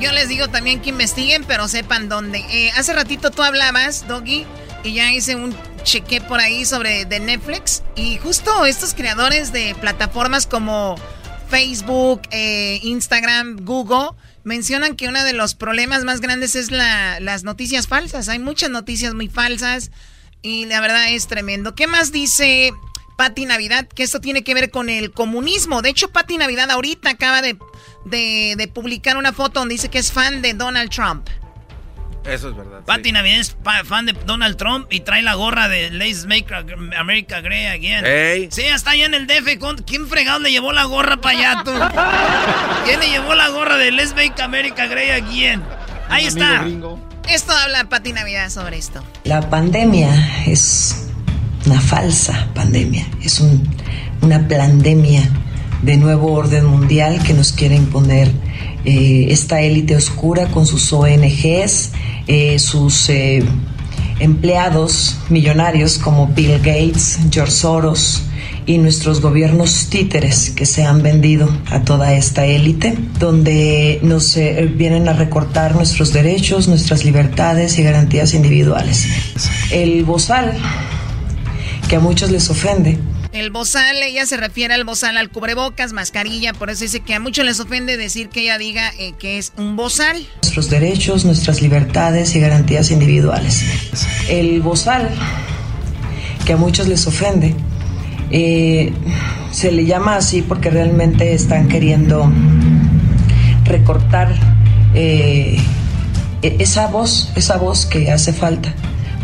Yo 0.00 0.12
les 0.12 0.28
digo 0.28 0.48
también 0.48 0.80
que 0.80 0.90
investiguen, 0.90 1.44
pero 1.44 1.68
sepan 1.68 2.08
dónde. 2.08 2.38
Eh, 2.50 2.70
hace 2.76 2.92
ratito 2.92 3.30
tú 3.30 3.42
hablabas, 3.42 4.06
Doggy, 4.08 4.44
y 4.82 4.92
ya 4.92 5.12
hice 5.12 5.36
un 5.36 5.54
cheque 5.82 6.20
por 6.20 6.40
ahí 6.40 6.64
sobre 6.64 7.04
de 7.04 7.20
Netflix. 7.20 7.82
Y 7.96 8.18
justo 8.18 8.66
estos 8.66 8.94
creadores 8.94 9.52
de 9.52 9.74
plataformas 9.80 10.46
como 10.46 10.96
Facebook, 11.48 12.22
eh, 12.30 12.80
Instagram, 12.82 13.58
Google, 13.64 14.10
mencionan 14.44 14.94
que 14.96 15.08
uno 15.08 15.24
de 15.24 15.32
los 15.32 15.54
problemas 15.54 16.04
más 16.04 16.20
grandes 16.20 16.54
es 16.54 16.70
la- 16.70 17.18
las 17.20 17.42
noticias 17.44 17.86
falsas. 17.88 18.28
Hay 18.28 18.38
muchas 18.38 18.70
noticias 18.70 19.14
muy 19.14 19.28
falsas 19.28 19.90
y 20.42 20.66
la 20.66 20.80
verdad 20.80 21.10
es 21.10 21.26
tremendo. 21.26 21.74
¿Qué 21.74 21.86
más 21.86 22.12
dice 22.12 22.72
Patti 23.16 23.46
Navidad? 23.46 23.88
Que 23.88 24.02
esto 24.02 24.20
tiene 24.20 24.44
que 24.44 24.54
ver 24.54 24.70
con 24.70 24.88
el 24.90 25.10
comunismo. 25.12 25.82
De 25.82 25.88
hecho, 25.90 26.10
Patti 26.10 26.36
Navidad 26.36 26.70
ahorita 26.70 27.10
acaba 27.10 27.42
de, 27.42 27.56
de- 28.04 28.54
de 28.56 28.68
publicar 28.68 29.16
una 29.16 29.32
foto 29.32 29.60
donde 29.60 29.74
dice 29.74 29.88
que 29.88 29.98
es 29.98 30.12
fan 30.12 30.42
de 30.42 30.54
Donald 30.54 30.90
Trump. 30.90 31.26
Eso 32.26 32.48
es 32.50 32.56
verdad. 32.56 32.80
Pati 32.86 33.12
Navidad 33.12 33.38
es 33.40 33.50
pa- 33.50 33.84
fan 33.84 34.06
de 34.06 34.12
Donald 34.24 34.56
Trump 34.56 34.86
y 34.90 35.00
trae 35.00 35.22
la 35.22 35.34
gorra 35.34 35.68
de 35.68 35.90
Let's 35.90 36.24
Make 36.26 36.46
America 36.96 37.40
Great 37.40 37.74
Again. 37.74 38.04
Ey. 38.06 38.48
Sí, 38.50 38.62
está 38.62 38.92
allá 38.92 39.06
en 39.06 39.14
el 39.14 39.26
DF. 39.26 39.58
¿Con- 39.58 39.76
¿Quién 39.78 40.06
fregado 40.08 40.38
le 40.38 40.50
llevó 40.50 40.72
la 40.72 40.84
gorra 40.84 41.18
para 41.18 41.38
allá, 41.38 41.62
tú? 41.64 41.72
¿Quién 42.86 43.00
le 43.00 43.08
llevó 43.10 43.34
la 43.34 43.48
gorra 43.50 43.76
de 43.76 43.90
Let's 43.92 44.14
Make 44.14 44.40
America 44.42 44.86
Great 44.86 45.22
Again? 45.22 45.62
Ahí 46.08 46.26
está. 46.26 46.64
Esto 47.28 47.52
habla 47.52 47.88
Patti 47.88 48.12
Navidad 48.12 48.50
sobre 48.50 48.78
esto. 48.78 49.02
La 49.24 49.48
pandemia 49.48 50.44
es 50.46 51.08
una 51.66 51.80
falsa 51.80 52.48
pandemia, 52.54 53.06
es 53.22 53.40
un- 53.40 53.68
una 54.22 54.46
pandemia 54.46 55.22
de 55.82 55.96
nuevo 55.98 56.32
orden 56.32 56.64
mundial 56.66 57.22
que 57.22 57.34
nos 57.34 57.52
quiere 57.52 57.74
imponer 57.76 58.30
eh, 58.84 59.28
esta 59.30 59.62
élite 59.62 59.96
oscura 59.96 60.48
con 60.48 60.66
sus 60.66 60.92
ONGs, 60.92 61.92
eh, 62.26 62.58
sus 62.58 63.08
eh, 63.08 63.42
empleados 64.20 65.16
millonarios 65.30 65.98
como 65.98 66.28
Bill 66.28 66.58
Gates, 66.58 67.18
George 67.30 67.52
Soros 67.52 68.24
y 68.66 68.78
nuestros 68.78 69.20
gobiernos 69.20 69.88
títeres 69.88 70.50
que 70.50 70.66
se 70.66 70.84
han 70.84 71.02
vendido 71.02 71.48
a 71.70 71.80
toda 71.80 72.12
esta 72.14 72.44
élite, 72.44 72.96
donde 73.18 74.00
nos 74.02 74.38
vienen 74.76 75.08
a 75.08 75.12
recortar 75.14 75.74
nuestros 75.74 76.12
derechos, 76.12 76.68
nuestras 76.68 77.04
libertades 77.04 77.78
y 77.78 77.82
garantías 77.82 78.34
individuales. 78.34 79.06
El 79.70 80.04
bozal, 80.04 80.52
que 81.88 81.96
a 81.96 82.00
muchos 82.00 82.30
les 82.30 82.48
ofende, 82.48 82.98
El 83.34 83.50
bozal, 83.50 83.96
ella 84.00 84.26
se 84.26 84.36
refiere 84.36 84.74
al 84.74 84.84
bozal, 84.84 85.16
al 85.16 85.28
cubrebocas, 85.28 85.92
mascarilla, 85.92 86.52
por 86.52 86.70
eso 86.70 86.84
dice 86.84 87.00
que 87.00 87.14
a 87.14 87.20
muchos 87.20 87.44
les 87.44 87.58
ofende 87.58 87.96
decir 87.96 88.28
que 88.28 88.42
ella 88.42 88.58
diga 88.58 88.92
eh, 88.96 89.14
que 89.18 89.38
es 89.38 89.52
un 89.56 89.74
bozal. 89.74 90.24
nuestros 90.42 90.70
derechos, 90.70 91.24
nuestras 91.24 91.60
libertades 91.60 92.36
y 92.36 92.38
garantías 92.38 92.92
individuales. 92.92 93.64
El 94.28 94.62
bozal, 94.62 95.10
que 96.46 96.52
a 96.52 96.56
muchos 96.56 96.86
les 96.86 97.08
ofende, 97.08 97.56
eh, 98.30 98.92
se 99.50 99.72
le 99.72 99.84
llama 99.84 100.14
así 100.14 100.40
porque 100.40 100.70
realmente 100.70 101.34
están 101.34 101.66
queriendo 101.66 102.32
recortar 103.64 104.32
eh, 104.94 105.58
esa 106.40 106.86
voz, 106.86 107.32
esa 107.34 107.56
voz 107.56 107.84
que 107.84 108.12
hace 108.12 108.32
falta 108.32 108.72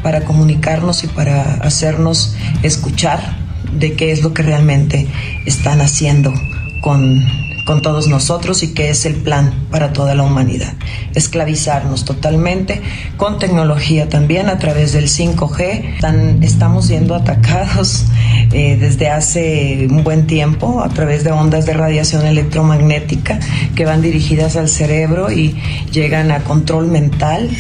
para 0.03 0.24
comunicarnos 0.24 1.05
y 1.05 1.07
para 1.07 1.55
hacernos 1.62 2.35
escuchar 2.65 3.40
de 3.79 3.95
qué 3.95 4.13
es 4.13 4.23
lo 4.23 4.33
que 4.35 4.43
realmente 4.43 5.07
están 5.47 5.81
haciendo 5.81 6.33
con, 6.81 7.25
con 7.67 7.83
todos 7.83 8.09
nosotros 8.09 8.63
y 8.63 8.73
qué 8.75 8.91
es 8.91 9.05
el 9.07 9.15
plan 9.15 9.53
para 9.71 9.93
toda 9.93 10.15
la 10.15 10.23
humanidad. 10.23 10.73
Esclavizarnos 11.15 12.05
totalmente 12.05 12.81
con 13.17 13.39
tecnología 13.39 14.09
también 14.09 14.49
a 14.49 14.59
través 14.59 14.93
del 14.93 15.09
5G. 15.09 15.95
Están- 15.97 16.43
estamos 16.43 16.87
siendo 16.87 17.15
atacados 17.15 18.05
eh, 18.53 18.77
desde 18.81 19.09
hace 19.11 19.87
un 19.91 20.03
buen 20.03 20.27
tiempo 20.27 20.83
a 20.83 20.89
través 20.89 21.23
de 21.23 21.31
ondas 21.33 21.67
de 21.67 21.75
radiación 21.75 22.25
electromagnética 22.27 23.39
que 23.75 23.85
van 23.85 24.01
dirigidas 24.03 24.57
al 24.57 24.69
cerebro 24.69 25.31
y 25.31 25.55
llegan 25.93 26.31
a 26.31 26.41
control 26.41 26.87
mental. 26.89 27.51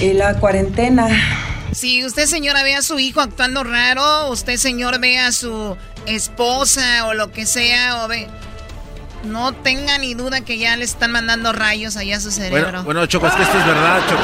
Y 0.00 0.14
la 0.14 0.34
cuarentena 0.38 1.08
Si 1.72 2.04
usted, 2.04 2.26
señora, 2.26 2.62
ve 2.62 2.74
a 2.74 2.82
su 2.82 2.98
hijo 2.98 3.20
actuando 3.20 3.62
raro, 3.62 4.30
usted, 4.30 4.56
señor, 4.56 4.98
ve 5.00 5.18
a 5.18 5.32
su 5.32 5.76
esposa 6.06 7.06
o 7.06 7.14
lo 7.14 7.30
que 7.32 7.46
sea, 7.46 8.04
o 8.04 8.08
ve... 8.08 8.28
no 9.24 9.52
tenga 9.52 9.98
ni 9.98 10.14
duda 10.14 10.40
que 10.42 10.58
ya 10.58 10.76
le 10.76 10.84
están 10.84 11.12
mandando 11.12 11.52
rayos 11.52 11.96
allá 11.96 12.16
a 12.16 12.20
su 12.20 12.30
cerebro. 12.30 12.62
Bueno, 12.64 12.82
bueno, 12.84 13.06
Choco, 13.06 13.26
es 13.26 13.34
que 13.34 13.42
esto 13.42 13.58
es 13.58 13.66
verdad, 13.66 14.00
Choco. 14.08 14.22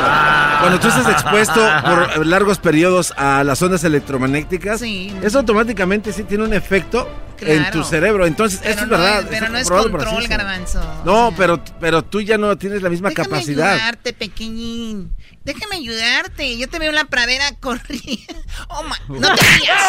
Cuando 0.60 0.81
tú 0.81 0.89
estás 0.89 1.09
expuesto 1.09 1.60
por 1.85 2.27
largos 2.27 2.59
periodos 2.59 3.12
a 3.16 3.44
las 3.44 3.60
ondas 3.62 3.85
electromagnéticas, 3.85 4.81
eso 4.82 5.39
automáticamente 5.39 6.12
sí 6.12 6.24
tiene 6.24 6.44
un 6.44 6.55
efecto 6.55 7.09
en 7.40 7.70
tu 7.70 7.85
cerebro. 7.85 8.24
Entonces, 8.27 8.60
Pero 8.60 8.70
esto 8.73 8.85
es 8.85 8.90
verdad. 8.90 9.20
es- 9.20 9.27
pero 9.27 9.48
no 9.51 9.59
es 9.59 9.68
control, 9.68 10.27
garbanzo. 10.27 10.81
No, 11.05 11.35
pero, 11.36 11.62
pero 11.78 12.02
tú 12.02 12.23
ya 12.23 12.39
no 12.39 12.56
tienes 12.56 12.81
la 12.82 12.89
misma 12.89 13.10
Déjame 13.10 13.28
capacidad. 13.28 13.73
ayudarte, 13.74 14.12
pequeñín. 14.14 15.12
Déjame 15.44 15.77
ayudarte. 15.77 16.56
Yo 16.59 16.68
te 16.68 16.78
veo 16.78 16.89
en 16.89 16.94
la 16.97 17.05
pradera 17.05 17.44
corriendo. 17.60 18.24
Oh, 18.68 18.82
ma- 18.82 18.98
no 19.09 19.35
te 19.35 19.43
rías. 19.59 19.82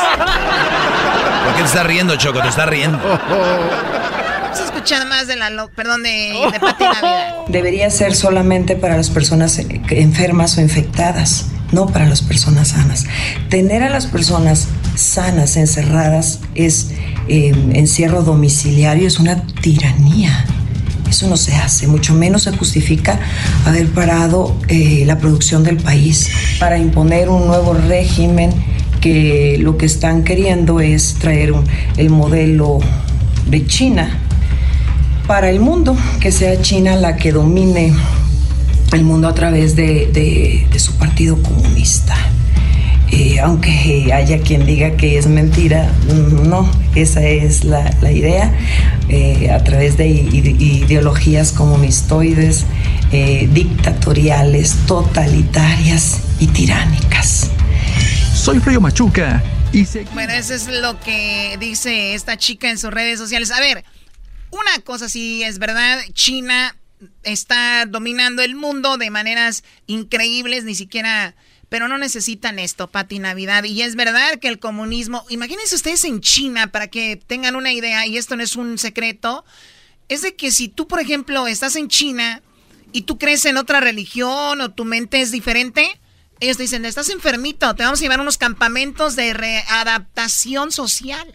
¿Por 1.45 1.53
qué 1.55 1.59
te 1.61 1.67
estás 1.67 1.85
riendo, 1.87 2.15
Choco? 2.17 2.41
Te 2.41 2.49
estás 2.49 2.67
riendo. 2.67 2.99
Vamos 4.51 4.59
a 4.59 4.65
escuchar 4.65 5.07
más 5.07 5.27
de 5.27 5.35
la... 5.35 5.49
lo- 5.49 5.69
Perdón, 5.69 6.03
de, 6.03 6.33
de 6.51 6.59
Pati 6.61 6.83
Navidad. 6.83 7.35
Debería 7.47 7.89
ser 7.89 8.15
solamente 8.15 8.75
para 8.75 8.95
las 8.97 9.09
personas 9.09 9.57
eh, 9.59 9.81
enfermas 9.91 10.57
o 10.57 10.61
infectadas, 10.61 11.47
no 11.71 11.87
para 11.87 12.05
las 12.05 12.21
personas 12.21 12.69
sanas. 12.69 13.05
Tener 13.49 13.83
a 13.83 13.89
las 13.89 14.05
personas 14.07 14.67
sanas 14.95 15.57
encerradas 15.57 16.39
es 16.55 16.91
eh, 17.27 17.53
encierro 17.73 18.23
domiciliario, 18.23 19.07
es 19.07 19.19
una 19.19 19.41
tiranía. 19.61 20.45
Eso 21.09 21.27
no 21.29 21.37
se 21.37 21.55
hace, 21.55 21.87
mucho 21.87 22.13
menos 22.13 22.43
se 22.43 22.51
justifica 22.51 23.17
haber 23.65 23.87
parado 23.87 24.57
eh, 24.67 25.03
la 25.05 25.17
producción 25.19 25.63
del 25.63 25.77
país 25.77 26.29
para 26.59 26.77
imponer 26.77 27.29
un 27.29 27.47
nuevo 27.47 27.73
régimen 27.73 28.51
que 28.99 29.57
lo 29.59 29.77
que 29.77 29.85
están 29.85 30.23
queriendo 30.25 30.79
es 30.81 31.15
traer 31.19 31.53
un- 31.53 31.65
el 31.95 32.09
modelo 32.09 32.79
de 33.45 33.65
China 33.65 34.19
para 35.27 35.49
el 35.49 35.59
mundo, 35.59 35.95
que 36.21 36.31
sea 36.31 36.61
China 36.61 36.95
la 36.95 37.17
que 37.17 37.31
domine 37.31 37.93
el 38.93 39.03
mundo 39.03 39.27
a 39.27 39.33
través 39.35 39.75
de, 39.75 40.07
de- 40.13 40.67
de 40.71 40.79
su 40.79 40.93
partido 40.93 41.41
comunista. 41.41 42.15
Eh, 43.11 43.39
aunque 43.39 44.11
haya 44.13 44.39
quien 44.41 44.65
diga 44.65 44.91
que 44.97 45.17
es 45.17 45.27
mentira, 45.27 45.89
no, 46.43 46.69
esa 46.95 47.21
es 47.23 47.63
la, 47.63 47.89
la 48.01 48.11
idea, 48.11 48.53
eh, 49.09 49.49
a 49.51 49.63
través 49.63 49.95
de 49.97 50.07
ide- 50.07 50.55
ideologías 50.59 51.51
comunistoides, 51.53 52.65
eh, 53.13 53.47
dictatoriales, 53.53 54.75
totalitarias 54.87 56.19
y 56.39 56.47
tiránicas. 56.47 57.49
Soy 58.33 58.59
Río 58.59 58.81
Machuca 58.81 59.41
y 59.71 59.85
sé 59.85 60.05
Bueno, 60.13 60.33
eso 60.33 60.53
es 60.53 60.67
lo 60.67 60.99
que 60.99 61.57
dice 61.59 62.13
esta 62.13 62.37
chica 62.37 62.69
en 62.69 62.77
sus 62.77 62.91
redes 62.91 63.19
sociales. 63.19 63.51
A 63.51 63.59
ver, 63.61 63.83
una 64.51 64.79
cosa 64.83 65.09
sí 65.09 65.43
es 65.43 65.59
verdad, 65.59 65.99
China 66.13 66.75
está 67.23 67.85
dominando 67.85 68.41
el 68.41 68.55
mundo 68.55 68.97
de 68.97 69.09
maneras 69.09 69.63
increíbles, 69.87 70.63
ni 70.63 70.75
siquiera... 70.75 71.35
Pero 71.69 71.89
no 71.89 71.97
necesitan 71.97 72.59
esto, 72.59 72.87
Pati 72.87 73.19
Navidad. 73.19 73.65
Y 73.65 73.81
es 73.81 73.95
verdad 73.95 74.39
que 74.39 74.47
el 74.47 74.57
comunismo... 74.57 75.25
Imagínense 75.27 75.75
ustedes 75.75 76.05
en 76.05 76.21
China, 76.21 76.71
para 76.71 76.87
que 76.87 77.17
tengan 77.17 77.57
una 77.57 77.73
idea, 77.73 78.07
y 78.07 78.17
esto 78.17 78.37
no 78.37 78.43
es 78.43 78.55
un 78.55 78.77
secreto, 78.77 79.43
es 80.07 80.21
de 80.21 80.35
que 80.35 80.51
si 80.51 80.69
tú, 80.69 80.87
por 80.87 81.01
ejemplo, 81.01 81.45
estás 81.45 81.75
en 81.75 81.89
China 81.89 82.41
y 82.93 83.01
tú 83.01 83.17
crees 83.17 83.43
en 83.43 83.57
otra 83.57 83.81
religión 83.81 84.61
o 84.61 84.71
tu 84.71 84.85
mente 84.85 85.19
es 85.19 85.31
diferente, 85.31 85.99
ellos 86.39 86.57
te 86.57 86.63
dicen, 86.63 86.85
estás 86.85 87.09
enfermito, 87.09 87.75
te 87.75 87.83
vamos 87.83 87.99
a 87.99 88.01
llevar 88.01 88.19
a 88.19 88.21
unos 88.21 88.37
campamentos 88.37 89.15
de 89.15 89.33
readaptación 89.33 90.71
social. 90.71 91.33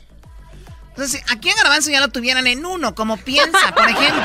Entonces, 0.94 1.23
aquí 1.31 1.48
en 1.48 1.56
Garbanzo 1.56 1.90
ya 1.90 2.01
lo 2.01 2.09
tuvieran 2.09 2.47
en 2.47 2.66
uno, 2.66 2.94
como 2.94 3.16
piensa, 3.16 3.74
por 3.74 3.89
ejemplo. 3.89 4.23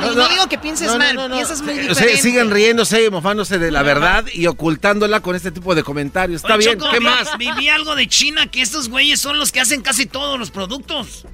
No, 0.00 0.14
no, 0.14 0.28
digo 0.28 0.48
que 0.48 0.56
pienses 0.56 0.96
mal, 0.96 1.16
no, 1.16 1.28
no. 1.28 1.34
piensas 1.34 1.62
muy 1.62 1.74
sea, 1.74 1.82
diferente. 1.88 2.22
siguen 2.22 2.50
riéndose 2.52 3.04
y 3.04 3.10
mofándose 3.10 3.58
de 3.58 3.72
la 3.72 3.82
verdad 3.82 4.24
y 4.32 4.46
ocultándola 4.46 5.18
con 5.20 5.34
este 5.34 5.50
tipo 5.50 5.74
de 5.74 5.82
comentarios. 5.82 6.42
Está 6.42 6.54
Oye, 6.54 6.66
bien, 6.66 6.78
Choco, 6.78 6.92
¿qué 6.92 7.00
vi- 7.00 7.04
más? 7.04 7.36
Viví 7.38 7.68
algo 7.68 7.96
de 7.96 8.06
China 8.06 8.46
que 8.46 8.62
estos 8.62 8.88
güeyes 8.88 9.20
son 9.20 9.36
los 9.38 9.50
que 9.50 9.58
hacen 9.60 9.82
casi 9.82 10.06
todos 10.06 10.38
los 10.38 10.52
productos. 10.52 11.26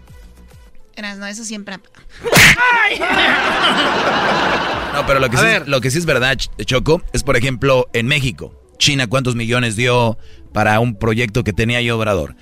Eras, 0.97 1.19
no, 1.19 1.27
eso 1.27 1.45
siempre... 1.45 1.79
No, 4.95 5.07
pero 5.07 5.19
lo 5.21 5.29
que, 5.29 5.37
sí, 5.37 5.43
ver. 5.43 5.69
lo 5.69 5.81
que 5.81 5.91
sí 5.91 5.99
es 5.99 6.07
verdad, 6.07 6.37
Ch- 6.37 6.65
Choco, 6.65 7.03
es 7.13 7.23
por 7.25 7.37
ejemplo 7.37 7.89
en 7.93 8.07
México. 8.07 8.55
China, 8.79 9.07
¿cuántos 9.09 9.35
millones 9.35 9.77
dio 9.77 10.17
para 10.53 10.79
un 10.81 10.97
proyecto 10.99 11.43
que 11.45 11.53
tenía 11.53 11.81
yo 11.81 11.97
Obrador? 11.99 12.37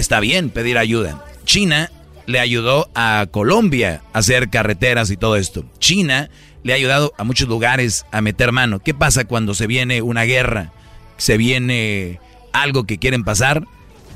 Está 0.00 0.18
bien 0.18 0.48
pedir 0.48 0.78
ayuda. 0.78 1.22
China 1.44 1.90
le 2.24 2.40
ayudó 2.40 2.88
a 2.94 3.26
Colombia 3.30 4.00
a 4.14 4.20
hacer 4.20 4.48
carreteras 4.48 5.10
y 5.10 5.18
todo 5.18 5.36
esto. 5.36 5.66
China 5.78 6.30
le 6.62 6.72
ha 6.72 6.76
ayudado 6.76 7.12
a 7.18 7.24
muchos 7.24 7.48
lugares 7.48 8.06
a 8.10 8.22
meter 8.22 8.50
mano. 8.50 8.78
¿Qué 8.78 8.94
pasa 8.94 9.26
cuando 9.26 9.52
se 9.52 9.66
viene 9.66 10.00
una 10.00 10.22
guerra? 10.22 10.72
Se 11.18 11.36
viene 11.36 12.18
algo 12.54 12.84
que 12.84 12.96
quieren 12.96 13.24
pasar. 13.24 13.66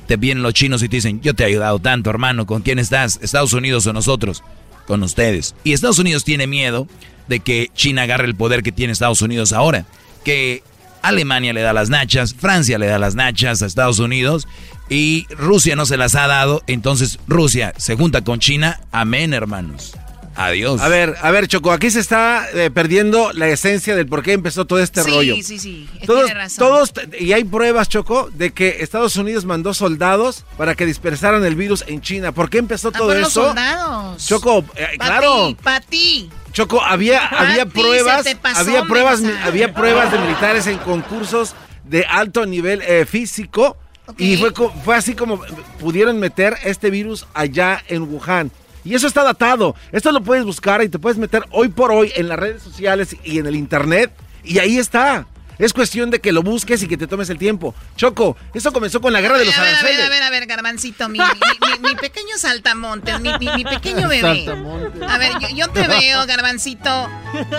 Te 0.06 0.16
vienen 0.16 0.42
los 0.42 0.54
chinos 0.54 0.82
y 0.82 0.88
te 0.88 0.96
dicen, 0.96 1.20
yo 1.20 1.34
te 1.34 1.42
he 1.42 1.48
ayudado 1.48 1.78
tanto, 1.80 2.08
hermano. 2.08 2.46
¿Con 2.46 2.62
quién 2.62 2.78
estás? 2.78 3.18
¿Estados 3.20 3.52
Unidos 3.52 3.86
o 3.86 3.92
nosotros? 3.92 4.42
Con 4.86 5.02
ustedes. 5.02 5.54
Y 5.64 5.74
Estados 5.74 5.98
Unidos 5.98 6.24
tiene 6.24 6.46
miedo 6.46 6.88
de 7.28 7.40
que 7.40 7.68
China 7.74 8.04
agarre 8.04 8.24
el 8.24 8.36
poder 8.36 8.62
que 8.62 8.72
tiene 8.72 8.94
Estados 8.94 9.20
Unidos 9.20 9.52
ahora. 9.52 9.84
Que 10.24 10.62
Alemania 11.02 11.52
le 11.52 11.60
da 11.60 11.74
las 11.74 11.90
nachas, 11.90 12.32
Francia 12.32 12.78
le 12.78 12.86
da 12.86 12.98
las 12.98 13.14
nachas 13.14 13.60
a 13.60 13.66
Estados 13.66 13.98
Unidos 13.98 14.48
y 14.88 15.26
Rusia 15.30 15.76
no 15.76 15.86
se 15.86 15.96
las 15.96 16.14
ha 16.14 16.26
dado. 16.26 16.62
Entonces 16.66 17.18
Rusia 17.26 17.72
se 17.76 17.96
junta 17.96 18.22
con 18.22 18.38
China. 18.40 18.80
Amén, 18.92 19.32
hermanos. 19.34 19.92
Adiós. 20.36 20.80
A 20.80 20.88
ver, 20.88 21.14
a 21.22 21.30
ver, 21.30 21.46
Choco, 21.46 21.70
aquí 21.70 21.92
se 21.92 22.00
está 22.00 22.48
eh, 22.54 22.68
perdiendo 22.68 23.32
la 23.32 23.46
esencia 23.46 23.94
del 23.94 24.08
por 24.08 24.24
qué 24.24 24.32
empezó 24.32 24.64
todo 24.64 24.80
este 24.80 25.04
sí, 25.04 25.10
rollo. 25.10 25.36
sí, 25.36 25.60
sí, 25.60 25.88
Todos, 26.04 26.24
tiene 26.24 26.40
razón. 26.40 26.58
todos, 26.68 26.92
y 27.20 27.32
hay 27.34 27.44
pruebas, 27.44 27.88
Choco, 27.88 28.30
de 28.34 28.52
que 28.52 28.78
Estados 28.80 29.14
Unidos 29.14 29.44
mandó 29.44 29.74
soldados 29.74 30.44
para 30.56 30.74
que 30.74 30.86
dispersaran 30.86 31.44
el 31.44 31.54
virus 31.54 31.84
en 31.86 32.00
China. 32.00 32.32
¿Por 32.32 32.50
qué 32.50 32.58
empezó 32.58 32.88
Ah, 32.92 32.98
todo 32.98 33.12
eso? 33.12 33.30
soldados. 33.30 34.26
Choco, 34.26 34.64
eh, 34.74 34.88
claro. 34.98 35.56
Pati. 35.62 36.28
Choco, 36.52 36.82
había, 36.82 37.24
había 37.26 37.66
pruebas, 37.66 38.24
te 38.24 38.34
pasó, 38.34 38.58
había 38.58 38.82
pruebas, 38.86 39.22
había 39.44 39.72
pruebas 39.72 40.10
de 40.10 40.18
militares 40.18 40.66
en 40.66 40.78
concursos 40.78 41.54
de 41.84 42.06
alto 42.06 42.44
nivel 42.44 42.82
eh, 42.82 43.06
físico 43.06 43.76
y 44.18 44.36
fue, 44.36 44.52
fue 44.84 44.96
así 44.96 45.14
como 45.14 45.40
pudieron 45.80 46.18
meter 46.18 46.56
este 46.64 46.90
virus 46.90 47.26
allá 47.34 47.82
en 47.88 48.02
Wuhan. 48.02 48.50
Y 48.84 48.94
eso 48.94 49.06
está 49.06 49.22
datado. 49.24 49.74
Esto 49.92 50.12
lo 50.12 50.22
puedes 50.22 50.44
buscar 50.44 50.82
y 50.82 50.88
te 50.90 50.98
puedes 50.98 51.16
meter 51.18 51.42
hoy 51.52 51.68
por 51.68 51.90
hoy 51.90 52.12
en 52.16 52.28
las 52.28 52.38
redes 52.38 52.62
sociales 52.62 53.16
y 53.24 53.38
en 53.38 53.46
el 53.46 53.56
internet 53.56 54.12
y 54.44 54.58
ahí 54.58 54.78
está. 54.78 55.26
Es 55.56 55.72
cuestión 55.72 56.10
de 56.10 56.20
que 56.20 56.32
lo 56.32 56.42
busques 56.42 56.82
y 56.82 56.88
que 56.88 56.96
te 56.96 57.06
tomes 57.06 57.30
el 57.30 57.38
tiempo. 57.38 57.76
Choco, 57.96 58.36
eso 58.54 58.72
comenzó 58.72 59.00
con 59.00 59.12
la 59.12 59.20
guerra 59.20 59.38
de 59.38 59.44
los 59.44 59.56
a 59.56 59.62
ver, 59.62 59.68
a 59.68 59.70
ver, 59.70 59.78
aranceles. 59.84 60.06
a 60.06 60.10
ver, 60.10 60.22
a 60.24 60.30
ver, 60.30 60.46
garbancito, 60.46 61.08
mi, 61.08 61.20
mi, 61.20 61.24
mi- 61.24 61.88
mi 61.90 61.94
pequeño 61.94 62.36
saltamontes, 62.36 63.20
mi, 63.20 63.30
mi- 63.38 63.48
mi 63.58 63.64
pequeño 63.64 64.08
bebé. 64.08 64.44
Saltamontes. 64.44 65.02
A 65.08 65.16
ver, 65.16 65.32
yo, 65.40 65.48
yo 65.54 65.68
te 65.70 65.86
veo, 65.86 66.26
garbancito. 66.26 67.08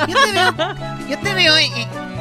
Yo 0.10 0.16
te 0.26 0.32
veo, 0.34 0.54
yo 1.10 1.20
te 1.20 1.34
veo 1.34 1.58
en, 1.58 1.72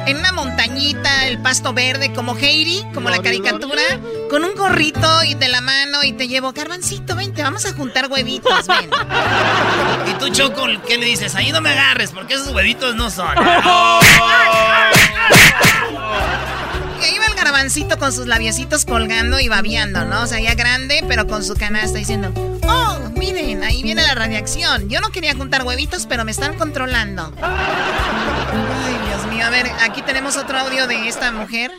en 0.05 0.17
una 0.17 0.31
montañita, 0.31 1.27
el 1.27 1.39
pasto 1.39 1.73
verde, 1.73 2.13
como 2.13 2.35
Heidi, 2.37 2.85
como 2.93 3.09
la 3.09 3.21
caricatura, 3.21 3.81
con 4.29 4.43
un 4.43 4.55
gorrito 4.55 5.23
y 5.23 5.33
de 5.35 5.47
la 5.47 5.61
mano 5.61 6.03
y 6.03 6.13
te 6.13 6.27
llevo, 6.27 6.53
garbancito, 6.53 7.15
vente, 7.15 7.41
vamos 7.41 7.65
a 7.65 7.73
juntar 7.73 8.09
huevitos, 8.09 8.67
ven. 8.67 8.89
Y 10.07 10.13
tú, 10.19 10.29
Choco, 10.29 10.65
¿qué 10.87 10.97
le 10.97 11.05
dices? 11.07 11.35
Ahí 11.35 11.51
no 11.51 11.61
me 11.61 11.69
agarres, 11.71 12.11
porque 12.11 12.35
esos 12.35 12.53
huevitos 12.53 12.95
no 12.95 13.09
son. 13.09 13.35
Y 17.01 17.03
ahí 17.03 17.19
va 17.19 17.25
el 17.25 17.34
garbancito 17.55 17.97
con 17.97 18.11
sus 18.11 18.27
labiecitos 18.27 18.83
colgando 18.83 19.39
y 19.39 19.47
babeando, 19.47 20.03
¿no? 20.03 20.23
O 20.23 20.27
sea, 20.27 20.41
ya 20.41 20.55
grande, 20.55 21.05
pero 21.07 21.25
con 21.25 21.41
su 21.41 21.55
canasta 21.55 21.97
diciendo, 21.97 22.33
oh, 22.67 22.99
miren, 23.15 23.63
ahí 23.63 23.81
viene 23.81 24.01
la 24.01 24.13
radiación. 24.13 24.89
Yo 24.89 24.99
no 24.99 25.09
quería 25.09 25.33
juntar 25.35 25.63
huevitos, 25.63 26.05
pero 26.05 26.25
me 26.25 26.31
están 26.31 26.57
controlando. 26.57 27.31
Ay, 27.41 28.97
Dios 29.07 29.33
mío, 29.33 29.45
a 29.45 29.49
ver, 29.51 29.71
aquí 29.81 30.01
tenemos 30.01 30.35
otro 30.35 30.57
audio 30.59 30.85
de 30.87 31.07
esta 31.07 31.31
mujer. 31.31 31.71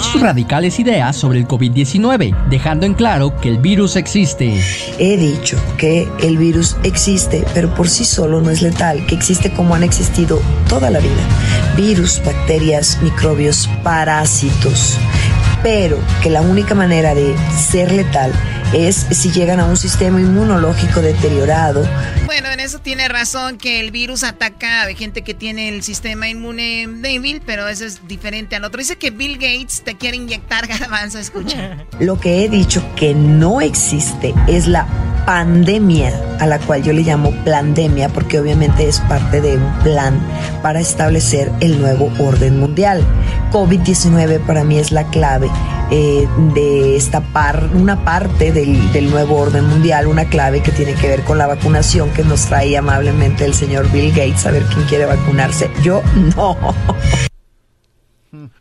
Sus 0.00 0.20
radicales 0.20 0.78
ideas 0.78 1.16
sobre 1.16 1.38
el 1.38 1.48
COVID-19, 1.48 2.48
dejando 2.48 2.86
en 2.86 2.94
claro 2.94 3.36
que 3.40 3.48
el 3.48 3.58
virus 3.58 3.96
existe. 3.96 4.60
He 4.98 5.16
dicho 5.16 5.58
que 5.76 6.08
el 6.20 6.38
virus 6.38 6.76
existe, 6.84 7.44
pero 7.54 7.74
por 7.74 7.88
sí 7.88 8.04
solo 8.04 8.40
no 8.40 8.50
es 8.50 8.62
letal, 8.62 9.04
que 9.06 9.14
existe 9.14 9.52
como 9.52 9.74
han 9.74 9.82
existido 9.82 10.40
toda 10.68 10.90
la 10.90 11.00
vida. 11.00 11.22
Virus, 11.76 12.22
bacterias, 12.24 12.98
microbios, 13.02 13.68
parásitos. 13.82 14.98
Pero 15.62 15.98
que 16.22 16.30
la 16.30 16.40
única 16.40 16.74
manera 16.74 17.14
de 17.14 17.34
ser 17.50 17.92
letal 17.92 18.32
es 18.72 19.06
si 19.10 19.30
llegan 19.32 19.60
a 19.60 19.64
un 19.64 19.76
sistema 19.76 20.20
inmunológico 20.20 21.00
deteriorado, 21.00 21.84
Bueno, 22.26 22.48
en 22.50 22.60
eso 22.60 22.78
tiene 22.78 23.08
razón 23.08 23.58
que 23.58 23.80
el 23.80 23.90
virus 23.90 24.22
ataca 24.22 24.82
a 24.82 24.94
gente 24.94 25.22
que 25.22 25.34
tiene 25.34 25.68
el 25.68 25.82
sistema 25.82 26.28
inmune 26.28 26.86
débil, 26.88 27.42
pero 27.44 27.66
eso 27.68 27.84
es 27.84 28.06
diferente 28.06 28.56
al 28.56 28.64
otro. 28.64 28.78
Dice 28.78 28.96
que 28.96 29.10
Bill 29.10 29.34
Gates 29.34 29.82
te 29.82 29.96
quiere 29.96 30.16
inyectar 30.16 30.66
garbanzo, 30.68 31.18
escucha. 31.18 31.84
Lo 32.00 32.20
que 32.20 32.44
he 32.44 32.48
dicho 32.48 32.82
que 32.96 33.14
no 33.14 33.60
existe 33.60 34.34
es 34.46 34.66
la 34.66 34.86
pandemia, 35.26 36.12
a 36.38 36.46
la 36.46 36.58
cual 36.58 36.82
yo 36.82 36.92
le 36.92 37.02
llamo 37.02 37.32
pandemia, 37.44 38.08
porque 38.08 38.38
obviamente 38.38 38.88
es 38.88 39.00
parte 39.00 39.40
de 39.40 39.56
un 39.56 39.78
plan 39.80 40.20
para 40.62 40.80
establecer 40.80 41.50
el 41.60 41.80
nuevo 41.80 42.12
orden 42.18 42.58
mundial. 42.58 43.02
COVID-19 43.52 44.40
para 44.46 44.64
mí 44.64 44.78
es 44.78 44.92
la 44.92 45.04
clave 45.10 45.50
eh, 45.90 46.28
de 46.54 46.96
esta 46.96 47.20
par, 47.20 47.70
una 47.74 48.04
parte 48.04 48.52
del, 48.52 48.92
del 48.92 49.10
nuevo 49.10 49.36
orden 49.36 49.64
mundial, 49.66 50.06
una 50.06 50.26
clave 50.26 50.62
que 50.62 50.72
tiene 50.72 50.94
que 50.94 51.08
ver 51.08 51.22
con 51.22 51.38
la 51.38 51.46
vacunación 51.46 52.10
que 52.10 52.24
nos 52.24 52.46
trae 52.46 52.76
amablemente 52.76 53.44
el 53.44 53.54
señor 53.54 53.90
Bill 53.90 54.10
Gates, 54.10 54.46
a 54.46 54.50
ver 54.50 54.64
quién 54.64 54.86
quiere 54.86 55.06
vacunarse. 55.06 55.70
Yo 55.82 56.02
no. 56.36 56.56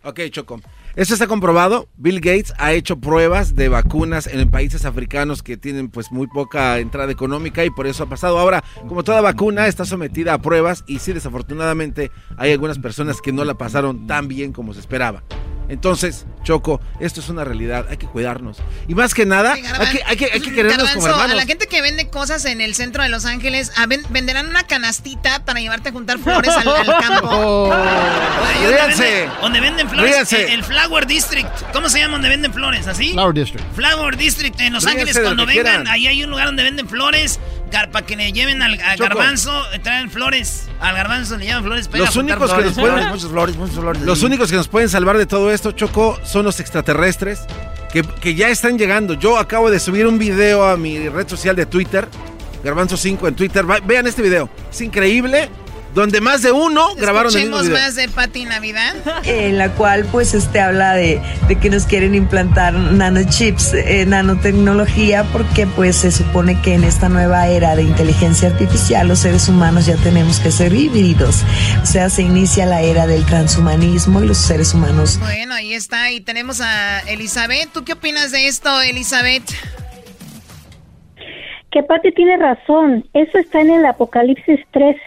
Ok, 0.03 0.22
Choco. 0.31 0.60
Esto 0.95 1.14
está 1.14 1.27
comprobado. 1.27 1.88
Bill 1.95 2.19
Gates 2.19 2.53
ha 2.57 2.73
hecho 2.73 2.99
pruebas 2.99 3.56
de 3.56 3.69
vacunas 3.69 4.26
en 4.27 4.49
países 4.49 4.85
africanos 4.85 5.43
que 5.43 5.57
tienen 5.57 5.89
pues 5.89 6.11
muy 6.11 6.27
poca 6.27 6.80
entrada 6.80 7.11
económica 7.11 7.64
y 7.64 7.69
por 7.69 7.85
eso 7.85 8.03
ha 8.03 8.10
pasado. 8.10 8.39
Ahora, 8.39 8.64
como 8.88 9.03
toda 9.03 9.22
vacuna, 9.22 9.68
está 9.68 9.85
sometida 9.85 10.34
a 10.34 10.41
pruebas 10.41 10.84
y 10.88 10.99
sí, 10.99 11.14
desafortunadamente 11.14 12.11
hay 12.38 12.51
algunas 12.51 12.80
personas 12.80 13.22
que 13.22 13.31
no 13.31 13.45
la 13.45 13.53
pasaron 13.53 14.07
tan 14.07 14.27
bien 14.27 14.51
como 14.51 14.73
se 14.73 14.80
esperaba. 14.80 15.23
Entonces, 15.69 16.25
Choco, 16.43 16.81
esto 16.99 17.19
es 17.19 17.29
una 17.29 17.43
realidad, 17.43 17.85
hay 17.89 17.97
que 17.97 18.07
cuidarnos. 18.07 18.57
Y 18.87 18.95
más 18.95 19.13
que 19.13 19.25
nada, 19.25 19.53
hay, 19.53 19.61
que, 19.61 20.01
hay, 20.05 20.17
que, 20.17 20.25
hay 20.33 20.41
que 20.41 20.51
querernos 20.53 20.89
como 20.91 21.07
hermanos. 21.07 21.31
a 21.31 21.35
la 21.35 21.45
gente 21.45 21.67
que 21.67 21.81
vende 21.81 22.09
cosas 22.09 22.43
en 22.45 22.59
el 22.59 22.73
centro 22.75 23.03
de 23.03 23.09
Los 23.09 23.25
Ángeles, 23.25 23.71
a 23.77 23.85
ven- 23.85 24.03
venderán 24.09 24.47
una 24.47 24.63
canastita 24.63 25.45
para 25.45 25.59
llevarte 25.59 25.89
a 25.89 25.91
juntar 25.91 26.17
flores 26.19 26.49
al, 26.55 26.67
al 26.67 26.85
campo. 27.01 27.29
Oh. 27.31 27.69
¿dónde 27.69 28.67
Ríanse. 28.77 29.03
venden- 29.03 29.31
¿Dónde 29.41 29.59
venden 29.59 29.89
flores? 29.89 30.11
Ríanse. 30.11 30.43
El, 30.45 30.51
el 30.51 30.63
Flower 30.63 31.05
District. 31.05 31.47
¿Cómo 31.71 31.87
se 31.89 31.99
llama 31.99 32.13
donde 32.13 32.29
venden 32.29 32.53
flores? 32.53 32.87
¿Así? 32.87 33.11
Flower 33.13 33.33
District. 33.35 33.65
Flower 33.75 34.17
District 34.17 34.59
en 34.59 34.73
Los 34.73 34.85
Ángeles. 34.87 35.17
Cuando 35.19 35.45
vengan, 35.45 35.63
quieran. 35.63 35.87
ahí 35.87 36.07
hay 36.07 36.23
un 36.23 36.29
lugar 36.31 36.47
donde 36.47 36.63
venden 36.63 36.87
flores. 36.89 37.39
Para 37.69 38.05
que 38.05 38.15
le 38.15 38.31
lleven 38.33 38.61
al, 38.61 38.77
garbanzo, 38.97 39.51
traen 39.83 40.09
flores. 40.09 40.67
Al 40.79 40.95
garbanzo 40.95 41.37
le 41.37 41.45
llevan 41.45 41.63
flores. 41.63 41.87
para 41.87 41.99
ir 41.99 42.05
Los 42.05 42.15
a 42.15 42.19
únicos 42.19 42.51
que 42.53 42.61
nos 42.63 42.73
pueden, 42.73 42.73
flores. 42.73 43.07
Muchas 43.11 43.29
flores, 43.29 43.55
muchas 43.57 43.75
flores. 43.75 44.01
los 44.01 44.23
únicos 44.23 44.49
que 44.49 44.55
nos 44.57 44.67
pueden 44.67 44.89
salvar 44.89 45.17
de 45.17 45.25
todo 45.25 45.51
esto, 45.51 45.71
Choco, 45.71 46.19
son 46.23 46.45
los 46.45 46.59
extraterrestres 46.59 47.41
que, 47.91 48.03
que 48.03 48.35
ya 48.35 48.49
están 48.49 48.77
llegando. 48.77 49.13
Yo 49.13 49.37
acabo 49.37 49.69
de 49.69 49.79
subir 49.79 50.07
un 50.07 50.17
video 50.19 50.67
a 50.67 50.77
mi 50.77 51.09
red 51.09 51.27
social 51.27 51.55
de 51.55 51.65
Twitter, 51.65 52.07
Garbanzo 52.63 52.97
5 52.97 53.27
en 53.27 53.35
Twitter. 53.35 53.69
Va- 53.69 53.79
vean 53.83 54.07
este 54.07 54.21
video, 54.21 54.49
es 54.71 54.81
increíble. 54.81 55.49
Donde 55.93 56.21
más 56.21 56.41
de 56.41 56.51
uno 56.51 56.95
grabaron 56.95 57.35
el 57.35 57.41
mismo 57.41 57.61
video. 57.61 57.73
más 57.73 57.95
de 57.95 58.07
Pati 58.09 58.45
Navidad. 58.45 58.93
en 59.25 59.57
la 59.57 59.71
cual 59.71 60.05
pues 60.11 60.33
este 60.33 60.59
habla 60.59 60.93
de, 60.93 61.21
de 61.47 61.55
que 61.57 61.69
nos 61.69 61.85
quieren 61.85 62.15
implantar 62.15 62.73
nanochips, 62.73 63.73
eh, 63.73 64.05
nanotecnología, 64.05 65.23
porque 65.31 65.65
pues 65.67 65.97
se 65.97 66.11
supone 66.11 66.61
que 66.61 66.75
en 66.75 66.83
esta 66.83 67.09
nueva 67.09 67.47
era 67.47 67.75
de 67.75 67.83
inteligencia 67.83 68.49
artificial 68.49 69.07
los 69.07 69.19
seres 69.19 69.49
humanos 69.49 69.85
ya 69.85 69.95
tenemos 69.97 70.39
que 70.39 70.51
ser 70.51 70.73
híbridos. 70.73 71.43
O 71.81 71.85
sea, 71.85 72.09
se 72.09 72.21
inicia 72.21 72.65
la 72.65 72.81
era 72.81 73.07
del 73.07 73.25
transhumanismo 73.25 74.21
y 74.23 74.27
los 74.27 74.37
seres 74.37 74.73
humanos 74.73 75.19
Bueno, 75.19 75.55
ahí 75.55 75.73
está. 75.73 76.11
Y 76.11 76.21
tenemos 76.21 76.61
a 76.61 76.99
Elizabeth. 77.01 77.69
¿Tú 77.73 77.83
qué 77.83 77.93
opinas 77.93 78.31
de 78.31 78.47
esto, 78.47 78.81
Elizabeth? 78.81 79.43
Que 81.71 81.83
Pati 81.83 82.11
tiene 82.13 82.37
razón, 82.37 83.07
eso 83.13 83.37
está 83.37 83.61
en 83.61 83.69
el 83.69 83.85
Apocalipsis 83.85 84.59
13, 84.71 84.97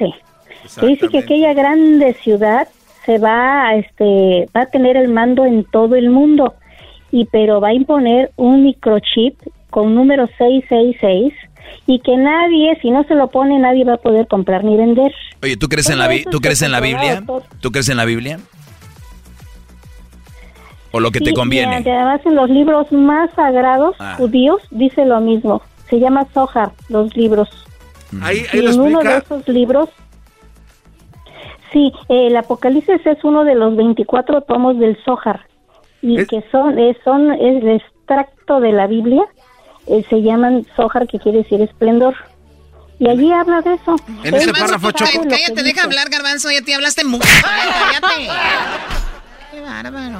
que 0.80 0.86
dice 0.86 1.08
que 1.08 1.18
aquella 1.18 1.52
grande 1.54 2.14
ciudad 2.22 2.68
se 3.06 3.18
va 3.18 3.68
a, 3.68 3.76
este, 3.76 4.48
va 4.56 4.62
a 4.62 4.66
tener 4.66 4.96
el 4.96 5.08
mando 5.08 5.44
en 5.44 5.64
todo 5.64 5.94
el 5.96 6.10
mundo, 6.10 6.54
y 7.10 7.24
pero 7.26 7.60
va 7.60 7.68
a 7.68 7.74
imponer 7.74 8.30
un 8.36 8.62
microchip 8.62 9.36
con 9.70 9.94
número 9.94 10.26
666 10.38 11.32
y 11.86 11.98
que 12.00 12.16
nadie, 12.16 12.78
si 12.80 12.90
no 12.90 13.02
se 13.04 13.14
lo 13.14 13.28
pone, 13.28 13.58
nadie 13.58 13.84
va 13.84 13.94
a 13.94 13.98
poder 13.98 14.26
comprar 14.28 14.62
ni 14.64 14.76
vender. 14.76 15.12
Oye, 15.42 15.56
¿tú 15.56 15.68
crees 15.68 15.88
en 15.90 15.98
la, 15.98 16.08
¿tú 16.30 16.40
crees 16.40 16.62
en 16.62 16.70
la 16.72 16.78
comprobado, 16.78 17.06
Biblia? 17.08 17.26
todo. 17.26 17.42
¿Tú 17.60 17.70
crees 17.72 17.88
en 17.88 17.96
la 17.96 18.04
Biblia? 18.04 18.38
¿O 20.90 21.00
lo 21.00 21.10
que 21.10 21.18
Sí, 21.20 21.24
te 21.24 21.30
y 21.30 21.34
conviene? 21.34 21.76
además 21.76 22.20
en 22.26 22.34
los 22.34 22.50
libros 22.50 22.92
más 22.92 23.30
sagrados 23.34 23.96
Ah. 23.98 24.14
judíos 24.18 24.60
dice 24.70 25.04
lo 25.06 25.20
mismo. 25.20 25.62
Se 25.88 25.98
llama 25.98 26.26
Zohar, 26.34 26.72
los 26.88 27.14
libros. 27.16 27.48
Ahí, 28.20 28.44
Y 28.52 28.58
lo 28.60 28.72
en 28.72 28.80
uno 28.80 29.00
de 29.00 29.16
esos 29.18 29.48
libros, 29.48 29.88
sí, 31.72 31.92
el 32.08 32.36
Apocalipsis 32.36 33.04
es 33.06 33.22
uno 33.24 33.44
de 33.44 33.54
los 33.54 33.74
24 33.76 34.42
tomos 34.42 34.78
del 34.78 34.96
Zohar 35.04 35.46
y 36.00 36.24
que 36.26 36.44
son 36.50 36.78
es, 36.78 36.96
son 37.04 37.32
es 37.32 37.62
el 37.62 37.68
extracto 37.70 38.60
de 38.60 38.72
la 38.72 38.86
Biblia, 38.86 39.22
eh, 39.86 40.04
se 40.10 40.20
llaman 40.22 40.66
Zohar, 40.76 41.06
que 41.06 41.18
quiere 41.18 41.38
decir 41.38 41.60
esplendor. 41.60 42.14
Y 42.98 43.08
allí 43.08 43.32
habla 43.32 43.60
de 43.62 43.74
eso. 43.74 43.96
En 44.22 44.34
ese 44.34 44.52
párrafo, 44.52 44.92
Choco. 44.92 45.10
Cállate, 45.28 45.62
deja 45.64 45.82
hablar, 45.84 46.08
Garbanzo. 46.08 46.50
Ya 46.52 46.62
te 46.62 46.72
hablaste 46.74 47.04
mucho. 47.04 47.26
Cállate. 47.42 48.28
Qué 49.50 49.60
bárbaro. 49.60 50.18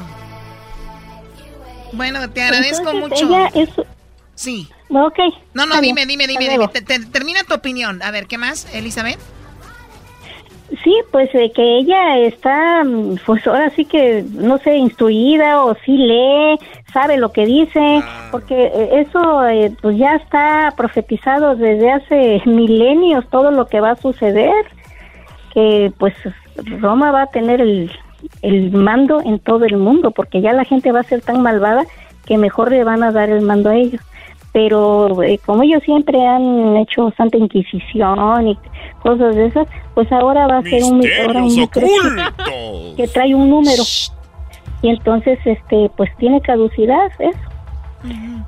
Bueno, 1.93 2.29
te 2.31 2.43
agradezco 2.43 2.91
Entonces, 2.91 3.23
mucho. 3.23 3.37
ella 3.39 3.51
es... 3.55 3.69
Sí. 4.35 4.69
Ok. 4.89 5.19
No, 5.55 5.66
no, 5.66 5.81
dime, 5.81 6.07
dime, 6.07 6.27
dime, 6.27 6.49
dime. 6.49 6.69
Te- 6.69 6.83
te- 6.83 7.05
termina 7.07 7.41
tu 7.45 7.55
opinión. 7.55 8.03
A 8.03 8.11
ver, 8.11 8.27
¿qué 8.27 8.39
más, 8.39 8.66
Elizabeth? 8.74 9.19
Sí, 10.82 10.94
pues 11.11 11.28
eh, 11.35 11.53
que 11.55 11.78
ella 11.78 12.19
está, 12.19 12.82
mm, 12.82 13.16
pues 13.27 13.47
ahora 13.47 13.69
sí 13.70 13.85
que, 13.85 14.24
no 14.32 14.57
sé, 14.59 14.77
instruida 14.77 15.62
o 15.65 15.74
sí 15.85 15.97
lee, 15.99 16.59
sabe 16.93 17.19
lo 17.19 17.31
que 17.31 17.44
dice, 17.44 18.03
porque 18.31 18.66
eh, 18.74 19.07
eso 19.07 19.47
eh, 19.49 19.73
pues 19.82 19.99
ya 19.99 20.15
está 20.15 20.73
profetizado 20.77 21.57
desde 21.57 21.90
hace 21.90 22.43
milenios 22.47 23.28
todo 23.28 23.51
lo 23.51 23.66
que 23.66 23.81
va 23.81 23.90
a 23.90 23.97
suceder, 23.97 24.65
que 25.53 25.93
pues 25.99 26.15
Roma 26.81 27.11
va 27.12 27.23
a 27.23 27.31
tener 27.31 27.61
el, 27.61 27.93
el 28.40 28.73
mando 28.73 29.20
en 29.20 29.39
todo 29.40 29.66
el 29.66 29.77
mundo, 29.77 30.11
porque 30.11 30.40
ya 30.40 30.55
la 30.55 30.65
gente 30.65 30.90
va 30.90 31.01
a 31.01 31.05
ser 31.05 31.20
tan 31.20 31.43
malvada 31.43 31.85
que 32.24 32.39
mejor 32.39 32.70
le 32.70 32.85
van 32.85 33.03
a 33.03 33.12
dar 33.12 33.28
el 33.28 33.43
mando 33.43 33.69
a 33.69 33.77
ellos. 33.77 34.01
Pero 34.53 35.23
eh, 35.23 35.41
como 35.47 35.62
ellos 35.62 35.83
siempre 35.85 36.27
han 36.27 36.77
hecho 36.77 37.12
Santa 37.16 37.39
Inquisición 37.39 38.49
y 38.49 38.59
cosas 39.03 39.35
de 39.35 39.47
esas, 39.47 39.66
pues 39.95 40.11
ahora 40.12 40.47
va 40.47 40.59
a 40.59 40.62
ser 40.62 40.85
un, 40.85 41.03
ahora 41.27 41.43
un 41.43 42.97
que 42.97 43.09
trae 43.09 43.35
un 43.35 43.49
número. 43.49 43.83
Y 44.83 44.89
entonces, 44.91 45.39
este, 45.45 45.91
pues 45.97 46.11
tiene 46.19 46.41
caducidad 46.41 47.11
eso. 47.19 47.39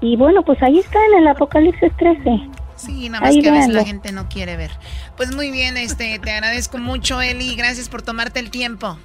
Y 0.01 0.17
bueno, 0.17 0.43
pues 0.43 0.61
ahí 0.63 0.79
está 0.79 0.99
en 1.07 1.23
el 1.23 1.29
Apocalipsis 1.29 1.93
13. 1.97 2.49
Sí, 2.77 3.09
nada 3.09 3.21
más 3.21 3.31
Ahí 3.31 3.41
que 3.41 3.49
a 3.49 3.53
veces 3.53 3.73
la 3.73 3.85
gente 3.85 4.13
no 4.13 4.29
quiere 4.29 4.57
ver. 4.57 4.73
Pues 5.17 5.35
muy 5.35 5.51
bien, 5.51 5.77
este, 5.77 6.19
te 6.19 6.31
agradezco 6.33 6.79
mucho, 6.79 7.23
Eli. 7.23 7.55
Gracias 7.55 7.89
por 7.89 8.03
tomarte 8.03 8.41
el 8.41 8.51
tiempo. 8.51 8.99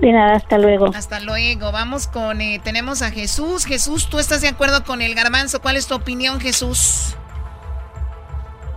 De 0.00 0.12
nada, 0.12 0.34
hasta 0.34 0.58
luego. 0.58 0.86
Hasta 0.94 1.20
luego. 1.20 1.72
Vamos 1.72 2.08
con, 2.08 2.40
eh, 2.40 2.60
tenemos 2.62 3.02
a 3.02 3.10
Jesús. 3.10 3.64
Jesús, 3.64 4.08
¿tú 4.08 4.18
estás 4.18 4.42
de 4.42 4.48
acuerdo 4.48 4.84
con 4.84 5.02
el 5.02 5.14
garbanzo? 5.14 5.60
¿Cuál 5.60 5.76
es 5.76 5.86
tu 5.86 5.94
opinión, 5.94 6.40
Jesús? 6.40 7.16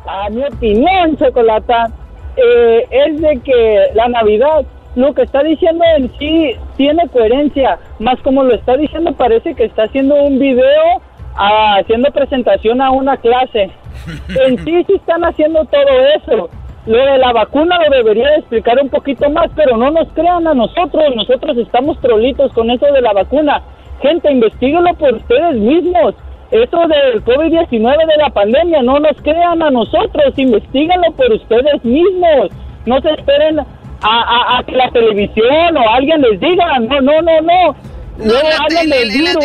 A 0.06 0.30
mi 0.30 0.44
opinión, 0.46 1.18
Chocolata, 1.18 1.92
eh, 2.38 2.88
es 2.92 3.20
de 3.20 3.40
que 3.44 3.88
la 3.94 4.08
Navidad, 4.08 4.66
lo 4.96 5.14
que 5.14 5.24
está 5.24 5.44
diciendo 5.44 5.84
en 5.98 6.18
sí 6.18 6.56
tiene 6.78 7.08
coherencia, 7.10 7.78
más 8.00 8.20
como 8.22 8.44
lo 8.44 8.56
está 8.56 8.78
diciendo 8.78 9.12
parece 9.14 9.54
que 9.54 9.66
está 9.66 9.84
haciendo 9.84 10.16
un 10.16 10.40
video 10.40 11.02
ah, 11.36 11.78
haciendo 11.82 12.12
presentación 12.12 12.82
a 12.82 12.92
una 12.92 13.18
clase. 13.18 13.72
En 14.46 14.64
sí 14.64 14.84
sí 14.86 14.94
están 14.94 15.26
haciendo 15.26 15.66
todo 15.66 16.08
eso. 16.16 16.50
Lo 16.88 16.98
de 16.98 17.18
la 17.18 17.34
vacuna 17.34 17.78
lo 17.84 17.96
debería 17.98 18.28
de 18.30 18.36
explicar 18.38 18.80
un 18.82 18.90
poquito 18.90 19.30
más, 19.30 19.48
pero 19.56 19.76
no 19.78 19.92
nos 19.92 20.08
crean 20.14 20.48
a 20.48 20.54
nosotros, 20.54 21.04
nosotros 21.16 21.58
estamos 21.58 22.00
trolitos 22.00 22.52
con 22.54 22.72
eso 22.72 22.86
de 22.86 23.02
la 23.02 23.12
vacuna. 23.14 23.62
Gente, 24.02 24.32
investiguenlo 24.32 24.94
por 24.94 25.14
ustedes 25.16 25.56
mismos. 25.56 26.16
Eso 26.50 26.78
del 26.88 27.24
COVID-19 27.26 27.98
de 28.08 28.18
la 28.18 28.30
pandemia, 28.30 28.82
no 28.82 29.00
nos 29.00 29.18
crean 29.22 29.62
a 29.62 29.70
nosotros, 29.70 30.34
investiguenlo 30.38 31.12
por 31.18 31.30
ustedes 31.34 31.84
mismos. 31.84 32.52
No 32.86 33.02
se 33.02 33.10
esperen 33.12 33.60
a, 33.60 33.66
a- 34.02 34.60
a 34.60 34.64
que 34.64 34.72
la 34.72 34.90
televisión 34.92 35.76
o 35.76 35.90
alguien 35.90 36.22
les 36.22 36.40
diga, 36.40 36.80
no, 36.80 37.02
no, 37.02 37.22
no, 37.22 37.42
no. 37.42 37.76
No, 38.18 38.24
en 38.24 38.30
la, 38.50 38.56
en 38.82 38.90
la- 38.90 38.96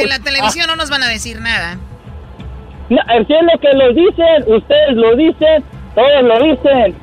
en 0.05 0.09
la 0.11 0.19
televisión 0.21 0.67
no 0.69 0.77
nos 0.77 0.91
van 0.91 1.03
a 1.03 1.09
decir 1.09 1.41
nada. 1.41 1.77
No, 2.89 2.99
es 3.19 3.27
que 3.27 3.35
es 3.35 3.43
lo 3.53 3.59
que 3.59 3.73
lo 3.75 3.93
dicen, 3.95 4.55
ustedes 4.55 4.93
lo 4.95 5.17
dicen, 5.17 5.65
todos 5.97 6.23
lo 6.23 6.39
dicen. 6.41 6.95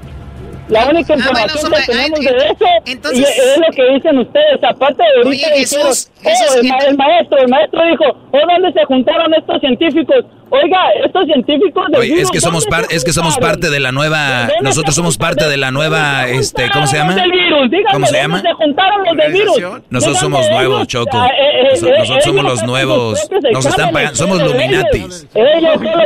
La 0.70 0.88
única 0.88 1.14
Ah, 1.14 1.18
bueno, 1.18 1.40
información 1.40 1.72
que 1.74 1.91
tenemos 1.91 2.20
ah, 2.20 2.30
de 2.32 2.38
eso 2.54 2.66
entonces- 2.86 3.20
y 3.20 3.50
es 3.50 3.58
lo 3.58 3.74
que 3.76 3.94
dicen 3.94 4.18
ustedes. 4.20 4.64
Aparte, 4.64 5.04
ahorita 5.18 5.30
Oye, 5.30 5.60
dijeron, 5.60 5.88
Jesús, 5.88 6.12
Oh, 6.24 6.58
el, 6.60 6.68
ma- 6.68 6.78
el 6.88 6.98
maestro, 6.98 7.38
el 7.40 7.48
maestro 7.50 7.86
dijo, 7.86 8.06
¿o 8.32 8.38
dónde 8.40 8.74
se 8.74 8.86
juntaron 8.86 9.34
estos 9.34 9.60
científicos? 9.62 10.26
Oiga, 10.51 10.77
estos 11.05 11.26
científicos 11.26 11.85
del 11.91 12.01
Oye, 12.01 12.21
es 12.21 12.31
que 12.31 12.41
somos 12.41 12.63
¿dónde 12.65 12.77
par- 12.77 12.85
se 12.89 12.95
es 12.95 13.03
que 13.03 13.13
somos 13.13 13.38
parte 13.38 13.69
de 13.69 13.80
la 13.80 13.91
nueva, 13.91 14.47
¿Dónde 14.47 14.55
nosotros 14.61 14.95
somos 14.95 15.17
parte 15.17 15.47
de 15.47 15.57
la 15.57 15.69
nueva, 15.71 16.27
este, 16.27 16.69
¿cómo 16.71 16.88
se 16.88 16.97
llama? 16.97 17.13
Del 17.15 17.31
virus, 17.31 17.69
dígame, 17.69 17.93
¿Cómo 17.93 18.05
se 18.07 18.11
¿dónde 18.13 18.21
llama? 18.21 18.41
se 18.41 18.53
juntaron 18.53 19.03
los 19.05 19.17
del 19.17 19.31
virus? 19.34 19.61
Nosotros 19.89 20.19
somos 20.19 20.49
nuevos. 20.49 20.88
Choco. 20.88 21.09
Ah, 21.17 21.27
eh, 21.27 21.31
eh, 21.39 21.69
Nos- 21.71 21.84
eh, 21.84 21.93
Nosotros 21.99 22.23
somos 22.23 22.43
los 22.43 22.63
nuevos. 22.63 23.30
Nos 23.53 23.65
están 23.65 23.91
pagando. 23.91 24.15
Somos 24.15 24.41
Luminatis. 24.41 25.27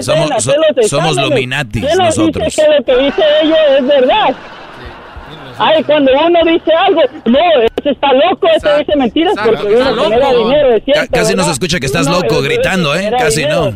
Somos, 0.02 0.30
somos. 0.90 1.18
Luminatis 1.18 1.86
¿Quién 1.86 1.98
nos 1.98 2.18
nosotros. 2.18 2.46
dice 2.46 2.62
que 2.62 2.68
lo 2.78 2.84
que 2.84 3.04
dice 3.06 3.22
ellos 3.44 3.58
es 3.80 3.88
verdad? 3.88 4.36
Ay, 5.60 5.84
cuando 5.84 6.12
uno 6.12 6.40
dice 6.52 6.72
algo, 6.74 7.02
no, 7.26 7.40
ese 7.78 7.92
está 7.92 8.12
loco, 8.14 8.48
ese 8.56 8.78
dice 8.80 8.96
mentiras 8.98 9.36
porque 9.46 9.76
uno 9.76 10.04
genera 10.04 10.34
dinero, 10.34 10.70
es 10.74 10.80
Ca- 10.80 10.86
cierto, 10.94 11.12
Casi 11.14 11.36
no 11.36 11.44
se 11.44 11.52
escucha 11.52 11.80
que 11.80 11.86
estás 11.86 12.08
loco 12.10 12.42
gritando, 12.42 12.96
¿eh? 12.96 13.12
Casi 13.20 13.46
no. 13.46 13.72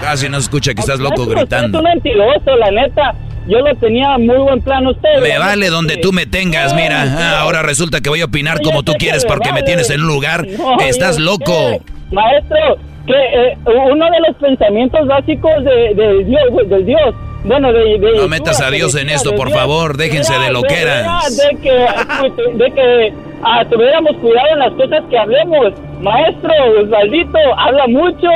Casi 0.00 0.28
no 0.28 0.36
se 0.38 0.44
escucha 0.44 0.74
que 0.74 0.80
estás 0.80 1.00
loco 1.00 1.26
gritando. 1.26 1.78
Es 1.78 1.84
un 1.84 1.90
mentiroso, 1.90 2.56
la 2.56 2.70
neta. 2.70 3.14
Yo 3.46 3.60
lo 3.60 3.74
tenía 3.76 4.18
muy 4.18 4.36
buen 4.36 4.60
plan 4.60 4.86
usted. 4.86 5.22
Me 5.22 5.38
vale 5.38 5.70
donde 5.70 5.96
tú 5.96 6.12
me 6.12 6.26
tengas, 6.26 6.74
mira. 6.74 7.04
Ah, 7.08 7.40
ahora 7.40 7.62
resulta 7.62 8.00
que 8.02 8.10
voy 8.10 8.20
a 8.20 8.26
opinar 8.26 8.60
como 8.60 8.82
tú 8.82 8.92
quieres 8.98 9.24
porque 9.24 9.52
me 9.52 9.62
tienes 9.62 9.88
en 9.90 10.02
un 10.02 10.08
lugar. 10.08 10.46
No, 10.46 10.78
Estás 10.80 11.18
loco. 11.18 11.80
Maestro, 12.12 12.76
que 13.06 13.14
eh, 13.14 13.56
uno 13.64 14.04
de 14.04 14.20
los 14.28 14.36
pensamientos 14.36 15.06
básicos 15.06 15.64
de, 15.64 15.94
de 15.94 16.24
Dios, 16.24 16.68
del 16.68 16.84
Dios, 16.84 17.14
bueno, 17.44 17.72
de, 17.72 17.98
de 17.98 18.16
No 18.16 18.28
metas 18.28 18.60
a 18.60 18.70
Dios 18.70 18.94
en 18.96 19.08
esto, 19.08 19.34
por 19.34 19.50
favor. 19.50 19.96
Déjense 19.96 20.38
de 20.38 20.50
loqueras. 20.50 21.36
De 21.38 21.56
que, 21.58 22.64
de 22.64 22.70
que 22.72 23.12
ah, 23.42 23.64
tuviéramos 23.70 24.12
cuidado 24.18 24.48
en 24.52 24.58
las 24.58 24.72
cosas 24.72 25.02
que 25.08 25.18
hablemos. 25.18 25.72
Maestro, 26.02 26.52
Osvaldito, 26.82 27.38
habla 27.56 27.86
mucho. 27.86 28.28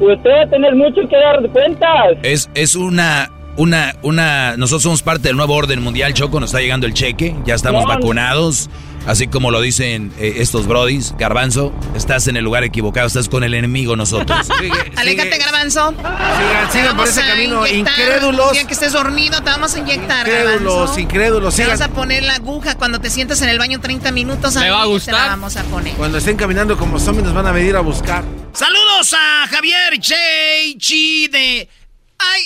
Usted 0.00 0.30
va 0.30 0.42
a 0.42 0.50
tener 0.50 0.74
mucho 0.74 1.00
que 1.08 1.16
dar 1.16 1.40
cuentas. 1.50 2.18
Es, 2.22 2.50
es 2.54 2.74
una, 2.76 3.30
una, 3.56 3.94
una. 4.02 4.56
Nosotros 4.56 4.82
somos 4.82 5.02
parte 5.02 5.28
del 5.28 5.36
nuevo 5.36 5.54
orden 5.54 5.82
mundial, 5.82 6.12
Choco. 6.14 6.38
Nos 6.40 6.50
está 6.50 6.60
llegando 6.60 6.86
el 6.86 6.94
cheque. 6.94 7.34
Ya 7.44 7.54
estamos 7.54 7.82
No. 7.84 7.88
vacunados. 7.88 8.68
Así 9.06 9.28
como 9.28 9.52
lo 9.52 9.60
dicen 9.60 10.12
eh, 10.18 10.34
estos 10.38 10.66
brodis. 10.66 11.14
Garbanzo, 11.16 11.72
estás 11.94 12.26
en 12.26 12.36
el 12.36 12.42
lugar 12.44 12.64
equivocado. 12.64 13.06
Estás 13.06 13.28
con 13.28 13.44
el 13.44 13.54
enemigo 13.54 13.94
nosotros. 13.94 14.48
Aléjate, 14.96 15.38
garbanzo. 15.38 15.90
Sigan, 15.96 16.72
sigan 16.72 16.88
Te 16.90 16.94
por 16.96 17.06
ese 17.08 17.22
a 17.22 17.28
camino. 17.28 17.66
inyectar, 17.66 17.94
Incrédulos. 18.00 18.52
que 18.66 18.72
estés 18.74 18.92
dormido, 18.92 19.38
te 19.38 19.44
vamos 19.50 19.76
a 19.76 19.78
inyectar, 19.78 20.26
Incrédulos, 20.26 20.74
garbanzo. 20.74 21.00
incrédulos, 21.00 21.54
Te 21.54 21.62
sigan. 21.62 21.78
vas 21.78 21.88
a 21.88 21.92
poner 21.92 22.24
la 22.24 22.34
aguja 22.34 22.76
cuando 22.76 23.00
te 23.00 23.08
sientas 23.08 23.40
en 23.42 23.48
el 23.48 23.58
baño 23.60 23.78
30 23.80 24.10
minutos. 24.10 24.56
Me 24.56 24.64
ahí 24.64 24.70
va 24.70 24.80
a 24.80 24.82
Te 24.82 24.88
gustar. 24.88 25.14
la 25.14 25.26
vamos 25.28 25.56
a 25.56 25.62
poner. 25.62 25.94
Cuando 25.94 26.18
estén 26.18 26.36
caminando 26.36 26.76
como 26.76 26.98
zombies 26.98 27.24
nos 27.24 27.32
van 27.34 27.46
a 27.46 27.52
venir 27.52 27.76
a 27.76 27.80
buscar. 27.80 28.24
Saludos 28.56 29.12
a 29.12 29.46
Javier 29.48 29.92
G 29.98 31.28
de 31.30 31.68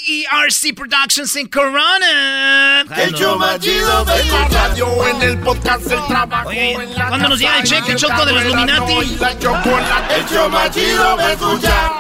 IERC 0.09 0.75
Productions 0.75 1.37
en 1.37 1.47
Corona. 1.49 2.81
El 2.97 3.15
show 3.15 3.39
más 3.39 3.61
chido 3.61 4.05
de 4.05 4.25
la 4.25 4.49
radio 4.49 5.07
en 5.07 5.23
el 5.23 5.39
podcast 5.39 5.83
del 5.85 6.05
trabajo. 6.09 6.49
Oye, 6.49 6.73
en 6.73 6.95
la 6.97 7.09
¿cuándo 7.09 7.29
nos 7.29 7.39
llega 7.39 7.59
el 7.59 7.63
cheque, 7.65 7.95
Choco, 7.95 8.27
de 8.27 8.33
los 8.33 8.45
Illuminati? 8.45 8.93
El 8.93 9.39
show 10.29 10.49
más 10.51 10.71
chido 10.73 11.17
de 11.17 11.33
escuchar. 11.33 11.93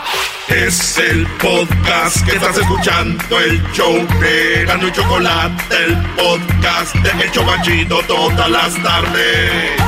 Es 0.48 0.98
el 0.98 1.24
podcast 1.38 2.26
que 2.26 2.32
estás 2.32 2.58
escuchando, 2.58 3.38
el 3.38 3.62
show 3.72 3.94
de 4.20 4.64
Gano 4.66 4.88
y 4.88 4.92
Chocolate, 4.92 5.84
el 5.84 5.96
podcast 6.16 6.96
de 6.96 7.10
El 7.24 7.30
Chobachito 7.30 8.02
todas 8.08 8.50
las 8.50 8.82
tardes. 8.82 9.80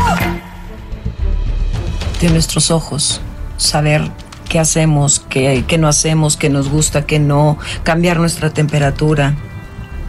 de 2.21 2.31
nuestros 2.31 2.71
ojos, 2.71 3.21
saber 3.63 4.11
qué 4.49 4.59
hacemos, 4.59 5.25
qué, 5.31 5.65
qué 5.67 5.79
no 5.79 5.89
hacemos, 5.89 6.37
qué 6.37 6.51
nos 6.51 6.69
gusta, 6.69 7.07
qué 7.07 7.19
no, 7.19 7.59
cambiar 7.85 8.19
nuestra 8.19 8.51
temperatura, 8.51 9.35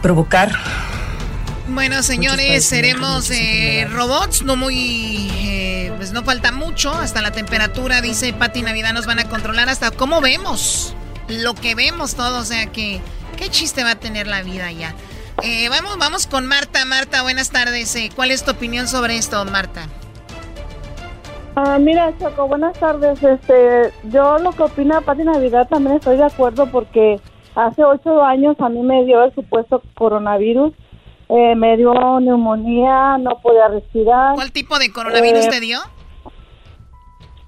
provocar. 0.02 0.52
Bueno, 1.68 2.02
señores, 2.02 2.64
seremos 2.66 3.30
eh, 3.30 3.88
robots, 3.90 4.42
no 4.42 4.56
muy, 4.56 5.30
eh, 5.44 5.92
pues 5.96 6.12
no 6.12 6.22
falta 6.22 6.52
mucho, 6.52 6.92
hasta 6.92 7.22
la 7.22 7.30
temperatura, 7.30 8.02
dice 8.02 8.34
Pati 8.34 8.60
Navidad, 8.60 8.92
nos 8.92 9.06
van 9.06 9.18
a 9.18 9.24
controlar 9.24 9.70
hasta 9.70 9.90
cómo 9.90 10.20
vemos, 10.20 10.94
lo 11.28 11.54
que 11.54 11.74
vemos 11.74 12.14
todo, 12.14 12.40
o 12.40 12.44
sea 12.44 12.66
que, 12.66 13.00
qué 13.38 13.48
chiste 13.48 13.82
va 13.82 13.92
a 13.92 13.96
tener 13.96 14.26
la 14.26 14.42
vida 14.42 14.70
ya. 14.72 14.94
Eh, 15.42 15.68
vamos, 15.70 15.96
vamos 15.98 16.26
con 16.26 16.46
Marta, 16.46 16.84
Marta, 16.84 17.22
buenas 17.22 17.50
tardes, 17.50 17.96
eh, 17.96 18.10
¿cuál 18.14 18.30
es 18.30 18.44
tu 18.44 18.50
opinión 18.50 18.86
sobre 18.88 19.16
esto, 19.16 19.42
Marta? 19.46 19.88
Ah, 21.56 21.78
mira, 21.78 22.12
Choco, 22.18 22.48
buenas 22.48 22.78
tardes. 22.78 23.22
Este, 23.22 23.92
yo 24.04 24.38
lo 24.38 24.50
que 24.52 24.64
opina 24.64 25.00
Pati 25.00 25.22
Navidad 25.22 25.68
también 25.68 25.96
estoy 25.96 26.16
de 26.16 26.24
acuerdo 26.24 26.66
porque 26.70 27.20
hace 27.54 27.84
ocho 27.84 28.24
años 28.24 28.56
a 28.58 28.68
mí 28.68 28.82
me 28.82 29.04
dio 29.04 29.22
el 29.22 29.32
supuesto 29.34 29.80
coronavirus, 29.94 30.72
eh, 31.28 31.54
me 31.54 31.76
dio 31.76 31.94
neumonía, 32.20 33.18
no 33.18 33.38
podía 33.40 33.68
respirar. 33.68 34.34
¿Cuál 34.34 34.50
tipo 34.50 34.78
de 34.78 34.90
coronavirus 34.90 35.46
Eh, 35.46 35.50
te 35.50 35.60
dio? 35.60 35.78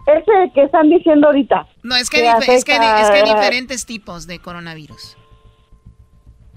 Ese 0.06 0.52
que 0.54 0.62
están 0.62 0.88
diciendo 0.88 1.26
ahorita. 1.26 1.66
No, 1.82 1.96
es 1.96 2.08
que, 2.08 2.24
es, 2.24 2.44
que, 2.44 2.54
es 2.54 2.64
que 2.64 2.72
hay 2.74 3.24
diferentes 3.24 3.86
tipos 3.86 4.28
de 4.28 4.38
coronavirus. 4.38 5.16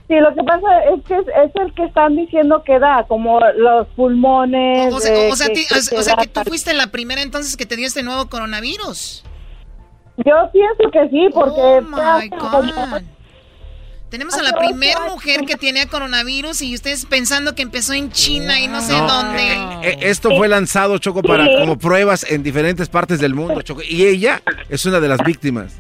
Sí, 0.10 0.16
lo 0.16 0.34
que 0.34 0.44
pasa 0.44 0.66
es 0.94 1.06
que 1.06 1.14
es, 1.16 1.22
es 1.28 1.52
el 1.56 1.74
que 1.76 1.84
están 1.86 2.16
diciendo 2.16 2.64
que 2.66 2.80
da, 2.80 3.06
como 3.08 3.40
los 3.56 3.88
pulmones. 3.90 4.92
O 4.94 5.00
sea, 5.00 5.14
eh, 5.14 5.32
o 5.32 5.36
sea, 5.36 5.48
que- 5.48 5.54
ti- 5.54 5.66
que 5.70 5.76
o 5.96 6.02
sea, 6.02 6.16
o 6.16 6.18
que 6.18 6.28
tú 6.28 6.42
fuiste 6.48 6.74
la 6.74 6.88
primera 6.88 7.22
entonces 7.22 7.56
que 7.56 7.66
te 7.68 7.76
dio 7.78 7.86
este 7.88 8.02
nuevo 8.04 8.28
coronavirus. 8.28 9.24
Yo 10.18 10.34
pienso 10.52 10.92
que 10.92 11.10
sí, 11.10 11.28
porque... 11.34 11.62
Oh 11.62 11.82
my 11.82 12.30
como- 12.32 12.52
God. 12.74 13.02
Tenemos 14.10 14.34
a 14.34 14.42
la 14.42 14.54
primera 14.58 15.02
mujer 15.12 15.42
que 15.46 15.56
tenía 15.56 15.86
coronavirus 15.86 16.64
y 16.64 16.74
ustedes 16.74 17.06
pensando 17.06 17.54
que 17.54 17.62
empezó 17.62 17.94
en 17.94 18.12
China 18.12 18.60
y 18.60 18.68
no 18.68 18.82
sé 18.82 18.94
No. 18.98 19.08
dónde. 19.08 19.54
Eh, 19.88 19.98
Esto 20.02 20.36
fue 20.36 20.48
lanzado, 20.48 20.98
Choco, 20.98 21.22
para 21.22 21.46
como 21.60 21.78
pruebas 21.78 22.26
en 22.28 22.42
diferentes 22.42 22.90
partes 22.90 23.20
del 23.20 23.36
mundo, 23.36 23.62
Choco. 23.62 23.82
Y 23.88 24.06
ella 24.08 24.42
es 24.68 24.84
una 24.88 25.00
de 25.00 25.08
las 25.08 25.20
víctimas. 25.24 25.80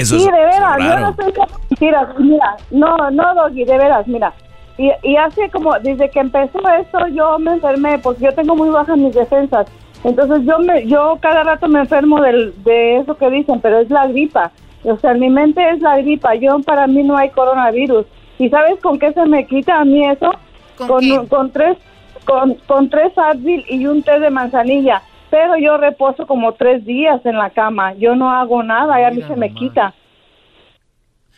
Eso 0.00 0.18
sí, 0.18 0.24
es 0.26 0.32
de 0.32 0.38
veras, 0.38 0.78
yo 0.78 0.88
raro. 0.88 1.00
no 1.00 1.16
con 1.16 1.46
mentiras. 1.70 2.08
Mira, 2.18 2.56
no, 2.70 3.10
no, 3.10 3.34
Doggy, 3.34 3.64
de 3.64 3.78
veras, 3.78 4.06
mira. 4.06 4.32
Y, 4.78 4.90
y 5.02 5.16
hace 5.16 5.50
como, 5.50 5.78
desde 5.80 6.08
que 6.10 6.20
empezó 6.20 6.58
esto, 6.80 7.06
yo 7.08 7.38
me 7.38 7.52
enfermé, 7.52 7.98
porque 7.98 8.24
yo 8.24 8.32
tengo 8.32 8.56
muy 8.56 8.70
bajas 8.70 8.96
mis 8.96 9.14
defensas. 9.14 9.66
Entonces 10.04 10.40
yo 10.46 10.58
me, 10.60 10.86
yo 10.86 11.18
cada 11.20 11.42
rato 11.42 11.68
me 11.68 11.80
enfermo 11.80 12.20
del, 12.22 12.54
de 12.64 12.96
eso 12.98 13.14
que 13.16 13.28
dicen, 13.30 13.60
pero 13.60 13.80
es 13.80 13.90
la 13.90 14.06
gripa. 14.06 14.50
O 14.84 14.96
sea, 14.96 15.10
en 15.12 15.20
mi 15.20 15.28
mente 15.28 15.60
es 15.70 15.80
la 15.80 15.98
gripa. 15.98 16.34
Yo, 16.36 16.58
para 16.60 16.86
mí 16.86 17.02
no 17.02 17.16
hay 17.18 17.28
coronavirus. 17.30 18.06
¿Y 18.38 18.48
sabes 18.48 18.80
con 18.80 18.98
qué 18.98 19.12
se 19.12 19.26
me 19.26 19.46
quita 19.46 19.80
a 19.80 19.84
mí 19.84 20.06
eso? 20.08 20.30
¿Con 20.78 21.04
un- 21.04 21.26
con 21.26 21.50
tres, 21.50 21.76
con, 22.24 22.54
con 22.66 22.88
tres 22.88 23.12
Advil 23.18 23.62
y 23.68 23.84
un 23.86 24.02
té 24.02 24.18
de 24.18 24.30
manzanilla. 24.30 25.02
Pero 25.30 25.56
yo 25.58 25.76
reposo 25.76 26.26
como 26.26 26.54
tres 26.54 26.84
días 26.84 27.20
en 27.24 27.36
la 27.38 27.50
cama. 27.50 27.94
Yo 27.94 28.16
no 28.16 28.30
hago 28.32 28.62
nada 28.62 29.00
y 29.00 29.04
a 29.04 29.10
mí 29.10 29.22
se 29.22 29.36
me 29.36 29.54
quita. 29.54 29.94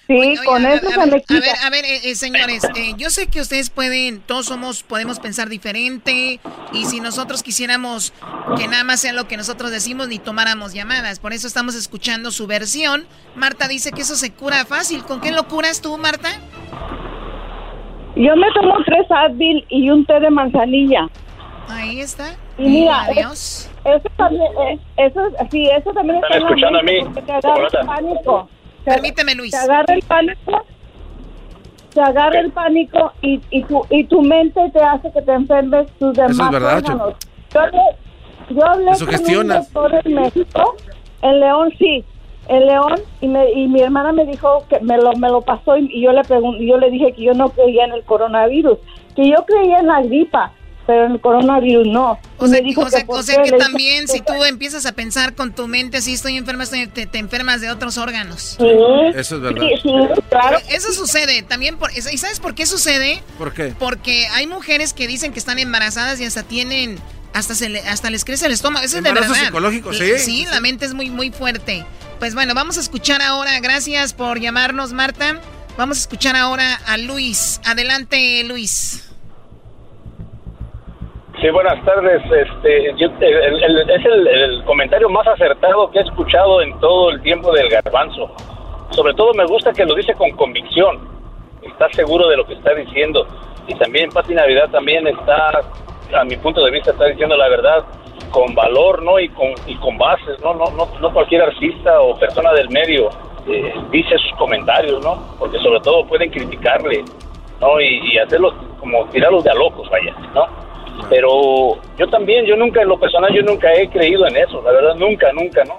Sí, 0.06 0.14
Oye, 0.18 0.36
con 0.44 0.66
a, 0.66 0.72
eso 0.74 0.88
a 0.88 0.90
se 0.90 1.06
me 1.10 1.16
a 1.16 1.20
quita. 1.20 1.34
ver, 1.34 1.54
a 1.64 1.70
ver, 1.70 1.84
eh, 1.84 2.00
eh, 2.10 2.14
señores, 2.16 2.64
eh, 2.74 2.94
yo 2.96 3.08
sé 3.08 3.28
que 3.28 3.40
ustedes 3.40 3.70
pueden, 3.70 4.20
todos 4.20 4.46
somos, 4.46 4.82
podemos 4.82 5.20
pensar 5.20 5.48
diferente 5.48 6.40
y 6.72 6.84
si 6.86 6.98
nosotros 7.00 7.42
quisiéramos 7.44 8.12
que 8.56 8.66
nada 8.66 8.82
más 8.82 9.00
sea 9.00 9.12
lo 9.12 9.28
que 9.28 9.36
nosotros 9.36 9.70
decimos 9.70 10.08
ni 10.08 10.18
tomáramos 10.18 10.74
llamadas, 10.74 11.20
por 11.20 11.32
eso 11.32 11.46
estamos 11.46 11.76
escuchando 11.76 12.32
su 12.32 12.48
versión. 12.48 13.06
Marta 13.36 13.68
dice 13.68 13.92
que 13.92 14.00
eso 14.02 14.16
se 14.16 14.32
cura 14.32 14.64
fácil. 14.64 15.04
¿Con 15.04 15.20
qué 15.20 15.30
lo 15.30 15.44
curas 15.44 15.80
tú, 15.80 15.96
Marta? 15.98 16.30
Yo 18.16 18.36
me 18.36 18.50
tomo 18.54 18.74
tres 18.84 19.06
Advil 19.08 19.64
y 19.68 19.88
un 19.88 20.04
té 20.04 20.18
de 20.18 20.30
manzanilla. 20.30 21.08
Ahí 21.68 22.00
está. 22.00 22.36
Y 22.58 22.68
mira, 22.68 23.02
adiós. 23.02 23.32
es- 23.32 23.70
eso 23.84 24.08
también, 24.16 24.52
eh, 24.68 24.78
eso, 24.96 25.20
sí, 25.50 25.68
eso 25.68 25.90
también 25.92 26.16
está 26.16 26.36
¿Están 26.36 26.36
en 26.36 26.42
la 26.44 26.48
escuchando 26.50 26.78
a 26.78 26.82
mí? 26.82 26.92
porque 27.04 27.22
Te 27.22 27.32
agarra 27.32 27.66
el 27.80 27.86
pánico. 27.86 28.48
Te- 28.84 28.90
Permíteme, 28.92 29.34
Luis. 29.34 29.50
Te 29.50 29.56
agarra 29.56 29.94
el 29.94 30.02
pánico, 30.02 30.64
te 31.94 32.00
agarra 32.00 32.40
el 32.40 32.50
pánico 32.52 33.12
y, 33.22 33.40
y, 33.50 33.62
tu, 33.64 33.82
y 33.90 34.04
tu 34.04 34.22
mente 34.22 34.60
te 34.72 34.80
hace 34.82 35.10
que 35.12 35.22
te 35.22 35.32
enfermes 35.32 35.86
tus 35.98 36.12
demás 36.14 36.50
verdad, 36.50 36.76
órganos. 36.78 37.14
Yo, 37.54 37.60
le- 37.66 38.54
yo 38.56 38.66
hablé 38.66 38.90
Eso 38.92 39.06
con 39.06 39.14
un 39.36 39.48
doctor 39.48 40.00
en 40.04 40.14
México, 40.14 40.76
en 41.22 41.40
León, 41.40 41.72
sí, 41.78 42.04
en 42.48 42.66
León, 42.66 42.94
y, 43.20 43.28
me, 43.28 43.50
y 43.52 43.68
mi 43.68 43.80
hermana 43.80 44.12
me 44.12 44.24
dijo 44.26 44.64
que 44.68 44.80
me 44.80 44.96
lo, 44.98 45.12
me 45.14 45.28
lo 45.28 45.40
pasó 45.42 45.76
y, 45.76 45.88
y 45.92 46.02
yo 46.02 46.12
le 46.12 46.22
pregunté, 46.22 46.66
yo 46.66 46.76
le 46.78 46.90
dije 46.90 47.12
que 47.12 47.22
yo 47.22 47.34
no 47.34 47.48
creía 47.50 47.84
en 47.84 47.92
el 47.92 48.02
coronavirus, 48.04 48.78
que 49.14 49.28
yo 49.28 49.36
creía 49.46 49.78
en 49.78 49.86
la 49.86 50.02
gripa, 50.02 50.52
pero 50.86 51.06
el 51.06 51.20
coronavirus 51.20 51.86
no. 51.86 52.18
O 52.38 52.46
sea, 52.46 52.60
me 52.60 52.66
dijo 52.66 52.82
o 52.82 52.90
sea, 52.90 53.04
por 53.06 53.20
o 53.20 53.22
sea 53.22 53.42
qué. 53.42 53.50
que 53.50 53.56
también 53.58 54.08
si 54.08 54.20
tú 54.20 54.32
empiezas 54.44 54.84
a 54.86 54.92
pensar 54.92 55.34
con 55.34 55.52
tu 55.54 55.68
mente, 55.68 56.00
si 56.02 56.12
estoy 56.14 56.36
enferma, 56.36 56.64
estoy- 56.64 56.86
te, 56.88 57.06
te 57.06 57.18
enfermas 57.18 57.60
de 57.60 57.70
otros 57.70 57.98
órganos. 57.98 58.56
Sí, 58.58 58.66
Eso 59.14 59.36
es 59.36 59.42
verdad. 59.42 59.62
sí, 59.62 59.80
sí, 59.82 59.90
claro. 60.28 60.58
Eso 60.70 60.92
sucede 60.92 61.42
también. 61.42 61.76
Por, 61.76 61.90
¿Y 61.96 62.00
sabes 62.18 62.40
por 62.40 62.54
qué 62.54 62.66
sucede? 62.66 63.22
¿Por 63.38 63.52
qué? 63.52 63.74
Porque 63.78 64.26
hay 64.34 64.46
mujeres 64.46 64.92
que 64.92 65.06
dicen 65.06 65.32
que 65.32 65.38
están 65.38 65.58
embarazadas 65.58 66.20
y 66.20 66.24
hasta 66.24 66.42
tienen 66.42 66.98
hasta 67.34 67.54
se 67.54 67.70
le, 67.70 67.80
hasta 67.80 68.10
les 68.10 68.24
crece 68.26 68.44
el 68.46 68.52
estómago. 68.52 68.84
Eso 68.84 68.98
es 68.98 69.02
de 69.02 69.08
Embarazo 69.08 69.32
verdad. 69.32 69.46
psicológico, 69.46 69.92
sí. 69.94 70.18
Sí, 70.18 70.46
la 70.50 70.60
mente 70.60 70.84
es 70.84 70.92
muy, 70.94 71.08
muy 71.08 71.30
fuerte. 71.30 71.86
Pues 72.18 72.34
bueno, 72.34 72.52
vamos 72.54 72.76
a 72.76 72.80
escuchar 72.80 73.22
ahora. 73.22 73.58
Gracias 73.60 74.12
por 74.12 74.38
llamarnos, 74.38 74.92
Marta. 74.92 75.40
Vamos 75.78 75.96
a 75.96 76.00
escuchar 76.02 76.36
ahora 76.36 76.74
a 76.86 76.98
Luis. 76.98 77.58
Adelante, 77.64 78.44
Luis. 78.44 79.04
Sí, 81.42 81.50
buenas 81.50 81.84
tardes. 81.84 82.22
Este, 82.24 82.94
yo- 82.96 83.08
el- 83.20 83.62
el- 83.64 83.90
es 83.90 84.04
el, 84.06 84.64
comentario 84.64 85.08
más 85.10 85.26
acertado 85.26 85.90
que 85.90 85.98
he 85.98 86.02
escuchado 86.02 86.62
en 86.62 86.78
todo 86.78 87.10
el 87.10 87.20
tiempo 87.20 87.52
del 87.52 87.68
garbanzo. 87.68 88.30
Sobre 88.90 89.12
todo 89.14 89.34
me 89.34 89.44
gusta 89.46 89.72
que 89.72 89.84
lo 89.84 89.94
dice 89.94 90.14
con 90.14 90.30
convicción. 90.32 91.00
Está 91.62 91.88
seguro 91.90 92.28
de 92.28 92.36
lo 92.36 92.46
que 92.46 92.54
está 92.54 92.72
diciendo. 92.74 93.26
Y 93.66 93.74
también 93.74 94.10
Pati 94.10 94.34
Navidad 94.34 94.70
también 94.70 95.06
está, 95.08 95.50
a 96.14 96.24
mi 96.24 96.36
punto 96.36 96.64
de 96.64 96.70
vista, 96.70 96.92
está 96.92 97.06
diciendo 97.06 97.36
la 97.36 97.48
verdad 97.48 97.84
con 98.30 98.54
valor, 98.54 99.02
¿no? 99.02 99.18
Y 99.18 99.28
con, 99.30 99.48
y 99.66 99.74
con 99.76 99.98
bases, 99.98 100.40
¿no? 100.42 100.54
No, 100.54 100.66
no, 100.76 100.88
no 101.00 101.12
cualquier 101.12 101.42
artista 101.42 102.00
o 102.00 102.16
persona 102.18 102.52
del 102.52 102.70
medio 102.70 103.10
eh, 103.48 103.74
dice 103.90 104.16
sus 104.18 104.32
comentarios, 104.38 105.02
¿no? 105.04 105.20
Porque 105.40 105.58
sobre 105.58 105.80
todo 105.80 106.06
pueden 106.06 106.30
criticarle, 106.30 107.04
¿no? 107.60 107.80
Y, 107.80 108.12
y 108.12 108.18
hacerlos 108.18 108.54
como 108.78 109.04
tirarlos 109.06 109.42
de 109.44 109.50
a 109.50 109.54
locos, 109.54 109.88
vaya, 109.90 110.14
¿no? 110.34 110.46
Pero 111.08 111.76
yo 111.98 112.06
también, 112.08 112.44
yo 112.46 112.56
nunca, 112.56 112.82
en 112.82 112.88
lo 112.88 112.98
personal, 112.98 113.32
yo 113.32 113.42
nunca 113.42 113.72
he 113.72 113.88
creído 113.88 114.26
en 114.26 114.36
eso, 114.36 114.62
la 114.62 114.72
verdad, 114.72 114.94
nunca, 114.96 115.32
nunca, 115.32 115.64
¿no? 115.64 115.76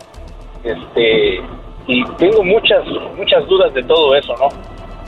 Este, 0.64 1.42
y 1.88 2.04
tengo 2.18 2.44
muchas, 2.44 2.86
muchas 3.18 3.46
dudas 3.48 3.74
de 3.74 3.84
todo 3.84 4.16
eso, 4.16 4.36
¿no? 4.38 4.50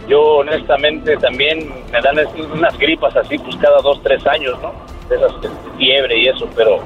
Yo 0.08 0.22
honestamente 0.38 1.16
también 1.18 1.72
me 1.92 2.02
dan 2.02 2.18
unas 2.54 2.78
gripas 2.78 3.16
así, 3.16 3.38
pues 3.38 3.56
cada 3.58 3.80
dos, 3.82 4.02
tres 4.04 4.26
años, 4.28 4.60
¿no? 4.62 4.74
De 5.10 5.16
esas 5.16 5.42
de 5.42 5.50
fiebre 5.78 6.18
y 6.18 6.28
eso, 6.28 6.48
pero... 6.56 6.80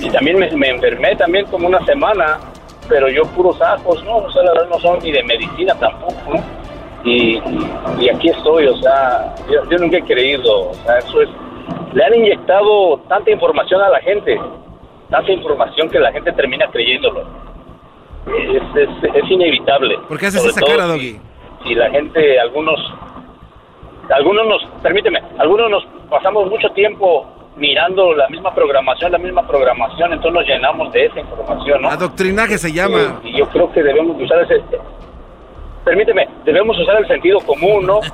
Y 0.00 0.08
también 0.10 0.38
me, 0.38 0.50
me 0.52 0.68
enfermé 0.68 1.14
también 1.16 1.46
como 1.46 1.66
una 1.66 1.84
semana, 1.84 2.38
pero 2.88 3.08
yo 3.08 3.22
puros 3.24 3.60
ajos, 3.60 4.02
¿no? 4.04 4.16
O 4.16 4.32
sea, 4.32 4.42
la 4.42 4.52
verdad 4.52 4.68
no 4.70 4.78
son 4.78 4.98
ni 5.02 5.12
de 5.12 5.22
medicina 5.24 5.74
tampoco, 5.78 6.14
¿no? 6.34 6.64
Y, 7.04 7.38
y 7.98 8.08
aquí 8.08 8.28
estoy, 8.28 8.66
o 8.66 8.76
sea, 8.78 9.34
yo, 9.50 9.68
yo 9.70 9.78
nunca 9.78 9.98
he 9.98 10.02
creído, 10.02 10.70
o 10.70 10.74
sea, 10.84 10.98
eso 10.98 11.22
es... 11.22 11.28
Le 11.92 12.04
han 12.04 12.14
inyectado 12.14 12.98
tanta 13.08 13.30
información 13.30 13.80
a 13.80 13.88
la 13.90 14.00
gente, 14.00 14.38
tanta 15.10 15.30
información 15.32 15.88
que 15.88 15.98
la 16.00 16.12
gente 16.12 16.32
termina 16.32 16.66
creyéndolo. 16.70 17.22
Es, 18.26 18.62
es, 18.76 19.14
es 19.14 19.30
inevitable. 19.30 19.98
¿Por 20.08 20.18
qué 20.18 20.26
haces 20.26 20.40
Sobre 20.40 20.52
esa 20.52 20.60
todo 20.60 20.70
cara, 20.70 20.84
si- 20.86 20.90
Doggy? 20.92 21.20
si 21.64 21.74
la 21.74 21.90
gente, 21.90 22.40
algunos, 22.40 22.80
algunos 24.10 24.46
nos, 24.46 24.64
permíteme, 24.82 25.20
algunos 25.38 25.70
nos 25.70 25.84
pasamos 26.10 26.48
mucho 26.50 26.68
tiempo 26.70 27.26
mirando 27.56 28.12
la 28.14 28.28
misma 28.28 28.52
programación, 28.54 29.12
la 29.12 29.18
misma 29.18 29.46
programación, 29.46 30.12
entonces 30.12 30.32
nos 30.32 30.46
llenamos 30.46 30.92
de 30.92 31.06
esa 31.06 31.20
información, 31.20 31.82
¿no? 31.82 31.88
Adoctrinaje 31.88 32.58
se 32.58 32.72
llama. 32.72 33.20
Y 33.22 33.36
yo 33.38 33.48
creo 33.50 33.70
que 33.72 33.82
debemos 33.82 34.18
de 34.18 34.24
usar 34.24 34.40
ese, 34.42 34.60
permíteme, 35.84 36.28
debemos 36.44 36.78
usar 36.78 36.96
el 36.96 37.06
sentido 37.06 37.38
común, 37.40 37.86
¿no? 37.86 38.00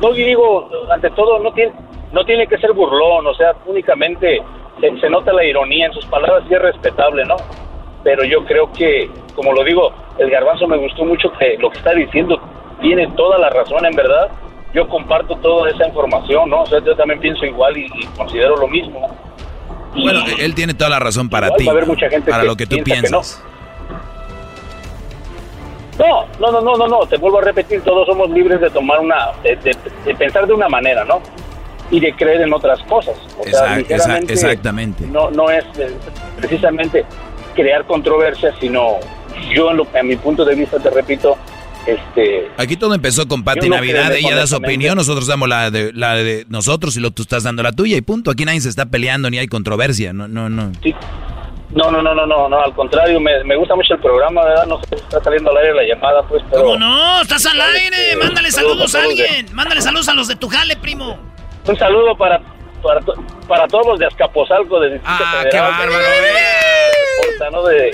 No 0.00 0.10
y 0.14 0.24
digo, 0.24 0.68
ante 0.92 1.08
todo, 1.12 1.38
no 1.38 1.50
tiene, 1.52 1.72
no 2.16 2.24
tiene 2.24 2.46
que 2.46 2.56
ser 2.58 2.72
burlón, 2.72 3.26
o 3.26 3.34
sea, 3.34 3.52
únicamente 3.66 4.42
se, 4.80 5.00
se 5.00 5.10
nota 5.10 5.32
la 5.34 5.44
ironía 5.44 5.86
en 5.86 5.92
sus 5.92 6.06
palabras 6.06 6.42
y 6.50 6.54
es 6.54 6.62
respetable, 6.62 7.24
¿no? 7.26 7.36
Pero 8.02 8.24
yo 8.24 8.44
creo 8.44 8.72
que, 8.72 9.10
como 9.34 9.52
lo 9.52 9.62
digo, 9.62 9.92
el 10.18 10.30
garbanzo 10.30 10.66
me 10.66 10.78
gustó 10.78 11.04
mucho 11.04 11.30
que 11.38 11.56
lo 11.58 11.70
que 11.70 11.78
está 11.78 11.92
diciendo 11.92 12.40
tiene 12.80 13.06
toda 13.16 13.38
la 13.38 13.50
razón, 13.50 13.84
en 13.84 13.94
verdad. 13.94 14.28
Yo 14.72 14.88
comparto 14.88 15.36
toda 15.36 15.70
esa 15.70 15.86
información, 15.86 16.48
¿no? 16.50 16.62
O 16.62 16.66
sea, 16.66 16.80
yo 16.84 16.94
también 16.96 17.20
pienso 17.20 17.44
igual 17.44 17.76
y, 17.76 17.84
y 17.86 18.06
considero 18.16 18.56
lo 18.56 18.66
mismo. 18.68 19.08
Y- 19.94 20.02
Bueno, 20.02 20.20
él 20.38 20.54
tiene 20.54 20.74
toda 20.74 20.90
la 20.90 20.98
razón 20.98 21.28
para 21.28 21.48
ti. 21.56 21.64
para 22.30 22.42
que 22.42 22.46
lo 22.46 22.56
que 22.56 22.66
tú 22.66 22.76
que 22.76 22.82
piensas. 22.82 23.42
No, 25.98 26.26
no, 26.38 26.50
no, 26.52 26.60
no, 26.60 26.76
no, 26.76 26.86
no, 26.88 27.06
te 27.06 27.16
vuelvo 27.16 27.38
a 27.38 27.42
repetir, 27.42 27.80
todos 27.82 28.06
somos 28.06 28.28
libres 28.30 28.60
de 28.60 28.68
tomar 28.68 29.00
una, 29.00 29.32
de, 29.42 29.56
de- 29.56 29.76
de 30.04 30.14
pensar 30.14 30.46
de 30.46 30.52
una 30.52 30.68
manera, 30.68 31.04
¿no? 31.06 31.20
Y 31.90 32.00
de 32.00 32.12
creer 32.14 32.40
en 32.40 32.52
otras 32.52 32.80
cosas. 32.88 33.14
O 33.38 33.44
sea, 33.44 33.78
Exact- 33.78 34.30
exactamente. 34.30 35.06
No, 35.06 35.30
no 35.30 35.50
es 35.50 35.64
eh, 35.78 35.96
precisamente 36.36 37.04
crear 37.54 37.86
controversia, 37.86 38.52
sino 38.60 38.96
yo, 39.54 39.70
en 39.70 39.76
lo, 39.78 39.86
a 39.98 40.02
mi 40.02 40.16
punto 40.16 40.44
de 40.44 40.54
vista, 40.54 40.78
te 40.78 40.90
repito, 40.90 41.36
este, 41.86 42.48
Aquí 42.56 42.76
todo 42.76 42.94
empezó 42.94 43.28
con 43.28 43.44
Pati 43.44 43.68
no 43.68 43.76
Navidad, 43.76 44.12
ella 44.12 44.34
da 44.34 44.46
su 44.48 44.56
opinión, 44.56 44.96
nosotros 44.96 45.28
damos 45.28 45.48
la 45.48 45.70
de, 45.70 45.92
la 45.92 46.14
de 46.14 46.44
nosotros 46.48 46.96
y 46.96 47.00
lo 47.00 47.12
tú 47.12 47.22
estás 47.22 47.44
dando 47.44 47.62
la 47.62 47.70
tuya 47.72 47.96
y 47.96 48.00
punto. 48.00 48.30
Aquí 48.32 48.44
nadie 48.44 48.60
se 48.60 48.68
está 48.68 48.86
peleando 48.86 49.30
ni 49.30 49.38
hay 49.38 49.46
controversia, 49.46 50.12
no, 50.12 50.26
no, 50.26 50.48
no. 50.48 50.72
no, 51.70 51.90
no, 51.92 52.02
no, 52.02 52.14
no, 52.14 52.26
no, 52.26 52.48
no, 52.48 52.60
al 52.60 52.74
contrario, 52.74 53.20
me, 53.20 53.44
me 53.44 53.56
gusta 53.56 53.76
mucho 53.76 53.94
el 53.94 54.00
programa, 54.00 54.44
¿verdad? 54.44 54.66
No 54.66 54.80
sé 54.80 54.86
si 54.90 54.94
está 54.96 55.22
saliendo 55.22 55.50
al 55.52 55.58
aire 55.58 55.74
la 55.74 55.82
llamada, 55.94 56.22
pues, 56.26 56.42
pero... 56.50 56.64
¿Cómo 56.64 56.76
no? 56.78 57.22
Estás 57.22 57.46
al 57.46 57.60
aire. 57.60 58.16
Mándale 58.20 58.50
saludos 58.50 58.94
a 58.96 59.02
alguien. 59.04 59.46
Mándale 59.52 59.80
saludos 59.80 60.08
a 60.08 60.14
los 60.14 60.26
de 60.26 60.34
tu 60.36 60.48
jale, 60.48 60.76
primo. 60.76 61.16
Un 61.66 61.76
saludo 61.78 62.16
para, 62.16 62.40
para, 62.82 63.00
para 63.48 63.66
todos 63.68 63.86
los 63.86 63.98
de 63.98 64.06
Azcapotzalco, 64.06 64.80
de 64.80 64.90
Distrito 64.94 65.24
Ah, 65.24 65.40
Federal. 65.42 65.50
qué 65.50 65.60
bárbaro, 65.60 65.92
¿no? 67.52 67.62
De- 67.64 67.90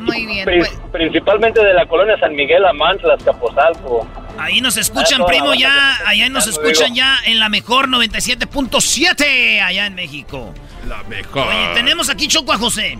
Muy 0.00 0.26
bien. 0.26 0.44
pri- 0.44 0.58
pues, 0.58 0.78
Principalmente 0.92 1.64
de 1.64 1.72
la 1.74 1.86
colonia 1.86 2.16
San 2.18 2.34
Miguel 2.34 2.64
Amantla, 2.64 3.14
Azcapotzalco. 3.14 4.06
Ahí 4.38 4.60
nos 4.60 4.76
escuchan, 4.76 5.22
Ah, 5.22 5.26
primo, 5.26 5.54
ya. 5.54 5.96
Allá 6.06 6.28
nos 6.28 6.46
escuchan 6.46 6.94
ya 6.94 7.16
en 7.24 7.38
la 7.38 7.48
mejor 7.48 7.88
97.7 7.88 9.60
allá 9.62 9.86
en 9.86 9.94
México. 9.94 10.52
La 10.88 11.02
mejor. 11.04 11.46
Oye, 11.48 11.68
tenemos 11.74 12.10
aquí 12.10 12.28
Choco 12.28 12.52
a 12.52 12.58
José. 12.58 12.98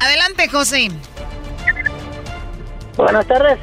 Adelante, 0.00 0.48
José. 0.48 0.88
Buenas 2.96 3.26
tardes. 3.26 3.58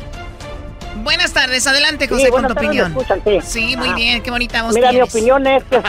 Buenas 0.97 1.33
tardes, 1.33 1.65
adelante, 1.67 2.07
José, 2.07 2.25
Sí, 2.25 2.31
con 2.31 2.47
tu 2.47 2.53
tardes, 2.53 2.67
opinión. 2.69 2.95
Sí. 3.41 3.41
Sí, 3.41 3.77
muy 3.77 3.93
bien, 3.93 4.21
qué 4.21 4.31
bonita 4.31 4.63
voz 4.63 4.75
Mira, 4.75 4.91
mi 4.91 5.01
opinión 5.01 5.45
es 5.47 5.63
que 5.65 5.81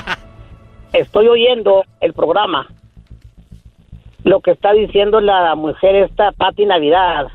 estoy 0.99 1.29
oyendo 1.29 1.85
el 2.01 2.13
programa. 2.15 2.69
Lo 4.25 4.41
que 4.41 4.53
está 4.53 4.73
diciendo 4.73 5.21
la 5.21 5.55
mujer 5.55 5.97
esta, 5.97 6.33
Pati 6.33 6.65
Navidad. 6.65 7.27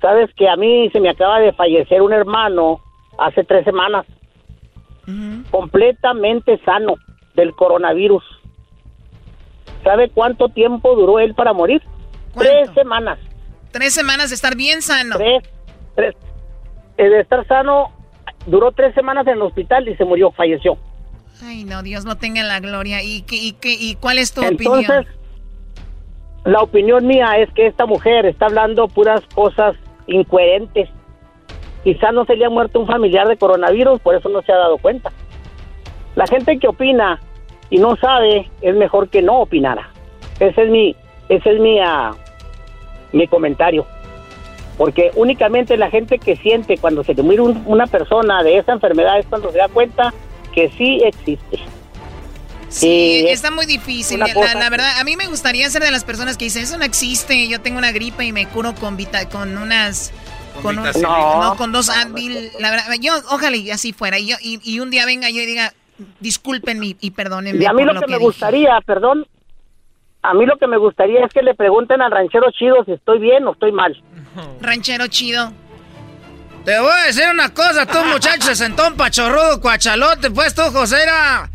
Sabes 0.00 0.30
que 0.34 0.48
a 0.48 0.56
mí 0.56 0.88
se 0.90 1.00
me 1.00 1.10
acaba 1.10 1.40
de 1.40 1.52
fallecer 1.52 2.00
un 2.00 2.12
hermano 2.12 2.80
hace 3.18 3.44
tres 3.44 3.64
semanas. 3.64 4.06
Completamente 5.50 6.60
sano 6.64 6.94
del 7.34 7.54
coronavirus. 7.54 8.22
¿Sabe 9.82 10.10
cuánto 10.10 10.48
tiempo 10.48 10.94
duró 10.94 11.18
él 11.18 11.34
para 11.34 11.52
morir? 11.52 11.82
Tres 12.36 12.70
semanas. 12.74 13.18
Tres 13.70 13.94
semanas 13.94 14.30
de 14.30 14.34
estar 14.34 14.54
bien 14.56 14.82
sano. 14.82 15.16
Tres, 15.16 15.42
tres. 15.94 16.14
De 16.98 17.20
estar 17.20 17.46
sano, 17.46 17.92
duró 18.46 18.72
tres 18.72 18.94
semanas 18.94 19.26
en 19.28 19.34
el 19.34 19.42
hospital 19.42 19.88
y 19.88 19.96
se 19.96 20.04
murió, 20.04 20.32
falleció. 20.32 20.76
Ay, 21.42 21.64
no, 21.64 21.82
Dios 21.82 22.04
no 22.04 22.16
tenga 22.16 22.42
la 22.42 22.58
gloria. 22.58 23.02
¿Y, 23.02 23.22
qué, 23.22 23.36
y, 23.36 23.52
qué, 23.52 23.76
y 23.78 23.94
cuál 23.94 24.18
es 24.18 24.32
tu 24.34 24.42
Entonces, 24.42 24.90
opinión? 24.90 25.06
la 26.44 26.60
opinión 26.60 27.06
mía 27.06 27.38
es 27.38 27.48
que 27.52 27.66
esta 27.68 27.86
mujer 27.86 28.26
está 28.26 28.46
hablando 28.46 28.88
puras 28.88 29.22
cosas 29.34 29.76
incoherentes. 30.08 30.88
Quizá 31.84 32.10
no 32.10 32.24
se 32.24 32.34
le 32.34 32.44
ha 32.44 32.50
muerto 32.50 32.80
un 32.80 32.86
familiar 32.88 33.28
de 33.28 33.36
coronavirus, 33.36 34.00
por 34.00 34.16
eso 34.16 34.28
no 34.28 34.42
se 34.42 34.52
ha 34.52 34.56
dado 34.56 34.78
cuenta. 34.78 35.12
La 36.16 36.26
gente 36.26 36.58
que 36.58 36.66
opina 36.66 37.20
y 37.70 37.78
no 37.78 37.96
sabe 37.96 38.50
es 38.60 38.74
mejor 38.74 39.08
que 39.08 39.22
no 39.22 39.40
opinara. 39.40 39.88
Ese 40.40 40.64
es 40.64 40.70
mi, 40.70 40.96
ese 41.28 41.50
es 41.50 41.60
mi, 41.60 41.78
ah, 41.78 42.10
mi 43.12 43.28
comentario. 43.28 43.86
Porque 44.78 45.10
únicamente 45.16 45.76
la 45.76 45.90
gente 45.90 46.18
que 46.18 46.36
siente 46.36 46.78
cuando 46.78 47.04
se 47.04 47.12
le 47.12 47.22
muere 47.22 47.42
un- 47.42 47.62
una 47.66 47.86
persona 47.86 48.42
de 48.42 48.56
esa 48.58 48.72
enfermedad 48.72 49.18
es 49.18 49.26
cuando 49.26 49.52
se 49.52 49.58
da 49.58 49.68
cuenta 49.68 50.14
que 50.54 50.70
sí 50.78 51.00
existe. 51.04 51.58
Sí, 52.68 53.22
Y 53.24 53.28
está 53.28 53.50
muy 53.50 53.66
difícil. 53.66 54.18
La, 54.20 54.70
verdad, 54.70 54.98
a 55.00 55.04
mí 55.04 55.16
me 55.16 55.26
gustaría 55.26 55.68
ser 55.70 55.82
de 55.82 55.90
las 55.90 56.04
personas 56.04 56.36
que 56.36 56.44
dicen, 56.44 56.62
eso 56.62 56.76
no 56.78 56.84
existe, 56.84 57.48
yo 57.48 57.60
tengo 57.60 57.78
una 57.78 57.92
gripa 57.92 58.24
y 58.24 58.32
me 58.32 58.46
curo 58.46 58.74
con 58.74 58.96
vita, 58.96 59.28
con 59.28 59.56
unas... 59.58 60.12
Con, 60.62 60.76
un- 60.76 60.82
vitacilina. 60.84 61.08
no, 61.10 61.44
No. 61.44 61.56
con 61.56 61.72
dos 61.72 61.88
Advil. 61.88 62.50
La 62.58 62.70
verdad, 62.70 62.86
yo, 63.00 63.12
ojalá 63.30 63.56
y 63.56 63.70
así 63.70 63.92
fuera. 63.92 64.18
Y, 64.18 64.26
yo, 64.26 64.36
y, 64.42 64.60
y 64.64 64.80
un 64.80 64.90
día 64.90 65.06
venga 65.06 65.30
yo 65.30 65.40
y 65.40 65.46
diga, 65.46 65.72
discúlpenme 66.20 66.86
y, 66.86 66.96
y 67.00 67.10
perdónenme 67.12 67.62
Y 67.62 67.66
a 67.66 67.72
mí 67.72 67.84
lo 67.84 67.92
que, 67.94 68.06
me 68.06 68.14
dije". 68.14 68.18
gustaría, 68.18 68.78
perdón, 68.84 69.26
a 70.22 70.34
mí 70.34 70.46
lo 70.46 70.56
que 70.58 70.66
me 70.66 70.76
gustaría 70.76 71.24
es 71.24 71.32
que 71.32 71.42
le 71.42 71.54
pregunten 71.54 72.02
al 72.02 72.10
ranchero 72.10 72.50
chido 72.50 72.84
si 72.84 72.92
estoy 72.92 73.18
bien 73.18 73.46
o 73.46 73.52
estoy 73.52 73.72
mal. 73.72 73.96
Ranchero 74.60 75.06
chido. 75.06 75.52
Te 76.64 76.78
voy 76.78 76.90
a 76.90 77.06
decir 77.06 77.24
una 77.32 77.48
cosa, 77.54 77.86
tú 77.86 77.98
muchacho 78.04 78.42
sesentón 78.42 78.96
pachorrudo, 78.96 79.60
cuachalote, 79.60 80.30
pues 80.30 80.54
tú, 80.54 80.62
Josera. 80.72 81.48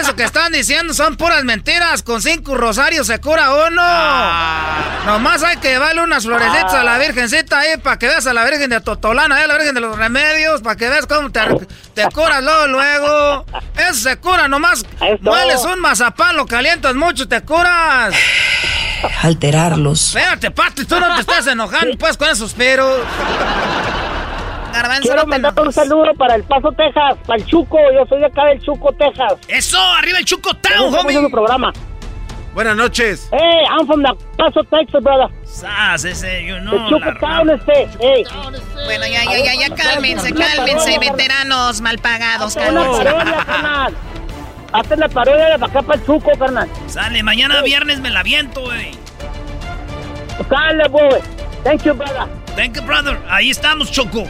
Eso 0.00 0.16
que 0.16 0.24
están 0.24 0.52
diciendo 0.52 0.92
son 0.92 1.16
puras 1.16 1.44
mentiras. 1.44 2.02
Con 2.02 2.20
cinco 2.20 2.56
rosarios 2.56 3.06
se 3.06 3.20
cura 3.20 3.54
uno. 3.68 3.80
Ah. 3.82 5.02
Nomás 5.06 5.42
hay 5.42 5.56
que 5.58 5.68
llevarle 5.68 6.02
unas 6.02 6.24
florecitas 6.24 6.74
a 6.74 6.84
la 6.84 6.96
ah. 6.96 6.98
Virgencita 6.98 7.60
ahí 7.60 7.76
para 7.78 7.98
que 7.98 8.08
veas 8.08 8.26
a 8.26 8.34
la 8.34 8.44
Virgen 8.44 8.70
de 8.70 8.80
Totolana, 8.80 9.36
a 9.36 9.46
la 9.46 9.54
Virgen 9.54 9.74
de 9.74 9.80
los 9.80 9.96
Remedios, 9.96 10.62
para 10.62 10.76
que 10.76 10.88
veas 10.88 11.06
cómo 11.06 11.30
te, 11.30 11.40
te 11.94 12.04
curas 12.10 12.42
luego, 12.42 12.66
luego. 12.66 13.46
Eso 13.76 13.94
se 13.94 14.16
cura, 14.16 14.48
nomás 14.48 14.84
mueles 15.20 15.64
un 15.64 15.80
mazapán, 15.80 16.36
lo 16.36 16.46
calientas 16.46 16.94
mucho 16.94 17.24
y 17.24 17.26
te 17.26 17.40
curas. 17.42 18.14
Alterarlos. 19.22 20.08
Espérate, 20.08 20.50
Pati, 20.50 20.84
tú 20.84 20.98
no 20.98 21.14
te 21.14 21.20
estás 21.20 21.46
enojando, 21.46 21.96
pues, 21.98 22.16
con 22.16 22.28
esos 22.28 22.52
peros. 22.52 23.00
Quiero 25.02 25.26
mandar 25.26 25.54
un 25.60 25.72
saludo 25.72 26.14
para 26.16 26.34
El 26.34 26.44
Paso, 26.44 26.70
Texas, 26.72 27.16
para 27.26 27.40
el 27.40 27.46
Chuco. 27.46 27.78
Yo 27.94 28.06
soy 28.06 28.20
de 28.20 28.26
acá 28.26 28.44
del 28.46 28.60
Chuco, 28.60 28.92
Texas. 28.92 29.34
¡Eso! 29.48 29.78
¡Arriba 29.98 30.18
el 30.18 30.24
Chuco 30.24 30.54
Town, 30.54 30.94
homie! 30.94 31.14
su 31.14 31.30
programa. 31.30 31.72
Buenas 32.54 32.76
noches. 32.76 33.28
Hey, 33.30 33.64
I'm 33.70 33.86
from 33.86 34.02
the 34.02 34.14
Paso, 34.36 34.64
Texas, 34.64 35.02
brother. 35.02 35.28
Sas, 35.44 36.04
ese, 36.04 36.44
you 36.44 36.58
know. 36.60 36.74
El 36.74 36.88
Chuco 36.88 37.18
Town, 37.20 37.50
este. 37.50 37.88
Hey. 38.00 38.24
Bueno, 38.84 39.06
ya, 39.06 39.24
ya, 39.24 39.38
ya, 39.44 39.68
ya, 39.68 39.74
cálmense, 39.74 40.32
cálmense, 40.32 40.98
veteranos 40.98 41.80
mal 41.80 41.98
pagados, 41.98 42.54
cálmense. 42.54 43.08
Hazte 44.72 44.96
la 44.96 45.08
parodia 45.08 45.56
de 45.56 45.64
acá 45.64 45.82
para 45.82 45.98
el 45.98 46.06
Chuco, 46.06 46.30
carnal. 46.38 46.68
Sale, 46.88 47.22
mañana 47.22 47.62
viernes 47.62 48.00
me 48.00 48.10
la 48.10 48.22
viento, 48.22 48.62
güey. 48.62 48.92
Sale, 50.48 50.88
boy. 50.88 51.20
Thank 51.64 51.82
you, 51.84 51.94
brother. 51.94 52.26
Thank 52.54 52.76
you, 52.76 52.82
brother. 52.82 53.18
Ahí 53.28 53.50
estamos, 53.50 53.90
Choco. 53.90 54.24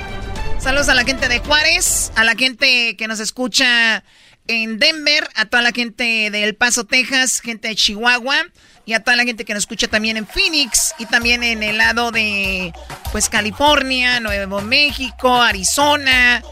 Saludos 0.58 0.88
a 0.88 0.94
la 0.94 1.04
gente 1.04 1.28
de 1.28 1.38
Juárez, 1.38 2.12
a 2.16 2.24
la 2.24 2.34
gente 2.34 2.96
que 2.96 3.06
nos 3.08 3.20
escucha 3.20 4.02
en 4.48 4.78
Denver, 4.78 5.28
a 5.36 5.46
toda 5.46 5.62
la 5.62 5.70
gente 5.70 6.30
de 6.30 6.44
El 6.44 6.56
Paso, 6.56 6.84
Texas, 6.84 7.40
gente 7.40 7.68
de 7.68 7.76
Chihuahua 7.76 8.36
y 8.84 8.94
a 8.94 9.04
toda 9.04 9.16
la 9.16 9.24
gente 9.24 9.44
que 9.44 9.54
nos 9.54 9.62
escucha 9.62 9.86
también 9.86 10.16
en 10.16 10.26
Phoenix 10.26 10.94
y 10.98 11.06
también 11.06 11.42
en 11.42 11.62
el 11.62 11.78
lado 11.78 12.10
de 12.10 12.72
pues 13.12 13.28
California, 13.28 14.20
Nuevo 14.20 14.60
México, 14.60 15.40
Arizona, 15.40 16.42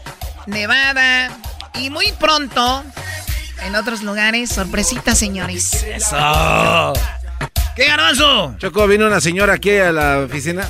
Nevada 0.45 1.37
y 1.75 1.89
muy 1.89 2.11
pronto 2.13 2.83
en 3.65 3.75
otros 3.75 4.03
lugares, 4.03 4.51
sorpresita, 4.51 5.15
señores. 5.15 5.83
Eso. 5.83 6.93
¿Qué 7.75 7.85
garbanzo? 7.85 8.55
Choco, 8.57 8.87
vino 8.87 9.05
una 9.05 9.19
señora 9.19 9.53
aquí 9.53 9.75
a 9.77 9.91
la 9.91 10.19
oficina 10.19 10.67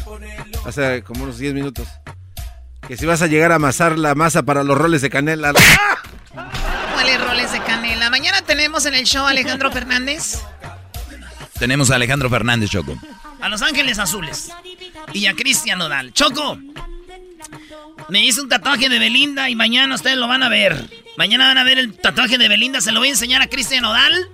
hace 0.65 1.03
como 1.03 1.23
unos 1.23 1.37
10 1.37 1.53
minutos. 1.53 1.87
Que 2.87 2.95
si 2.95 3.05
vas 3.05 3.21
a 3.21 3.27
llegar 3.27 3.51
a 3.51 3.55
amasar 3.55 3.99
la 3.99 4.15
masa 4.15 4.43
para 4.43 4.63
los 4.63 4.77
roles 4.77 5.01
de 5.01 5.09
canela. 5.09 5.53
¿Cuáles 6.93 7.21
roles 7.21 7.51
de 7.51 7.61
canela? 7.61 8.09
Mañana 8.09 8.41
tenemos 8.43 8.85
en 8.85 8.93
el 8.93 9.05
show 9.05 9.25
a 9.25 9.31
Alejandro 9.31 9.71
Fernández. 9.71 10.41
Tenemos 11.59 11.91
a 11.91 11.95
Alejandro 11.95 12.29
Fernández, 12.29 12.69
Choco. 12.69 12.97
A 13.41 13.49
Los 13.49 13.61
Ángeles 13.61 13.99
Azules. 13.99 14.51
Y 15.13 15.25
a 15.25 15.33
Cristian 15.33 15.79
Nodal. 15.79 16.13
Choco. 16.13 16.59
Me 18.09 18.23
hice 18.23 18.41
un 18.41 18.47
tatuaje 18.47 18.87
de 18.87 18.99
Belinda 18.99 19.49
y 19.49 19.55
mañana 19.55 19.95
ustedes 19.95 20.17
lo 20.17 20.27
van 20.27 20.43
a 20.43 20.49
ver. 20.49 20.89
Mañana 21.17 21.47
van 21.47 21.57
a 21.57 21.63
ver 21.63 21.79
el 21.79 21.93
tatuaje 21.97 22.37
de 22.37 22.47
Belinda. 22.47 22.79
Se 22.79 22.91
lo 22.91 22.99
voy 22.99 23.09
a 23.09 23.11
enseñar 23.11 23.41
a 23.41 23.47
Cristian 23.47 23.81
Nodal. 23.81 24.29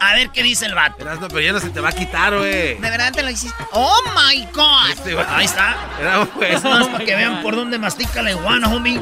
A 0.00 0.14
ver 0.14 0.30
qué 0.30 0.42
dice 0.42 0.66
el 0.66 0.74
vato. 0.74 0.96
pero 1.28 1.40
ya 1.40 1.52
no 1.52 1.60
se 1.60 1.70
te 1.70 1.80
va 1.80 1.90
a 1.90 1.92
quitar, 1.92 2.36
güey. 2.36 2.74
De 2.74 2.90
verdad 2.90 3.12
te 3.12 3.22
lo 3.22 3.30
hiciste. 3.30 3.64
¡Oh, 3.72 3.96
my 4.14 4.46
God! 4.52 4.90
Este, 4.92 5.16
Ahí 5.28 5.44
está. 5.44 5.76
Era, 6.00 6.28
Es 6.48 6.64
más 6.64 6.86
para 6.92 7.04
que 7.04 7.14
vean 7.14 7.42
por 7.42 7.54
dónde 7.56 7.78
mastica 7.78 8.22
la 8.22 8.32
iguana, 8.32 8.68
homie. 8.68 9.00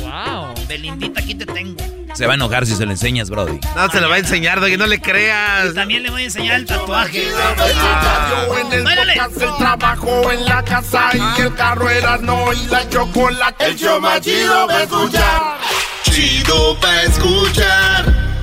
Wow. 0.00 0.54
Belindita, 0.66 1.20
aquí 1.20 1.34
te 1.34 1.46
tengo. 1.46 1.82
Se 2.14 2.26
va 2.26 2.32
a 2.32 2.34
enojar 2.34 2.66
si 2.66 2.74
se 2.74 2.84
lo 2.84 2.90
enseñas, 2.90 3.30
Brody. 3.30 3.60
No, 3.76 3.88
se 3.90 4.00
lo 4.00 4.08
va 4.08 4.16
a 4.16 4.18
enseñar, 4.18 4.60
Doggy, 4.60 4.76
no 4.76 4.86
le 4.86 5.00
creas. 5.00 5.74
también 5.74 6.02
le 6.02 6.10
voy 6.10 6.22
a 6.22 6.24
enseñar 6.24 6.56
el 6.56 6.66
tatuaje. 6.66 7.28
en 8.60 8.72
el 8.72 8.86
el 8.86 9.56
trabajo 9.58 10.32
en 10.32 10.44
la 10.44 10.64
casa 10.64 11.10
y 11.14 11.40
el 11.42 11.54
carro 11.54 11.88
era 11.88 12.18
no 12.18 12.52
y 12.52 12.66
la 12.66 12.88
chocolate. 12.88 13.64
El 13.66 13.76
show 13.76 14.00
más 14.00 14.20
chido 14.20 14.66
va 14.66 14.76
a 14.76 14.82
escuchar. 14.82 15.58
Chido 16.02 16.78
pa' 16.80 17.02
escuchar. 17.02 18.19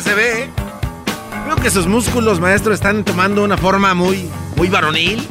se 0.00 0.14
ve. 0.14 0.44
¿eh? 0.44 0.50
Creo 1.44 1.56
que 1.56 1.70
sus 1.70 1.86
músculos, 1.86 2.40
maestro, 2.40 2.72
están 2.72 3.04
tomando 3.04 3.44
una 3.44 3.56
forma 3.56 3.94
muy, 3.94 4.28
muy 4.56 4.68
varonil. 4.68 5.26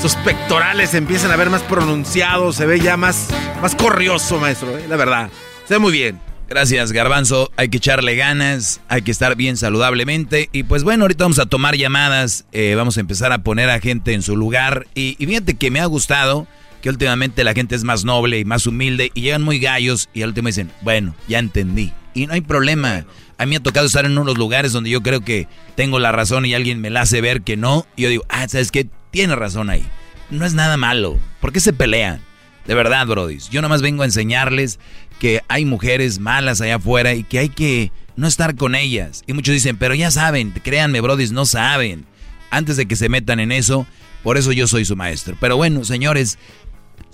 Sus 0.00 0.14
pectorales 0.16 0.94
empiezan 0.94 1.30
a 1.30 1.36
ver 1.36 1.50
más 1.50 1.62
pronunciados, 1.62 2.56
se 2.56 2.66
ve 2.66 2.80
ya 2.80 2.96
más, 2.96 3.28
más 3.60 3.74
corrioso, 3.74 4.38
maestro, 4.38 4.76
¿eh? 4.76 4.86
la 4.88 4.96
verdad. 4.96 5.30
Se 5.66 5.74
ve 5.74 5.78
muy 5.78 5.92
bien. 5.92 6.20
Gracias, 6.48 6.92
Garbanzo. 6.92 7.50
Hay 7.56 7.70
que 7.70 7.78
echarle 7.78 8.14
ganas, 8.14 8.80
hay 8.88 9.02
que 9.02 9.10
estar 9.10 9.34
bien 9.34 9.56
saludablemente. 9.56 10.48
Y 10.52 10.62
pues 10.62 10.84
bueno, 10.84 11.04
ahorita 11.04 11.24
vamos 11.24 11.40
a 11.40 11.46
tomar 11.46 11.76
llamadas, 11.76 12.44
eh, 12.52 12.74
vamos 12.76 12.98
a 12.98 13.00
empezar 13.00 13.32
a 13.32 13.38
poner 13.38 13.68
a 13.68 13.80
gente 13.80 14.12
en 14.12 14.22
su 14.22 14.36
lugar. 14.36 14.86
Y, 14.94 15.16
y 15.18 15.26
fíjate 15.26 15.54
que 15.54 15.72
me 15.72 15.80
ha 15.80 15.86
gustado 15.86 16.46
que 16.82 16.90
últimamente 16.90 17.42
la 17.42 17.52
gente 17.52 17.74
es 17.74 17.82
más 17.82 18.04
noble 18.04 18.38
y 18.38 18.44
más 18.44 18.66
humilde 18.66 19.10
y 19.12 19.22
llegan 19.22 19.42
muy 19.42 19.58
gallos 19.58 20.08
y 20.14 20.22
al 20.22 20.28
último 20.28 20.46
dicen, 20.46 20.70
bueno, 20.82 21.16
ya 21.26 21.40
entendí. 21.40 21.92
Y 22.14 22.26
no 22.26 22.34
hay 22.34 22.42
problema. 22.42 23.04
A 23.38 23.44
mí 23.44 23.50
me 23.50 23.56
ha 23.56 23.62
tocado 23.62 23.86
estar 23.86 24.04
en 24.04 24.16
unos 24.16 24.38
lugares 24.38 24.72
donde 24.72 24.90
yo 24.90 25.02
creo 25.02 25.20
que 25.20 25.48
tengo 25.74 25.98
la 25.98 26.12
razón 26.12 26.46
y 26.46 26.54
alguien 26.54 26.80
me 26.80 26.90
la 26.90 27.02
hace 27.02 27.20
ver 27.20 27.42
que 27.42 27.56
no. 27.56 27.86
Y 27.96 28.02
yo 28.02 28.08
digo, 28.08 28.24
ah, 28.28 28.48
¿sabes 28.48 28.70
qué? 28.70 28.88
Tiene 29.10 29.36
razón 29.36 29.70
ahí. 29.70 29.86
No 30.30 30.46
es 30.46 30.54
nada 30.54 30.76
malo. 30.76 31.18
¿Por 31.40 31.52
qué 31.52 31.60
se 31.60 31.72
pelean? 31.72 32.20
De 32.66 32.74
verdad, 32.74 33.06
Brody. 33.06 33.38
Yo 33.50 33.62
nomás 33.62 33.82
vengo 33.82 34.02
a 34.02 34.06
enseñarles 34.06 34.80
que 35.18 35.40
hay 35.48 35.64
mujeres 35.64 36.18
malas 36.18 36.60
allá 36.60 36.76
afuera 36.76 37.14
y 37.14 37.24
que 37.24 37.38
hay 37.38 37.48
que 37.48 37.92
no 38.16 38.26
estar 38.26 38.56
con 38.56 38.74
ellas. 38.74 39.22
Y 39.26 39.34
muchos 39.34 39.54
dicen, 39.54 39.76
pero 39.76 39.94
ya 39.94 40.10
saben, 40.10 40.52
créanme, 40.62 41.00
Brody, 41.00 41.28
no 41.28 41.46
saben. 41.46 42.06
Antes 42.50 42.76
de 42.76 42.86
que 42.86 42.96
se 42.96 43.08
metan 43.08 43.40
en 43.40 43.52
eso, 43.52 43.86
por 44.22 44.36
eso 44.36 44.50
yo 44.52 44.66
soy 44.66 44.84
su 44.84 44.96
maestro. 44.96 45.36
Pero 45.40 45.56
bueno, 45.56 45.84
señores, 45.84 46.38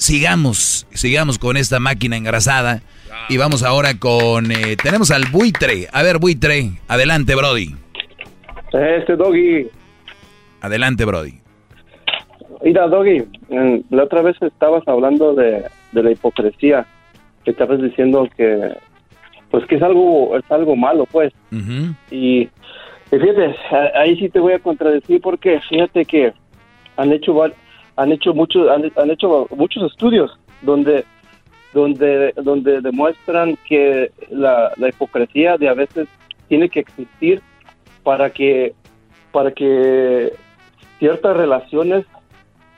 sigamos, 0.02 0.86
sigamos 0.92 1.38
con 1.38 1.56
esta 1.56 1.78
máquina 1.78 2.16
engrasada. 2.16 2.82
Y 3.28 3.36
vamos 3.36 3.62
ahora 3.62 3.98
con. 3.98 4.50
Eh, 4.50 4.76
tenemos 4.82 5.10
al 5.10 5.24
buitre. 5.30 5.86
A 5.92 6.02
ver, 6.02 6.18
buitre. 6.18 6.70
Adelante, 6.88 7.34
Brody. 7.34 7.74
Este 8.72 9.16
Doggy. 9.16 9.68
Adelante, 10.60 11.04
Brody. 11.04 11.34
Mira, 12.64 12.88
Doggy, 12.88 13.24
la 13.90 14.04
otra 14.04 14.22
vez 14.22 14.36
estabas 14.40 14.86
hablando 14.86 15.34
de, 15.34 15.64
la 15.92 16.10
hipocresía. 16.10 16.86
Que 17.44 17.52
estabas 17.52 17.80
diciendo 17.80 18.28
que. 18.36 18.76
Pues 19.50 19.66
que 19.66 19.76
es 19.76 19.82
algo, 19.82 20.36
es 20.36 20.50
algo 20.50 20.74
malo, 20.74 21.06
pues. 21.06 21.32
y, 22.10 22.48
fíjate, 23.10 23.54
ahí 23.94 24.18
sí 24.18 24.30
te 24.30 24.40
voy 24.40 24.54
a 24.54 24.58
contradecir 24.58 25.20
porque 25.20 25.60
fíjate 25.68 26.06
que 26.06 26.32
han 26.96 27.12
hecho 27.12 27.34
han 27.96 28.12
hecho 28.12 28.34
muchos 28.34 28.68
han, 28.70 28.90
han 28.96 29.10
hecho 29.10 29.46
muchos 29.56 29.90
estudios 29.90 30.30
donde 30.62 31.04
donde, 31.72 32.32
donde 32.42 32.80
demuestran 32.80 33.56
que 33.66 34.10
la, 34.30 34.72
hipocresía 34.88 35.56
de 35.56 35.68
a 35.68 35.74
veces 35.74 36.08
tiene 36.48 36.68
que 36.68 36.80
existir 36.80 37.40
para 38.02 38.30
que, 38.30 38.74
para 39.30 39.52
que 39.52 40.32
ciertas 40.98 41.36
relaciones, 41.36 42.04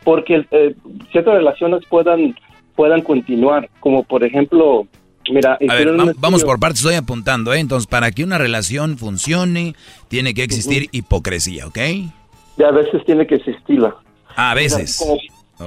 porque 0.04 0.46
eh, 0.50 0.74
ciertas 1.10 1.34
relaciones 1.34 1.84
puedan, 1.88 2.36
puedan 2.76 3.02
continuar, 3.02 3.68
como 3.80 4.04
por 4.04 4.24
ejemplo, 4.24 4.86
Mira, 5.30 5.58
vamos 6.18 6.44
por 6.44 6.60
partes, 6.60 6.80
estoy 6.80 6.96
apuntando, 6.96 7.54
¿eh? 7.54 7.58
Entonces, 7.58 7.86
para 7.86 8.10
que 8.10 8.24
una 8.24 8.36
relación 8.36 8.98
funcione, 8.98 9.74
tiene 10.08 10.34
que 10.34 10.42
existir 10.42 10.90
hipocresía, 10.92 11.66
¿ok? 11.66 11.78
Y 12.58 12.62
a 12.62 12.70
veces 12.70 13.02
tiene 13.06 13.26
que 13.26 13.36
existirla. 13.36 13.96
A 14.36 14.54
veces. 14.54 15.04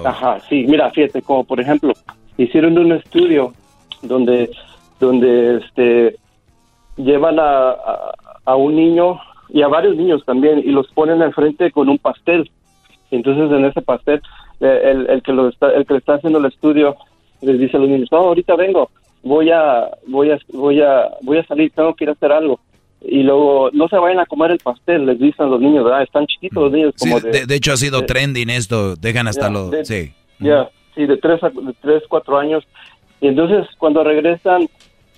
Ajá, 0.03 0.39
sí, 0.49 0.65
mira, 0.67 0.89
fíjate, 0.91 1.21
como 1.21 1.43
por 1.43 1.59
ejemplo, 1.59 1.93
hicieron 2.37 2.77
un 2.77 2.91
estudio 2.91 3.53
donde, 4.01 4.49
donde 4.99 5.57
este, 5.57 6.17
llevan 6.97 7.39
a, 7.39 7.75
a, 8.45 8.55
un 8.55 8.75
niño 8.75 9.19
y 9.49 9.61
a 9.61 9.67
varios 9.67 9.95
niños 9.95 10.23
también 10.25 10.59
y 10.59 10.71
los 10.71 10.87
ponen 10.91 11.21
enfrente 11.21 11.71
con 11.71 11.89
un 11.89 11.97
pastel. 11.97 12.51
Entonces 13.11 13.49
en 13.51 13.65
ese 13.65 13.81
pastel 13.81 14.21
eh, 14.59 14.81
el, 14.83 15.09
el 15.09 15.21
que 15.21 15.31
lo 15.31 15.49
está, 15.49 15.71
el 15.71 15.85
que 15.85 15.93
le 15.93 15.99
está 15.99 16.15
haciendo 16.15 16.39
el 16.39 16.45
estudio 16.45 16.97
les 17.41 17.59
dice 17.59 17.77
a 17.77 17.79
los 17.79 17.89
niños, 17.89 18.09
no, 18.11 18.17
ahorita 18.17 18.55
vengo, 18.55 18.89
voy 19.23 19.51
a, 19.51 19.89
voy 20.07 20.31
a, 20.31 20.39
voy 20.51 20.81
a, 20.81 21.09
voy 21.21 21.37
a 21.37 21.45
salir, 21.45 21.71
tengo 21.71 21.93
que 21.95 22.05
ir 22.05 22.09
a 22.09 22.13
hacer 22.13 22.31
algo. 22.31 22.59
Y 23.01 23.23
luego, 23.23 23.69
no 23.73 23.87
se 23.87 23.97
vayan 23.97 24.19
a 24.19 24.25
comer 24.25 24.51
el 24.51 24.59
pastel, 24.59 25.05
les 25.05 25.19
dicen 25.19 25.49
los 25.49 25.61
niños, 25.61 25.83
¿verdad? 25.83 26.01
Están 26.01 26.25
chiquitos 26.25 26.63
los 26.63 26.71
niños. 26.71 26.93
Sí, 26.95 27.09
Como 27.09 27.21
de, 27.21 27.45
de 27.45 27.55
hecho 27.55 27.71
ha 27.71 27.77
sido 27.77 28.05
trending 28.05 28.49
esto, 28.49 28.95
dejan 28.95 29.27
hasta 29.27 29.47
Ya, 29.47 29.49
los... 29.49 29.87
Sí. 29.87 30.13
Ya, 30.39 30.69
sí, 30.95 31.05
de 31.05 31.17
tres, 31.17 31.43
a, 31.43 31.49
de 31.49 31.73
tres, 31.81 32.03
cuatro 32.09 32.37
años. 32.37 32.63
Y 33.21 33.27
entonces 33.27 33.67
cuando 33.77 34.03
regresan, 34.03 34.67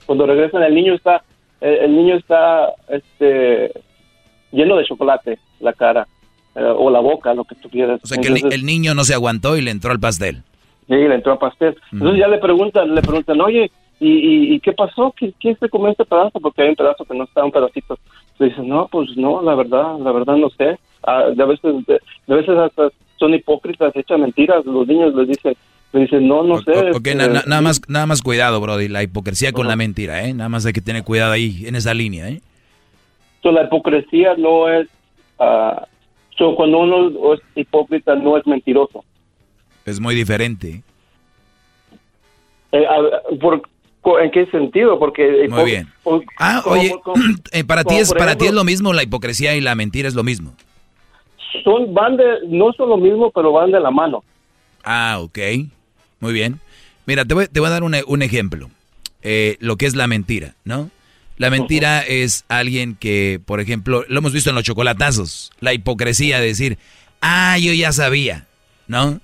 cuando 0.05 0.25
regresan 0.25 0.63
el 0.63 0.75
niño 0.75 0.93
está, 0.93 1.23
el, 1.61 1.73
el 1.75 1.95
niño 1.95 2.15
está, 2.15 2.73
este, 2.89 3.71
lleno 4.51 4.75
de 4.75 4.85
chocolate, 4.85 5.39
la 5.59 5.73
cara, 5.73 6.07
eh, 6.55 6.63
o 6.63 6.89
la 6.89 6.99
boca, 6.99 7.33
lo 7.33 7.43
que 7.43 7.55
tú 7.55 7.69
quieras. 7.69 7.99
O 8.03 8.07
sea 8.07 8.17
que 8.17 8.27
el, 8.27 8.65
niño 8.65 8.93
no 8.93 9.03
se 9.03 9.13
aguantó 9.13 9.57
y 9.57 9.61
le 9.61 9.71
entró 9.71 9.91
al 9.91 9.99
pastel. 9.99 10.43
Sí, 10.87 10.95
le 10.95 11.15
entró 11.15 11.33
a 11.33 11.39
pastel. 11.39 11.77
Entonces 11.91 12.19
ya 12.19 12.27
le 12.27 12.39
preguntan, 12.39 12.93
le 12.93 13.01
preguntan, 13.01 13.39
oye, 13.41 13.71
¿y, 13.99 14.09
y, 14.09 14.53
y 14.55 14.59
qué 14.59 14.71
pasó? 14.73 15.13
¿Qué, 15.17 15.33
¿Quién 15.39 15.57
se 15.59 15.69
comió 15.69 15.89
este 15.89 16.05
pedazo? 16.05 16.39
Porque 16.39 16.61
hay 16.63 16.69
un 16.69 16.75
pedazo 16.75 17.05
que 17.05 17.17
no 17.17 17.23
está, 17.25 17.43
un 17.43 17.51
pedacito. 17.51 17.97
Le 18.37 18.47
dicen, 18.47 18.67
no, 18.67 18.87
pues 18.91 19.09
no, 19.17 19.41
la 19.41 19.55
verdad, 19.55 19.97
la 19.99 20.11
verdad 20.11 20.35
no 20.37 20.49
sé. 20.51 20.77
Ah, 21.03 21.23
de, 21.35 21.45
veces, 21.45 21.85
de, 21.85 21.99
de 22.27 22.35
veces 22.35 22.57
hasta 22.57 22.89
son 23.17 23.33
hipócritas, 23.33 23.93
echan 23.95 24.21
mentiras. 24.21 24.65
Los 24.65 24.87
niños 24.87 25.13
les 25.15 25.27
dicen, 25.27 25.53
le 25.91 25.99
dicen, 26.01 26.27
no, 26.27 26.43
no 26.43 26.61
sé. 26.61 26.71
Ok, 26.71 26.95
este, 26.97 27.15
na- 27.15 27.27
na- 27.27 27.43
nada, 27.45 27.61
más, 27.61 27.81
nada 27.89 28.05
más 28.05 28.21
cuidado, 28.21 28.61
Brody, 28.61 28.87
la 28.87 29.03
hipocresía 29.03 29.51
con 29.51 29.67
la 29.67 29.75
mentira, 29.75 30.23
¿eh? 30.25 30.33
Nada 30.33 30.49
más 30.49 30.65
hay 30.65 30.73
que 30.73 30.81
tener 30.81 31.03
cuidado 31.03 31.31
ahí, 31.33 31.63
en 31.65 31.75
esa 31.75 31.93
línea, 31.93 32.29
¿eh? 32.29 32.41
so, 33.41 33.51
la 33.53 33.63
hipocresía 33.63 34.35
no 34.37 34.69
es, 34.69 34.87
ah, 35.39 35.85
so, 36.37 36.55
cuando 36.55 36.79
uno 36.79 37.33
es 37.33 37.41
hipócrita 37.55 38.15
no 38.15 38.37
es 38.37 38.45
mentiroso. 38.47 39.03
Es 39.85 39.99
muy 39.99 40.13
diferente. 40.15 40.83
Eh, 42.71 42.85
a- 42.85 43.37
por, 43.39 43.61
¿En 44.23 44.31
qué 44.31 44.45
sentido? 44.47 44.97
Porque 44.97 45.47
Muy 45.49 45.65
bien. 45.65 45.87
Ah, 46.37 46.61
como- 46.63 46.75
oye, 46.79 46.95
como- 47.03 47.23
eh, 47.51 47.63
para 47.63 47.83
ti 47.83 47.95
es 47.95 48.13
para 48.13 48.35
ti 48.37 48.45
es 48.47 48.53
lo 48.53 48.63
mismo 48.63 48.93
la 48.93 49.03
hipocresía 49.03 49.55
y 49.55 49.61
la 49.61 49.75
mentira 49.75 50.07
es 50.07 50.15
lo 50.15 50.23
mismo. 50.23 50.53
son 51.63 51.93
van 51.93 52.17
de 52.17 52.23
no 52.47 52.71
son 52.73 52.89
lo 52.89 52.97
mismo, 52.97 53.31
pero 53.31 53.51
van 53.51 53.71
de 53.71 53.79
la 53.79 53.91
mano. 53.91 54.23
Ah, 54.83 55.17
ok. 55.19 55.37
Muy 56.19 56.33
bien. 56.33 56.59
Mira, 57.05 57.25
te 57.25 57.33
voy, 57.33 57.47
te 57.47 57.59
voy 57.59 57.67
a 57.67 57.71
dar 57.71 57.83
un, 57.83 57.95
un 58.07 58.21
ejemplo. 58.21 58.69
Eh, 59.21 59.57
lo 59.59 59.75
que 59.77 59.85
es 59.85 59.95
la 59.95 60.07
mentira, 60.07 60.55
¿no? 60.63 60.89
La 61.37 61.49
mentira 61.49 62.01
es 62.01 62.43
alguien 62.49 62.95
que, 62.95 63.39
por 63.45 63.59
ejemplo, 63.61 64.03
lo 64.09 64.19
hemos 64.19 64.33
visto 64.33 64.49
en 64.49 64.55
los 64.55 64.63
chocolatazos, 64.65 65.51
la 65.61 65.73
hipocresía 65.73 66.39
de 66.39 66.47
decir, 66.47 66.77
ah, 67.21 67.57
yo 67.57 67.71
ya 67.73 67.91
sabía, 67.93 68.45
¿no? 68.87 69.19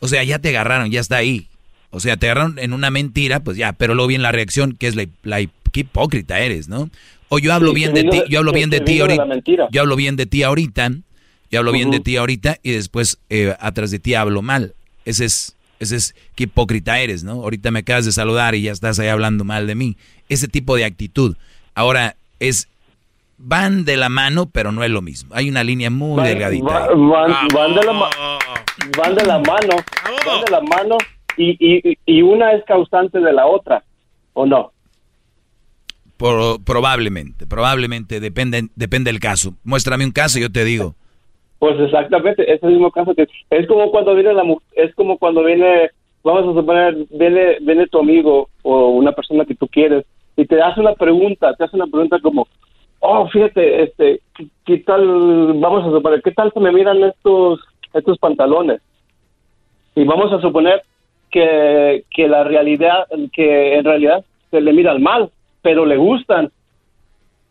O 0.00 0.08
sea, 0.08 0.24
ya 0.24 0.38
te 0.38 0.48
agarraron, 0.48 0.90
ya 0.90 1.00
está 1.00 1.16
ahí. 1.18 1.46
O 1.90 2.00
sea, 2.00 2.16
te 2.16 2.26
agarraron 2.30 2.58
en 2.58 2.72
una 2.72 2.90
mentira, 2.90 3.40
pues 3.40 3.56
ya, 3.56 3.72
pero 3.72 3.94
luego 3.94 4.08
viene 4.08 4.22
la 4.22 4.32
reacción, 4.32 4.74
que 4.76 4.86
es 4.86 4.94
la, 4.96 5.06
la 5.22 5.38
qué 5.72 5.80
hipócrita 5.80 6.38
eres, 6.40 6.68
¿no? 6.68 6.88
O 7.28 7.38
yo 7.38 7.52
hablo 7.52 7.70
Sí, 7.70 7.74
bien 7.76 7.94
de 7.94 8.04
ti, 8.04 8.22
yo 8.28 8.38
hablo 8.40 8.52
bien 8.52 8.70
de 8.70 8.80
ti 8.80 9.00
ahorita. 9.00 9.24
Yo 9.70 9.80
hablo 9.82 9.96
bien 9.96 10.16
de 10.16 10.26
ti 10.26 10.42
ahorita, 10.42 10.90
yo 11.50 11.58
hablo 11.58 11.72
bien 11.72 11.90
de 11.90 12.00
ti 12.00 12.16
ahorita 12.16 12.58
y 12.62 12.72
después 12.72 13.18
eh, 13.28 13.54
atrás 13.60 13.90
de 13.90 13.98
ti 13.98 14.14
hablo 14.14 14.42
mal. 14.42 14.74
Ese 15.04 15.24
es, 15.24 15.56
ese 15.80 15.96
es 15.96 16.14
qué 16.34 16.44
hipócrita 16.44 16.98
eres, 17.00 17.22
¿no? 17.24 17.32
Ahorita 17.34 17.70
me 17.70 17.80
acabas 17.80 18.04
de 18.04 18.12
saludar 18.12 18.54
y 18.54 18.62
ya 18.62 18.72
estás 18.72 18.98
ahí 18.98 19.08
hablando 19.08 19.44
mal 19.44 19.66
de 19.66 19.74
mí. 19.74 19.96
Ese 20.28 20.46
tipo 20.48 20.76
de 20.76 20.84
actitud. 20.84 21.36
Ahora, 21.74 22.16
es, 22.40 22.68
van 23.38 23.84
de 23.84 23.96
la 23.96 24.08
mano, 24.08 24.46
pero 24.46 24.70
no 24.72 24.82
es 24.84 24.90
lo 24.90 25.00
mismo. 25.02 25.34
Hay 25.34 25.48
una 25.48 25.62
línea 25.64 25.90
muy 25.90 26.16
Van, 26.18 26.26
delgadita. 26.26 26.64
van- 26.64 27.48
van 27.54 27.74
de 27.74 27.84
la 27.84 27.92
van 28.96 29.14
de 29.14 29.24
la 29.24 29.38
mano, 29.38 29.76
van 30.26 30.44
de 30.44 30.50
la 30.50 30.60
mano 30.60 30.98
y, 31.36 31.56
y, 31.58 31.98
y 32.06 32.22
una 32.22 32.52
es 32.52 32.64
causante 32.64 33.20
de 33.20 33.32
la 33.32 33.46
otra, 33.46 33.82
¿o 34.34 34.46
no? 34.46 34.72
Por- 36.16 36.62
probablemente, 36.64 37.46
probablemente, 37.46 38.20
depende, 38.20 38.68
depende 38.76 39.10
del 39.10 39.20
caso. 39.20 39.54
Muéstrame 39.64 40.04
un 40.04 40.12
caso 40.12 40.38
y 40.38 40.42
yo 40.42 40.52
te 40.52 40.64
digo. 40.64 40.94
Pues 41.58 41.78
exactamente, 41.80 42.50
es 42.52 42.62
el 42.62 42.70
mismo 42.70 42.90
caso 42.90 43.14
que 43.14 43.26
es 43.50 43.66
como 43.66 43.90
cuando 43.90 44.14
viene 44.14 44.32
la 44.32 44.44
es 44.72 44.94
como 44.94 45.18
cuando 45.18 45.44
viene, 45.44 45.90
vamos 46.22 46.42
a 46.48 46.58
suponer, 46.58 46.96
viene, 47.10 47.58
viene 47.60 47.86
tu 47.86 47.98
amigo 47.98 48.48
o 48.62 48.88
una 48.88 49.12
persona 49.12 49.44
que 49.44 49.54
tú 49.54 49.68
quieres 49.68 50.04
y 50.36 50.46
te 50.46 50.60
hace 50.60 50.80
una 50.80 50.94
pregunta, 50.94 51.54
te 51.54 51.64
hace 51.64 51.76
una 51.76 51.86
pregunta 51.86 52.18
como, 52.20 52.48
oh, 53.00 53.28
fíjate, 53.28 53.82
este, 53.82 54.20
¿qué, 54.34 54.46
qué 54.64 54.78
tal, 54.78 55.52
vamos 55.54 55.84
a 55.86 55.90
suponer, 55.90 56.22
qué 56.22 56.32
tal 56.32 56.50
se 56.52 56.60
me 56.60 56.72
miran 56.72 57.02
estos, 57.04 57.60
estos 57.92 58.18
pantalones? 58.18 58.80
Y 59.94 60.04
vamos 60.04 60.32
a 60.32 60.40
suponer 60.40 60.82
que, 61.30 62.04
que 62.14 62.28
la 62.28 62.44
realidad, 62.44 63.06
que 63.32 63.74
en 63.78 63.84
realidad 63.84 64.24
se 64.50 64.60
le 64.60 64.72
miran 64.72 65.02
mal, 65.02 65.30
pero 65.62 65.86
le 65.86 65.96
gustan. 65.96 66.50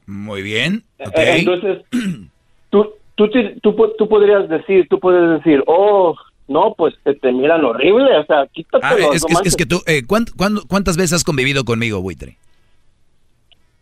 Muy 0.06 0.42
bien. 0.42 0.84
ok. 1.00 1.12
Eh, 1.18 1.36
Entonces, 1.40 1.84
tú, 2.70 2.90
tú, 3.16 3.30
tú, 3.62 3.76
tú 3.98 4.10
podrías 4.10 4.50
decir, 4.50 4.88
tú 4.90 5.00
puedes 5.00 5.38
decir, 5.44 5.64
oh, 5.68 6.16
no, 6.48 6.74
pues 6.78 6.96
te, 7.04 7.14
te 7.16 7.32
miran 7.32 7.64
horrible, 7.64 8.18
o 8.18 8.26
sea, 8.26 8.42
Ah, 8.42 8.48
quítatelo. 8.52 9.14
es, 9.14 9.24
no 9.30 9.40
es- 9.44 9.56
que 9.56 9.66
tú, 9.66 9.82
eh, 9.86 10.04
¿cuánt- 10.08 10.32
cuándo- 10.36 10.64
¿cuántas 10.68 10.98
veces 10.98 11.14
has 11.14 11.24
convivido 11.24 11.64
conmigo, 11.64 12.02
buitre? 12.02 12.38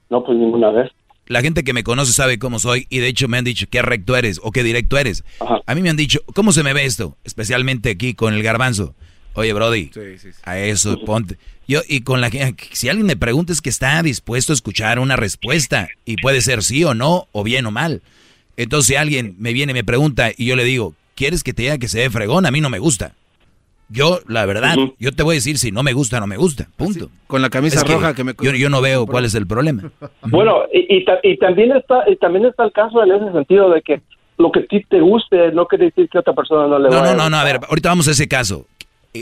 No, 0.10 0.24
pues 0.24 0.38
ninguna 0.38 0.70
vez. 0.72 0.92
La 1.28 1.42
gente 1.42 1.64
que 1.66 1.74
me 1.74 1.84
conoce 1.84 2.14
sabe 2.14 2.40
cómo 2.40 2.58
soy 2.60 2.88
y 2.90 3.00
de 3.00 3.08
hecho 3.08 3.28
me 3.28 3.38
han 3.38 3.44
dicho 3.44 3.66
qué 3.70 3.82
recto 3.82 4.16
eres 4.16 4.40
o 4.42 4.52
qué 4.52 4.64
directo 4.64 4.98
eres. 4.98 5.26
A 5.66 5.76
mí 5.76 5.82
me 5.82 5.90
han 5.90 5.98
dicho, 5.98 6.20
¿cómo 6.34 6.54
se 6.54 6.64
me 6.64 6.72
ve 6.74 6.86
esto? 6.86 7.18
Especialmente 7.26 7.90
aquí 7.90 8.14
con 8.14 8.34
el 8.34 8.44
garbanzo. 8.44 8.96
Oye, 9.38 9.54
Brody, 9.54 9.92
a 10.44 10.58
eso, 10.60 11.00
ponte. 11.06 11.38
Yo, 11.68 11.82
y 11.88 12.02
con 12.02 12.22
la 12.22 12.30
gente, 12.32 12.64
si 12.72 12.90
alguien 12.90 13.06
me 13.06 13.16
pregunta 13.16 13.54
es 13.54 13.62
que 13.62 13.70
está 13.70 14.02
dispuesto 14.02 14.52
a 14.52 14.56
escuchar 14.56 15.00
una 15.00 15.16
respuesta 15.16 15.90
y 16.06 16.18
puede 16.18 16.42
ser 16.42 16.64
sí 16.64 16.84
o 16.84 16.94
no, 16.94 17.28
o 17.34 17.44
bien 17.44 17.66
o 17.68 17.72
mal. 17.72 18.02
Entonces 18.56 18.88
si 18.88 18.96
alguien 18.96 19.36
me 19.38 19.54
viene 19.54 19.72
y 19.72 19.76
me 19.76 19.84
pregunta 19.84 20.32
y 20.36 20.46
yo 20.48 20.56
le 20.56 20.64
digo, 20.64 20.96
¿quieres 21.16 21.44
que 21.44 21.54
te 21.54 21.62
diga 21.64 21.78
que 21.78 21.88
se 21.88 22.00
ve 22.00 22.10
fregón? 22.10 22.46
A 22.48 22.52
mí 22.52 22.62
no 22.62 22.70
me 22.72 22.80
gusta. 22.80 23.14
Yo, 23.90 24.20
la 24.28 24.46
verdad, 24.46 24.76
yo 24.98 25.12
te 25.14 25.24
voy 25.24 25.36
a 25.36 25.38
decir 25.38 25.58
si 25.60 25.72
no 25.72 25.84
me 25.84 25.94
gusta, 25.94 26.20
no 26.20 26.28
me 26.28 26.36
gusta. 26.36 26.68
Punto. 26.76 27.10
Con 27.28 27.42
la 27.42 27.50
camisa 27.50 27.78
Es 27.78 27.84
que 27.86 27.94
roja 27.94 28.16
que 28.16 28.24
me... 28.24 28.34
Yo, 28.42 28.52
yo 28.52 28.70
no 28.70 28.82
veo 28.82 29.06
cuál 29.06 29.24
es 29.26 29.36
el 29.36 29.46
problema. 29.46 29.92
Bueno, 30.24 30.64
y, 30.74 30.98
y, 30.98 31.06
ta- 31.06 31.20
y 31.24 31.38
también 31.38 31.72
está 31.74 32.10
y 32.10 32.16
también 32.18 32.46
está 32.46 32.66
el 32.66 32.72
caso 32.72 33.04
en 33.04 33.12
ese 33.12 33.32
sentido 33.32 33.70
de 33.70 33.82
que 33.82 34.02
lo 34.38 34.52
que 34.52 34.60
a 34.60 34.66
ti 34.66 34.84
te 34.90 35.00
guste 35.00 35.52
no 35.54 35.66
quiere 35.68 35.86
decir 35.86 36.10
que 36.10 36.18
a 36.18 36.22
otra 36.22 36.34
persona 36.34 36.68
no 36.68 36.80
le 36.80 36.90
No, 36.90 37.00
vaya 37.02 37.12
no, 37.14 37.18
no, 37.24 37.30
no, 37.30 37.38
a 37.38 37.44
ver, 37.44 37.60
ahorita 37.70 37.90
vamos 37.90 38.08
a 38.08 38.12
ese 38.12 38.28
caso. 38.28 38.66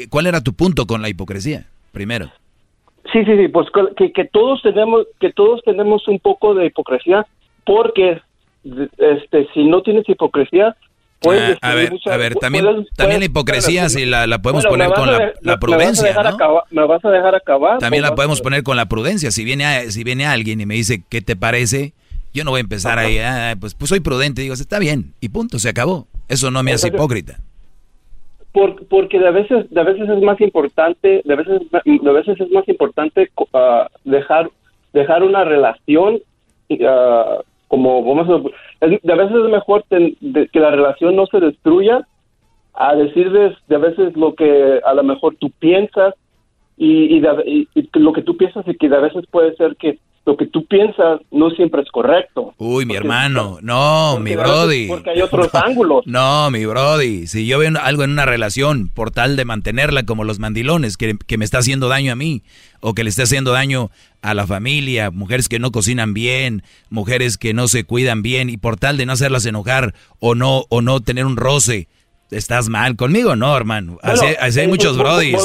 Eh, 0.04 0.08
¿Cuál 0.10 0.28
era 0.28 0.42
tu 0.42 0.54
punto 0.54 0.86
con 0.88 1.02
la 1.02 1.10
hipocresía? 1.10 1.66
Primero. 1.92 2.32
Sí, 3.14 3.24
sí, 3.26 3.38
sí, 3.38 3.48
pues 3.50 3.68
que, 3.98 4.12
que 4.12 4.26
todos 4.26 4.62
tenemos 4.64 5.06
que 5.20 5.32
todos 5.32 5.62
tenemos 5.64 6.08
un 6.08 6.20
poco 6.20 6.54
de 6.56 6.66
hipocresía 6.68 7.26
porque 7.66 8.20
este 8.64 9.48
si 9.54 9.64
no 9.64 9.82
tienes 9.84 10.08
hipocresía 10.10 10.76
puedes 11.22 11.58
Ah, 11.62 11.72
a 11.72 11.76
ver, 11.76 11.92
mucha- 11.92 12.14
a 12.14 12.18
ver, 12.18 12.36
también, 12.36 12.66
puedes- 12.66 12.88
también 12.96 13.22
la 13.22 13.28
puedes- 13.28 13.30
hipocresía, 13.30 13.90
si 13.90 14.06
la, 14.06 14.28
la 14.28 14.42
podemos 14.42 14.64
Bueno, 14.66 14.86
poner 14.86 14.94
con 14.98 15.12
la, 15.12 15.20
de- 15.20 15.26
la 15.26 15.32
me- 15.32 15.34
me 15.42 15.52
vas 15.52 15.56
a 15.56 15.60
prudencia, 15.60 16.14
¿no? 16.24 16.30
acabar- 16.30 16.64
me 16.72 16.86
vas 16.86 17.06
a 17.06 17.10
dejar 17.10 17.36
acabar 17.36 17.80
También 17.80 18.04
¿O 18.04 18.08
la 18.10 18.16
podemos 18.16 18.42
poner 18.42 18.64
con 18.64 18.76
la 18.76 18.88
prudencia. 18.88 19.32
Si 19.32 19.44
viene, 19.44 19.66
a- 19.66 19.92
si 19.92 20.04
viene 20.04 20.26
alguien 20.26 20.60
y 20.62 20.66
me 20.66 20.76
dice, 20.76 21.04
¿qué 21.10 21.22
te 21.22 21.36
parece? 21.36 21.94
Yo 22.34 22.44
no 22.44 22.52
voy 22.52 22.58
a 22.58 22.62
empezar 22.62 23.00
ahí, 23.00 23.18
ah, 23.20 23.56
pues, 23.60 23.76
pues 23.76 23.90
soy 23.90 24.02
prudente. 24.02 24.42
Digo, 24.42 24.54
está 24.56 24.78
bien, 24.80 25.14
y 25.22 25.30
punto, 25.30 25.58
se 25.58 25.70
acabó. 25.70 26.08
Eso 26.28 26.52
no 26.52 26.64
me 26.64 26.74
hace 26.74 26.90
hipócrita. 26.90 27.40
Por- 28.56 28.88
porque 28.88 29.20
de 29.20 29.32
veces 29.32 29.70
de 29.70 29.84
veces 29.84 30.08
es 30.10 30.22
más 30.24 30.40
importante 30.40 31.22
de 31.26 31.36
veces 31.36 31.62
de 31.72 32.12
veces 32.20 32.40
es 32.40 32.50
más 32.52 32.66
importante 32.70 33.30
ah, 33.54 33.88
dejar 34.06 34.50
dejar 34.94 35.24
una 35.24 35.44
relación 35.44 36.22
ah, 36.88 37.40
como 37.68 38.02
vamos 38.02 38.30
a 38.30 38.88
de 39.12 39.16
veces 39.22 39.36
es 39.44 39.50
mejor 39.52 39.84
que 39.90 40.60
la 40.66 40.72
relación 40.72 41.18
no 41.18 41.26
se 41.26 41.42
destruya 41.42 42.08
a 42.76 42.96
decirles 42.96 43.58
de 43.68 43.78
veces 43.78 44.16
lo 44.16 44.36
que 44.36 44.80
a 44.86 44.94
lo 44.94 45.04
mejor 45.04 45.36
tú 45.36 45.50
piensas 45.60 46.14
y, 46.78 47.16
y, 47.16 47.20
de- 47.20 47.44
y- 47.76 47.90
lo 48.00 48.14
que 48.14 48.22
tú 48.22 48.38
piensas 48.38 48.66
y 48.70 48.76
que 48.76 48.88
de 48.88 49.00
veces 49.02 49.26
puede 49.32 49.54
ser 49.58 49.76
que 49.76 50.00
lo 50.26 50.36
que 50.38 50.48
tú 50.48 50.66
piensas 50.66 51.22
no 51.32 51.50
siempre 51.52 51.82
es 51.82 51.92
correcto 51.92 52.54
Uy, 52.58 52.86
mi 52.86 52.96
hermano, 52.96 53.60
no, 53.62 54.20
mi 54.20 54.36
brody. 54.36 54.88
porque 54.88 55.12
hay 55.12 55.22
otros 55.22 55.50
ángulos 55.54 56.06
No, 56.06 56.50
mi 56.52 56.66
brody. 56.66 57.28
Si 57.28 57.46
yo 57.46 57.60
veo 57.60 57.72
algo 57.82 58.04
en 58.04 58.12
una 58.12 58.26
relación 58.26 58.90
por 58.90 59.12
tal 59.12 59.36
de 59.36 59.46
mantenerla 59.46 60.04
como 60.04 60.24
los 60.24 60.40
mandilones, 60.40 60.98
que, 60.98 61.16
que 61.28 61.38
me 61.38 61.46
está 61.46 61.60
haciendo 61.60 61.88
daño 61.88 62.12
a 62.12 62.16
mí, 62.16 62.44
o 62.80 62.94
que 62.94 63.04
le 63.04 63.10
está 63.10 63.24
haciendo 63.24 63.52
daño 63.52 63.92
a 64.22 64.34
la 64.34 64.48
familia, 64.48 65.12
mujeres 65.12 65.50
que 65.50 65.60
no 65.60 65.72
cocinan 65.72 66.14
bien, 66.14 66.64
mujeres 66.90 67.38
que 67.38 67.54
no 67.54 67.68
se 67.68 67.84
cuidan 67.84 68.22
bien, 68.22 68.50
y 68.50 68.58
por 68.58 68.78
tal 68.78 68.98
de 68.98 69.06
no 69.06 69.14
hacerlas 69.14 69.46
enojar 69.46 69.94
o 70.20 70.34
no, 70.36 70.66
o 70.70 70.82
no 70.82 71.02
tener 71.02 71.26
un 71.26 71.38
roce, 71.38 71.88
estás 72.32 72.70
mal 72.70 72.96
conmigo, 72.96 73.36
no, 73.36 73.56
hermano. 73.56 73.98
Así, 74.02 74.22
Bueno, 74.26 74.38
así 74.42 74.60
hay 74.60 74.68
muchos 74.68 74.98
brodis. 74.98 75.36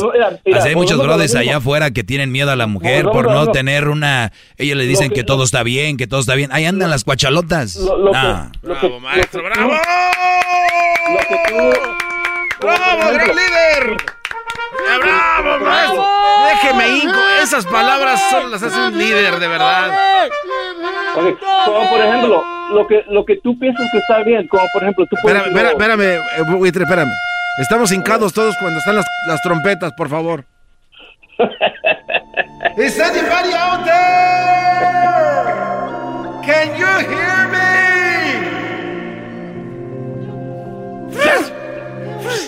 Así 0.55 0.69
hay 0.69 0.75
muchos 0.75 0.99
brodis 0.99 1.35
allá 1.35 1.59
afuera 1.59 1.91
que 1.91 2.03
tienen 2.05 2.33
miedo 2.33 2.51
a 2.51 2.57
la 2.57 2.67
mujer 2.67 3.05
por 3.07 3.31
no 3.31 3.47
tener 3.53 3.89
una. 3.89 4.33
Ellos 4.57 4.77
le 4.77 4.85
dicen 4.87 5.09
que, 5.11 5.17
que- 5.17 5.25
todo 5.25 5.45
está 5.45 5.63
bien, 5.63 5.97
que 5.97 6.07
todo 6.07 6.21
está 6.21 6.35
bien. 6.35 6.51
Ahí 6.53 6.65
andan 6.65 6.91
las 6.91 7.05
cuachalotas. 7.05 7.77
Lo- 7.77 7.99
lo 7.99 8.13
que- 8.13 8.19
lo 8.69 8.81
que- 8.81 8.89
lo 8.89 9.15
que 9.15 9.27
tú- 9.29 9.39
Lo 11.11 11.19
que 11.19 11.39
tú, 11.49 11.71
¡Bravo, 12.61 13.13
gran 13.15 13.29
líder! 13.29 13.97
¡Bravo, 15.01 15.65
maestro! 15.65 16.07
Déjeme 16.47 16.89
hinco. 16.89 17.19
Esas 17.43 17.67
palabras 17.67 18.21
solo 18.31 18.49
las 18.49 18.63
hace 18.63 18.79
un 18.79 18.97
líder, 18.99 19.39
de 19.39 19.49
verdad. 19.49 19.91
Ok, 21.17 21.39
Como 21.65 21.91
por 21.91 22.01
ejemplo, 22.01 22.45
lo 22.73 22.87
que, 22.87 23.05
lo 23.09 23.25
que 23.25 23.37
tú 23.37 23.59
piensas 23.59 23.87
que 23.93 23.99
está 23.99 24.23
bien, 24.23 24.47
como 24.49 24.65
por 24.73 24.83
ejemplo, 24.83 25.07
tú 25.07 25.17
puedes... 25.23 25.39
Espérame, 25.47 25.71
espérame, 25.71 26.01
espérame, 26.03 26.53
eh, 26.53 26.57
buitre, 26.57 26.85
espérame. 26.85 27.13
Estamos 27.59 27.93
hincados 27.93 28.33
todos 28.33 28.57
cuando 28.59 28.79
están 28.79 28.97
las, 28.97 29.05
las 29.27 29.41
trompetas, 29.43 29.93
por 29.93 30.09
favor. 30.09 30.45
Is 32.77 32.99
anybody 33.01 33.55
out 33.55 33.85
there? 33.85 34.01
Can 36.45 36.77
you 36.77 36.87
hear 36.87 37.49
me? 37.49 37.71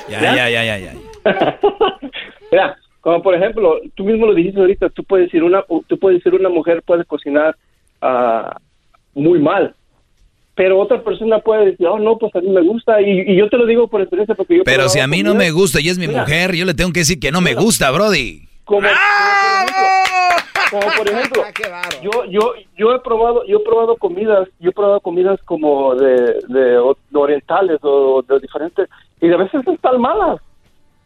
Ya, 0.09 0.21
ya, 0.21 0.49
ya, 0.49 0.63
ya, 0.65 0.77
ya. 0.79 1.02
Mira, 2.51 2.77
como 3.01 3.23
por 3.23 3.35
ejemplo, 3.35 3.81
tú 3.95 4.05
mismo 4.05 4.27
lo 4.27 4.35
dijiste 4.35 4.61
ahorita, 4.61 4.89
tú 4.91 5.03
puedes 5.05 5.27
decir 5.27 5.43
una, 5.43 5.65
tú 5.87 5.99
puedes 5.99 6.19
decir 6.23 6.39
una 6.39 6.49
mujer 6.49 6.83
puede 6.83 7.05
cocinar 7.05 7.57
ah, 8.01 8.57
muy 9.15 9.39
mal, 9.41 9.75
pero 10.55 10.79
otra 10.79 11.03
persona 11.03 11.39
puede 11.39 11.67
decir, 11.73 11.87
oh 11.87 11.99
no, 11.99 12.17
pues 12.19 12.35
a 12.37 12.41
mí 12.41 12.49
me 12.51 12.61
gusta 12.63 13.01
y, 13.01 13.21
y 13.27 13.37
yo 13.37 13.49
te 13.49 13.57
lo 13.57 13.67
digo 13.67 13.89
por 13.89 14.01
experiencia 14.01 14.35
porque 14.35 14.59
yo. 14.59 14.65
Pero 14.65 14.89
si 14.89 15.01
a 15.01 15.07
mí 15.07 15.23
no 15.23 15.35
me 15.35 15.51
gusta 15.51 15.81
y 15.81 15.89
es 15.89 15.99
mi 15.99 16.07
Mira, 16.09 16.21
mujer, 16.23 16.55
yo 16.55 16.65
le 16.65 16.75
tengo 16.75 16.93
que 16.93 17.01
decir 17.01 17.19
que 17.19 17.33
no 17.33 17.41
me 17.41 17.55
gusta, 17.55 17.91
Brody. 17.91 18.43
Como, 18.65 18.89
como 20.71 20.87
por 20.97 21.09
ejemplo, 21.09 21.43
yo, 22.03 22.25
yo, 22.31 22.53
yo 22.79 22.95
he 22.95 23.01
probado, 23.01 23.45
yo 23.47 23.59
he 23.59 23.65
probado 23.65 23.97
comidas, 23.97 24.49
yo 24.61 24.71
he 24.71 24.73
probado 24.73 25.01
comidas 25.01 25.41
como 25.45 25.95
de, 25.95 26.39
de 26.49 26.79
o- 26.79 26.97
de 27.11 27.19
orientales 27.19 27.79
o 27.83 28.23
de 28.23 28.39
diferentes 28.41 28.89
y 29.21 29.31
a 29.33 29.37
veces 29.37 29.67
están 29.67 30.01
malas. 30.01 30.41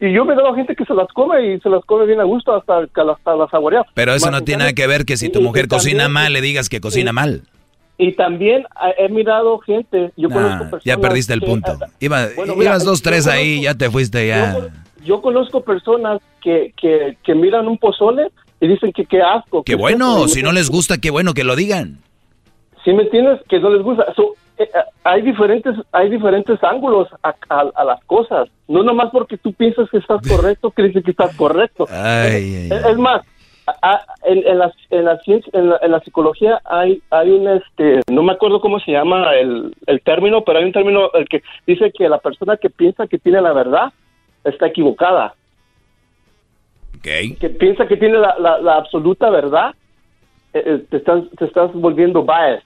Y 0.01 0.13
yo 0.13 0.25
me 0.27 0.35
he 0.35 0.37
dado 0.37 0.53
a 0.53 0.55
gente 0.55 0.77
que 0.77 0.85
se 0.85 0.93
las 0.95 1.09
come 1.15 1.55
y 1.55 1.61
se 1.61 1.71
las 1.71 1.83
come 1.87 2.05
bien 2.07 2.21
a 2.21 2.25
gusto 2.25 2.55
hasta 2.55 2.87
que 2.95 3.01
hasta 3.01 3.35
las 3.35 3.51
saborea. 3.51 3.83
Pero 3.95 4.13
eso 4.15 4.27
Más 4.27 4.41
no 4.41 4.45
tiene 4.45 4.59
nada 4.61 4.73
que 4.75 4.87
ver 4.87 5.05
que 5.07 5.17
si 5.17 5.31
tu 5.31 5.39
y- 5.39 5.43
y 5.43 5.45
mujer 5.47 5.69
cocina 5.69 6.05
también- 6.05 6.13
mal, 6.13 6.33
le 6.35 6.41
digas 6.43 6.69
que 6.69 6.81
cocina 6.81 7.11
y- 7.11 7.15
mal. 7.15 7.43
Y 7.99 8.13
también 8.13 8.65
he 8.99 9.09
mirado 9.09 9.59
gente, 9.61 10.13
yo 10.19 10.29
conozco 10.29 10.65
personas 10.65 10.85
ya 10.85 10.99
perdiste 10.99 11.33
el 11.33 11.41
que- 11.41 11.47
punto. 11.47 11.79
Iba- 11.99 12.29
Bueno, 12.37 12.55
mira, 12.55 12.73
ibas 12.73 12.85
dos, 12.85 13.01
tres 13.01 13.25
conozco- 13.25 13.41
ahí, 13.41 13.63
ya 13.63 13.75
te 13.75 13.89
fuiste 13.91 14.27
ya. 14.29 14.55
Yo 15.03 15.23
conozco 15.23 15.63
personas 15.63 16.21
que, 16.43 16.75
que, 16.77 17.17
que 17.25 17.35
miran 17.35 17.67
un 17.67 17.79
pozole 17.79 18.29
y 18.61 18.69
dicen 18.69 18.93
que 18.93 19.07
qué 19.07 19.23
asco. 19.23 19.63
Qué 19.63 19.77
bueno, 19.77 20.29
si 20.29 20.43
no 20.43 20.53
les 20.53 20.69
gusta, 20.69 20.99
qué 20.99 21.11
bueno 21.11 21.33
que 21.33 21.43
lo 21.45 21.57
digan. 21.57 22.01
¿Sí 22.85 22.93
me 22.93 23.05
entiendes? 23.05 23.41
Que 23.49 23.59
no 23.61 23.71
les 23.71 23.83
gusta. 23.83 24.05
So, 24.15 24.35
hay 25.05 25.23
diferentes 25.23 25.75
hay 25.93 26.09
diferentes 26.11 26.63
ángulos 26.65 27.09
a, 27.23 27.35
a- 27.49 27.71
a 27.75 27.85
las 27.85 28.03
cosas. 28.05 28.49
No 28.69 28.83
nomás 28.83 29.11
porque 29.13 29.37
tú 29.37 29.53
piensas 29.53 29.89
que 29.91 29.99
estás 29.99 30.21
correcto, 30.29 30.73
dices 30.77 31.05
que 31.05 31.11
estás 31.11 31.37
correcto. 31.37 31.87
Ay, 31.91 32.69
ay, 32.71 32.81
Es, 32.91 32.97
más, 32.99 33.23
a- 33.83 34.05
en, 34.25 34.47
en 34.47 34.59
la, 34.59 34.73
en, 34.91 35.05
la 35.05 35.19
ciencia, 35.19 35.51
en, 35.55 35.71
la, 35.71 35.79
en 35.83 35.91
la 35.93 36.01
psicología 36.01 36.61
hay 36.65 37.03
hay 37.11 37.31
un, 37.31 37.49
este, 37.49 38.01
no 38.11 38.23
me 38.23 38.33
acuerdo 38.33 38.61
cómo 38.61 38.79
se 38.81 38.93
llama 38.93 39.35
el, 39.35 39.75
el 39.87 40.01
término, 40.03 40.43
pero 40.45 40.59
hay 40.59 40.65
un 40.65 40.73
término 40.73 41.11
el 41.15 41.29
que 41.29 41.43
dice 41.67 41.93
que 41.93 42.09
la 42.09 42.19
persona 42.19 42.57
que 42.57 42.71
piensa 42.71 43.07
que 43.07 43.19
tiene 43.19 43.41
la 43.41 43.53
verdad 43.53 43.93
está 44.45 44.67
equivocada. 44.69 45.35
Que 47.37 47.51
piensa 47.51 47.87
que 47.87 47.97
tiene 47.97 48.19
la, 48.19 48.37
la, 48.39 48.59
la 48.59 48.77
absoluta 48.77 49.31
verdad, 49.31 49.75
eh, 50.55 50.63
eh, 50.65 50.85
te, 50.91 50.97
estás, 50.97 51.23
te 51.39 51.45
estás 51.45 51.73
volviendo 51.75 52.23
biased. 52.25 52.63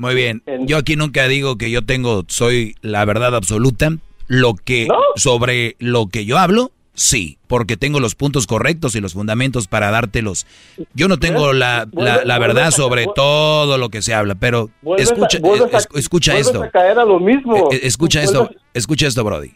Muy 0.00 0.14
bien. 0.14 0.42
Yo 0.60 0.78
aquí 0.78 0.96
nunca 0.96 1.28
digo 1.28 1.58
que 1.58 1.70
yo 1.70 1.84
tengo, 1.84 2.24
soy 2.28 2.74
la 2.80 3.04
verdad 3.04 3.34
absoluta. 3.36 3.90
Lo 4.28 4.54
que, 4.54 4.88
sobre 5.16 5.76
lo 5.78 6.06
que 6.06 6.24
yo 6.24 6.38
hablo, 6.38 6.70
sí, 6.94 7.36
porque 7.48 7.76
tengo 7.76 8.00
los 8.00 8.14
puntos 8.14 8.46
correctos 8.46 8.94
y 8.94 9.00
los 9.00 9.12
fundamentos 9.12 9.66
para 9.66 9.90
dártelos. 9.90 10.46
Yo 10.94 11.06
no 11.08 11.18
tengo 11.18 11.52
la, 11.52 11.86
la, 11.92 12.24
la 12.24 12.38
verdad 12.38 12.70
sobre 12.70 13.06
todo 13.14 13.76
lo 13.76 13.90
que 13.90 14.00
se 14.02 14.14
habla, 14.14 14.36
pero 14.36 14.70
escucha, 14.96 15.38
a- 15.72 15.98
escucha 15.98 16.38
esto. 16.38 16.62
a 16.62 16.70
caer 16.70 16.98
a 16.98 17.04
lo 17.04 17.20
mismo. 17.20 17.56
Eh, 17.56 17.62
eh, 17.76 17.80
escucha 17.82 18.22
esto, 18.22 18.48
escucha 18.72 19.06
esto, 19.06 19.22
Brody. 19.24 19.50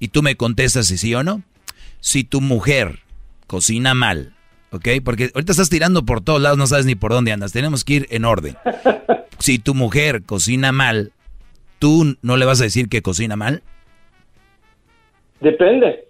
Y 0.00 0.08
tú 0.08 0.22
me 0.22 0.34
contestas 0.36 0.86
si 0.86 0.98
sí 0.98 1.14
o 1.14 1.22
no. 1.22 1.42
Si 2.00 2.24
tu 2.24 2.40
mujer 2.40 3.00
cocina 3.46 3.92
mal, 3.94 4.32
¿ok? 4.70 4.88
Porque 5.04 5.30
ahorita 5.34 5.52
estás 5.52 5.68
tirando 5.68 6.04
por 6.04 6.20
todos 6.22 6.40
lados, 6.40 6.56
no 6.58 6.66
sabes 6.66 6.86
ni 6.86 6.94
por 6.94 7.12
dónde 7.12 7.30
andas. 7.32 7.52
Tenemos 7.52 7.84
que 7.84 7.92
ir 7.94 8.06
en 8.10 8.24
orden. 8.24 8.56
Si 9.38 9.58
tu 9.58 9.74
mujer 9.74 10.22
cocina 10.24 10.72
mal, 10.72 11.12
¿tú 11.78 12.16
no 12.22 12.36
le 12.36 12.44
vas 12.44 12.60
a 12.60 12.64
decir 12.64 12.88
que 12.88 13.02
cocina 13.02 13.36
mal? 13.36 13.62
Depende. 15.40 16.04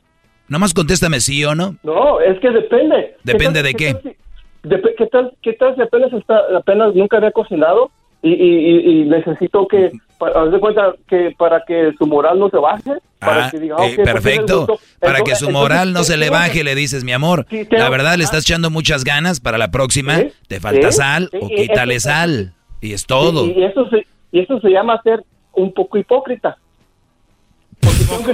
Nomás 0.49 0.73
contéstame 0.73 1.21
sí 1.21 1.45
o 1.45 1.55
no. 1.55 1.77
No, 1.83 2.21
es 2.21 2.39
que 2.41 2.51
depende. 2.51 3.17
Depende 3.23 3.61
tal- 3.63 3.65
de 3.65 3.75
qué. 3.75 3.93
tal 3.95 4.03
si- 4.03 4.69
dep- 4.69 4.95
¿Qué 4.97 5.07
tal, 5.07 5.33
qué 5.43 5.53
tal 5.53 5.75
si 5.75 5.83
apenas, 5.83 6.13
está, 6.13 6.39
apenas 6.57 6.95
nunca 6.95 7.19
había 7.19 7.31
cocinado 7.33 7.91
y, 8.23 8.31
y, 8.33 8.35
y- 8.71 9.03
y 9.03 9.05
necesito 9.05 9.69
que, 9.69 9.93
para, 10.19 10.43
haz 10.43 10.51
de 10.53 10.59
cuenta 10.59 10.95
que 11.07 11.35
para 11.37 11.63
que 11.67 11.93
su 11.99 12.07
moral 12.07 12.39
no 12.39 12.49
se 12.49 12.57
baje? 12.57 12.93
Para 13.19 13.47
Ah, 13.47 13.51
que 13.51 13.59
diga, 13.61 13.77
eh, 13.81 13.91
ok, 13.91 13.95
pues, 13.97 14.09
perfecto. 14.11 14.79
Para 15.01 15.21
que 15.21 15.35
su 15.35 15.51
moral 15.51 15.93
no 15.93 16.03
se 16.05 16.17
le 16.17 16.31
baje, 16.31 16.65
le 16.65 16.75
dices, 16.75 17.05
mi 17.05 17.13
amor, 17.13 17.47
la 17.71 17.91
verdad 17.91 18.17
le 18.17 18.23
ah. 18.23 18.25
estás 18.25 18.45
echando 18.45 18.71
muchas 18.71 19.05
ganas 19.05 19.41
para 19.41 19.59
la 19.59 19.71
próxima, 19.71 20.19
te 20.47 20.61
falta 20.61 20.91
sí, 20.93 20.97
sal 20.99 21.29
sí, 21.31 21.39
o 21.43 21.49
quítale 21.49 22.01
sal. 22.01 22.55
Y 22.81 22.93
es 22.93 23.07
todo. 23.07 23.47
Y, 23.47 23.53
y 23.53 23.65
eso 23.65 23.89
se, 23.89 24.07
y 24.33 24.41
eso 24.41 24.61
se 24.61 24.71
llama 24.71 25.01
ser 25.03 25.25
un 25.53 25.73
poco 25.73 25.99
hipócrita. 25.99 26.59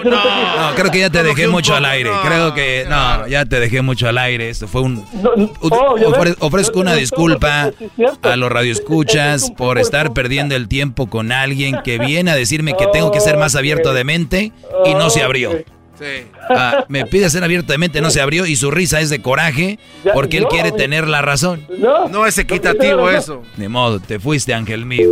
No, 0.05 0.75
creo 0.77 0.91
que 0.91 1.01
ya 1.01 1.11
te 1.11 1.23
dejé 1.23 1.49
mucho 1.49 1.75
al 1.75 1.85
aire. 1.85 2.11
Creo 2.25 2.55
que 2.55 2.87
no, 2.89 3.27
ya 3.27 3.45
te 3.45 3.61
dejé 3.61 3.83
mucho 3.83 4.09
al 4.09 4.19
aire. 4.19 4.49
Esto 4.49 4.69
fue 4.69 4.83
un. 4.83 5.05
ofrezco 6.41 6.81
una 6.81 6.95
disculpa 6.95 7.71
a 8.23 8.37
los 8.37 8.51
radioescuchas 8.51 9.51
por 9.51 9.79
estar 9.79 10.13
perdiendo 10.13 10.55
el 10.55 10.69
tiempo 10.69 11.09
con 11.09 11.33
alguien 11.33 11.79
que 11.85 11.99
viene 11.99 12.31
a 12.31 12.37
decirme 12.37 12.75
que 12.77 12.87
tengo 12.93 13.11
que 13.11 13.21
ser 13.21 13.37
más 13.37 13.57
abierto 13.57 13.93
de 13.93 14.05
mente 14.05 14.53
y 14.85 14.95
no 14.95 15.11
se 15.11 15.23
abrió. 15.23 15.51
Ah, 16.51 16.85
me 16.89 17.07
pide 17.07 17.31
ser 17.31 17.45
abierto 17.45 17.73
de 17.73 17.79
mente, 17.79 18.01
no 18.01 18.11
se 18.11 18.21
abrió 18.21 18.47
y 18.47 18.57
su 18.57 18.71
risa 18.71 19.01
es 19.01 19.11
de 19.11 19.23
coraje 19.23 19.79
porque 20.13 20.39
él 20.39 20.45
no, 20.45 20.49
quiere 20.49 20.73
tener 20.73 21.09
la 21.09 21.23
razón. 21.23 21.67
No, 21.79 22.09
No 22.09 22.27
es 22.27 22.37
equitativo 22.39 23.11
eso. 23.11 23.43
Ni 23.57 23.69
modo, 23.69 24.01
te 24.01 24.19
fuiste, 24.19 24.55
ángel 24.55 24.87
mío. 24.87 25.11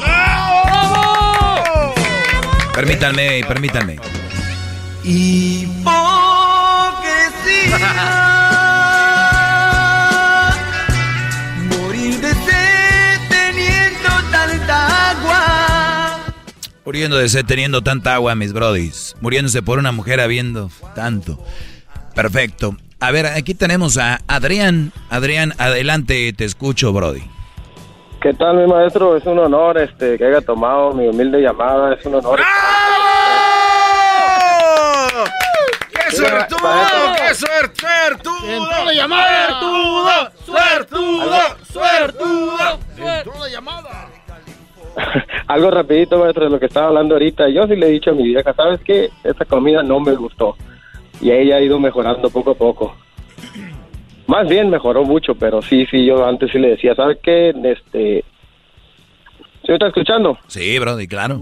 ¡Bravo! 0.00 1.94
Permítanme, 2.74 3.44
permítanme. 3.46 3.98
Hipocresía. 5.04 5.92
Muriendo 16.86 17.18
de 17.18 17.28
sed 17.28 17.44
teniendo 17.44 17.82
tanta 17.82 18.14
agua, 18.14 18.36
mis 18.36 18.52
brodis. 18.52 19.16
Muriéndose 19.20 19.60
por 19.60 19.80
una 19.80 19.90
mujer 19.90 20.20
habiendo 20.20 20.70
tanto. 20.94 21.36
Perfecto. 22.14 22.76
A 23.00 23.10
ver, 23.10 23.26
aquí 23.26 23.54
tenemos 23.54 23.98
a 23.98 24.20
Adrián. 24.28 24.92
Adrián, 25.10 25.52
adelante, 25.58 26.32
te 26.32 26.44
escucho, 26.44 26.92
brody. 26.92 27.28
¿Qué 28.22 28.32
tal, 28.34 28.58
mi 28.58 28.68
maestro? 28.68 29.16
Es 29.16 29.26
un 29.26 29.40
honor 29.40 29.78
este, 29.78 30.16
que 30.16 30.26
haya 30.26 30.40
tomado 30.40 30.92
mi 30.92 31.08
humilde 31.08 31.40
llamada. 31.40 31.94
Es 31.94 32.06
un 32.06 32.14
honor. 32.14 32.40
¡Qué 35.90 36.16
suertudo! 36.16 36.68
¡Qué 37.16 37.34
suertudo! 37.34 38.84
La 38.84 38.94
llamada. 38.94 39.48
¡Suertudo! 39.50 40.30
¡Suertudo! 40.46 41.40
¡Suertudo! 41.72 42.78
la 43.40 43.48
llamada. 43.50 44.15
Algo 45.46 45.70
rapidito, 45.70 46.18
maestro, 46.18 46.44
de 46.44 46.50
lo 46.50 46.58
que 46.58 46.66
estaba 46.66 46.88
hablando 46.88 47.14
ahorita. 47.14 47.48
Yo 47.48 47.66
sí 47.66 47.76
le 47.76 47.86
he 47.86 47.90
dicho 47.90 48.10
a 48.10 48.14
mi 48.14 48.24
vieja, 48.24 48.52
¿sabes 48.54 48.80
qué? 48.80 49.10
Esta 49.24 49.44
comida 49.44 49.82
no 49.82 50.00
me 50.00 50.14
gustó. 50.14 50.56
Y 51.20 51.30
ella 51.30 51.56
ha 51.56 51.60
ido 51.60 51.78
mejorando 51.78 52.30
poco 52.30 52.52
a 52.52 52.54
poco. 52.54 52.96
Más 54.26 54.48
bien 54.48 54.70
mejoró 54.70 55.04
mucho, 55.04 55.34
pero 55.34 55.62
sí, 55.62 55.86
sí, 55.90 56.04
yo 56.04 56.26
antes 56.26 56.50
sí 56.50 56.58
le 56.58 56.70
decía, 56.70 56.94
¿sabes 56.94 57.18
qué? 57.22 57.50
Este... 57.50 58.24
¿Sí 59.62 59.72
me 59.72 59.74
está 59.74 59.88
escuchando? 59.88 60.38
Sí, 60.46 60.78
brody, 60.78 61.06
claro. 61.06 61.40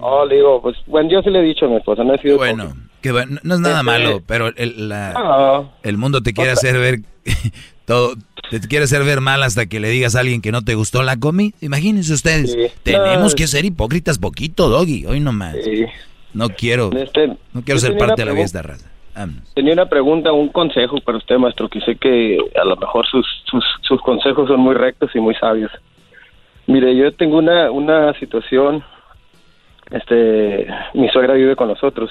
Oh, 0.00 0.24
le 0.24 0.36
digo, 0.36 0.60
pues, 0.60 0.76
bueno, 0.86 1.08
yo 1.10 1.22
sí 1.22 1.30
le 1.30 1.40
he 1.40 1.42
dicho 1.42 1.66
a 1.66 1.68
mi 1.68 1.76
esposa, 1.76 2.04
no 2.04 2.14
he 2.14 2.18
sido... 2.18 2.36
Bueno, 2.36 2.72
que 3.06 3.12
bueno, 3.12 3.38
no 3.42 3.54
es 3.54 3.60
nada 3.60 3.76
Este- 3.80 3.84
malo, 3.84 4.22
pero 4.26 4.48
el, 4.56 4.88
la- 4.88 5.70
el 5.82 5.96
mundo 5.98 6.22
te 6.22 6.32
quiere 6.32 6.50
hacer 6.50 6.78
ver 6.78 7.00
todo, 7.86 8.14
te 8.50 8.60
quiere 8.60 8.84
hacer 8.84 9.04
ver 9.04 9.20
mal 9.20 9.42
hasta 9.42 9.66
que 9.66 9.80
le 9.80 9.88
digas 9.88 10.16
a 10.16 10.20
alguien 10.20 10.40
que 10.42 10.52
no 10.52 10.62
te 10.62 10.74
gustó 10.74 11.02
la 11.02 11.16
comida. 11.18 11.54
Imagínense 11.60 12.12
ustedes, 12.12 12.52
Sí. 12.52 12.66
tenemos 12.82 13.32
No. 13.32 13.36
que 13.36 13.46
ser 13.46 13.64
hipócritas 13.64 14.18
poquito, 14.18 14.68
Doggy, 14.68 15.06
hoy 15.06 15.20
nomás. 15.20 15.56
No 16.34 16.48
quiero, 16.50 16.90
Este, 16.92 17.28
no 17.54 17.62
quiero 17.64 17.80
ser 17.80 17.96
parte 17.96 18.22
de 18.22 18.26
la 18.26 18.32
vida 18.32 18.40
de 18.40 18.46
esta 18.46 18.62
raza. 18.62 18.90
Vámonos. 19.14 19.54
Tenía 19.54 19.72
una 19.72 19.86
pregunta, 19.86 20.32
un 20.32 20.48
consejo 20.48 21.00
para 21.00 21.16
usted, 21.16 21.36
maestro, 21.38 21.68
que 21.70 21.80
sé 21.80 21.96
que 21.96 22.36
a 22.60 22.64
lo 22.64 22.76
mejor 22.76 23.06
sus, 23.06 23.26
sus, 23.50 23.64
sus 23.80 24.02
consejos 24.02 24.46
son 24.48 24.60
muy 24.60 24.74
rectos 24.74 25.10
y 25.14 25.20
muy 25.20 25.34
sabios. 25.36 25.70
Mire, 26.66 26.94
yo 26.94 27.10
tengo 27.14 27.38
una, 27.38 27.70
una 27.70 28.12
situación, 28.18 28.84
este, 29.90 30.66
mi 30.94 31.08
suegra 31.10 31.34
vive 31.34 31.56
con 31.56 31.68
nosotros, 31.68 32.10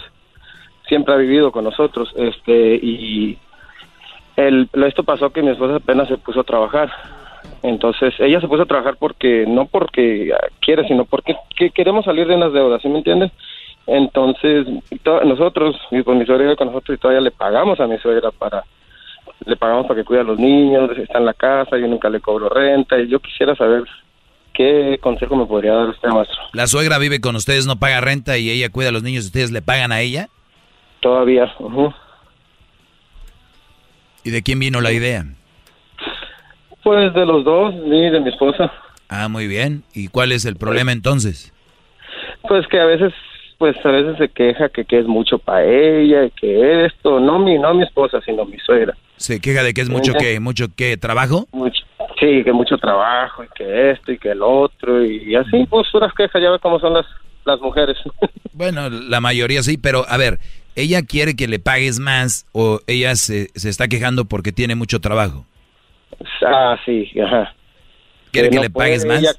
siempre 0.87 1.13
ha 1.13 1.17
vivido 1.17 1.51
con 1.51 1.63
nosotros, 1.63 2.11
este, 2.15 2.75
y 2.75 3.37
el, 4.35 4.69
esto 4.87 5.03
pasó 5.03 5.29
que 5.31 5.41
mi 5.41 5.49
esposa 5.51 5.75
apenas 5.77 6.07
se 6.07 6.17
puso 6.17 6.41
a 6.41 6.43
trabajar. 6.43 6.91
Entonces, 7.63 8.13
ella 8.19 8.39
se 8.41 8.47
puso 8.47 8.63
a 8.63 8.67
trabajar 8.67 8.95
porque, 8.99 9.45
no 9.47 9.65
porque 9.65 10.31
quiere, 10.61 10.87
sino 10.87 11.05
porque 11.05 11.35
que 11.55 11.71
queremos 11.71 12.05
salir 12.05 12.27
de 12.27 12.35
unas 12.35 12.53
deudas, 12.53 12.81
¿sí 12.81 12.89
me 12.89 12.99
entiendes? 12.99 13.31
Entonces, 13.87 14.67
to- 15.03 15.23
nosotros, 15.23 15.75
pues, 15.89 16.05
mi 16.17 16.25
suegra 16.25 16.43
vive 16.43 16.55
con 16.55 16.67
nosotros 16.67 16.97
y 16.97 17.01
todavía 17.01 17.21
le 17.21 17.31
pagamos 17.31 17.79
a 17.79 17.87
mi 17.87 17.97
suegra 17.99 18.31
para, 18.31 18.63
le 19.45 19.55
pagamos 19.55 19.85
para 19.87 19.99
que 19.99 20.05
cuide 20.05 20.21
a 20.21 20.23
los 20.23 20.39
niños, 20.39 20.89
está 20.97 21.19
en 21.19 21.25
la 21.25 21.33
casa, 21.33 21.77
yo 21.77 21.87
nunca 21.87 22.09
le 22.09 22.19
cobro 22.19 22.49
renta, 22.49 22.99
y 22.99 23.07
yo 23.07 23.19
quisiera 23.19 23.55
saber 23.55 23.83
qué 24.53 24.97
consejo 25.01 25.35
me 25.35 25.45
podría 25.45 25.73
dar 25.73 25.89
usted, 25.89 26.09
maestro. 26.09 26.37
La 26.53 26.67
suegra 26.67 26.97
vive 26.97 27.19
con 27.21 27.35
ustedes, 27.35 27.67
no 27.67 27.75
paga 27.77 28.01
renta 28.01 28.37
y 28.37 28.49
ella 28.49 28.71
cuida 28.71 28.89
a 28.89 28.91
los 28.91 29.03
niños, 29.03 29.25
¿ustedes 29.25 29.51
le 29.51 29.61
pagan 29.61 29.91
a 29.91 30.01
ella? 30.01 30.29
Todavía, 30.99 31.53
ujú. 31.59 31.93
¿Y 34.23 34.31
de 34.31 34.41
quién 34.41 34.59
vino 34.59 34.81
la 34.81 34.91
idea? 34.91 35.23
Pues 36.83 37.13
de 37.13 37.25
los 37.25 37.43
dos, 37.43 37.73
y 37.85 38.09
de 38.09 38.19
mi 38.19 38.29
esposa. 38.29 38.71
Ah, 39.07 39.27
muy 39.27 39.47
bien. 39.47 39.83
¿Y 39.93 40.07
cuál 40.07 40.31
es 40.31 40.45
el 40.45 40.55
problema 40.55 40.91
entonces? 40.91 41.53
Pues 42.47 42.67
que 42.67 42.79
a 42.79 42.85
veces, 42.85 43.13
pues 43.57 43.75
a 43.85 43.89
veces 43.89 44.17
se 44.17 44.29
queja 44.29 44.69
que, 44.69 44.85
que 44.85 44.99
es 44.99 45.05
mucho 45.05 45.37
para 45.37 45.63
ella, 45.63 46.25
y 46.25 46.31
que 46.31 46.85
esto, 46.85 47.19
no 47.19 47.39
mi, 47.39 47.57
no 47.59 47.73
mi 47.73 47.83
esposa, 47.83 48.19
sino 48.25 48.45
mi 48.45 48.57
suegra. 48.59 48.95
¿Se 49.17 49.39
queja 49.39 49.63
de 49.63 49.73
que 49.73 49.81
es 49.81 49.89
mucho 49.89 50.13
que 50.13 50.39
mucho 50.39 50.67
que 50.75 50.97
trabajo? 50.97 51.47
Mucho, 51.51 51.83
sí, 52.19 52.43
que 52.43 52.51
mucho 52.51 52.77
trabajo, 52.77 53.43
y 53.43 53.47
que 53.55 53.91
esto, 53.91 54.11
y 54.11 54.17
que 54.17 54.31
el 54.31 54.41
otro, 54.41 55.05
y 55.05 55.35
así, 55.35 55.65
pues 55.69 55.87
puras 55.91 56.13
quejas, 56.13 56.41
ya 56.41 56.51
ve 56.51 56.59
cómo 56.59 56.79
son 56.79 56.93
las, 56.93 57.05
las 57.45 57.59
mujeres. 57.61 57.97
Bueno, 58.57 58.89
la 58.89 59.19
mayoría 59.19 59.61
sí, 59.63 59.77
pero 59.77 60.05
a 60.07 60.15
ver, 60.15 60.39
¿ella 60.75 61.01
quiere 61.03 61.35
que 61.35 61.47
le 61.47 61.59
pagues 61.59 61.99
más 61.99 62.45
o 62.53 62.79
ella 62.87 63.15
se, 63.15 63.47
se 63.55 63.69
está 63.69 63.87
quejando 63.87 64.25
porque 64.25 64.51
tiene 64.51 64.75
mucho 64.75 64.99
trabajo? 64.99 65.45
ah, 66.45 66.77
sí, 66.85 67.09
ajá. 67.19 67.53
¿Quiere 68.31 68.49
que 68.49 68.55
no 68.57 68.61
le 68.63 68.69
pagues 68.69 69.05
puede, 69.05 69.13
más? 69.13 69.23
ella- 69.23 69.35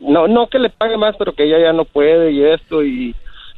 no, 0.00 0.28
no 0.28 0.46
que 0.48 0.58
le 0.58 0.70
pague 0.70 0.96
más, 0.96 1.16
pero 1.18 1.32
que 1.32 1.44
ella 1.44 1.58
ya 1.58 1.72
no 1.72 1.84
puede 1.84 2.30
y 2.32 2.42
esto 2.44 2.84
y, 2.84 3.14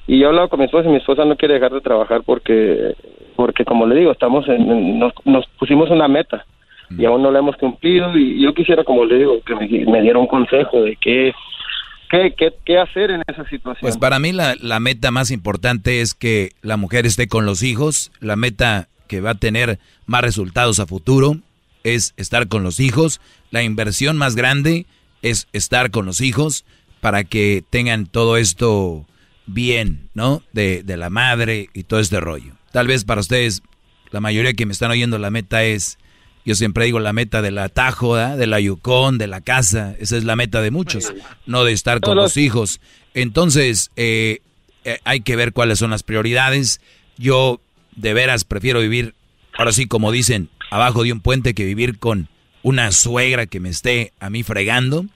y 0.07 0.19
yo 0.19 0.27
he 0.27 0.29
hablado 0.29 0.49
con 0.49 0.59
mi 0.59 0.65
esposa 0.65 0.89
y 0.89 0.93
mi 0.93 0.97
esposa 0.99 1.25
no 1.25 1.37
quiere 1.37 1.55
dejar 1.55 1.73
de 1.73 1.81
trabajar 1.81 2.23
porque, 2.25 2.95
porque 3.37 3.65
como 3.65 3.87
le 3.87 3.97
digo, 3.97 4.13
estamos 4.13 4.49
en, 4.49 4.71
en- 4.71 4.99
nos, 4.99 5.13
nos 5.25 5.47
pusimos 5.59 5.91
una 5.91 6.09
meta 6.09 6.45
y 6.97 7.05
aún 7.05 7.23
no 7.23 7.31
la 7.31 7.39
hemos 7.39 7.57
cumplido 7.57 8.17
y 8.17 8.43
yo 8.43 8.53
quisiera, 8.53 8.83
como 8.85 9.05
le 9.05 9.19
digo, 9.19 9.41
que 9.47 9.55
me, 9.55 9.69
me 9.87 10.03
diera 10.03 10.19
un 10.19 10.27
consejo 10.27 10.81
de 10.83 10.97
qué, 10.97 11.33
qué, 12.11 12.35
qué, 12.37 12.53
qué 12.65 12.79
hacer 12.79 13.11
en 13.11 13.23
esa 13.27 13.45
situación. 13.49 13.81
Pues 13.81 13.97
para 13.97 14.19
mí 14.19 14.33
la, 14.33 14.57
la 14.61 14.81
meta 14.81 15.11
más 15.11 15.31
importante 15.31 16.01
es 16.01 16.15
que 16.15 16.53
la 16.63 16.77
mujer 16.77 17.07
esté 17.07 17.29
con 17.29 17.47
los 17.47 17.63
hijos, 17.63 18.13
la 18.21 18.37
meta 18.37 18.89
que 19.07 19.21
va 19.21 19.31
a 19.31 19.35
tener 19.35 19.79
más 20.07 20.23
resultados 20.23 20.79
a 20.81 20.87
futuro 20.87 21.37
es 21.83 22.13
estar 22.17 22.49
con 22.49 22.63
los 22.63 22.81
hijos, 22.81 23.21
la 23.51 23.63
inversión 23.63 24.17
más 24.17 24.37
grande 24.37 24.87
es 25.23 25.49
estar 25.53 25.91
con 25.91 26.07
los 26.07 26.21
hijos 26.21 26.65
para 27.01 27.25
que 27.25 27.65
tengan 27.71 28.07
todo 28.07 28.37
esto 28.37 29.07
bien, 29.47 30.09
¿no? 30.15 30.43
De, 30.53 30.83
de 30.83 30.97
la 30.97 31.11
madre 31.11 31.69
y 31.73 31.85
todo 31.85 32.01
este 32.01 32.21
rollo. 32.21 32.55
Tal 32.73 32.87
vez 32.87 33.05
para 33.05 33.21
ustedes, 33.21 33.63
la 34.11 34.21
mayoría 34.21 34.53
que 34.53 34.67
me 34.67 34.73
están 34.73 34.91
oyendo, 34.91 35.19
la 35.19 35.31
meta 35.31 35.65
es, 35.65 35.99
yo 36.45 36.55
siempre 36.55 36.87
digo 36.87 37.01
la 37.01 37.13
meta 37.13 37.43
del 37.43 37.59
atajo, 37.59 38.17
¿da? 38.17 38.37
de 38.37 38.47
la 38.47 38.61
Yukon, 38.61 39.19
de 39.19 39.27
la 39.27 39.41
casa, 39.41 39.95
esa 39.99 40.17
es 40.17 40.25
la 40.25 40.37
meta 40.37 40.61
de 40.63 40.71
muchos, 40.71 41.13
no 41.47 41.65
de 41.65 41.73
estar 41.73 42.01
con 42.01 42.17
los 42.17 42.37
hijos. 42.37 42.81
Entonces, 43.15 43.91
eh, 43.97 44.41
eh, 44.85 44.99
hay 45.05 45.21
que 45.21 45.37
ver 45.37 45.53
cuáles 45.53 45.79
son 45.79 45.91
las 45.91 46.03
prioridades. 46.03 46.81
Yo 47.19 47.61
de 47.97 48.15
veras 48.15 48.45
prefiero 48.45 48.81
vivir, 48.81 49.15
ahora 49.59 49.73
sí 49.73 49.87
como 49.87 50.13
dicen, 50.13 50.49
abajo 50.71 51.05
de 51.05 51.13
un 51.13 51.21
puente 51.21 51.55
que 51.55 51.65
vivir 51.65 51.99
con 51.99 52.29
una 52.63 52.93
suegra 52.93 53.47
que 53.47 53.61
me 53.61 53.69
esté 53.69 54.13
a 54.21 54.31
mí 54.31 54.43
fregando. 54.43 55.07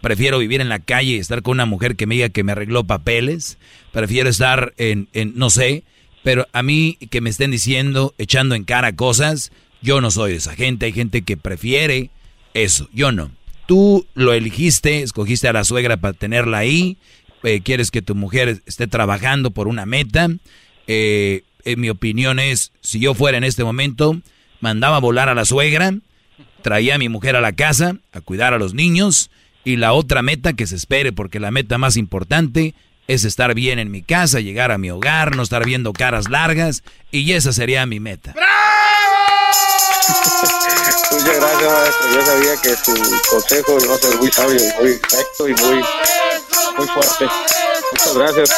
Prefiero 0.00 0.38
vivir 0.38 0.60
en 0.60 0.68
la 0.68 0.80
calle 0.80 1.12
y 1.12 1.18
estar 1.18 1.42
con 1.42 1.52
una 1.52 1.66
mujer 1.66 1.96
que 1.96 2.06
me 2.06 2.14
diga 2.14 2.28
que 2.28 2.44
me 2.44 2.52
arregló 2.52 2.84
papeles. 2.84 3.58
Prefiero 3.90 4.28
estar 4.28 4.74
en, 4.76 5.08
en, 5.14 5.32
no 5.36 5.50
sé, 5.50 5.82
pero 6.22 6.46
a 6.52 6.62
mí 6.62 6.98
que 7.10 7.20
me 7.20 7.30
estén 7.30 7.50
diciendo, 7.50 8.14
echando 8.18 8.54
en 8.54 8.64
cara 8.64 8.94
cosas, 8.94 9.50
yo 9.84 10.00
no 10.00 10.10
soy 10.10 10.32
de 10.32 10.38
esa 10.38 10.56
gente. 10.56 10.86
Hay 10.86 10.92
gente 10.92 11.22
que 11.22 11.36
prefiere 11.36 12.10
eso, 12.54 12.88
yo 12.92 13.12
no. 13.12 13.30
Tú 13.66 14.06
lo 14.14 14.32
elegiste, 14.32 15.02
escogiste 15.02 15.46
a 15.46 15.52
la 15.52 15.64
suegra 15.64 15.98
para 15.98 16.14
tenerla 16.14 16.58
ahí, 16.58 16.96
eh, 17.42 17.60
quieres 17.60 17.90
que 17.90 18.02
tu 18.02 18.14
mujer 18.14 18.62
esté 18.66 18.86
trabajando 18.86 19.50
por 19.50 19.68
una 19.68 19.84
meta. 19.86 20.28
Eh, 20.86 21.42
en 21.64 21.80
mi 21.80 21.90
opinión 21.90 22.38
es, 22.38 22.72
si 22.80 22.98
yo 22.98 23.14
fuera 23.14 23.38
en 23.38 23.44
este 23.44 23.62
momento, 23.62 24.20
mandaba 24.60 24.96
a 24.96 25.00
volar 25.00 25.28
a 25.28 25.34
la 25.34 25.44
suegra, 25.44 25.94
traía 26.62 26.94
a 26.94 26.98
mi 26.98 27.10
mujer 27.10 27.36
a 27.36 27.42
la 27.42 27.52
casa 27.52 27.96
a 28.12 28.20
cuidar 28.22 28.54
a 28.54 28.58
los 28.58 28.72
niños 28.72 29.30
y 29.64 29.76
la 29.76 29.92
otra 29.92 30.22
meta 30.22 30.54
que 30.54 30.66
se 30.66 30.76
espere, 30.76 31.12
porque 31.12 31.40
la 31.40 31.50
meta 31.50 31.76
más 31.76 31.98
importante 31.98 32.74
es 33.06 33.24
estar 33.24 33.54
bien 33.54 33.78
en 33.78 33.90
mi 33.90 34.02
casa, 34.02 34.40
llegar 34.40 34.72
a 34.72 34.78
mi 34.78 34.90
hogar, 34.90 35.36
no 35.36 35.42
estar 35.42 35.64
viendo 35.66 35.92
caras 35.92 36.30
largas 36.30 36.82
y 37.10 37.32
esa 37.32 37.52
sería 37.52 37.84
mi 37.84 38.00
meta. 38.00 38.34
Muchas 41.12 41.40
gracias, 41.40 41.72
maestro. 41.72 42.06
Yo 42.14 42.22
sabía 42.22 42.54
que 42.62 42.70
su 42.76 42.92
consejo 43.30 43.78
iba 43.84 43.94
a 43.94 43.98
ser 43.98 44.18
muy 44.18 44.28
sabio 44.30 44.56
y 44.56 44.82
muy 44.82 44.92
recto 44.92 45.48
y 45.48 45.54
muy, 45.54 45.76
muy 46.78 46.86
fuerte. 46.88 47.26
Muchas 47.92 48.14
gracias. 48.18 48.50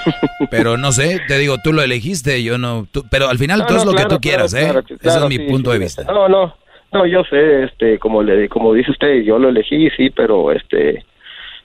Pero 0.50 0.76
no 0.76 0.92
sé, 0.92 1.20
te 1.28 1.38
digo, 1.38 1.56
tú 1.62 1.72
lo 1.72 1.82
elegiste, 1.82 2.42
yo 2.42 2.56
no, 2.58 2.86
tú- 2.90 3.04
pero 3.10 3.28
al 3.28 3.36
final 3.38 3.58
No, 3.60 3.66
tú 3.66 3.74
no, 3.74 3.80
es 3.80 3.84
lo 3.86 3.92
claro, 3.92 4.08
que 4.08 4.14
tú 4.14 4.20
claro, 4.20 4.46
quieras, 4.46 4.54
¿eh? 4.54 4.70
claro, 4.70 4.80
Ese 4.88 5.18
es 5.18 5.28
mi 5.28 5.36
sí, 5.36 5.42
punto 5.50 5.70
sí. 5.70 5.78
de 5.78 5.84
vista. 5.84 6.04
No, 6.04 6.28
no, 6.28 6.56
no, 6.92 7.06
yo 7.06 7.22
sé, 7.24 7.64
este, 7.64 7.98
como 7.98 8.22
le, 8.22 8.48
como 8.48 8.72
dice 8.72 8.90
usted, 8.92 9.22
yo 9.22 9.38
lo 9.38 9.50
elegí, 9.50 9.90
sí, 9.96 10.08
pero 10.10 10.50
este, 10.52 11.04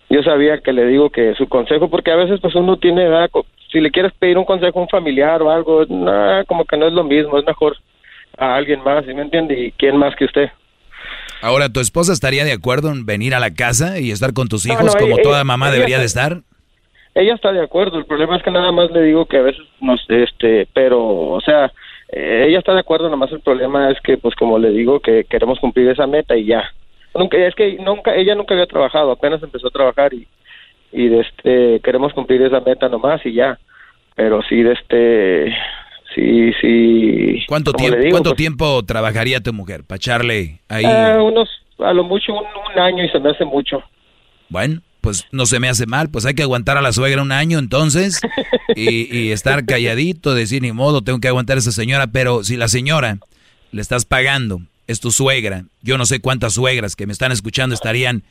yo 0.09 0.21
sabía 0.23 0.59
que 0.59 0.73
le 0.73 0.85
digo 0.87 1.09
que 1.09 1.33
su 1.35 1.47
consejo, 1.47 1.89
porque 1.89 2.11
a 2.11 2.15
veces 2.15 2.39
pues 2.41 2.53
uno 2.55 2.77
tiene 2.77 3.05
edad, 3.05 3.29
si 3.75 3.81
le 3.81 3.91
quieres 3.91 4.13
pedir 4.17 4.37
un 4.37 4.45
consejo 4.45 4.79
a 4.79 4.83
un 4.83 4.87
familiar 4.87 5.41
o 5.41 5.51
algo, 5.51 5.85
nah, 5.89 6.45
como 6.45 6.63
que 6.63 6.77
no 6.77 6.87
es 6.87 6.93
lo 6.93 7.03
mismo, 7.03 7.37
es 7.37 7.45
mejor 7.45 7.75
a 8.37 8.55
alguien 8.55 8.81
más, 8.85 9.03
¿sí 9.05 9.13
me 9.13 9.21
entiende? 9.23 9.59
¿Y 9.59 9.71
quién 9.73 9.97
más 9.97 10.15
que 10.15 10.23
usted? 10.23 10.49
Ahora, 11.41 11.67
¿tu 11.67 11.81
esposa 11.81 12.13
estaría 12.13 12.45
de 12.45 12.53
acuerdo 12.53 12.89
en 12.89 13.05
venir 13.05 13.35
a 13.35 13.41
la 13.41 13.53
casa 13.53 13.99
y 13.99 14.11
estar 14.11 14.31
con 14.33 14.47
tus 14.47 14.65
hijos 14.65 14.85
no, 14.85 14.93
como 14.97 15.15
ella- 15.15 15.23
toda 15.23 15.43
mamá 15.43 15.65
ella 15.67 15.73
debería 15.73 15.97
está- 16.01 16.29
de 16.29 16.35
estar? 16.35 16.41
Ella 17.15 17.33
está 17.35 17.51
de 17.51 17.61
acuerdo, 17.63 17.97
el 17.97 18.05
problema 18.05 18.37
es 18.37 18.43
que 18.43 18.51
nada 18.51 18.71
más 18.71 18.91
le 18.91 19.01
digo 19.03 19.25
que 19.25 19.37
a 19.37 19.41
veces 19.41 19.61
no 19.81 19.97
sé, 19.97 20.23
este, 20.23 20.67
pero, 20.73 21.01
o 21.05 21.41
sea, 21.41 21.71
eh, 22.13 22.45
ella 22.47 22.59
está 22.59 22.73
de 22.73 22.79
acuerdo, 22.79 23.05
nada 23.07 23.17
más 23.17 23.31
el 23.33 23.41
problema 23.41 23.89
es 23.91 23.99
que, 24.01 24.17
pues 24.17 24.35
como 24.35 24.57
le 24.57 24.69
digo, 24.69 25.01
que 25.01 25.25
queremos 25.25 25.59
cumplir 25.59 25.89
esa 25.89 26.07
meta 26.07 26.37
y 26.37 26.45
ya. 26.45 26.63
Nunca, 27.13 27.37
es 27.37 27.53
que 27.55 27.73
nunca, 27.75 28.15
ella 28.15 28.35
nunca 28.35 28.53
había 28.53 28.65
trabajado, 28.67 29.11
apenas 29.11 29.43
empezó 29.43 29.67
a 29.67 29.71
trabajar 29.71 30.13
y, 30.13 30.27
y 30.95 31.09
de 31.09 31.19
este, 31.19 31.79
queremos 31.81 32.13
cumplir 32.13 32.41
esa 32.41 32.61
meta 32.61 32.87
nomás 32.87 33.23
y 33.25 33.33
ya. 33.33 33.59
Pero 34.15 34.41
sí, 34.47 34.63
de 34.63 34.71
este, 34.71 35.53
sí, 36.15 36.53
sí. 36.61 37.43
¿Cuánto, 37.47 37.73
tiempo, 37.73 37.97
digo, 37.97 38.11
¿cuánto 38.11 38.29
pues, 38.29 38.37
tiempo 38.37 38.83
trabajaría 38.85 39.41
tu 39.41 39.51
mujer 39.51 39.83
para 39.83 39.97
echarle 39.97 40.61
ahí? 40.69 40.85
eh, 40.85 41.17
unos, 41.21 41.49
a 41.79 41.91
lo 41.93 42.05
mucho 42.05 42.33
un, 42.33 42.45
un 42.45 42.79
año 42.79 43.03
y 43.03 43.09
se 43.09 43.19
me 43.19 43.31
hace 43.31 43.43
mucho. 43.43 43.83
Bueno, 44.47 44.81
pues 45.01 45.27
no 45.33 45.45
se 45.45 45.59
me 45.59 45.67
hace 45.67 45.85
mal, 45.85 46.09
pues 46.09 46.25
hay 46.25 46.33
que 46.33 46.43
aguantar 46.43 46.77
a 46.77 46.81
la 46.81 46.93
suegra 46.93 47.21
un 47.21 47.33
año 47.33 47.59
entonces 47.59 48.21
y, 48.75 49.13
y 49.15 49.31
estar 49.33 49.65
calladito, 49.65 50.33
decir 50.33 50.61
ni 50.61 50.71
modo, 50.71 51.01
tengo 51.01 51.19
que 51.19 51.27
aguantar 51.27 51.57
a 51.57 51.59
esa 51.59 51.73
señora, 51.73 52.07
pero 52.07 52.45
si 52.45 52.55
la 52.55 52.69
señora 52.69 53.17
le 53.71 53.81
estás 53.81 54.05
pagando, 54.05 54.61
es 54.87 55.01
tu 55.01 55.11
suegra, 55.11 55.65
yo 55.81 55.97
no 55.97 56.05
sé 56.05 56.21
cuántas 56.21 56.53
suegras 56.53 56.95
que 56.95 57.05
me 57.05 57.11
están 57.11 57.33
escuchando 57.33 57.75
estarían 57.75 58.23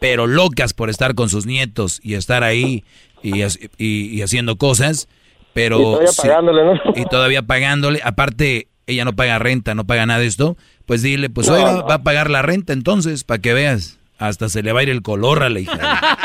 pero 0.00 0.26
locas 0.26 0.72
por 0.74 0.90
estar 0.90 1.14
con 1.14 1.28
sus 1.28 1.46
nietos 1.46 2.00
y 2.02 2.14
estar 2.14 2.42
ahí 2.44 2.84
y, 3.22 3.42
y- 3.78 4.06
y 4.18 4.22
haciendo 4.22 4.56
cosas, 4.56 5.08
pero... 5.52 5.78
Y 5.78 5.82
todavía 5.82 6.08
si- 6.12 6.22
pagándole, 6.22 6.64
¿no? 6.64 6.72
y 6.94 7.04
todavía 7.06 7.42
pagándole, 7.42 8.00
aparte 8.04 8.68
ella 8.86 9.04
no 9.04 9.14
paga 9.16 9.38
renta, 9.38 9.74
no 9.74 9.84
paga 9.86 10.04
nada 10.06 10.20
de 10.20 10.26
esto, 10.26 10.56
pues 10.84 11.00
dile, 11.02 11.30
pues 11.30 11.48
no. 11.48 11.54
va 11.86 11.94
a 11.94 12.02
pagar 12.02 12.28
la 12.30 12.42
renta 12.42 12.72
entonces, 12.74 13.24
para 13.24 13.40
que 13.40 13.54
veas, 13.54 13.98
hasta 14.18 14.48
se 14.48 14.62
le 14.62 14.72
va 14.72 14.80
a 14.80 14.82
ir 14.82 14.90
el 14.90 15.02
color 15.02 15.42
a 15.42 15.48
la 15.50 15.60
hija. 15.60 15.78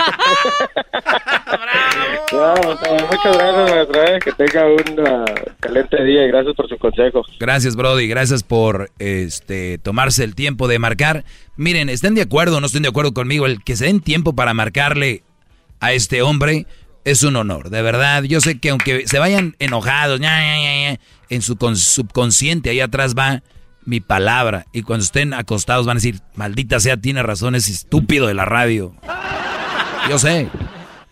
No, 2.31 2.53
muchas 3.09 3.37
gracias, 3.37 3.69
maestra, 3.71 4.19
que 4.19 4.31
tenga 4.33 4.65
un 4.67 5.07
ah, 5.07 5.25
excelente 5.47 6.03
día 6.03 6.25
y 6.25 6.27
gracias 6.27 6.55
por 6.55 6.69
sus 6.69 6.77
consejos. 6.77 7.25
Gracias, 7.39 7.75
Brody. 7.75 8.07
Gracias 8.07 8.43
por 8.43 8.91
este 8.99 9.79
tomarse 9.79 10.23
el 10.23 10.35
tiempo 10.35 10.67
de 10.67 10.77
marcar. 10.77 11.25
Miren, 11.57 11.89
estén 11.89 12.13
de 12.13 12.21
acuerdo 12.21 12.57
o 12.57 12.59
no 12.61 12.67
estén 12.67 12.83
de 12.83 12.89
acuerdo 12.89 13.13
conmigo, 13.13 13.45
el 13.47 13.63
que 13.63 13.75
se 13.75 13.85
den 13.85 13.99
tiempo 13.99 14.33
para 14.33 14.53
marcarle 14.53 15.23
a 15.79 15.91
este 15.93 16.21
hombre 16.21 16.67
es 17.03 17.23
un 17.23 17.35
honor, 17.35 17.71
de 17.71 17.81
verdad. 17.81 18.21
Yo 18.23 18.41
sé 18.41 18.59
que 18.59 18.69
aunque 18.69 19.07
se 19.07 19.17
vayan 19.17 19.55
enojados, 19.57 20.19
ña, 20.19 20.39
ña, 20.39 20.57
ña, 20.59 20.91
ña, 20.91 20.99
en 21.29 21.41
su 21.41 21.55
con- 21.57 21.77
subconsciente 21.77 22.69
ahí 22.69 22.79
atrás 22.79 23.15
va 23.17 23.41
mi 23.89 23.99
palabra 23.99 24.65
y 24.71 24.83
cuando 24.83 25.03
estén 25.03 25.33
acostados 25.33 25.85
van 25.85 25.97
a 25.97 25.99
decir, 25.99 26.19
maldita 26.35 26.79
sea, 26.79 26.95
tiene 26.97 27.23
razón, 27.23 27.55
es 27.55 27.67
estúpido 27.67 28.27
de 28.27 28.33
la 28.35 28.45
radio. 28.45 28.93
Yo 30.09 30.17
sé. 30.19 30.47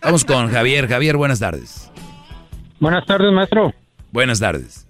Vamos 0.00 0.24
con 0.24 0.50
Javier. 0.50 0.88
Javier, 0.88 1.16
buenas 1.16 1.40
tardes. 1.40 1.90
Buenas 2.80 3.04
tardes, 3.04 3.32
maestro. 3.32 3.74
Buenas 4.12 4.38
tardes. 4.40 4.86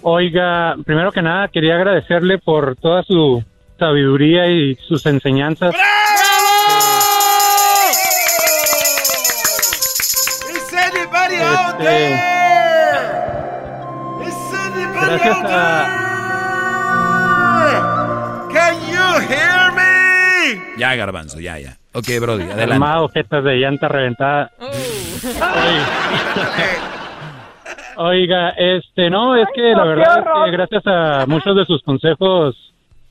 Oiga, 0.00 0.74
primero 0.84 1.12
que 1.12 1.22
nada 1.22 1.48
quería 1.48 1.76
agradecerle 1.76 2.38
por 2.38 2.74
toda 2.76 3.02
su 3.04 3.44
sabiduría 3.78 4.48
y 4.48 4.74
sus 4.88 5.04
enseñanzas. 5.06 5.74
Is 10.50 10.72
anybody 10.72 11.36
out 11.36 11.74
Este, 11.78 11.84
there? 11.84 12.14
Is 14.26 14.34
anybody 14.54 15.06
Gracias 15.06 15.36
out 15.36 15.46
a- 15.50 16.01
Ya, 20.82 20.96
Garbanzo, 20.96 21.38
ya, 21.38 21.60
ya. 21.60 21.76
Ok, 21.94 22.08
Brody, 22.20 22.42
adelante. 22.42 22.72
Armado, 22.74 23.08
jetas 23.10 23.44
de 23.44 23.54
llanta 23.54 23.86
reventada. 23.86 24.50
Oiga, 27.98 28.48
este, 28.56 29.08
no, 29.08 29.36
es 29.36 29.46
que 29.54 29.62
la 29.76 29.84
verdad 29.84 30.18
es 30.18 30.24
que 30.44 30.50
gracias 30.50 30.82
a 30.86 31.24
muchos 31.28 31.54
de 31.54 31.66
sus 31.66 31.84
consejos, 31.84 32.56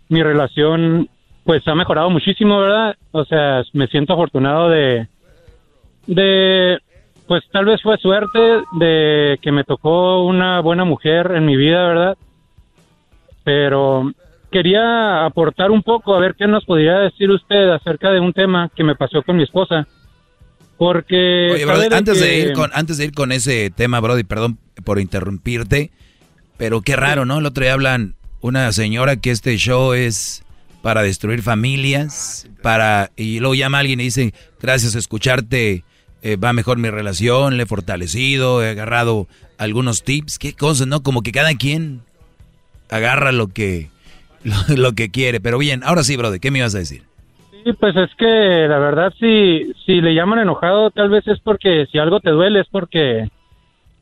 mi 0.10 0.22
relación, 0.22 1.07
pues 1.45 1.65
ha 1.65 1.73
mejorado 1.73 2.10
muchísimo, 2.10 2.60
¿verdad? 2.60 2.98
O 3.14 3.23
sea, 3.23 3.64
me 3.72 3.88
siento 3.88 4.11
afortunado 4.15 4.68
de, 4.68 5.07
de, 6.07 6.77
pues 7.26 7.45
tal 7.53 7.64
vez 7.64 7.81
fue 7.81 7.95
suerte 7.99 8.64
de 8.73 9.39
que 9.41 9.53
me 9.53 9.64
tocó 9.64 10.26
una 10.26 10.60
buena 10.60 10.84
mujer 10.84 11.31
en 11.35 11.45
mi 11.45 11.56
vida, 11.56 11.88
¿verdad? 11.88 12.18
Pero 13.45 14.11
quería 14.52 15.26
aportar 15.26 15.72
un 15.72 15.82
poco 15.82 16.14
a 16.14 16.19
ver 16.19 16.36
qué 16.38 16.48
nos 16.48 16.65
podría 16.65 16.99
decir 16.99 17.30
usted 17.30 17.69
acerca 17.69 18.11
de 18.11 18.19
un 18.19 18.34
tema 18.34 18.69
que 18.76 18.84
me 18.84 18.95
pasó 18.95 19.23
con 19.23 19.38
mi 19.38 19.44
esposa. 19.44 19.88
Porque 20.78 21.52
Oye, 21.53 21.65
Brody, 21.65 21.90
de 21.90 21.95
antes, 21.95 22.19
de 22.19 22.40
ir 22.40 22.53
con, 22.53 22.72
antes 22.73 22.98
de 22.98 23.06
ir 23.06 23.11
con 23.14 23.32
ese 23.32 23.69
tema, 23.69 23.99
Brody, 23.99 24.23
perdón 24.23 24.57
por 24.84 24.99
interrumpirte, 24.99 25.91
pero 26.57 26.82
qué 26.82 26.95
raro, 26.95 27.26
¿no? 27.26 27.40
El 27.40 27.45
otro 27.45 27.64
día 27.64 27.73
hablan 27.73 28.15
una 28.41 28.72
señora 28.72 29.18
que 29.18 29.30
este 29.30 29.56
show 29.57 29.94
es 29.94 30.44
para 30.82 31.03
destruir 31.03 31.44
familias, 31.44 32.49
para 32.64 33.11
y 33.15 33.40
luego 33.40 33.53
llama 33.53 33.78
a 33.78 33.82
alguien 33.82 33.99
y 33.99 34.06
dice, 34.06 34.34
gracias 34.60 34.95
a 34.95 34.99
escucharte 34.99 35.84
eh, 36.23 36.36
va 36.36 36.53
mejor 36.53 36.78
mi 36.78 36.90
relación, 36.90 37.57
le 37.57 37.64
he 37.64 37.65
fortalecido, 37.65 38.64
he 38.64 38.69
agarrado 38.69 39.28
algunos 39.57 40.03
tips, 40.03 40.40
qué 40.40 40.53
cosas, 40.53 40.88
¿no? 40.88 41.03
Como 41.03 41.22
que 41.22 41.32
cada 41.32 41.53
quien 41.56 42.02
agarra 42.90 43.32
lo 43.32 43.48
que, 43.48 43.90
lo, 44.44 44.76
lo 44.76 44.92
que 44.94 45.12
quiere. 45.12 45.40
Pero 45.40 45.58
bien, 45.58 45.82
ahora 45.84 46.04
sí, 46.04 46.18
Brody, 46.18 46.40
¿qué 46.40 46.52
me 46.52 46.60
ibas 46.60 46.76
a 46.76 46.80
decir? 46.80 47.04
Sí, 47.64 47.74
pues 47.74 47.96
es 47.96 48.10
que 48.16 48.68
la 48.68 48.80
verdad 48.80 49.14
si, 49.20 49.72
si 49.86 50.02
le 50.02 50.16
llaman 50.16 50.40
enojado 50.40 50.90
tal 50.90 51.10
vez 51.10 51.28
es 51.28 51.40
porque 51.40 51.86
si 51.92 52.00
algo 52.00 52.20
te 52.20 52.32
duele 52.32 52.62
es 52.62 52.68
porque 52.72 53.30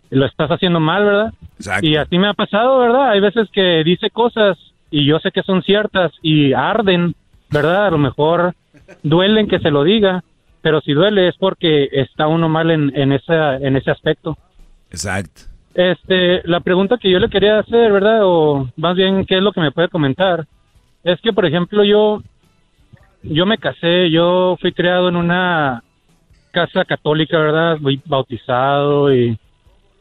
lo 0.10 0.26
estás 0.26 0.50
haciendo 0.50 0.80
mal, 0.80 1.04
¿verdad? 1.04 1.34
Y 1.82 1.98
así 1.98 2.18
me 2.18 2.30
ha 2.30 2.34
pasado, 2.34 2.80
¿verdad? 2.80 3.12
Hay 3.12 3.20
veces 3.20 3.50
que 3.52 3.84
dice 3.84 4.10
cosas 4.10 4.58
y 4.90 5.06
yo 5.06 5.20
sé 5.20 5.32
que 5.32 5.44
son 5.44 5.62
ciertas 5.62 6.12
y 6.22 6.54
arden, 6.54 7.16
¿verdad? 7.52 7.88
A 7.88 7.92
lo 7.92 7.98
mejor 7.98 8.56
duelen 9.04 9.48
que 9.48 9.60
se 9.60 9.72
lo 9.72 9.84
diga, 9.84 10.24
pero 10.62 10.82
si 10.82 10.94
duele 10.94 11.28
es 11.28 11.36
porque 11.38 11.90
está 11.92 12.28
uno 12.28 12.50
mal 12.50 12.72
en, 12.72 12.92
en, 12.96 13.12
esa, 13.12 13.58
en 13.58 13.76
ese 13.76 13.92
aspecto. 13.92 14.38
Exacto. 14.90 15.42
Este, 15.74 16.42
la 16.46 16.62
pregunta 16.62 16.98
que 16.98 17.10
yo 17.10 17.20
le 17.20 17.30
quería 17.30 17.60
hacer, 17.60 17.92
¿verdad? 17.92 18.22
O 18.24 18.70
más 18.76 18.96
bien, 18.96 19.26
¿qué 19.26 19.38
es 19.38 19.44
lo 19.44 19.52
que 19.52 19.62
me 19.62 19.72
puede 19.72 19.90
comentar? 19.90 20.46
Es 21.04 21.22
que, 21.22 21.32
por 21.32 21.46
ejemplo, 21.46 21.84
yo, 21.84 22.22
yo 23.24 23.46
me 23.46 23.58
casé, 23.58 24.10
yo 24.10 24.58
fui 24.60 24.72
criado 24.72 25.10
en 25.10 25.16
una 25.16 25.84
casa 26.52 26.86
católica, 26.86 27.38
¿verdad? 27.38 27.78
Fui 27.82 28.02
bautizado 28.06 29.14
y 29.14 29.38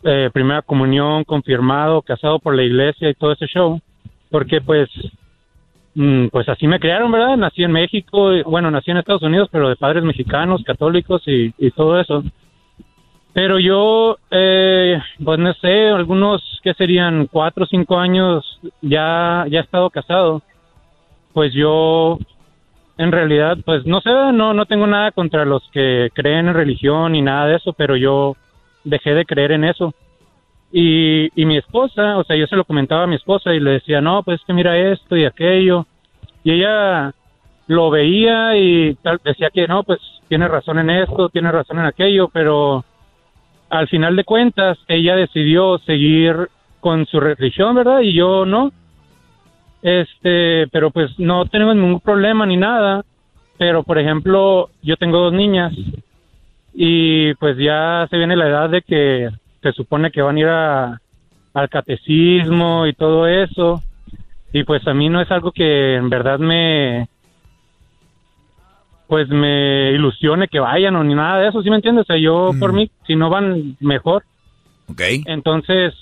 eh, 0.05 0.31
primera 0.33 0.63
comunión, 0.63 1.25
confirmado, 1.25 2.03
casado 2.03 2.39
por 2.39 2.55
la 2.55 2.63
iglesia 2.63 3.11
y 3.11 3.15
todo 3.15 3.33
ese 3.33 3.47
show. 3.47 3.79
Porque, 4.31 4.61
pues, 4.61 4.89
mm, 5.95 6.29
pues 6.29 6.49
así 6.49 6.67
me 6.67 6.81
criaron, 6.81 7.13
¿verdad? 7.13 7.37
Nací 7.37 7.63
en 7.63 7.73
México, 7.73 8.35
y, 8.35 8.43
bueno, 8.43 8.71
nací 8.71 8.91
en 8.91 8.97
Estados 8.97 9.23
Unidos, 9.23 9.49
pero 9.53 9.69
de 9.69 9.77
padres 9.77 10.03
mexicanos, 10.03 10.65
católicos 10.65 11.23
y 11.27 11.71
todo 11.73 12.01
eso. 12.01 12.25
Pero 13.39 13.61
yo, 13.61 14.19
eh, 14.33 15.01
pues 15.25 15.39
no 15.39 15.55
sé, 15.55 15.91
algunos 15.91 16.43
que 16.65 16.75
serían 16.75 17.29
cuatro 17.29 17.63
o 17.63 17.69
cinco 17.69 17.97
años 17.97 18.45
ya, 18.83 19.47
ya 19.49 19.61
he 19.61 19.63
estado 19.63 19.91
casado. 19.91 20.43
Pues 21.33 21.53
yo, 21.55 22.19
en 22.97 23.13
realidad, 23.13 23.57
pues 23.65 23.87
no 23.87 24.01
sé, 24.01 24.11
no, 24.33 24.55
no 24.55 24.67
tengo 24.67 24.89
nada 24.89 25.13
contra 25.13 25.45
los 25.45 25.63
que 25.71 26.11
creen 26.15 26.49
en 26.49 26.55
religión 26.55 27.13
ni 27.13 27.23
nada 27.23 27.47
de 27.47 27.55
eso, 27.59 27.73
pero 27.75 27.95
yo 27.95 28.35
dejé 28.83 29.15
de 29.15 29.25
creer 29.25 29.53
en 29.53 29.63
eso. 29.63 29.95
Y, 30.73 31.31
y 31.41 31.47
mi 31.47 31.59
esposa, 31.59 32.19
o 32.19 32.25
sea, 32.25 32.35
yo 32.35 32.49
se 32.49 32.57
lo 32.57 32.65
comentaba 32.65 33.05
a 33.05 33.07
mi 33.07 33.15
esposa 33.15 33.55
y 33.55 33.61
le 33.61 33.71
decía, 33.71 34.01
no, 34.01 34.25
pues 34.25 34.41
que 34.49 34.53
mira 34.53 34.77
esto 34.77 35.17
y 35.17 35.25
aquello. 35.25 35.87
Y 36.43 36.55
ella 36.55 37.15
lo 37.69 37.89
veía 37.91 38.57
y 38.57 38.99
decía 39.23 39.51
que 39.51 39.69
no, 39.69 39.85
pues 39.85 40.01
tiene 40.27 40.49
razón 40.49 40.81
en 40.81 40.91
esto, 40.91 41.29
tiene 41.29 41.53
razón 41.53 41.79
en 41.79 41.87
aquello, 41.87 42.27
pero 42.33 42.85
al 43.71 43.89
final 43.89 44.17
de 44.17 44.25
cuentas 44.25 44.79
ella 44.89 45.17
decidió 45.17 45.79
seguir 45.79 46.49
con 46.81 47.07
su 47.07 47.21
religión, 47.21 47.75
¿verdad? 47.75 48.01
Y 48.01 48.15
yo 48.15 48.47
no. 48.47 48.73
Este, 49.83 50.67
pero 50.69 50.91
pues 50.91 51.19
no 51.19 51.47
tenemos 51.47 51.77
ningún 51.77 52.01
problema 52.01 52.47
ni 52.47 52.57
nada. 52.57 53.05
Pero 53.59 53.83
por 53.83 53.99
ejemplo, 53.99 54.71
yo 54.83 54.97
tengo 54.97 55.19
dos 55.19 55.33
niñas 55.33 55.75
y 56.73 57.35
pues 57.35 57.57
ya 57.59 58.07
se 58.09 58.17
viene 58.17 58.37
la 58.37 58.49
edad 58.49 58.71
de 58.71 58.83
que 58.83 59.29
se 59.63 59.73
supone 59.73 60.13
que 60.13 60.23
van 60.23 60.37
a 60.37 60.41
ir 60.41 60.47
al 60.47 61.69
catecismo 61.69 62.87
y 62.87 62.93
todo 62.93 63.27
eso. 63.27 63.83
Y 64.53 64.63
pues 64.63 64.87
a 64.87 64.95
mí 64.95 65.09
no 65.09 65.21
es 65.21 65.31
algo 65.31 65.53
que 65.53 65.97
en 65.97 66.09
verdad 66.09 66.39
me 66.39 67.09
pues 69.09 69.29
me 69.31 69.93
ilusione 69.93 70.49
que 70.49 70.61
vayan 70.61 70.95
o 70.95 71.03
ni 71.03 71.15
nada 71.15 71.41
de 71.41 71.49
eso, 71.49 71.63
¿sí 71.63 71.71
me 71.71 71.77
entiendes? 71.77 72.03
O 72.03 72.07
sea, 72.07 72.19
yo 72.19 72.51
por 72.61 72.75
mí, 72.75 72.91
si 73.07 73.17
no 73.17 73.31
van, 73.31 73.77
mejor. 73.81 74.23
Ok. 74.87 75.01
Entonces, 75.25 75.95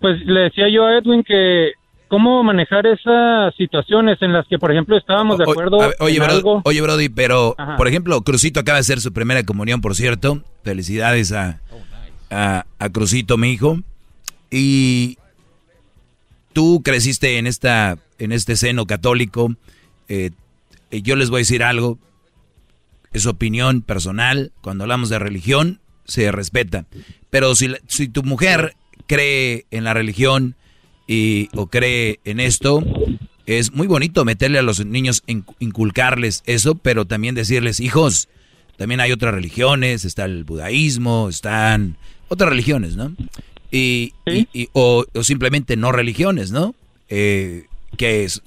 pues 0.00 0.20
le 0.26 0.40
decía 0.40 0.68
yo 0.68 0.86
a 0.86 0.98
Edwin 0.98 1.22
que 1.22 1.72
cómo 2.08 2.42
manejar 2.42 2.84
esas 2.86 3.54
situaciones 3.54 4.20
en 4.20 4.32
las 4.32 4.44
que, 4.48 4.58
por 4.58 4.72
ejemplo, 4.72 4.96
estábamos 4.98 5.38
de 5.38 5.44
acuerdo 5.44 5.78
oye, 6.00 6.16
en 6.16 6.22
Brody, 6.24 6.36
algo. 6.36 6.62
oye, 6.64 6.80
Brody, 6.80 7.08
pero, 7.08 7.54
Ajá. 7.56 7.76
por 7.76 7.86
ejemplo, 7.86 8.20
Crucito 8.22 8.58
acaba 8.58 8.76
de 8.76 8.80
hacer 8.80 9.00
su 9.00 9.12
primera 9.12 9.44
comunión, 9.44 9.80
por 9.80 9.94
cierto. 9.94 10.42
Felicidades 10.64 11.30
a, 11.30 11.60
a, 12.28 12.66
a 12.80 12.88
Crucito, 12.90 13.36
mi 13.38 13.52
hijo. 13.52 13.76
Y 14.50 15.16
tú 16.52 16.82
creciste 16.84 17.38
en, 17.38 17.46
esta, 17.46 17.98
en 18.18 18.32
este 18.32 18.56
seno 18.56 18.86
católico. 18.86 19.54
Eh, 20.08 20.30
yo 20.90 21.16
les 21.16 21.30
voy 21.30 21.38
a 21.38 21.40
decir 21.46 21.62
algo. 21.62 21.98
Es 23.12 23.26
opinión 23.26 23.82
personal. 23.82 24.52
Cuando 24.60 24.84
hablamos 24.84 25.08
de 25.08 25.18
religión, 25.18 25.80
se 26.04 26.30
respeta. 26.32 26.86
Pero 27.30 27.54
si, 27.54 27.72
si 27.86 28.08
tu 28.08 28.22
mujer 28.22 28.74
cree 29.06 29.66
en 29.70 29.84
la 29.84 29.94
religión 29.94 30.54
y, 31.06 31.48
o 31.56 31.66
cree 31.66 32.20
en 32.24 32.38
esto, 32.40 32.82
es 33.46 33.72
muy 33.72 33.86
bonito 33.88 34.24
meterle 34.24 34.58
a 34.58 34.62
los 34.62 34.84
niños, 34.84 35.22
in- 35.26 35.44
inculcarles 35.58 36.42
eso, 36.46 36.76
pero 36.76 37.04
también 37.06 37.34
decirles, 37.34 37.80
hijos, 37.80 38.28
también 38.76 39.00
hay 39.00 39.10
otras 39.12 39.34
religiones, 39.34 40.04
está 40.04 40.24
el 40.24 40.44
budaísmo, 40.44 41.28
están 41.28 41.96
otras 42.28 42.50
religiones, 42.50 42.94
¿no? 42.96 43.14
Y, 43.72 44.12
y- 44.26 44.48
y- 44.52 44.68
o, 44.72 45.04
o 45.12 45.24
simplemente 45.24 45.76
no 45.76 45.90
religiones, 45.90 46.52
¿no? 46.52 46.74
Eh, 47.08 47.66
que 47.96 48.22
es 48.24 48.40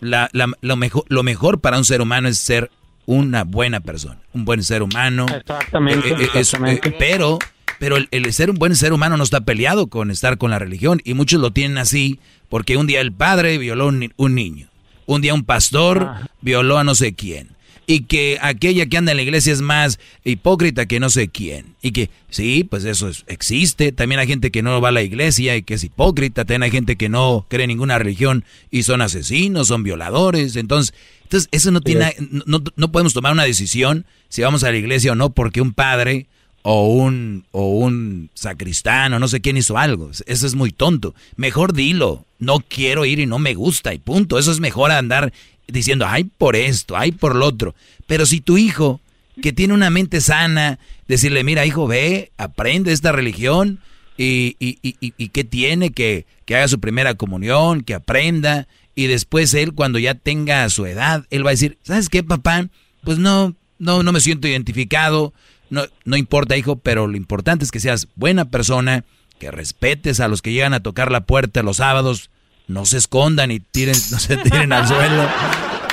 la- 0.00 0.28
la- 0.32 0.50
lo, 0.60 0.76
mejor, 0.76 1.04
lo 1.08 1.22
mejor 1.22 1.60
para 1.60 1.78
un 1.78 1.84
ser 1.84 2.00
humano 2.00 2.28
es 2.28 2.38
ser 2.38 2.70
una 3.06 3.44
buena 3.44 3.80
persona, 3.80 4.18
un 4.32 4.44
buen 4.44 4.62
ser 4.64 4.82
humano. 4.82 5.26
Exactamente, 5.32 6.08
Eh, 6.10 6.16
eh, 6.22 6.28
es- 6.40 6.54
eh, 6.54 6.80
pero 6.98 7.38
pero 7.78 7.96
el, 7.98 8.08
el 8.10 8.32
ser 8.32 8.48
un 8.50 8.56
buen 8.56 8.74
ser 8.74 8.92
humano 8.94 9.16
no 9.18 9.22
está 9.24 9.42
peleado 9.42 9.88
con 9.88 10.10
estar 10.10 10.38
con 10.38 10.50
la 10.50 10.58
religión 10.58 11.00
y 11.04 11.12
muchos 11.14 11.40
lo 11.40 11.50
tienen 11.52 11.76
así 11.76 12.18
porque 12.48 12.76
un 12.78 12.86
día 12.86 13.00
el 13.02 13.12
padre 13.12 13.58
violó 13.58 13.88
un, 13.88 14.12
un 14.16 14.34
niño, 14.34 14.68
un 15.04 15.20
día 15.20 15.34
un 15.34 15.44
pastor 15.44 16.10
violó 16.40 16.78
a 16.78 16.84
no 16.84 16.94
sé 16.94 17.12
quién 17.14 17.50
y 17.86 18.00
que 18.00 18.38
aquella 18.42 18.86
que 18.86 18.96
anda 18.96 19.12
en 19.12 19.16
la 19.16 19.22
iglesia 19.22 19.52
es 19.52 19.60
más 19.60 19.98
hipócrita 20.24 20.86
que 20.86 20.98
no 21.00 21.08
sé 21.10 21.28
quién 21.28 21.76
y 21.82 21.92
que 21.92 22.10
sí, 22.30 22.64
pues 22.64 22.84
eso 22.84 23.08
es- 23.08 23.24
existe, 23.28 23.92
también 23.92 24.18
hay 24.20 24.26
gente 24.26 24.50
que 24.50 24.62
no 24.62 24.80
va 24.80 24.88
a 24.88 24.92
la 24.92 25.02
iglesia 25.02 25.56
y 25.56 25.62
que 25.62 25.74
es 25.74 25.84
hipócrita, 25.84 26.44
también 26.44 26.64
hay 26.64 26.70
gente 26.70 26.96
que 26.96 27.08
no 27.08 27.46
cree 27.48 27.64
en 27.64 27.68
ninguna 27.68 27.98
religión 27.98 28.44
y 28.70 28.82
son 28.82 29.02
asesinos, 29.02 29.68
son 29.68 29.82
violadores, 29.82 30.56
entonces 30.56 30.94
entonces 31.24 31.48
eso 31.52 31.70
no 31.70 31.80
tiene 31.80 32.14
no, 32.46 32.62
no- 32.76 32.92
podemos 32.92 33.12
tomar 33.14 33.32
una 33.32 33.44
decisión 33.44 34.04
si 34.28 34.42
vamos 34.42 34.62
a 34.64 34.70
la 34.70 34.76
iglesia 34.76 35.12
o 35.12 35.14
no 35.14 35.30
porque 35.30 35.60
un 35.60 35.72
padre 35.72 36.26
o 36.68 36.88
un, 36.88 37.44
o 37.52 37.68
un 37.78 38.30
sacristán 38.34 39.12
o 39.14 39.20
no 39.20 39.28
sé 39.28 39.40
quién 39.40 39.56
hizo 39.56 39.78
algo. 39.78 40.10
Eso 40.26 40.46
es 40.48 40.54
muy 40.56 40.72
tonto. 40.72 41.14
Mejor 41.36 41.72
dilo. 41.72 42.24
No 42.40 42.58
quiero 42.58 43.04
ir 43.04 43.20
y 43.20 43.26
no 43.26 43.38
me 43.38 43.54
gusta 43.54 43.94
y 43.94 43.98
punto. 44.00 44.36
Eso 44.36 44.50
es 44.50 44.58
mejor 44.58 44.90
andar 44.90 45.32
diciendo, 45.68 46.06
ay 46.08 46.24
por 46.24 46.56
esto, 46.56 46.96
ay 46.96 47.12
por 47.12 47.34
lo 47.34 47.46
otro. 47.46 47.74
Pero 48.06 48.26
si 48.26 48.40
tu 48.40 48.58
hijo, 48.58 49.00
que 49.42 49.52
tiene 49.52 49.74
una 49.74 49.90
mente 49.90 50.20
sana, 50.20 50.78
decirle, 51.08 51.44
mira 51.44 51.66
hijo, 51.66 51.86
ve, 51.86 52.32
aprende 52.38 52.92
esta 52.92 53.12
religión 53.12 53.80
y, 54.16 54.56
y, 54.58 54.78
y, 54.82 54.96
y- 55.00 55.28
qué 55.28 55.44
tiene, 55.44 55.90
que, 55.90 56.26
que 56.44 56.56
haga 56.56 56.68
su 56.68 56.80
primera 56.80 57.14
comunión, 57.14 57.82
que 57.82 57.94
aprenda. 57.94 58.66
Y 58.94 59.08
después 59.08 59.52
él, 59.54 59.74
cuando 59.74 59.98
ya 59.98 60.14
tenga 60.14 60.68
su 60.70 60.86
edad, 60.86 61.26
él 61.30 61.44
va 61.44 61.50
a 61.50 61.52
decir, 61.52 61.76
¿sabes 61.82 62.08
qué, 62.08 62.22
papá? 62.22 62.68
Pues 63.04 63.18
no, 63.18 63.54
no, 63.78 64.02
no 64.02 64.12
me 64.12 64.20
siento 64.20 64.48
identificado. 64.48 65.34
No, 65.68 65.82
no 66.04 66.16
importa, 66.16 66.56
hijo, 66.56 66.76
pero 66.76 67.06
lo 67.06 67.16
importante 67.16 67.64
es 67.64 67.70
que 67.70 67.80
seas 67.80 68.08
buena 68.14 68.46
persona, 68.46 69.04
que 69.38 69.50
respetes 69.50 70.20
a 70.20 70.28
los 70.28 70.40
que 70.40 70.52
llegan 70.52 70.72
a 70.72 70.80
tocar 70.80 71.12
la 71.12 71.26
puerta 71.26 71.62
los 71.62 71.76
sábados, 71.78 72.30
no 72.68 72.84
se 72.84 72.98
escondan 72.98 73.50
y 73.50 73.60
tiren, 73.60 73.94
no 74.10 74.18
se 74.18 74.36
tiren 74.36 74.72
al 74.72 74.86
suelo. 74.86 75.24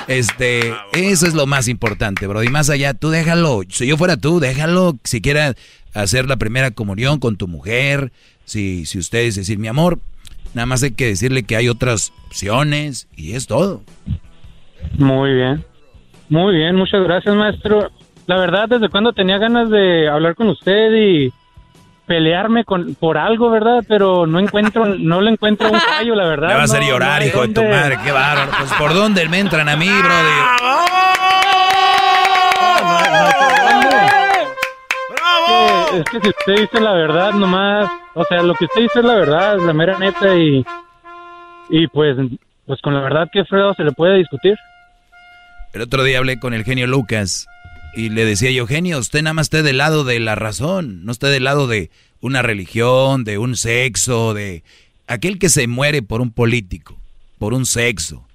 Este, 0.07 0.73
eso 0.93 1.27
es 1.27 1.33
lo 1.33 1.45
más 1.45 1.67
importante, 1.67 2.27
bro. 2.27 2.43
Y 2.43 2.49
más 2.49 2.69
allá, 2.69 2.93
tú 2.93 3.09
déjalo. 3.09 3.61
Si 3.69 3.87
yo 3.87 3.97
fuera 3.97 4.17
tú, 4.17 4.39
déjalo. 4.39 4.97
Si 5.03 5.21
quieras 5.21 5.55
hacer 5.93 6.27
la 6.27 6.37
primera 6.37 6.71
comunión 6.71 7.19
con 7.19 7.37
tu 7.37 7.47
mujer, 7.47 8.11
si, 8.45 8.85
si 8.85 8.99
ustedes 8.99 9.35
decir, 9.35 9.59
mi 9.59 9.67
amor, 9.67 9.99
nada 10.53 10.65
más 10.65 10.83
hay 10.83 10.91
que 10.91 11.07
decirle 11.07 11.43
que 11.43 11.55
hay 11.55 11.69
otras 11.69 12.11
opciones 12.27 13.07
y 13.15 13.33
es 13.33 13.47
todo. 13.47 13.81
Muy 14.97 15.33
bien. 15.33 15.63
Muy 16.29 16.55
bien, 16.55 16.75
muchas 16.75 17.03
gracias, 17.03 17.35
maestro. 17.35 17.91
La 18.25 18.37
verdad, 18.37 18.69
desde 18.69 18.89
cuando 18.89 19.13
tenía 19.13 19.37
ganas 19.37 19.69
de 19.69 20.09
hablar 20.09 20.35
con 20.35 20.49
usted 20.49 20.93
y 20.93 21.31
pelearme 22.13 22.63
con 22.63 22.93
por 22.95 23.17
algo, 23.17 23.49
¿verdad? 23.49 23.83
Pero 23.87 24.27
no 24.27 24.39
encuentro, 24.39 24.85
no 24.99 25.19
le 25.21 25.31
encuentro 25.31 25.69
un 25.71 25.79
fallo, 25.79 26.13
la 26.13 26.27
verdad. 26.27 26.47
Me 26.49 26.53
va 26.53 26.61
a 26.61 26.63
hacer 26.65 26.81
no- 26.81 26.87
llorar, 26.89 27.21
no 27.21 27.27
hijo 27.27 27.41
de 27.47 27.53
tu 27.53 27.63
madre, 27.63 27.97
qué 28.03 28.11
bárbaro. 28.11 28.51
Pues 28.59 28.73
por 28.73 28.93
dónde 28.93 29.27
me 29.29 29.39
entran 29.39 29.67
a 29.67 29.75
mí, 29.75 29.87
brother. 29.89 30.33
Que- 35.47 35.97
Es 35.99 36.05
que 36.09 36.19
si 36.21 36.29
usted 36.29 36.55
dice 36.61 36.79
la 36.81 36.93
verdad 36.93 37.31
nomás, 37.33 37.89
o 38.15 38.23
sea, 38.25 38.41
lo 38.41 38.55
que 38.55 38.65
usted 38.65 38.81
dice 38.81 38.99
es 38.99 39.05
la 39.05 39.13
verdad, 39.15 39.57
la 39.57 39.73
mera 39.73 39.97
neta 39.99 40.35
y 40.35 40.65
y 41.69 41.87
pues 41.87 42.17
pues 42.65 42.81
con 42.81 42.93
la 42.93 43.01
verdad 43.01 43.27
que 43.31 43.45
feo 43.45 43.73
se 43.73 43.83
le 43.83 43.91
puede 43.91 44.17
discutir. 44.17 44.55
El 45.73 45.81
otro 45.81 46.03
día 46.03 46.17
hablé 46.19 46.39
con 46.39 46.53
el 46.53 46.63
genio 46.63 46.87
Lucas 46.87 47.47
y 47.95 48.09
le 48.09 48.25
decía 48.25 48.51
yo, 48.51 48.65
genio, 48.67 48.99
usted 48.99 49.21
nada 49.21 49.33
más 49.33 49.45
esté 49.45 49.63
del 49.63 49.77
lado 49.77 50.03
de 50.03 50.19
la 50.19 50.35
razón, 50.35 51.05
no 51.05 51.11
esté 51.11 51.27
del 51.27 51.43
lado 51.43 51.67
de 51.67 51.91
una 52.21 52.41
religión, 52.41 53.23
de 53.23 53.37
un 53.37 53.55
sexo, 53.55 54.33
de 54.33 54.63
aquel 55.07 55.37
que 55.37 55.49
se 55.49 55.67
muere 55.67 56.01
por 56.01 56.21
un 56.21 56.31
político, 56.31 56.99
por 57.37 57.53
un 57.53 57.65
sexo. 57.65 58.25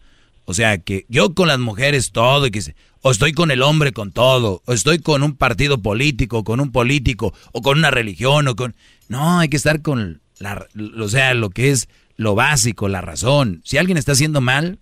O 0.44 0.54
sea, 0.54 0.78
que 0.78 1.04
yo 1.08 1.34
con 1.34 1.48
las 1.48 1.58
mujeres 1.58 2.12
todo, 2.12 2.46
y 2.46 2.50
que 2.50 2.74
o 3.02 3.10
estoy 3.10 3.32
con 3.32 3.50
el 3.50 3.62
hombre 3.62 3.92
con 3.92 4.12
todo, 4.12 4.62
o 4.64 4.72
estoy 4.72 4.98
con 4.98 5.22
un 5.22 5.36
partido 5.36 5.82
político, 5.82 6.44
con 6.44 6.60
un 6.60 6.72
político, 6.72 7.34
o 7.52 7.62
con 7.62 7.78
una 7.78 7.90
religión, 7.90 8.48
o 8.48 8.56
con... 8.56 8.74
No, 9.08 9.40
hay 9.40 9.48
que 9.48 9.56
estar 9.56 9.82
con 9.82 10.20
la, 10.38 10.66
o 10.98 11.08
sea, 11.08 11.34
lo 11.34 11.50
que 11.50 11.70
es 11.70 11.88
lo 12.16 12.34
básico, 12.34 12.88
la 12.88 13.00
razón. 13.00 13.62
Si 13.64 13.78
alguien 13.78 13.98
está 13.98 14.12
haciendo 14.12 14.40
mal, 14.40 14.78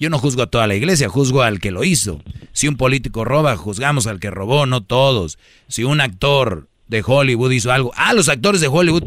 yo 0.00 0.10
no 0.10 0.18
juzgo 0.18 0.42
a 0.42 0.46
toda 0.46 0.66
la 0.66 0.74
iglesia, 0.74 1.08
juzgo 1.08 1.42
al 1.42 1.60
que 1.60 1.70
lo 1.70 1.84
hizo. 1.84 2.20
Si 2.52 2.66
un 2.66 2.76
político 2.76 3.24
roba, 3.24 3.56
juzgamos 3.56 4.06
al 4.06 4.18
que 4.18 4.30
robó, 4.30 4.64
no 4.64 4.82
todos. 4.82 5.38
Si 5.68 5.84
un 5.84 6.00
actor 6.00 6.68
de 6.88 7.04
Hollywood 7.06 7.52
hizo 7.52 7.70
algo, 7.70 7.92
ah, 7.96 8.14
los 8.14 8.28
actores 8.30 8.60
de 8.60 8.68
Hollywood. 8.68 9.04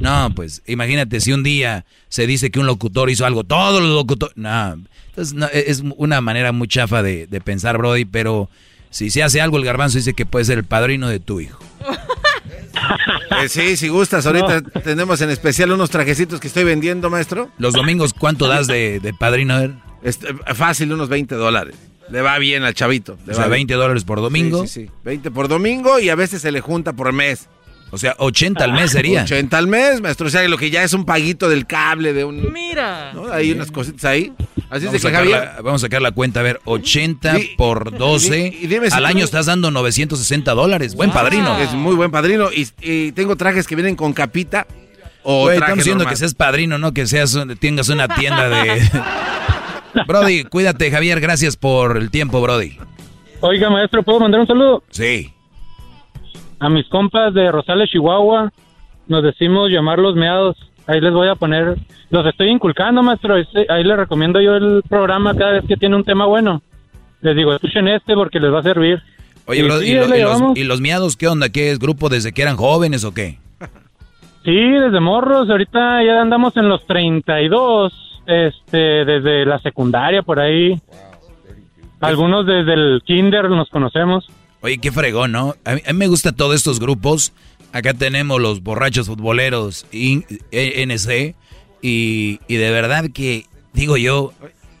No, 0.00 0.32
pues 0.34 0.62
imagínate 0.66 1.20
si 1.20 1.32
un 1.32 1.42
día 1.42 1.86
se 2.08 2.26
dice 2.26 2.50
que 2.50 2.58
un 2.58 2.66
locutor 2.66 3.08
hizo 3.10 3.24
algo, 3.24 3.44
todos 3.44 3.80
los 3.80 3.92
locutores. 3.92 4.36
No, 4.36 4.76
entonces 5.08 5.34
no, 5.34 5.46
e-, 5.46 5.64
es 5.68 5.82
una 5.96 6.20
manera 6.20 6.52
muy 6.52 6.68
chafa 6.68 7.02
de, 7.02 7.26
de 7.28 7.40
pensar, 7.40 7.78
Brody, 7.78 8.04
pero 8.04 8.50
si 8.90 9.10
se 9.10 9.22
hace 9.22 9.40
algo, 9.40 9.56
el 9.56 9.64
garbanzo 9.64 9.98
dice 9.98 10.14
que 10.14 10.26
puede 10.26 10.44
ser 10.44 10.58
el 10.58 10.64
padrino 10.64 11.08
de 11.08 11.20
tu 11.20 11.40
hijo. 11.40 11.64
Eh, 13.42 13.48
sí, 13.48 13.76
si 13.76 13.88
gustas, 13.88 14.26
ahorita 14.26 14.62
tenemos 14.62 15.20
en 15.20 15.30
especial 15.30 15.72
unos 15.72 15.90
trajecitos 15.90 16.38
que 16.38 16.46
estoy 16.46 16.62
vendiendo, 16.62 17.10
maestro. 17.10 17.50
Los 17.58 17.74
domingos, 17.74 18.14
¿cuánto 18.14 18.46
das 18.46 18.68
de, 18.68 19.00
de 19.00 19.12
padrino? 19.12 19.54
A 19.54 19.60
ver. 19.60 19.72
Este, 20.02 20.32
fácil, 20.54 20.92
unos 20.92 21.08
20 21.08 21.34
dólares. 21.34 21.74
Le 22.10 22.20
va 22.20 22.38
bien 22.38 22.62
al 22.62 22.74
chavito. 22.74 23.18
le 23.26 23.32
O 23.32 23.34
sea, 23.34 23.44
va 23.44 23.48
bien. 23.48 23.66
20 23.66 23.74
dólares 23.74 24.04
por 24.04 24.20
domingo. 24.20 24.62
Sí, 24.62 24.68
sí, 24.68 24.86
sí. 24.86 24.92
20 25.04 25.30
por 25.30 25.48
domingo 25.48 25.98
y 25.98 26.10
a 26.10 26.14
veces 26.14 26.42
se 26.42 26.52
le 26.52 26.60
junta 26.60 26.92
por 26.92 27.12
mes. 27.12 27.48
O 27.94 27.98
sea, 27.98 28.14
80 28.18 28.62
al 28.64 28.72
mes 28.72 28.90
sería. 28.90 29.22
80 29.22 29.56
al 29.56 29.66
mes, 29.68 30.00
maestro. 30.00 30.26
O 30.26 30.30
sea, 30.30 30.46
lo 30.48 30.58
que 30.58 30.68
ya 30.70 30.82
es 30.82 30.92
un 30.92 31.04
paguito 31.04 31.48
del 31.48 31.66
cable, 31.66 32.12
de 32.12 32.24
un... 32.24 32.52
Mira. 32.52 33.12
¿no? 33.14 33.32
Hay 33.32 33.52
unas 33.52 33.70
cositas 33.70 34.04
ahí. 34.04 34.32
Así 34.70 34.84
Vamos 34.84 34.84
es 34.86 34.90
de 34.90 34.90
que 34.90 34.98
sacar 35.00 35.20
Javier... 35.20 35.38
la, 35.56 35.62
vamos 35.62 35.82
a 35.82 35.86
sacar 35.86 36.02
la 36.02 36.10
cuenta, 36.10 36.40
a 36.40 36.42
ver, 36.42 36.60
80 36.64 37.34
Di- 37.34 37.50
por 37.56 37.96
12. 37.96 38.38
y- 38.60 38.64
y 38.64 38.66
dime 38.66 38.90
si 38.90 38.96
al 38.96 39.02
tú- 39.02 39.06
año 39.08 39.24
estás 39.24 39.46
dando 39.46 39.70
960 39.70 40.52
dólares. 40.54 40.94
Buen 40.94 41.10
padrino. 41.12 41.56
Es 41.58 41.72
muy 41.72 41.94
buen 41.94 42.10
padrino. 42.10 42.50
Y, 42.52 42.66
y 42.82 43.12
tengo 43.12 43.36
trajes 43.36 43.66
que 43.66 43.76
vienen 43.76 43.94
con 43.96 44.12
capita 44.12 44.66
o 45.22 45.44
traje 45.46 45.58
estamos 45.58 45.78
diciendo 45.78 45.98
normal. 46.04 46.12
que 46.14 46.18
seas 46.18 46.34
padrino, 46.34 46.76
no 46.78 46.92
que 46.92 47.06
seas 47.06 47.34
un- 47.34 47.56
tengas 47.56 47.88
una 47.88 48.08
tienda 48.08 48.48
de... 48.48 48.82
Brody, 50.06 50.44
cuídate, 50.44 50.90
Javier. 50.90 51.20
Gracias 51.20 51.56
por 51.56 51.96
el 51.96 52.10
tiempo, 52.10 52.40
Brody. 52.40 52.76
Oiga, 53.40 53.70
maestro, 53.70 54.02
¿puedo 54.02 54.20
mandar 54.20 54.40
un 54.40 54.46
saludo? 54.46 54.82
Sí. 54.90 55.32
A 56.60 56.68
mis 56.68 56.86
compas 56.88 57.34
de 57.34 57.50
Rosales, 57.50 57.90
Chihuahua, 57.90 58.52
nos 59.08 59.22
decimos 59.22 59.70
llamar 59.70 59.98
los 59.98 60.14
meados. 60.14 60.56
Ahí 60.86 61.00
les 61.00 61.12
voy 61.12 61.28
a 61.28 61.34
poner, 61.34 61.76
los 62.10 62.26
estoy 62.26 62.48
inculcando, 62.50 63.02
maestro. 63.02 63.36
Este- 63.36 63.66
Ahí 63.68 63.84
les 63.84 63.96
recomiendo 63.96 64.40
yo 64.40 64.54
el 64.56 64.82
programa 64.88 65.34
cada 65.34 65.52
vez 65.52 65.64
que 65.66 65.76
tiene 65.76 65.96
un 65.96 66.04
tema 66.04 66.26
bueno. 66.26 66.62
Les 67.20 67.34
digo, 67.36 67.54
escuchen 67.54 67.88
este 67.88 68.14
porque 68.14 68.38
les 68.40 68.52
va 68.52 68.60
a 68.60 68.62
servir. 68.62 69.02
Oye, 69.46 69.60
Y 69.60 69.62
Brody, 69.62 69.84
sí, 69.86 69.92
¿y, 69.92 69.94
lo- 69.96 70.02
ahí 70.04 70.08
le 70.10 70.18
y 70.18 70.22
los, 70.22 70.42
y 70.58 70.64
los 70.64 70.80
miados 70.80 71.16
qué 71.16 71.28
onda? 71.28 71.48
¿Qué 71.50 71.70
es 71.70 71.78
grupo 71.78 72.08
desde 72.08 72.32
que 72.32 72.42
eran 72.42 72.56
jóvenes 72.56 73.04
o 73.04 73.12
qué? 73.14 73.38
Sí, 74.44 74.54
desde 74.54 75.00
morros. 75.00 75.48
Ahorita 75.50 76.02
ya 76.04 76.20
andamos 76.20 76.54
en 76.58 76.68
los 76.68 76.86
32, 76.86 78.22
este, 78.26 78.76
desde 79.06 79.46
la 79.46 79.58
secundaria 79.60 80.22
por 80.22 80.38
ahí. 80.38 80.78
Algunos 82.00 82.44
desde 82.46 82.74
el 82.74 83.02
kinder 83.06 83.48
nos 83.48 83.70
conocemos. 83.70 84.28
Oye, 84.64 84.78
qué 84.78 84.90
fregón, 84.90 85.30
¿no? 85.30 85.54
A 85.64 85.74
mí, 85.74 85.82
a 85.86 85.92
mí 85.92 85.98
me 85.98 86.06
gustan 86.08 86.34
todos 86.34 86.56
estos 86.56 86.80
grupos. 86.80 87.32
Acá 87.72 87.92
tenemos 87.94 88.40
los 88.40 88.62
borrachos 88.62 89.06
futboleros 89.08 89.84
in- 89.92 90.24
E- 90.50 90.82
NC 90.86 91.34
Y, 91.82 92.40
y 92.48 92.56
de 92.56 92.70
verdad 92.70 93.10
que, 93.12 93.44
digo 93.74 93.98
yo, 93.98 94.32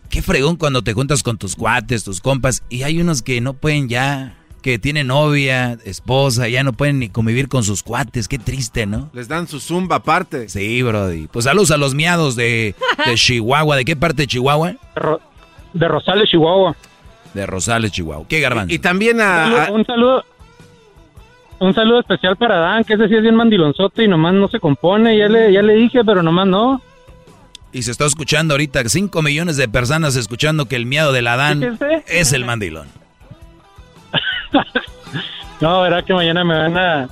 qué 0.08 0.22
fregón 0.22 0.56
cuando 0.56 0.82
te 0.82 0.94
juntas 0.94 1.22
con 1.22 1.36
tus 1.36 1.54
cuates, 1.54 2.02
tus 2.02 2.22
compas, 2.22 2.62
y 2.70 2.82
hay 2.84 2.98
unos 2.98 3.20
que 3.20 3.42
no 3.42 3.52
pueden 3.52 3.90
ya, 3.90 4.38
que 4.62 4.78
tienen 4.78 5.08
novia, 5.08 5.76
esposa, 5.84 6.48
ya 6.48 6.64
no 6.64 6.72
pueden 6.72 6.98
ni 7.00 7.10
convivir 7.10 7.48
con 7.48 7.62
sus 7.62 7.82
cuates, 7.82 8.26
qué 8.26 8.38
triste, 8.38 8.86
¿no? 8.86 9.10
Les 9.12 9.28
dan 9.28 9.46
su 9.48 9.60
zumba 9.60 9.96
aparte. 9.96 10.48
Sí, 10.48 10.82
Brody. 10.82 11.26
Pues 11.26 11.44
saludos 11.44 11.72
a 11.72 11.76
los 11.76 11.94
miados 11.94 12.36
de, 12.36 12.74
de 13.04 13.14
Chihuahua. 13.16 13.76
¿De 13.76 13.84
qué 13.84 13.96
parte 13.96 14.22
de 14.22 14.28
Chihuahua? 14.28 14.76
De 15.74 15.88
Rosales, 15.88 16.30
Chihuahua. 16.30 16.74
De 17.34 17.46
Rosales, 17.46 17.92
Chihuahua. 17.92 18.26
¿Qué 18.28 18.40
garbanzo? 18.40 18.74
Y 18.74 18.78
también 18.78 19.20
a... 19.20 19.68
Un 19.70 19.84
saludo, 19.84 20.24
un 21.58 21.74
saludo 21.74 22.00
especial 22.00 22.36
para 22.36 22.58
Dan, 22.58 22.84
que 22.84 22.94
ese 22.94 23.08
sí 23.08 23.16
es 23.16 23.22
bien 23.22 23.34
mandilonzote 23.34 24.04
y 24.04 24.08
nomás 24.08 24.34
no 24.34 24.48
se 24.48 24.60
compone. 24.60 25.18
Ya 25.18 25.28
le, 25.28 25.52
ya 25.52 25.62
le 25.62 25.74
dije, 25.74 26.04
pero 26.04 26.22
nomás 26.22 26.46
no. 26.46 26.80
Y 27.72 27.82
se 27.82 27.90
está 27.90 28.06
escuchando 28.06 28.54
ahorita 28.54 28.82
5 28.86 29.20
millones 29.22 29.56
de 29.56 29.68
personas 29.68 30.14
escuchando 30.14 30.66
que 30.66 30.76
el 30.76 30.86
miedo 30.86 31.12
del 31.12 31.26
Adán 31.26 31.78
es 32.06 32.32
el 32.32 32.44
mandilón. 32.44 32.86
No, 35.60 35.82
verá 35.82 36.02
que 36.02 36.12
mañana 36.12 36.44
me 36.44 36.58
van 36.58 36.76
a 36.76 37.08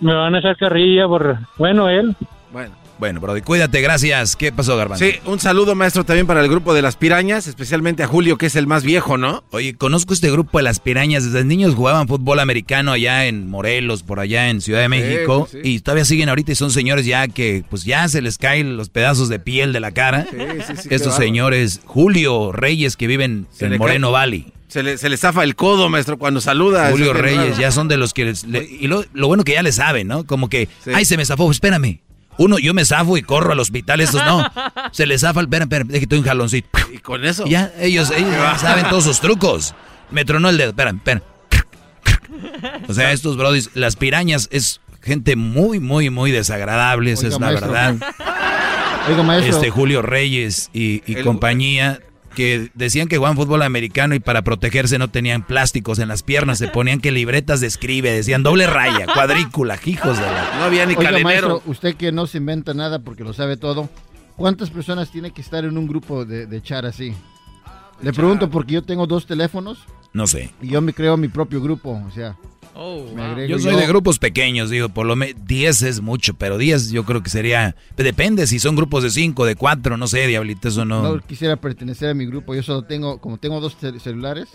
me 0.00 0.12
van 0.12 0.34
a 0.34 0.40
echar 0.40 0.56
carrilla 0.56 1.06
por 1.06 1.38
bueno 1.56 1.88
él. 1.88 2.14
Bueno. 2.52 2.74
Bueno, 2.98 3.20
Brody, 3.20 3.42
cuídate, 3.42 3.80
gracias. 3.80 4.34
¿Qué 4.34 4.50
pasó, 4.50 4.76
Garbanzo? 4.76 5.04
Sí, 5.04 5.12
un 5.24 5.38
saludo, 5.38 5.76
maestro, 5.76 6.04
también 6.04 6.26
para 6.26 6.40
el 6.40 6.48
grupo 6.48 6.74
de 6.74 6.82
las 6.82 6.96
pirañas, 6.96 7.46
especialmente 7.46 8.02
a 8.02 8.08
Julio, 8.08 8.36
que 8.38 8.46
es 8.46 8.56
el 8.56 8.66
más 8.66 8.82
viejo, 8.82 9.16
¿no? 9.16 9.44
Oye, 9.52 9.74
conozco 9.76 10.12
este 10.14 10.30
grupo 10.32 10.58
de 10.58 10.64
las 10.64 10.80
pirañas. 10.80 11.24
Desde 11.24 11.44
niños 11.44 11.76
jugaban 11.76 12.08
fútbol 12.08 12.40
americano 12.40 12.90
allá 12.90 13.26
en 13.26 13.48
Morelos, 13.48 14.02
por 14.02 14.18
allá 14.18 14.50
en 14.50 14.60
Ciudad 14.60 14.80
de 14.80 14.88
México. 14.88 15.46
sí, 15.50 15.58
sí. 15.62 15.68
Y 15.74 15.80
todavía 15.80 16.04
siguen 16.04 16.28
ahorita 16.28 16.50
y 16.50 16.54
son 16.56 16.72
señores 16.72 17.06
ya 17.06 17.28
que, 17.28 17.62
pues 17.70 17.84
ya 17.84 18.08
se 18.08 18.20
les 18.20 18.36
caen 18.36 18.76
los 18.76 18.88
pedazos 18.88 19.28
de 19.28 19.38
piel 19.38 19.72
de 19.72 19.78
la 19.78 19.92
cara. 19.92 20.26
Sí, 20.28 20.36
sí, 20.66 20.72
sí, 20.82 20.88
qué 20.88 20.94
Estos 20.96 21.14
señores, 21.14 21.80
Julio 21.84 22.50
Reyes, 22.50 22.96
que 22.96 23.06
viven 23.06 23.46
Se 23.52 23.66
en 23.66 23.78
Moreno 23.78 24.10
Valley. 24.10 24.52
Se 24.66 24.82
le, 24.82 24.98
se 24.98 25.08
le 25.08 25.16
zafa 25.16 25.44
el 25.44 25.54
codo, 25.54 25.88
maestro, 25.88 26.18
cuando 26.18 26.40
saluda. 26.40 26.90
Julio 26.90 27.12
Reyes, 27.12 27.56
ya 27.58 27.70
son 27.70 27.86
de 27.86 27.96
los 27.96 28.12
que... 28.12 28.24
les- 28.24 28.44
le- 28.44 28.64
y 28.68 28.88
lo, 28.88 29.04
lo 29.14 29.28
bueno 29.28 29.44
que 29.44 29.52
ya 29.52 29.62
le 29.62 29.70
saben, 29.72 30.08
¿no? 30.08 30.26
Como 30.26 30.50
que, 30.50 30.68
ay, 30.92 31.04
se 31.04 31.16
me 31.16 31.24
zafó, 31.24 31.48
espérame. 31.50 32.00
Uno, 32.38 32.58
yo 32.58 32.72
me 32.72 32.84
zafo 32.84 33.16
y 33.16 33.22
corro 33.22 33.52
al 33.52 33.60
hospital, 33.60 34.00
estos 34.00 34.24
no. 34.24 34.48
Se 34.92 35.06
les 35.06 35.20
zafa 35.22 35.40
espérame, 35.42 35.68
déjate 35.86 36.16
un 36.18 36.24
jaloncito. 36.24 36.68
Y 36.92 36.98
con 36.98 37.24
eso. 37.24 37.46
Y 37.46 37.50
ya, 37.50 37.72
ellos, 37.80 38.10
ellos 38.10 38.30
ya 38.30 38.56
saben 38.58 38.88
todos 38.88 39.04
sus 39.04 39.20
trucos. 39.20 39.74
Me 40.10 40.24
tronó 40.24 40.48
el 40.48 40.56
dedo, 40.56 40.70
espérame, 40.70 40.96
espérame. 40.96 41.22
O 42.88 42.94
sea, 42.94 43.12
estos 43.12 43.36
brodis, 43.36 43.70
las 43.74 43.96
pirañas 43.96 44.48
es 44.52 44.80
gente 45.02 45.36
muy, 45.36 45.80
muy, 45.80 46.10
muy 46.10 46.30
desagradable, 46.30 47.12
esa 47.12 47.26
es 47.26 47.34
la 47.34 47.38
maestro. 47.38 47.68
verdad. 47.68 47.96
Oiga, 49.08 49.22
maestro. 49.22 49.54
Este 49.56 49.70
Julio 49.70 50.02
Reyes 50.02 50.70
y, 50.72 51.02
y 51.06 51.16
El- 51.16 51.24
compañía 51.24 52.00
que 52.38 52.70
decían 52.74 53.08
que 53.08 53.16
jugaban 53.16 53.36
fútbol 53.36 53.62
americano 53.62 54.14
y 54.14 54.20
para 54.20 54.42
protegerse 54.42 54.96
no 54.96 55.08
tenían 55.08 55.44
plásticos 55.44 55.98
en 55.98 56.06
las 56.06 56.22
piernas, 56.22 56.58
se 56.58 56.68
ponían 56.68 57.00
que 57.00 57.10
libretas 57.10 57.60
de 57.60 57.66
escribe, 57.66 58.12
decían 58.12 58.44
doble 58.44 58.68
raya, 58.68 59.06
cuadrícula, 59.12 59.76
hijos 59.84 60.16
de 60.16 60.22
la... 60.24 60.54
No 60.58 60.62
había 60.64 60.86
ni 60.86 60.94
Oiga, 60.94 61.10
calenero. 61.10 61.48
maestro, 61.48 61.62
usted 61.66 61.96
que 61.96 62.12
no 62.12 62.28
se 62.28 62.38
inventa 62.38 62.74
nada 62.74 63.00
porque 63.00 63.24
lo 63.24 63.32
sabe 63.32 63.56
todo, 63.56 63.90
¿cuántas 64.36 64.70
personas 64.70 65.10
tiene 65.10 65.32
que 65.32 65.40
estar 65.40 65.64
en 65.64 65.76
un 65.76 65.88
grupo 65.88 66.24
de, 66.24 66.46
de 66.46 66.62
chat 66.62 66.84
así? 66.84 67.12
Le 68.02 68.12
pregunto 68.12 68.48
porque 68.48 68.74
yo 68.74 68.82
tengo 68.84 69.08
dos 69.08 69.26
teléfonos 69.26 69.80
No 70.12 70.28
sé. 70.28 70.50
y 70.62 70.68
yo 70.68 70.80
me 70.80 70.92
creo 70.94 71.16
mi 71.16 71.26
propio 71.26 71.60
grupo, 71.60 72.00
o 72.06 72.10
sea, 72.12 72.36
agrego 72.78 73.48
Yo 73.48 73.58
soy 73.58 73.74
de 73.76 73.86
grupos 73.86 74.18
pequeños, 74.18 74.70
digo, 74.70 74.88
por 74.88 75.06
lo 75.06 75.16
menos 75.16 75.36
10 75.46 75.82
es 75.82 76.00
mucho, 76.00 76.34
pero 76.34 76.58
10 76.58 76.90
yo 76.90 77.04
creo 77.04 77.22
que 77.22 77.30
sería... 77.30 77.74
Depende 77.96 78.46
si 78.46 78.58
son 78.58 78.76
grupos 78.76 79.02
de 79.02 79.10
5, 79.10 79.44
de 79.44 79.56
4, 79.56 79.96
no 79.96 80.06
sé, 80.06 80.26
diablito, 80.26 80.68
eso 80.68 80.84
no... 80.84 81.02
No 81.02 81.20
quisiera 81.20 81.56
pertenecer 81.56 82.10
a 82.10 82.14
mi 82.14 82.26
grupo, 82.26 82.54
yo 82.54 82.62
solo 82.62 82.82
tengo, 82.82 83.18
como 83.18 83.38
tengo 83.38 83.60
dos 83.60 83.76
cel- 83.80 83.98
celulares, 84.00 84.48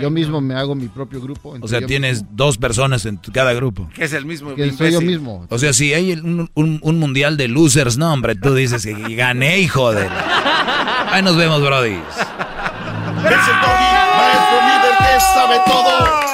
yo 0.00 0.10
mismo 0.10 0.40
me 0.40 0.54
hago 0.54 0.74
mi 0.74 0.88
propio 0.88 1.20
grupo. 1.20 1.56
O 1.60 1.68
sea, 1.68 1.84
tienes 1.84 2.22
mismo. 2.22 2.28
dos 2.36 2.56
personas 2.58 3.04
en 3.06 3.18
tu- 3.18 3.32
cada 3.32 3.52
grupo. 3.52 3.88
Que 3.94 4.04
es 4.04 4.12
el 4.14 4.24
mismo. 4.24 4.54
Que 4.54 4.72
soy 4.72 4.92
yo 4.92 5.00
mismo. 5.02 5.46
O 5.50 5.58
sea, 5.58 5.72
si 5.72 5.92
hay 5.92 6.12
un- 6.12 6.48
un 6.54 6.98
mundial 6.98 7.36
de 7.36 7.48
losers, 7.48 7.98
no, 7.98 8.12
hombre, 8.12 8.34
tú 8.34 8.54
dices 8.54 8.84
que 8.84 9.14
gané, 9.14 9.58
hijo 9.60 9.92
de... 9.92 10.06
Ahí 10.08 11.22
nos 11.22 11.36
vemos, 11.36 11.60
Brody. 11.60 11.90
Es 11.90 11.96
el 11.96 13.60
doggy, 13.60 13.94
maestro 14.16 14.58
líder 14.66 14.94
que 14.98 15.20
sabe 15.20 15.56
todo. 15.66 16.33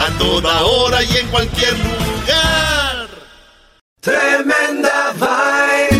A 0.00 0.18
toda 0.18 0.64
hora 0.64 1.02
y 1.02 1.16
en 1.16 1.28
cualquier 1.28 1.72
lugar. 1.78 3.08
Tremenda 4.00 5.12
vaina. 5.18 5.97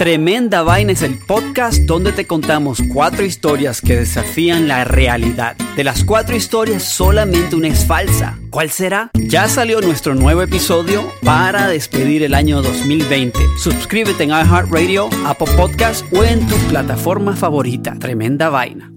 Tremenda 0.00 0.62
Vaina 0.62 0.92
es 0.92 1.02
el 1.02 1.18
podcast 1.18 1.80
donde 1.80 2.12
te 2.12 2.26
contamos 2.26 2.78
cuatro 2.90 3.22
historias 3.22 3.82
que 3.82 3.96
desafían 3.96 4.66
la 4.66 4.84
realidad. 4.84 5.56
De 5.76 5.84
las 5.84 6.04
cuatro 6.04 6.34
historias, 6.34 6.84
solamente 6.84 7.54
una 7.54 7.68
es 7.68 7.86
falsa. 7.86 8.38
¿Cuál 8.48 8.70
será? 8.70 9.10
Ya 9.12 9.46
salió 9.46 9.82
nuestro 9.82 10.14
nuevo 10.14 10.40
episodio 10.40 11.12
para 11.22 11.68
despedir 11.68 12.22
el 12.22 12.32
año 12.32 12.62
2020. 12.62 13.38
Suscríbete 13.62 14.22
en 14.24 14.30
iHeartRadio, 14.30 15.10
Apple 15.26 15.52
Podcast 15.54 16.10
o 16.14 16.24
en 16.24 16.46
tu 16.46 16.56
plataforma 16.70 17.36
favorita. 17.36 17.94
Tremenda 17.98 18.48
Vaina. 18.48 18.90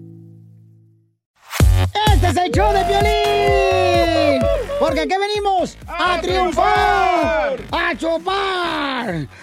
Este 2.13 2.29
es 2.29 2.37
el 2.37 2.49
show 2.53 2.71
de 2.71 2.85
Piolín. 2.85 4.41
Porque 4.79 5.01
aquí 5.01 5.15
venimos 5.19 5.77
a, 5.85 6.21
triunfar, 6.21 7.57
a 7.71 7.97
chupar. 7.97 9.27